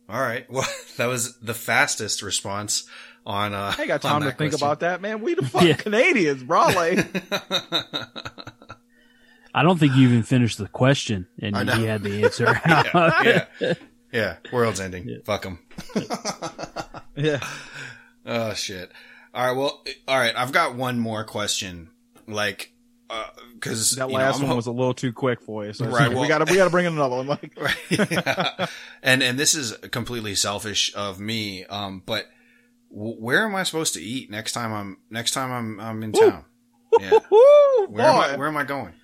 all 0.09 0.21
right. 0.21 0.47
Well, 0.51 0.67
that 0.97 1.07
was 1.07 1.39
the 1.39 1.55
fastest 1.55 2.23
response 2.23 2.89
on 3.27 3.55
uh 3.55 3.75
I 3.77 3.81
ain't 3.83 3.89
got 3.89 4.03
time 4.03 4.21
to 4.23 4.27
that 4.27 4.39
think 4.39 4.53
question. 4.53 4.67
about 4.67 4.81
that, 4.81 5.01
man. 5.01 5.21
We 5.23 5.35
the 5.35 5.43
fuck 5.47 5.63
Yeah. 5.63 5.75
Canadians, 5.75 6.43
bro. 6.43 6.67
Like, 6.69 7.07
I 9.55 9.63
don't 9.63 9.79
think 9.79 9.95
you 9.97 10.09
even 10.09 10.23
finished 10.23 10.59
the 10.59 10.69
question, 10.69 11.27
and 11.41 11.57
he 11.71 11.85
had 11.85 12.03
the 12.03 12.25
answer. 12.25 12.45
yeah, 12.67 13.45
yeah. 13.61 13.75
Yeah, 14.13 14.37
world's 14.53 14.81
ending. 14.81 15.09
Yeah. 15.09 15.19
Fuck 15.25 15.43
them. 15.43 15.59
yeah, 17.17 17.41
oh 18.27 18.55
shit. 18.55 18.91
All 19.35 19.47
right, 19.47 19.57
well, 19.57 19.83
all 20.09 20.19
right, 20.19 20.35
I've 20.37 20.53
got 20.53 20.75
one 20.77 20.99
more 20.99 21.25
question. 21.25 21.91
Like 22.27 22.73
uh 23.09 23.27
cuz 23.61 23.93
that 23.97 24.09
last 24.11 24.41
one 24.43 24.55
was 24.57 24.67
a 24.69 24.73
little 24.73 24.95
too 24.95 25.13
quick 25.13 25.41
for 25.43 25.65
you. 25.67 25.73
So 25.73 25.87
Right, 25.87 26.07
like, 26.07 26.11
well- 26.13 26.23
we 26.23 26.29
got 26.29 26.39
to 26.47 26.53
we 26.53 26.57
got 26.57 26.65
to 26.65 26.71
bring 26.71 26.87
in 26.87 26.93
another 26.93 27.17
one. 27.17 27.27
Like, 27.27 27.53
Right. 27.61 28.11
Yeah. 28.11 28.67
and 29.03 29.21
and 29.23 29.37
this 29.39 29.55
is 29.57 29.77
completely 29.91 30.35
selfish 30.37 30.93
of 30.95 31.19
me. 31.21 31.65
Um, 31.67 32.03
but 32.07 32.25
w- 32.25 32.35
where 32.91 33.45
am 33.45 33.55
I 33.55 33.63
supposed 33.63 33.95
to 33.95 34.03
eat 34.03 34.31
next 34.31 34.53
time 34.53 34.73
I'm 34.73 34.99
next 35.11 35.33
time 35.33 35.53
I'm 35.53 35.81
I'm 35.81 36.03
in 36.03 36.13
town? 36.13 36.45
Yeah. 36.99 37.11
Woo, 37.31 37.87
Where 37.89 38.07
am 38.07 38.17
I 38.17 38.37
where 38.37 38.49
am 38.49 38.57
I 38.57 38.65
going? 38.65 38.95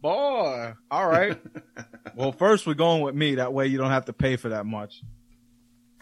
Boy, 0.00 0.74
all 0.90 1.06
right. 1.08 1.40
well, 2.16 2.32
first 2.32 2.66
we're 2.66 2.74
going 2.74 3.02
with 3.02 3.14
me. 3.14 3.36
That 3.36 3.52
way 3.52 3.66
you 3.66 3.78
don't 3.78 3.90
have 3.90 4.04
to 4.06 4.12
pay 4.12 4.36
for 4.36 4.50
that 4.50 4.66
much. 4.66 5.02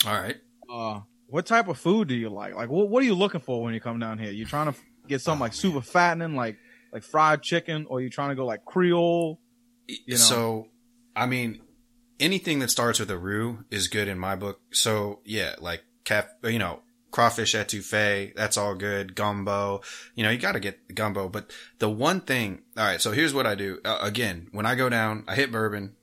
All 0.06 0.12
right. 0.14 0.36
Uh, 0.70 1.00
what 1.28 1.46
type 1.46 1.68
of 1.68 1.78
food 1.78 2.08
do 2.08 2.14
you 2.14 2.28
like? 2.28 2.54
Like, 2.54 2.68
what 2.68 2.88
what 2.88 3.02
are 3.02 3.06
you 3.06 3.14
looking 3.14 3.40
for 3.40 3.62
when 3.62 3.74
you 3.74 3.80
come 3.80 3.98
down 3.98 4.18
here? 4.18 4.30
You 4.30 4.44
trying 4.44 4.72
to 4.72 4.78
get 5.08 5.20
something 5.20 5.40
like 5.40 5.54
super 5.54 5.80
fattening, 5.80 6.36
like 6.36 6.56
like 6.92 7.02
fried 7.02 7.42
chicken, 7.42 7.86
or 7.88 8.00
you 8.00 8.10
trying 8.10 8.30
to 8.30 8.34
go 8.34 8.46
like 8.46 8.64
Creole? 8.64 9.40
You 9.86 10.14
know. 10.14 10.16
So, 10.16 10.68
I 11.14 11.26
mean, 11.26 11.60
anything 12.20 12.58
that 12.60 12.70
starts 12.70 12.98
with 12.98 13.10
a 13.10 13.18
roux 13.18 13.64
is 13.70 13.88
good 13.88 14.08
in 14.08 14.18
my 14.18 14.36
book. 14.36 14.60
So 14.72 15.20
yeah, 15.24 15.54
like 15.58 15.82
caf, 16.04 16.28
you 16.44 16.58
know, 16.58 16.80
crawfish 17.16 17.54
etouffee, 17.54 18.34
that's 18.36 18.58
all 18.58 18.74
good. 18.74 19.14
Gumbo, 19.14 19.80
you 20.14 20.22
know, 20.22 20.28
you 20.28 20.36
got 20.36 20.52
to 20.52 20.60
get 20.60 20.86
the 20.86 20.92
gumbo. 20.92 21.30
But 21.30 21.50
the 21.78 21.88
one 21.88 22.20
thing, 22.20 22.60
all 22.76 22.84
right. 22.84 23.00
So 23.00 23.10
here's 23.12 23.32
what 23.32 23.46
I 23.46 23.54
do. 23.54 23.80
Uh, 23.86 23.98
again, 24.02 24.48
when 24.52 24.66
I 24.66 24.74
go 24.74 24.90
down, 24.90 25.24
I 25.26 25.34
hit 25.34 25.50
bourbon, 25.50 25.96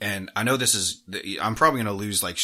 and 0.00 0.30
I 0.34 0.42
know 0.42 0.56
this 0.56 0.74
is. 0.74 1.02
I'm 1.42 1.54
probably 1.54 1.80
gonna 1.80 1.92
lose 1.92 2.22
like 2.22 2.38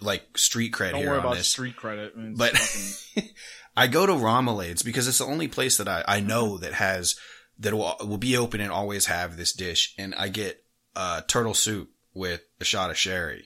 like 0.00 0.38
street 0.38 0.72
cred 0.72 0.92
Don't 0.92 1.00
here 1.00 1.10
worry 1.10 1.18
on 1.18 1.24
about 1.26 1.36
this. 1.36 1.48
street 1.48 1.76
credit. 1.76 2.14
I 2.16 2.18
mean, 2.18 2.34
But 2.34 2.56
fucking- 2.56 3.28
I 3.76 3.88
go 3.88 4.06
to 4.06 4.12
Remoulades 4.12 4.82
because 4.82 5.06
it's 5.06 5.18
the 5.18 5.26
only 5.26 5.48
place 5.48 5.76
that 5.76 5.88
I, 5.88 6.02
I 6.08 6.20
know 6.20 6.56
that 6.56 6.72
has 6.72 7.14
that 7.58 7.74
will, 7.74 7.94
will 8.00 8.16
be 8.16 8.38
open 8.38 8.62
and 8.62 8.72
always 8.72 9.04
have 9.04 9.36
this 9.36 9.52
dish. 9.52 9.94
And 9.98 10.14
I 10.14 10.28
get 10.28 10.64
uh, 10.94 11.20
turtle 11.28 11.52
soup 11.52 11.90
with 12.14 12.42
a 12.58 12.64
shot 12.64 12.88
of 12.90 12.96
sherry, 12.96 13.44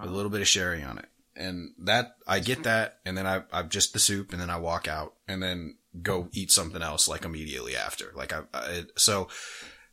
with 0.00 0.10
a 0.10 0.12
little 0.12 0.30
bit 0.32 0.40
of 0.40 0.48
sherry 0.48 0.82
on 0.82 0.98
it. 0.98 1.06
And 1.36 1.70
that 1.84 2.16
I 2.26 2.40
get 2.40 2.62
that, 2.62 2.98
and 3.04 3.16
then 3.16 3.26
I 3.26 3.42
I've 3.52 3.68
just 3.68 3.92
the 3.92 3.98
soup, 3.98 4.32
and 4.32 4.40
then 4.40 4.50
I 4.50 4.56
walk 4.56 4.88
out, 4.88 5.14
and 5.28 5.42
then 5.42 5.76
go 6.02 6.28
eat 6.32 6.50
something 6.50 6.82
else 6.82 7.08
like 7.08 7.24
immediately 7.24 7.76
after. 7.76 8.12
Like 8.14 8.32
I, 8.32 8.42
I 8.54 8.84
so 8.96 9.28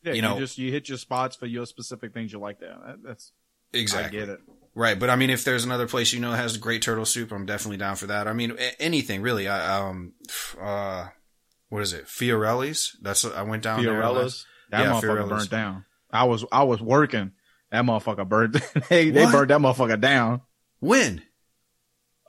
yeah, 0.03 0.11
you 0.11 0.15
you, 0.18 0.22
know- 0.22 0.40
just 0.40 0.57
you 0.57 0.72
hit 0.72 0.90
your 0.90 0.98
spots 0.98 1.36
for 1.36 1.45
your 1.45 1.65
specific 1.65 2.14
things 2.14 2.32
you 2.32 2.40
like 2.40 2.60
there. 2.60 2.78
That, 2.86 3.03
that's 3.03 3.32
exactly 3.74 4.18
I 4.18 4.22
get 4.22 4.30
it. 4.30 4.40
Right, 4.76 4.98
but 4.98 5.10
I 5.10 5.15
mean, 5.15 5.30
if 5.30 5.44
there's 5.44 5.65
another 5.65 5.88
place 5.88 6.14
you 6.14 6.20
know 6.20 6.32
has 6.32 6.57
great 6.57 6.82
turtle 6.82 7.06
soup, 7.06 7.32
I'm 7.32 7.45
definitely 7.45 7.78
down 7.78 7.95
for 7.95 8.07
that. 8.07 8.28
I 8.28 8.34
mean, 8.34 8.52
a- 8.57 8.82
anything 8.82 9.22
really. 9.22 9.48
I 9.48 9.80
um, 9.80 10.14
uh, 10.60 11.07
what 11.70 11.82
is 11.82 11.94
it? 11.94 12.06
Fiorella's. 12.06 12.95
That's 13.02 13.26
I 13.26 13.41
went 13.44 13.64
down 13.64 13.84
there. 13.84 14.02
That 14.02 14.34
Yeah, 14.72 14.91
motherfucker 14.94 15.02
Fiorella's. 15.02 15.30
burnt 15.30 15.49
down. 15.52 15.86
I 16.11 16.24
was 16.24 16.45
I 16.52 16.64
was 16.64 16.82
working. 16.82 17.32
That 17.72 17.84
motherfucker 17.84 18.28
burnt. 18.28 18.57
they 18.90 19.10
they 19.10 19.26
burnt 19.26 19.49
that 19.49 19.60
motherfucker 19.60 19.99
down. 19.99 20.41
When? 20.80 21.22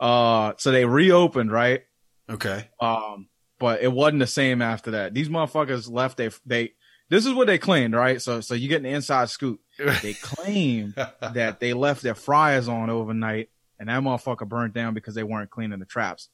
Uh, 0.00 0.52
so 0.58 0.70
they 0.70 0.84
reopened, 0.84 1.50
right? 1.52 1.82
Okay. 2.28 2.68
Um, 2.80 3.28
but 3.58 3.82
it 3.82 3.92
wasn't 3.92 4.20
the 4.20 4.26
same 4.26 4.62
after 4.62 4.92
that. 4.92 5.14
These 5.14 5.28
motherfuckers 5.28 5.90
left. 5.90 6.16
They 6.16 6.30
they. 6.46 6.72
This 7.10 7.26
is 7.26 7.34
what 7.34 7.46
they 7.46 7.58
claimed, 7.58 7.94
right? 7.94 8.20
So 8.20 8.40
so 8.40 8.54
you 8.54 8.68
get 8.68 8.80
an 8.80 8.86
inside 8.86 9.28
scoop. 9.28 9.60
They 10.02 10.14
claim 10.22 10.94
that 11.20 11.60
they 11.60 11.72
left 11.72 12.02
their 12.02 12.14
fryers 12.14 12.68
on 12.68 12.90
overnight, 12.90 13.50
and 13.78 13.88
that 13.88 14.02
motherfucker 14.02 14.48
burnt 14.48 14.74
down 14.74 14.94
because 14.94 15.14
they 15.14 15.22
weren't 15.22 15.50
cleaning 15.50 15.78
the 15.78 15.86
traps. 15.86 16.28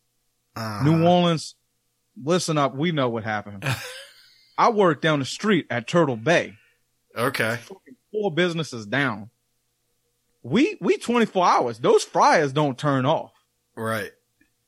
Uh, 0.56 0.82
New 0.84 1.06
Orleans, 1.06 1.54
listen 2.22 2.58
up. 2.58 2.74
We 2.74 2.92
know 2.92 3.08
what 3.08 3.24
happened. 3.24 3.64
I 4.58 4.70
worked 4.70 5.02
down 5.02 5.20
the 5.20 5.24
street 5.24 5.66
at 5.70 5.86
Turtle 5.86 6.16
Bay. 6.16 6.54
Okay. 7.16 7.58
Four 8.12 8.32
businesses 8.32 8.86
down. 8.86 9.30
We 10.42 10.76
we 10.80 10.96
24 10.96 11.46
hours. 11.46 11.78
Those 11.78 12.04
fryers 12.04 12.52
don't 12.52 12.78
turn 12.78 13.06
off. 13.06 13.32
Right. 13.81 14.11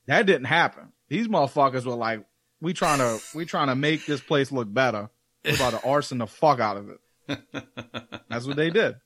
That 0.07 0.25
didn't 0.25 0.47
happen. 0.47 0.93
These 1.09 1.29
motherfuckers 1.29 1.85
were 1.85 1.95
like, 1.95 2.25
we 2.63 2.73
trying 2.73 2.99
to 2.99 3.21
we 3.35 3.45
trying 3.45 3.69
to 3.69 3.75
make 3.75 4.07
this 4.07 4.21
place 4.23 4.51
look 4.51 4.73
better. 4.73 5.11
We're 5.45 5.55
about 5.57 5.81
to 5.81 5.85
arson 5.87 6.19
the 6.19 6.27
fuck 6.27 6.61
out 6.61 6.77
of 6.79 6.89
it. 6.89 7.43
That's 8.31 8.47
what 8.47 8.57
they 8.57 8.71
did. 8.71 8.97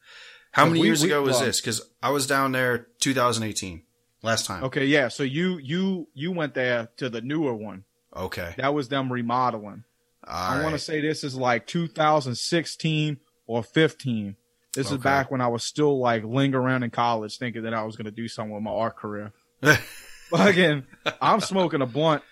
How 0.52 0.66
many 0.66 0.80
we- 0.80 0.86
years 0.86 1.02
we- 1.02 1.08
ago 1.08 1.22
was 1.22 1.40
this? 1.40 1.60
Because 1.60 1.82
I 2.02 2.10
was 2.10 2.26
down 2.26 2.52
there 2.52 2.86
2018 3.00 3.82
last 4.22 4.46
time. 4.46 4.64
Okay, 4.64 4.86
yeah. 4.86 5.08
So 5.08 5.22
you 5.24 5.58
you 5.58 6.06
you 6.14 6.30
went 6.30 6.54
there 6.54 6.88
to 6.98 7.10
the 7.10 7.20
newer 7.20 7.54
one. 7.54 7.84
Okay. 8.14 8.54
That 8.58 8.74
was 8.74 8.88
them 8.88 9.12
remodeling. 9.12 9.84
All 10.26 10.34
I 10.34 10.62
want 10.62 10.74
to 10.74 10.78
say 10.78 11.00
this 11.00 11.24
is 11.24 11.34
like 11.34 11.66
2016 11.66 13.18
or 13.46 13.62
15. 13.62 14.36
This 14.74 14.90
is 14.90 14.98
back 14.98 15.30
when 15.30 15.40
I 15.40 15.48
was 15.48 15.64
still 15.64 15.98
like 15.98 16.22
lingering 16.24 16.64
around 16.64 16.82
in 16.82 16.90
college 16.90 17.38
thinking 17.38 17.62
that 17.62 17.74
I 17.74 17.82
was 17.84 17.96
going 17.96 18.04
to 18.06 18.10
do 18.10 18.28
something 18.28 18.54
with 18.54 18.62
my 18.62 18.70
art 18.70 18.96
career. 18.96 19.32
Again, 20.32 20.86
I'm 21.20 21.40
smoking 21.40 21.82
a 21.82 21.86
blunt, 21.86 22.22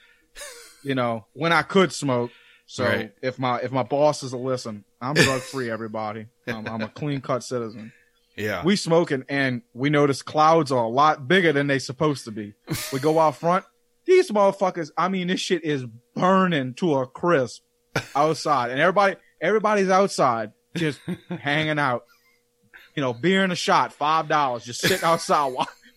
you 0.83 0.95
know, 0.95 1.27
when 1.33 1.53
I 1.53 1.63
could 1.63 1.93
smoke. 1.93 2.31
So 2.67 2.85
Right. 2.85 3.13
if 3.23 3.39
my 3.39 3.59
if 3.61 3.71
my 3.73 3.83
bosses 3.83 4.33
will 4.33 4.43
listen, 4.45 4.85
I'm 5.01 5.15
drug 5.15 5.41
free. 5.43 5.71
Everybody, 5.71 6.27
I'm, 6.47 6.67
I'm 6.67 6.81
a 6.83 6.89
clean 6.89 7.21
cut 7.21 7.45
citizen. 7.45 7.93
yeah. 8.37 8.65
We 8.65 8.77
smoking 8.77 9.25
and 9.29 9.63
we 9.75 9.91
notice 9.91 10.23
clouds 10.23 10.73
are 10.73 10.83
a 10.85 10.89
lot 10.89 11.29
bigger 11.29 11.53
than 11.53 11.67
they 11.67 11.79
supposed 11.79 12.25
to 12.25 12.31
be. 12.33 12.55
We 12.93 13.01
go 13.01 13.19
out 13.21 13.37
front. 13.37 13.65
These 14.07 14.31
motherfuckers, 14.31 14.91
I 14.99 15.09
mean, 15.09 15.29
this 15.29 15.41
shit 15.41 15.63
is 15.65 15.85
burning 16.15 16.75
to 16.75 16.95
a 16.97 17.07
crisp 17.07 17.63
outside, 18.17 18.71
and 18.71 18.81
everybody 18.81 19.17
everybody's 19.41 19.89
outside 19.91 20.53
just 20.75 21.01
hanging 21.29 21.79
out. 21.79 22.05
You 22.97 23.03
know, 23.03 23.13
beer 23.13 23.43
and 23.45 23.53
a 23.53 23.57
shot, 23.57 23.93
five 23.93 24.27
dollars, 24.29 24.65
just 24.65 24.81
sitting 24.81 25.05
outside 25.05 25.53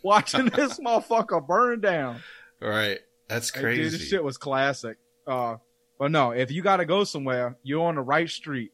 watching 0.08 0.46
this 0.56 0.80
motherfucker 0.80 1.46
burn 1.46 1.82
down. 1.82 2.22
right. 2.62 3.00
That's 3.28 3.52
crazy. 3.52 3.84
Dude, 3.84 3.92
this 3.94 4.08
shit 4.08 4.24
was 4.24 4.38
classic. 4.38 4.98
Uh, 5.28 5.58
but 6.00 6.12
no, 6.12 6.32
if 6.32 6.50
you 6.50 6.62
got 6.62 6.78
to 6.78 6.86
go 6.86 7.04
somewhere, 7.04 7.58
you're 7.62 7.86
on 7.86 7.96
the 7.96 8.02
right 8.02 8.30
street. 8.30 8.72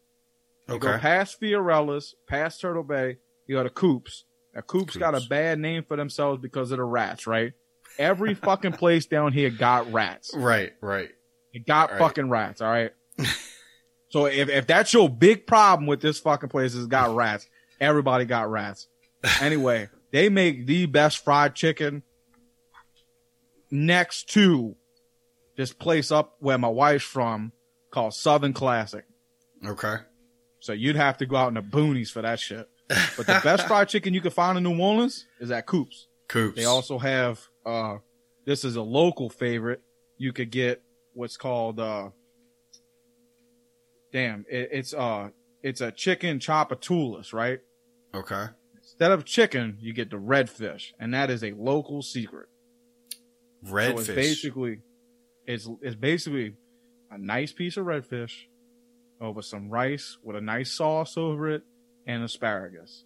You 0.68 0.76
okay. 0.76 0.92
go 0.92 0.98
past 1.00 1.42
Fiorella's, 1.42 2.14
past 2.28 2.62
Turtle 2.62 2.84
Bay, 2.84 3.18
you 3.48 3.56
go 3.56 3.64
to 3.64 3.72
Coop's, 3.72 4.26
Now, 4.54 4.62
Coop's, 4.62 4.96
got 4.96 5.16
a 5.16 5.22
bad 5.28 5.58
name 5.58 5.84
for 5.88 5.98
themselves 5.98 6.40
because 6.40 6.72
of 6.72 6.78
the 6.78 6.84
rats, 6.84 7.26
right? 7.26 7.54
Every 7.98 8.34
fucking 8.36 8.74
place 8.74 9.08
down 9.08 9.34
here 9.34 9.50
got 9.50 9.92
rats. 9.92 10.32
Right, 10.36 10.74
right. 10.80 11.10
It 11.52 11.66
got 11.66 11.90
Right. 11.90 12.00
fucking 12.00 12.30
rats, 12.30 12.62
all 12.62 12.70
right? 12.70 12.92
so 14.10 14.26
if, 14.28 14.50
if 14.50 14.68
that's 14.68 14.94
your 14.94 15.10
big 15.10 15.48
problem 15.48 15.88
with 15.88 16.00
this 16.02 16.20
fucking 16.20 16.50
place 16.50 16.76
is 16.76 16.86
got 16.86 17.16
rats, 17.16 17.48
everybody 17.82 18.26
got 18.26 18.52
rats. 18.52 18.88
Anyway, 19.42 19.90
they 20.14 20.30
make 20.30 20.68
the 20.68 20.86
best 20.86 21.24
fried 21.24 21.56
chicken 21.56 22.04
next 23.72 24.30
to 24.30 24.76
this 25.58 25.74
place 25.74 26.12
up 26.12 26.36
where 26.40 26.58
my 26.60 26.68
wife's 26.68 27.04
from 27.04 27.52
called 27.92 28.14
Southern 28.14 28.54
Classic. 28.54 29.06
Okay. 29.66 29.96
So 30.60 30.72
you'd 30.72 30.96
have 30.96 31.18
to 31.18 31.26
go 31.26 31.36
out 31.36 31.48
in 31.48 31.56
the 31.56 31.62
boonies 31.62 32.10
for 32.10 32.22
that 32.22 32.40
shit. 32.40 32.70
But 33.18 33.26
the 33.26 33.42
best 33.44 33.68
fried 33.68 33.90
chicken 33.90 34.14
you 34.14 34.22
can 34.22 34.30
find 34.30 34.56
in 34.58 34.64
New 34.64 34.80
Orleans 34.80 35.26
is 35.40 35.50
at 35.50 35.66
Coop's. 35.66 36.08
Coop's. 36.28 36.56
They 36.56 36.66
also 36.66 37.00
have 37.00 37.40
uh 37.66 37.98
this 38.46 38.64
is 38.64 38.76
a 38.76 38.82
local 38.82 39.30
favorite. 39.30 39.82
You 40.18 40.32
could 40.32 40.52
get 40.52 40.84
what's 41.14 41.38
called 41.38 41.80
uh 41.80 42.10
damn, 44.12 44.46
it, 44.48 44.70
it's 44.72 44.94
uh 44.94 45.30
it's 45.64 45.82
a 45.82 45.92
chicken 45.92 46.38
Tchoupitoulas, 46.38 47.34
right? 47.34 47.62
Okay. 48.14 48.46
Instead 49.04 49.20
of 49.20 49.26
chicken, 49.26 49.78
you 49.82 49.92
get 49.92 50.10
the 50.10 50.16
redfish, 50.16 50.94
and 50.98 51.14
that 51.14 51.30
is 51.30 51.44
a 51.44 51.52
local 51.52 52.02
secret. 52.02 52.48
Redfish. 53.66 53.96
So 53.96 54.00
it's 54.00 54.08
basically 54.08 54.80
it's 55.46 55.70
it's 55.82 55.98
basically 55.98 56.56
a 57.12 57.18
nice 57.18 57.52
piece 57.52 57.76
of 57.76 57.86
redfish 57.86 58.32
over 59.20 59.42
some 59.42 59.70
rice 59.70 60.18
with 60.24 60.38
a 60.38 60.42
nice 60.42 60.72
sauce 60.72 61.18
over 61.18 61.50
it 61.50 61.64
and 62.08 62.24
asparagus. 62.24 63.04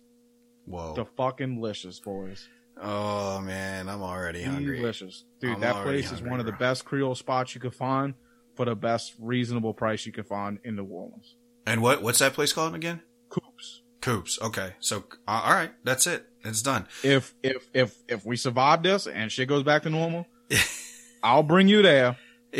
Whoa. 0.66 0.94
The 0.94 1.06
fucking 1.06 1.56
delicious, 1.56 2.00
boys. 2.00 2.48
oh 2.80 3.40
man, 3.40 3.90
I'm 3.90 4.04
already 4.04 4.44
hungry. 4.44 4.78
Delicious. 4.78 5.26
Dude, 5.42 5.56
I'm 5.56 5.62
that 5.62 5.82
place 5.82 6.06
is 6.06 6.20
hungry, 6.20 6.30
one 6.30 6.40
of 6.40 6.46
the 6.46 6.52
bro. 6.52 6.60
best 6.60 6.86
Creole 6.86 7.16
spots 7.16 7.56
you 7.56 7.62
could 7.62 7.74
find 7.74 8.14
for 8.56 8.66
the 8.66 8.76
best 8.76 9.16
reasonable 9.20 9.74
price 9.74 10.06
you 10.06 10.12
could 10.12 10.28
find 10.28 10.60
in 10.64 10.76
New 10.76 10.86
Orleans. 10.86 11.36
And 11.66 11.82
what 11.82 12.04
what's 12.04 12.20
that 12.20 12.34
place 12.34 12.54
called 12.54 12.76
again? 12.76 13.02
Coop's. 13.30 13.82
Coop's. 14.02 14.40
Okay. 14.42 14.74
So 14.80 15.04
uh, 15.28 15.42
all 15.46 15.54
right, 15.54 15.72
that's 15.84 16.08
it. 16.08 16.26
It's 16.44 16.62
done. 16.62 16.88
If 17.04 17.34
if 17.44 17.68
if 17.74 17.96
if 18.08 18.26
we 18.26 18.38
survive 18.38 18.84
this 18.84 19.08
and 19.08 19.32
shit 19.32 19.50
goes 19.50 19.64
back 19.64 19.84
to 19.84 19.90
normal, 19.90 20.28
I'll 21.24 21.44
bring 21.44 21.68
you 21.68 21.82
there. 21.82 22.18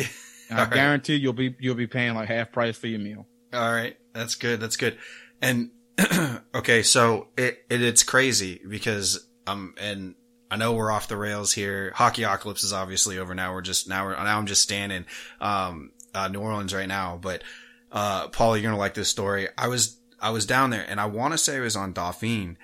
I 0.50 0.64
right. 0.64 0.72
guarantee 0.72 1.16
you'll 1.16 1.34
be 1.34 1.56
you'll 1.60 1.76
be 1.76 1.88
paying 1.88 2.16
like 2.16 2.28
half 2.28 2.52
price 2.52 2.78
for 2.78 2.88
your 2.88 3.00
meal. 3.00 3.26
All 3.54 3.72
right, 3.72 3.98
that's 4.14 4.36
good. 4.36 4.60
That's 4.60 4.78
good. 4.78 4.98
And 5.42 5.72
okay, 6.56 6.84
so 6.84 7.28
it, 7.38 7.66
it 7.70 7.82
it's 7.82 8.04
crazy 8.04 8.62
because 8.68 9.28
um 9.46 9.76
and 9.80 10.16
I 10.50 10.58
know 10.58 10.74
we're 10.74 10.92
off 10.92 11.08
the 11.08 11.18
rails 11.18 11.54
here. 11.54 11.92
Hockey 11.96 12.24
Ocalypse 12.24 12.64
is 12.64 12.74
obviously 12.74 13.18
over 13.18 13.36
now. 13.36 13.54
We're 13.54 13.62
just 13.62 13.88
now 13.88 14.06
we're 14.06 14.16
now 14.16 14.38
I'm 14.38 14.48
just 14.48 14.62
standing 14.62 15.06
um 15.42 15.92
uh, 16.14 16.28
New 16.28 16.40
Orleans 16.40 16.74
right 16.74 16.88
now. 16.88 17.20
But 17.22 17.44
uh 17.92 18.30
Paul, 18.30 18.58
you're 18.58 18.64
gonna 18.70 18.78
like 18.78 18.94
this 18.94 19.10
story. 19.10 19.50
I 19.58 19.68
was 19.68 19.98
I 20.20 20.30
was 20.32 20.46
down 20.46 20.70
there 20.70 20.86
and 20.88 21.00
I 21.00 21.06
want 21.06 21.34
to 21.34 21.38
say 21.38 21.58
it 21.58 21.62
was 21.62 21.76
on 21.76 21.94
Dauphine. 21.94 22.58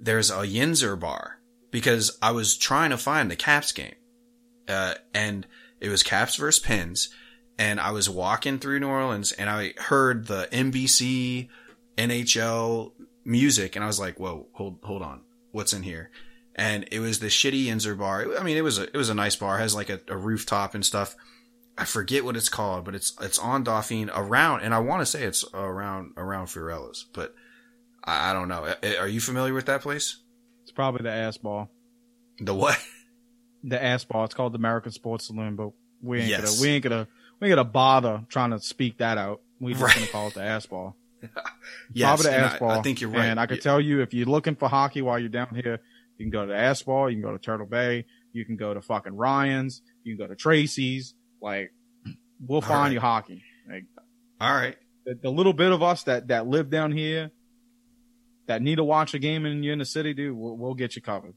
There's 0.00 0.30
a 0.30 0.46
Yinzer 0.46 0.98
bar 0.98 1.40
because 1.70 2.16
I 2.20 2.32
was 2.32 2.56
trying 2.56 2.90
to 2.90 2.98
find 2.98 3.30
the 3.30 3.36
Caps 3.36 3.72
game, 3.72 3.94
uh, 4.68 4.94
and 5.14 5.46
it 5.80 5.88
was 5.88 6.02
Caps 6.02 6.36
versus 6.36 6.62
Pins 6.62 7.10
and 7.60 7.78
I 7.78 7.90
was 7.90 8.08
walking 8.08 8.58
through 8.58 8.80
New 8.80 8.88
Orleans 8.88 9.32
and 9.32 9.50
I 9.50 9.74
heard 9.76 10.28
the 10.28 10.48
NBC 10.50 11.50
NHL 11.98 12.92
music 13.22 13.76
and 13.76 13.84
I 13.84 13.86
was 13.86 14.00
like, 14.00 14.18
whoa, 14.18 14.46
hold, 14.52 14.78
hold 14.82 15.02
on. 15.02 15.20
What's 15.52 15.74
in 15.74 15.82
here? 15.82 16.10
And 16.56 16.88
it 16.90 17.00
was 17.00 17.18
the 17.20 17.26
shitty 17.26 17.66
Yinzer 17.66 17.98
bar. 17.98 18.34
I 18.38 18.42
mean, 18.42 18.56
it 18.56 18.64
was 18.64 18.78
a, 18.78 18.84
it 18.84 18.96
was 18.96 19.10
a 19.10 19.14
nice 19.14 19.36
bar. 19.36 19.58
It 19.58 19.60
has 19.60 19.74
like 19.74 19.90
a, 19.90 20.00
a 20.08 20.16
rooftop 20.16 20.74
and 20.74 20.86
stuff. 20.86 21.14
I 21.80 21.84
forget 21.84 22.24
what 22.24 22.36
it's 22.36 22.48
called, 22.50 22.84
but 22.84 22.94
it's, 22.94 23.14
it's 23.22 23.38
on 23.38 23.64
Dauphine 23.64 24.10
around, 24.14 24.60
and 24.62 24.74
I 24.74 24.80
want 24.80 25.00
to 25.00 25.06
say 25.06 25.22
it's 25.22 25.44
around, 25.54 26.12
around 26.16 26.46
Fiorella's, 26.48 27.06
but 27.14 27.34
I, 28.04 28.30
I 28.30 28.32
don't 28.34 28.48
know. 28.48 28.72
A- 28.82 28.98
Are 28.98 29.08
you 29.08 29.20
familiar 29.20 29.54
with 29.54 29.66
that 29.66 29.80
place? 29.80 30.18
It's 30.62 30.72
probably 30.72 31.02
the 31.04 31.10
ass 31.10 31.38
ball. 31.38 31.70
The 32.38 32.54
what? 32.54 32.78
The 33.64 33.82
ass 33.82 34.04
ball. 34.04 34.24
It's 34.24 34.34
called 34.34 34.52
the 34.52 34.58
American 34.58 34.92
Sports 34.92 35.26
Saloon, 35.26 35.56
but 35.56 35.70
we 36.02 36.20
ain't 36.20 36.28
Yes. 36.28 36.40
gonna 36.50 36.62
we 36.62 36.68
ain't 36.74 36.84
gonna 36.84 37.08
we 37.40 37.48
ain't 37.48 37.56
gonna 37.56 37.64
bother 37.68 38.24
trying 38.28 38.50
to 38.52 38.60
speak 38.60 38.98
that 38.98 39.18
out. 39.18 39.40
We 39.60 39.72
just 39.72 39.84
Right. 39.84 39.94
gonna 39.94 40.06
call 40.06 40.28
it 40.28 40.34
the 40.34 40.42
ass 40.42 40.66
ball. 40.66 40.96
Yes, 41.92 42.06
probably 42.08 42.24
the 42.24 42.36
ass 42.44 42.54
I- 42.54 42.58
ball. 42.58 42.70
I 42.70 42.82
think 42.82 43.00
you're 43.00 43.10
right. 43.10 43.26
And 43.26 43.38
I 43.40 43.46
can 43.46 43.56
Yeah. 43.56 43.62
tell 43.62 43.80
you 43.80 44.00
if 44.00 44.14
you're 44.14 44.26
looking 44.26 44.54
for 44.54 44.68
hockey 44.68 45.02
while 45.02 45.18
you're 45.18 45.28
down 45.28 45.54
here, 45.54 45.80
you 46.16 46.24
can 46.24 46.30
go 46.30 46.46
to 46.46 46.52
the 46.52 46.56
ass 46.58 46.82
ball, 46.82 47.10
you 47.10 47.16
can 47.16 47.22
go 47.22 47.32
to 47.32 47.38
Turtle 47.38 47.66
Bay, 47.66 48.06
you 48.32 48.44
can 48.46 48.56
go 48.56 48.72
to 48.72 48.80
fucking 48.80 49.14
Ryan's, 49.16 49.82
you 50.04 50.16
can 50.16 50.24
go 50.26 50.28
to 50.28 50.36
Tracy's. 50.36 51.14
Like 51.40 51.72
we'll 52.46 52.60
find 52.60 52.84
right. 52.84 52.92
you 52.92 53.00
hockey. 53.00 53.42
Like 53.68 53.84
All 54.40 54.54
right. 54.54 54.76
the, 55.04 55.14
the 55.14 55.30
little 55.30 55.52
bit 55.52 55.72
of 55.72 55.82
us 55.82 56.04
that 56.04 56.28
that 56.28 56.46
live 56.46 56.70
down 56.70 56.92
here 56.92 57.30
that 58.46 58.62
need 58.62 58.76
to 58.76 58.84
watch 58.84 59.14
a 59.14 59.18
game 59.18 59.46
and 59.46 59.64
you're 59.64 59.72
in 59.72 59.78
the 59.78 59.84
city, 59.84 60.12
dude, 60.14 60.36
we'll, 60.36 60.56
we'll 60.56 60.74
get 60.74 60.96
you 60.96 61.02
covered. 61.02 61.34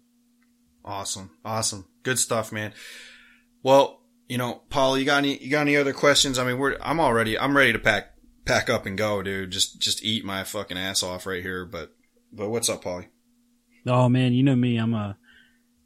Awesome. 0.83 1.31
Awesome. 1.45 1.87
Good 2.01 2.19
stuff, 2.19 2.51
man. 2.51 2.73
Well, 3.61 4.01
you 4.27 4.37
know, 4.37 4.63
Paul, 4.69 4.97
you 4.97 5.05
got 5.05 5.19
any, 5.19 5.37
you 5.37 5.49
got 5.51 5.61
any 5.61 5.77
other 5.77 5.93
questions? 5.93 6.39
I 6.39 6.45
mean, 6.45 6.57
we're, 6.57 6.77
I'm 6.81 6.99
already, 6.99 7.37
I'm 7.37 7.55
ready 7.55 7.71
to 7.73 7.79
pack, 7.79 8.13
pack 8.45 8.69
up 8.69 8.85
and 8.85 8.97
go, 8.97 9.21
dude. 9.21 9.51
Just, 9.51 9.79
just 9.79 10.03
eat 10.03 10.25
my 10.25 10.43
fucking 10.43 10.77
ass 10.77 11.03
off 11.03 11.25
right 11.25 11.43
here. 11.43 11.65
But, 11.65 11.93
but 12.31 12.49
what's 12.49 12.67
up, 12.67 12.83
Paulie? 12.83 13.07
Oh 13.85 14.07
man, 14.07 14.33
you 14.33 14.43
know 14.43 14.55
me. 14.55 14.77
I'm 14.77 14.93
a 14.93 15.17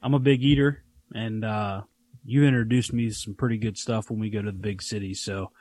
I'm 0.02 0.14
a 0.14 0.20
big 0.20 0.44
eater, 0.44 0.84
and 1.14 1.44
uh, 1.44 1.82
you 2.28 2.44
introduced 2.44 2.92
me 2.94 3.08
to 3.08 3.16
some 3.16 3.34
pretty 3.34 3.58
good 3.58 3.78
stuff 3.78 4.10
when 4.12 4.20
we 4.20 4.30
go 4.30 4.42
to 4.42 4.52
the 4.52 4.58
big 4.58 4.82
city. 4.82 5.14
So 5.14 5.52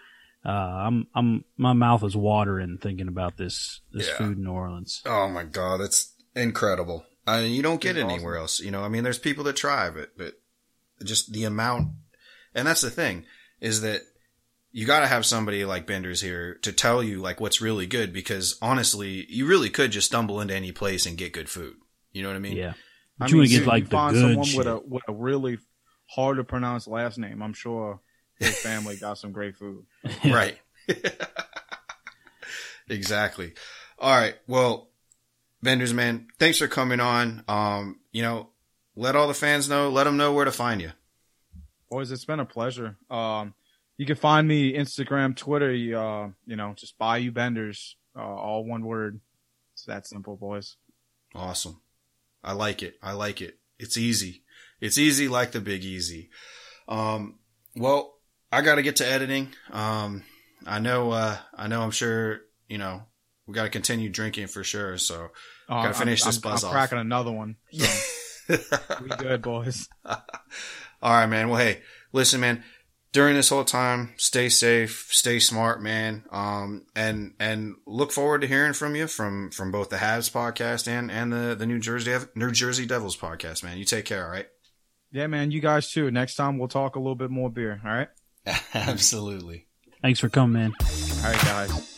uh, 0.45 0.49
I'm 0.51 1.07
I'm 1.15 1.45
my 1.57 1.73
mouth 1.73 2.03
is 2.05 2.17
watering 2.17 2.79
thinking 2.79 3.09
about 3.09 3.37
this 3.37 3.81
this 3.93 4.09
Yeah. 4.09 4.17
food 4.19 4.37
in 4.39 4.45
New 4.45 4.51
Orleans. 4.53 5.01
Oh 5.07 5.29
my 5.29 5.45
God. 5.45 5.81
it's 5.81 6.13
incredible. 6.35 7.05
I 7.27 7.41
mean, 7.43 7.53
you 7.53 7.63
don't 7.63 7.81
get 7.81 7.97
it 7.97 8.01
It's 8.05 8.13
anywhere 8.13 8.37
else. 8.37 8.61
You 8.61 8.71
know, 8.71 8.83
I 8.83 8.89
mean, 8.89 9.03
there's 9.05 9.19
people 9.19 9.45
that 9.45 9.57
try 9.57 9.89
it, 9.89 10.11
but 10.19 10.35
just 11.05 11.33
the 11.33 11.45
amount, 11.45 11.89
and 12.55 12.67
that's 12.69 12.81
the 12.83 12.91
thing 12.91 13.25
is 13.61 13.81
that 13.83 14.03
you 14.73 14.87
got 14.87 15.01
to 15.01 15.07
have 15.07 15.25
somebody 15.25 15.65
like 15.65 15.87
Benders 15.87 16.21
here 16.21 16.57
to 16.63 16.73
tell 16.73 17.03
you 17.03 17.21
like 17.21 17.41
what's 17.41 17.61
really 17.61 17.87
good 17.87 18.13
because 18.13 18.59
honestly, 18.61 19.25
you 19.29 19.47
really 19.47 19.71
could 19.71 19.91
just 19.93 20.07
stumble 20.09 20.41
into 20.41 20.55
any 20.55 20.71
place 20.73 21.07
and 21.07 21.17
get 21.17 21.33
good 21.33 21.49
food. 21.49 21.75
You 22.13 22.23
know 22.23 22.29
what 22.29 22.37
I 22.37 22.41
mean? 22.41 22.57
Yeah, 22.57 22.71
I 22.71 22.75
but 23.19 23.31
you 23.31 23.39
want 23.39 23.51
to 23.51 23.59
get 23.59 23.67
like 23.67 23.83
you 23.85 23.87
the 23.87 23.91
find 23.91 24.15
good 24.15 24.21
someone 24.23 24.45
shit. 24.47 24.59
with 24.59 24.67
a 24.69 24.81
with 24.87 25.03
a 25.09 25.13
really 25.13 25.59
hard 26.07 26.39
to 26.39 26.45
pronounce 26.45 26.87
last 26.87 27.19
name. 27.19 27.43
I'm 27.43 27.53
sure 27.53 28.01
his 28.39 28.59
family 28.59 28.97
got 29.01 29.19
some 29.19 29.33
great 29.33 29.57
food. 29.57 29.85
right. 30.25 30.59
exactly. 32.89 33.53
All 33.99 34.15
right. 34.15 34.37
Well, 34.47 34.89
Benders, 35.63 35.95
man, 35.95 36.29
thanks 36.39 36.59
for 36.59 36.69
coming 36.69 37.01
on. 37.01 37.43
Um, 37.49 38.01
you 38.13 38.23
know, 38.23 38.51
let 38.95 39.17
all 39.17 39.29
the 39.29 39.35
fans 39.35 39.69
know, 39.69 39.91
let 39.91 40.05
them 40.05 40.17
know 40.17 40.33
where 40.33 40.45
to 40.45 40.53
find 40.53 40.81
you. 40.81 40.93
Boys, 41.91 42.11
it's 42.11 42.25
been 42.25 42.41
a 42.41 42.45
pleasure. 42.45 42.97
Um, 43.11 43.55
you 43.97 44.07
can 44.07 44.17
find 44.17 44.47
me 44.47 44.75
Instagram, 44.75 45.37
Twitter. 45.37 45.73
you, 45.73 45.99
Uh, 45.99 46.31
you 46.47 46.57
know, 46.57 46.75
just 46.77 46.99
Bayou 46.99 47.31
Benders, 47.31 47.97
uh, 48.17 48.21
all 48.23 48.65
one 48.65 48.85
word. 48.85 49.21
It's 49.73 49.85
that 49.85 50.07
simple, 50.07 50.37
boys. 50.37 50.77
Awesome. 51.35 51.81
I 52.45 52.53
like 52.53 52.83
it. 52.83 52.97
I 53.03 53.13
like 53.13 53.41
it. 53.41 53.59
It's 53.79 53.97
easy. 53.97 54.43
It's 54.81 54.99
easy 54.99 55.29
like 55.29 55.53
the 55.53 55.61
big 55.61 55.85
easy. 55.85 56.31
Um, 56.89 57.39
well, 57.75 58.15
I 58.53 58.63
got 58.63 58.77
to 58.77 58.83
get 58.83 58.97
to 58.97 59.07
editing. 59.07 59.49
Um, 59.73 60.23
I 60.67 60.79
know, 60.79 61.11
uh, 61.11 61.37
I 61.55 61.67
know 61.69 61.83
I'm 61.83 61.91
sure, 61.91 62.41
you 62.69 62.79
know, 62.79 63.03
we 63.47 63.55
got 63.55 63.65
to 63.65 63.69
continue 63.71 64.09
drinking 64.11 64.49
for 64.49 64.65
sure. 64.65 64.99
So 64.99 65.29
Uh, 65.69 65.83
Gotta 65.83 65.95
finish 65.95 66.23
I'm, 66.23 66.29
this 66.29 66.37
I'm, 66.37 66.43
buzz 66.43 66.63
I'm 66.65 66.69
off. 66.69 66.75
cracking 66.75 66.99
another 66.99 67.33
one. 67.33 67.57
So 67.73 67.89
we 69.03 69.09
good, 69.17 69.43
boys. 69.43 69.89
All 70.05 70.17
right, 71.03 71.27
man. 71.27 71.49
Well, 71.49 71.61
hey, 71.61 71.83
listen, 72.13 72.41
man. 72.41 72.63
During 73.13 73.35
this 73.35 73.49
whole 73.49 73.65
time, 73.65 74.13
stay 74.19 74.49
safe, 74.51 75.09
stay 75.11 75.39
smart, 75.39 75.83
man. 75.83 76.25
Um, 76.31 76.85
and 76.95 77.33
and 77.41 77.77
look 77.87 78.13
forward 78.13 78.43
to 78.43 78.47
hearing 78.47 78.75
from 78.75 78.95
you 78.95 79.07
from 79.07 79.51
from 79.51 79.71
both 79.73 79.89
the 79.89 79.97
Habs 79.97 80.31
podcast 80.31 80.87
and 80.87 81.11
and 81.11 81.33
the 81.33 81.55
the 81.55 81.67
New 81.67 81.79
Jersey 81.79 82.15
New 82.35 82.51
Jersey 82.51 82.85
Devils 82.85 83.17
podcast, 83.17 83.65
man. 83.65 83.79
You 83.79 83.85
take 83.87 84.05
care, 84.05 84.25
all 84.27 84.31
right? 84.31 84.47
Yeah, 85.17 85.29
man. 85.29 85.51
You 85.51 85.63
guys 85.63 85.91
too. 85.91 86.11
Next 86.11 86.35
time 86.35 86.59
we'll 86.59 86.69
talk 86.69 86.95
a 86.95 86.99
little 86.99 87.15
bit 87.15 87.31
more 87.31 87.49
beer. 87.49 87.81
All 87.83 87.91
right. 87.91 88.09
Absolutely. 88.75 89.67
Thanks 90.03 90.21
for 90.21 90.29
coming, 90.29 90.53
man. 90.53 90.73
All 91.25 91.31
right, 91.31 91.41
guys. 91.41 91.95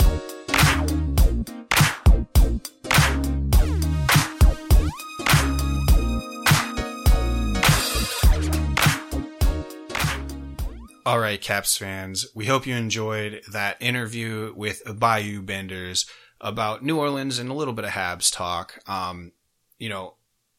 All 11.05 11.19
right, 11.19 11.41
Caps 11.41 11.77
fans. 11.77 12.29
We 12.37 12.47
hope 12.47 12.69
you 12.69 12.77
enjoyed 12.77 13.43
that 13.51 13.79
interview 13.81 14.53
with 14.55 14.81
Bayou 14.97 15.43
Benders 15.43 16.07
about 16.41 16.85
New 16.85 16.97
Orleans 16.97 17.41
and 17.41 17.51
a 17.51 17.55
little 17.55 17.75
bit 17.75 17.85
of 17.85 17.91
Habs 17.91 18.33
talk. 18.33 18.79
Um, 18.87 19.33
you 19.77 19.89
know, 19.89 20.15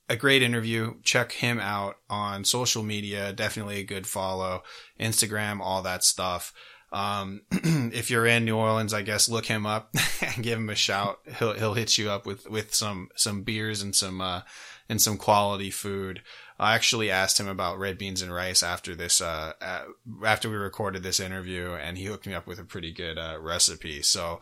a 0.10 0.16
great 0.16 0.42
interview. 0.42 0.96
Check 1.04 1.32
him 1.34 1.60
out 1.60 1.98
on 2.10 2.44
social 2.44 2.84
media. 2.84 3.32
Definitely 3.32 3.80
a 3.80 3.84
good 3.84 4.08
follow. 4.08 4.64
Instagram, 5.00 5.60
all 5.62 5.84
that 5.84 6.04
stuff. 6.04 6.52
Um, 6.92 7.42
if 7.52 8.10
you're 8.10 8.26
in 8.26 8.46
New 8.46 8.58
Orleans, 8.58 8.94
I 8.94 9.04
guess 9.04 9.30
look 9.30 9.46
him 9.46 9.68
up 9.68 9.94
and 10.22 10.44
give 10.44 10.58
him 10.58 10.70
a 10.70 10.76
shout. 10.76 11.20
He'll 11.38 11.54
he'll 11.54 11.76
hit 11.76 11.98
you 11.98 12.10
up 12.10 12.26
with 12.26 12.50
with 12.50 12.74
some 12.74 13.10
some 13.16 13.44
beers 13.44 13.82
and 13.84 13.96
some 13.96 14.20
uh 14.20 14.42
and 14.90 15.00
some 15.00 15.18
quality 15.18 15.70
food. 15.70 16.24
I 16.58 16.74
actually 16.74 17.12
asked 17.12 17.40
him 17.40 17.48
about 17.48 17.80
red 17.80 17.98
beans 17.98 18.22
and 18.24 18.34
rice 18.34 18.64
after 18.64 18.96
this 18.96 19.22
uh 19.22 19.54
after 20.26 20.50
we 20.50 20.56
recorded 20.56 21.04
this 21.04 21.20
interview, 21.20 21.74
and 21.74 21.98
he 21.98 22.06
hooked 22.06 22.26
me 22.26 22.34
up 22.34 22.48
with 22.48 22.60
a 22.60 22.66
pretty 22.66 22.92
good 22.92 23.20
uh, 23.20 23.38
recipe. 23.40 24.02
So 24.02 24.40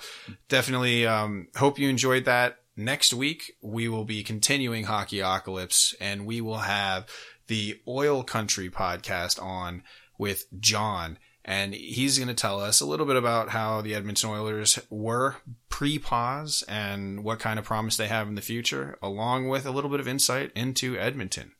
definitely 0.47 1.05
um 1.05 1.49
hope 1.57 1.77
you 1.77 1.89
enjoyed 1.89 2.23
that. 2.25 2.59
Next 2.77 3.13
week 3.13 3.57
we 3.61 3.89
will 3.89 4.05
be 4.05 4.23
continuing 4.23 4.85
Hockey 4.85 5.17
Hockeyoclips, 5.17 5.95
and 5.99 6.25
we 6.25 6.39
will 6.39 6.59
have 6.59 7.07
the 7.47 7.81
Oil 7.87 8.23
Country 8.23 8.69
podcast 8.69 9.41
on 9.41 9.83
with 10.17 10.45
John 10.59 11.17
and 11.47 11.73
he's 11.73 12.17
going 12.19 12.27
to 12.27 12.33
tell 12.33 12.59
us 12.59 12.81
a 12.81 12.85
little 12.85 13.05
bit 13.05 13.15
about 13.15 13.49
how 13.49 13.79
the 13.79 13.95
Edmonton 13.95 14.29
Oilers 14.29 14.77
were 14.89 15.37
pre-pause 15.69 16.61
and 16.67 17.23
what 17.23 17.39
kind 17.39 17.57
of 17.57 17.63
promise 17.63 17.95
they 17.95 18.09
have 18.09 18.27
in 18.27 18.35
the 18.35 18.41
future, 18.41 18.97
along 19.01 19.47
with 19.47 19.65
a 19.65 19.71
little 19.71 19.89
bit 19.89 20.01
of 20.01 20.09
insight 20.09 20.51
into 20.55 20.97
Edmonton. 20.97 21.53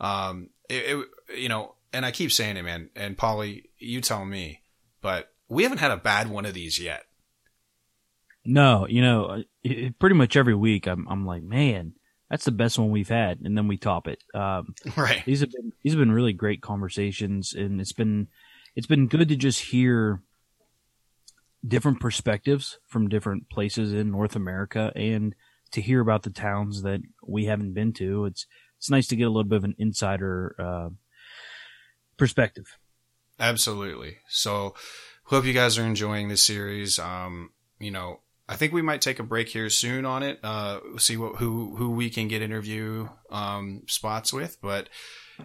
Um, 0.00 0.50
it, 0.68 0.98
it, 1.30 1.38
you 1.38 1.48
know, 1.48 1.76
and 1.92 2.04
I 2.04 2.10
keep 2.10 2.32
saying 2.32 2.56
it, 2.56 2.64
man. 2.64 2.90
And 2.96 3.16
Paulie, 3.16 3.66
you 3.78 4.00
tell 4.00 4.24
me, 4.24 4.62
but 5.00 5.32
we 5.48 5.62
haven't 5.62 5.78
had 5.78 5.92
a 5.92 5.96
bad 5.96 6.28
one 6.28 6.44
of 6.44 6.54
these 6.54 6.80
yet. 6.80 7.04
No, 8.44 8.86
you 8.86 9.02
know, 9.02 9.42
it, 9.62 9.98
pretty 9.98 10.16
much 10.16 10.36
every 10.36 10.54
week 10.54 10.86
I'm 10.86 11.06
I'm 11.08 11.26
like, 11.26 11.42
man, 11.42 11.94
that's 12.30 12.44
the 12.44 12.52
best 12.52 12.78
one 12.78 12.90
we've 12.90 13.08
had, 13.08 13.40
and 13.40 13.56
then 13.56 13.68
we 13.68 13.76
top 13.76 14.08
it. 14.08 14.22
Um, 14.34 14.74
right. 14.96 15.24
These 15.24 15.40
have 15.40 15.50
been 15.50 15.72
these 15.82 15.92
have 15.92 16.00
been 16.00 16.12
really 16.12 16.32
great 16.32 16.60
conversations, 16.60 17.54
and 17.54 17.80
it's 17.80 17.92
been 17.92 18.28
it's 18.74 18.86
been 18.86 19.06
good 19.08 19.28
to 19.28 19.36
just 19.36 19.60
hear 19.60 20.20
different 21.66 22.00
perspectives 22.00 22.78
from 22.86 23.08
different 23.08 23.48
places 23.48 23.92
in 23.92 24.10
North 24.10 24.36
America 24.36 24.92
and 24.94 25.34
to 25.72 25.80
hear 25.80 26.00
about 26.00 26.22
the 26.22 26.30
towns 26.30 26.82
that 26.82 27.00
we 27.26 27.46
haven't 27.46 27.72
been 27.72 27.92
to. 27.94 28.26
It's 28.26 28.46
it's 28.76 28.90
nice 28.90 29.06
to 29.08 29.16
get 29.16 29.24
a 29.24 29.30
little 29.30 29.44
bit 29.44 29.56
of 29.56 29.64
an 29.64 29.76
insider 29.78 30.54
uh, 30.58 30.88
perspective. 32.16 32.78
Absolutely. 33.40 34.18
So, 34.28 34.74
hope 35.24 35.44
you 35.44 35.52
guys 35.52 35.78
are 35.78 35.86
enjoying 35.86 36.28
this 36.28 36.42
series. 36.42 36.98
Um, 36.98 37.50
you 37.78 37.90
know, 37.90 38.20
I 38.48 38.56
think 38.56 38.72
we 38.72 38.82
might 38.82 39.00
take 39.00 39.18
a 39.18 39.24
break 39.24 39.48
here 39.48 39.70
soon 39.70 40.04
on 40.04 40.22
it. 40.22 40.38
Uh, 40.42 40.80
see 40.98 41.16
what 41.16 41.36
who 41.36 41.76
who 41.76 41.90
we 41.90 42.10
can 42.10 42.28
get 42.28 42.42
interview 42.42 43.08
um, 43.30 43.82
spots 43.86 44.32
with. 44.32 44.58
But 44.60 44.88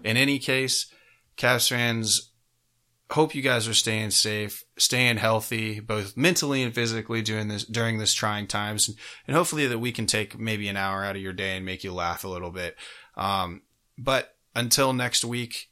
in 0.03 0.17
any 0.17 0.37
case, 0.39 0.91
Caps 1.37 1.69
fans, 1.69 2.33
hope 3.11 3.33
you 3.33 3.41
guys 3.41 3.67
are 3.67 3.73
staying 3.73 4.11
safe, 4.11 4.65
staying 4.77 5.17
healthy, 5.17 5.79
both 5.79 6.17
mentally 6.17 6.61
and 6.61 6.75
physically 6.75 7.21
during 7.21 7.47
this 7.47 7.63
during 7.63 7.99
this 7.99 8.13
trying 8.13 8.47
times, 8.47 8.89
and, 8.89 8.97
and 9.27 9.37
hopefully 9.37 9.67
that 9.67 9.79
we 9.79 9.93
can 9.93 10.05
take 10.05 10.37
maybe 10.37 10.67
an 10.67 10.77
hour 10.77 11.03
out 11.03 11.15
of 11.15 11.21
your 11.21 11.33
day 11.33 11.55
and 11.55 11.65
make 11.65 11.85
you 11.85 11.93
laugh 11.93 12.25
a 12.25 12.29
little 12.29 12.51
bit. 12.51 12.75
Um, 13.15 13.61
but 13.97 14.35
until 14.55 14.91
next 14.91 15.23
week, 15.23 15.69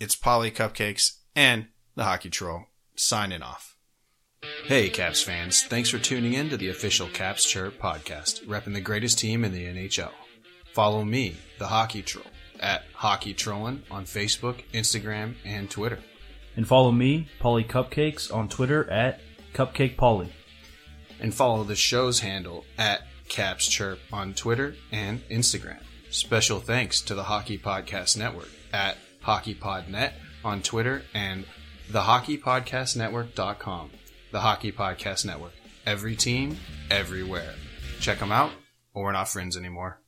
it's 0.00 0.16
Paulie 0.16 0.52
Cupcakes 0.52 1.18
and 1.36 1.68
the 1.94 2.04
Hockey 2.04 2.30
Troll 2.30 2.64
signing 2.96 3.42
off. 3.42 3.75
Hey, 4.42 4.90
Caps 4.90 5.22
fans! 5.22 5.62
Thanks 5.62 5.88
for 5.90 5.98
tuning 5.98 6.34
in 6.34 6.48
to 6.50 6.56
the 6.56 6.68
official 6.68 7.08
Caps 7.08 7.44
Chirp 7.44 7.80
podcast, 7.80 8.44
repping 8.46 8.74
the 8.74 8.80
greatest 8.80 9.18
team 9.18 9.44
in 9.44 9.52
the 9.52 9.64
NHL. 9.64 10.10
Follow 10.72 11.04
me, 11.04 11.36
the 11.58 11.68
Hockey 11.68 12.02
Troll, 12.02 12.26
at 12.60 12.82
Hockey 12.94 13.32
Trollin 13.32 13.80
on 13.90 14.04
Facebook, 14.04 14.62
Instagram, 14.74 15.36
and 15.44 15.70
Twitter. 15.70 16.00
And 16.56 16.66
follow 16.68 16.92
me, 16.92 17.28
Paulie 17.40 17.66
Cupcakes, 17.66 18.34
on 18.34 18.48
Twitter 18.48 18.88
at 18.90 19.20
Cupcake 19.54 19.96
Paulie. 19.96 20.32
And 21.20 21.34
follow 21.34 21.64
the 21.64 21.76
show's 21.76 22.20
handle 22.20 22.64
at 22.76 23.02
Caps 23.28 23.68
Chirp 23.68 23.98
on 24.12 24.34
Twitter 24.34 24.74
and 24.92 25.26
Instagram. 25.28 25.78
Special 26.10 26.60
thanks 26.60 27.00
to 27.02 27.14
the 27.14 27.24
Hockey 27.24 27.58
Podcast 27.58 28.16
Network 28.16 28.48
at 28.72 28.96
HockeyPodNet 29.24 30.12
on 30.44 30.62
Twitter 30.62 31.02
and 31.14 31.44
thehockeypodcastnetwork.com. 31.90 33.90
The 34.36 34.42
Hockey 34.42 34.70
Podcast 34.70 35.24
Network. 35.24 35.54
Every 35.86 36.14
team, 36.14 36.58
everywhere. 36.90 37.54
Check 38.00 38.18
them 38.18 38.30
out, 38.30 38.50
or 38.92 39.04
we're 39.04 39.12
not 39.12 39.30
friends 39.30 39.56
anymore. 39.56 39.98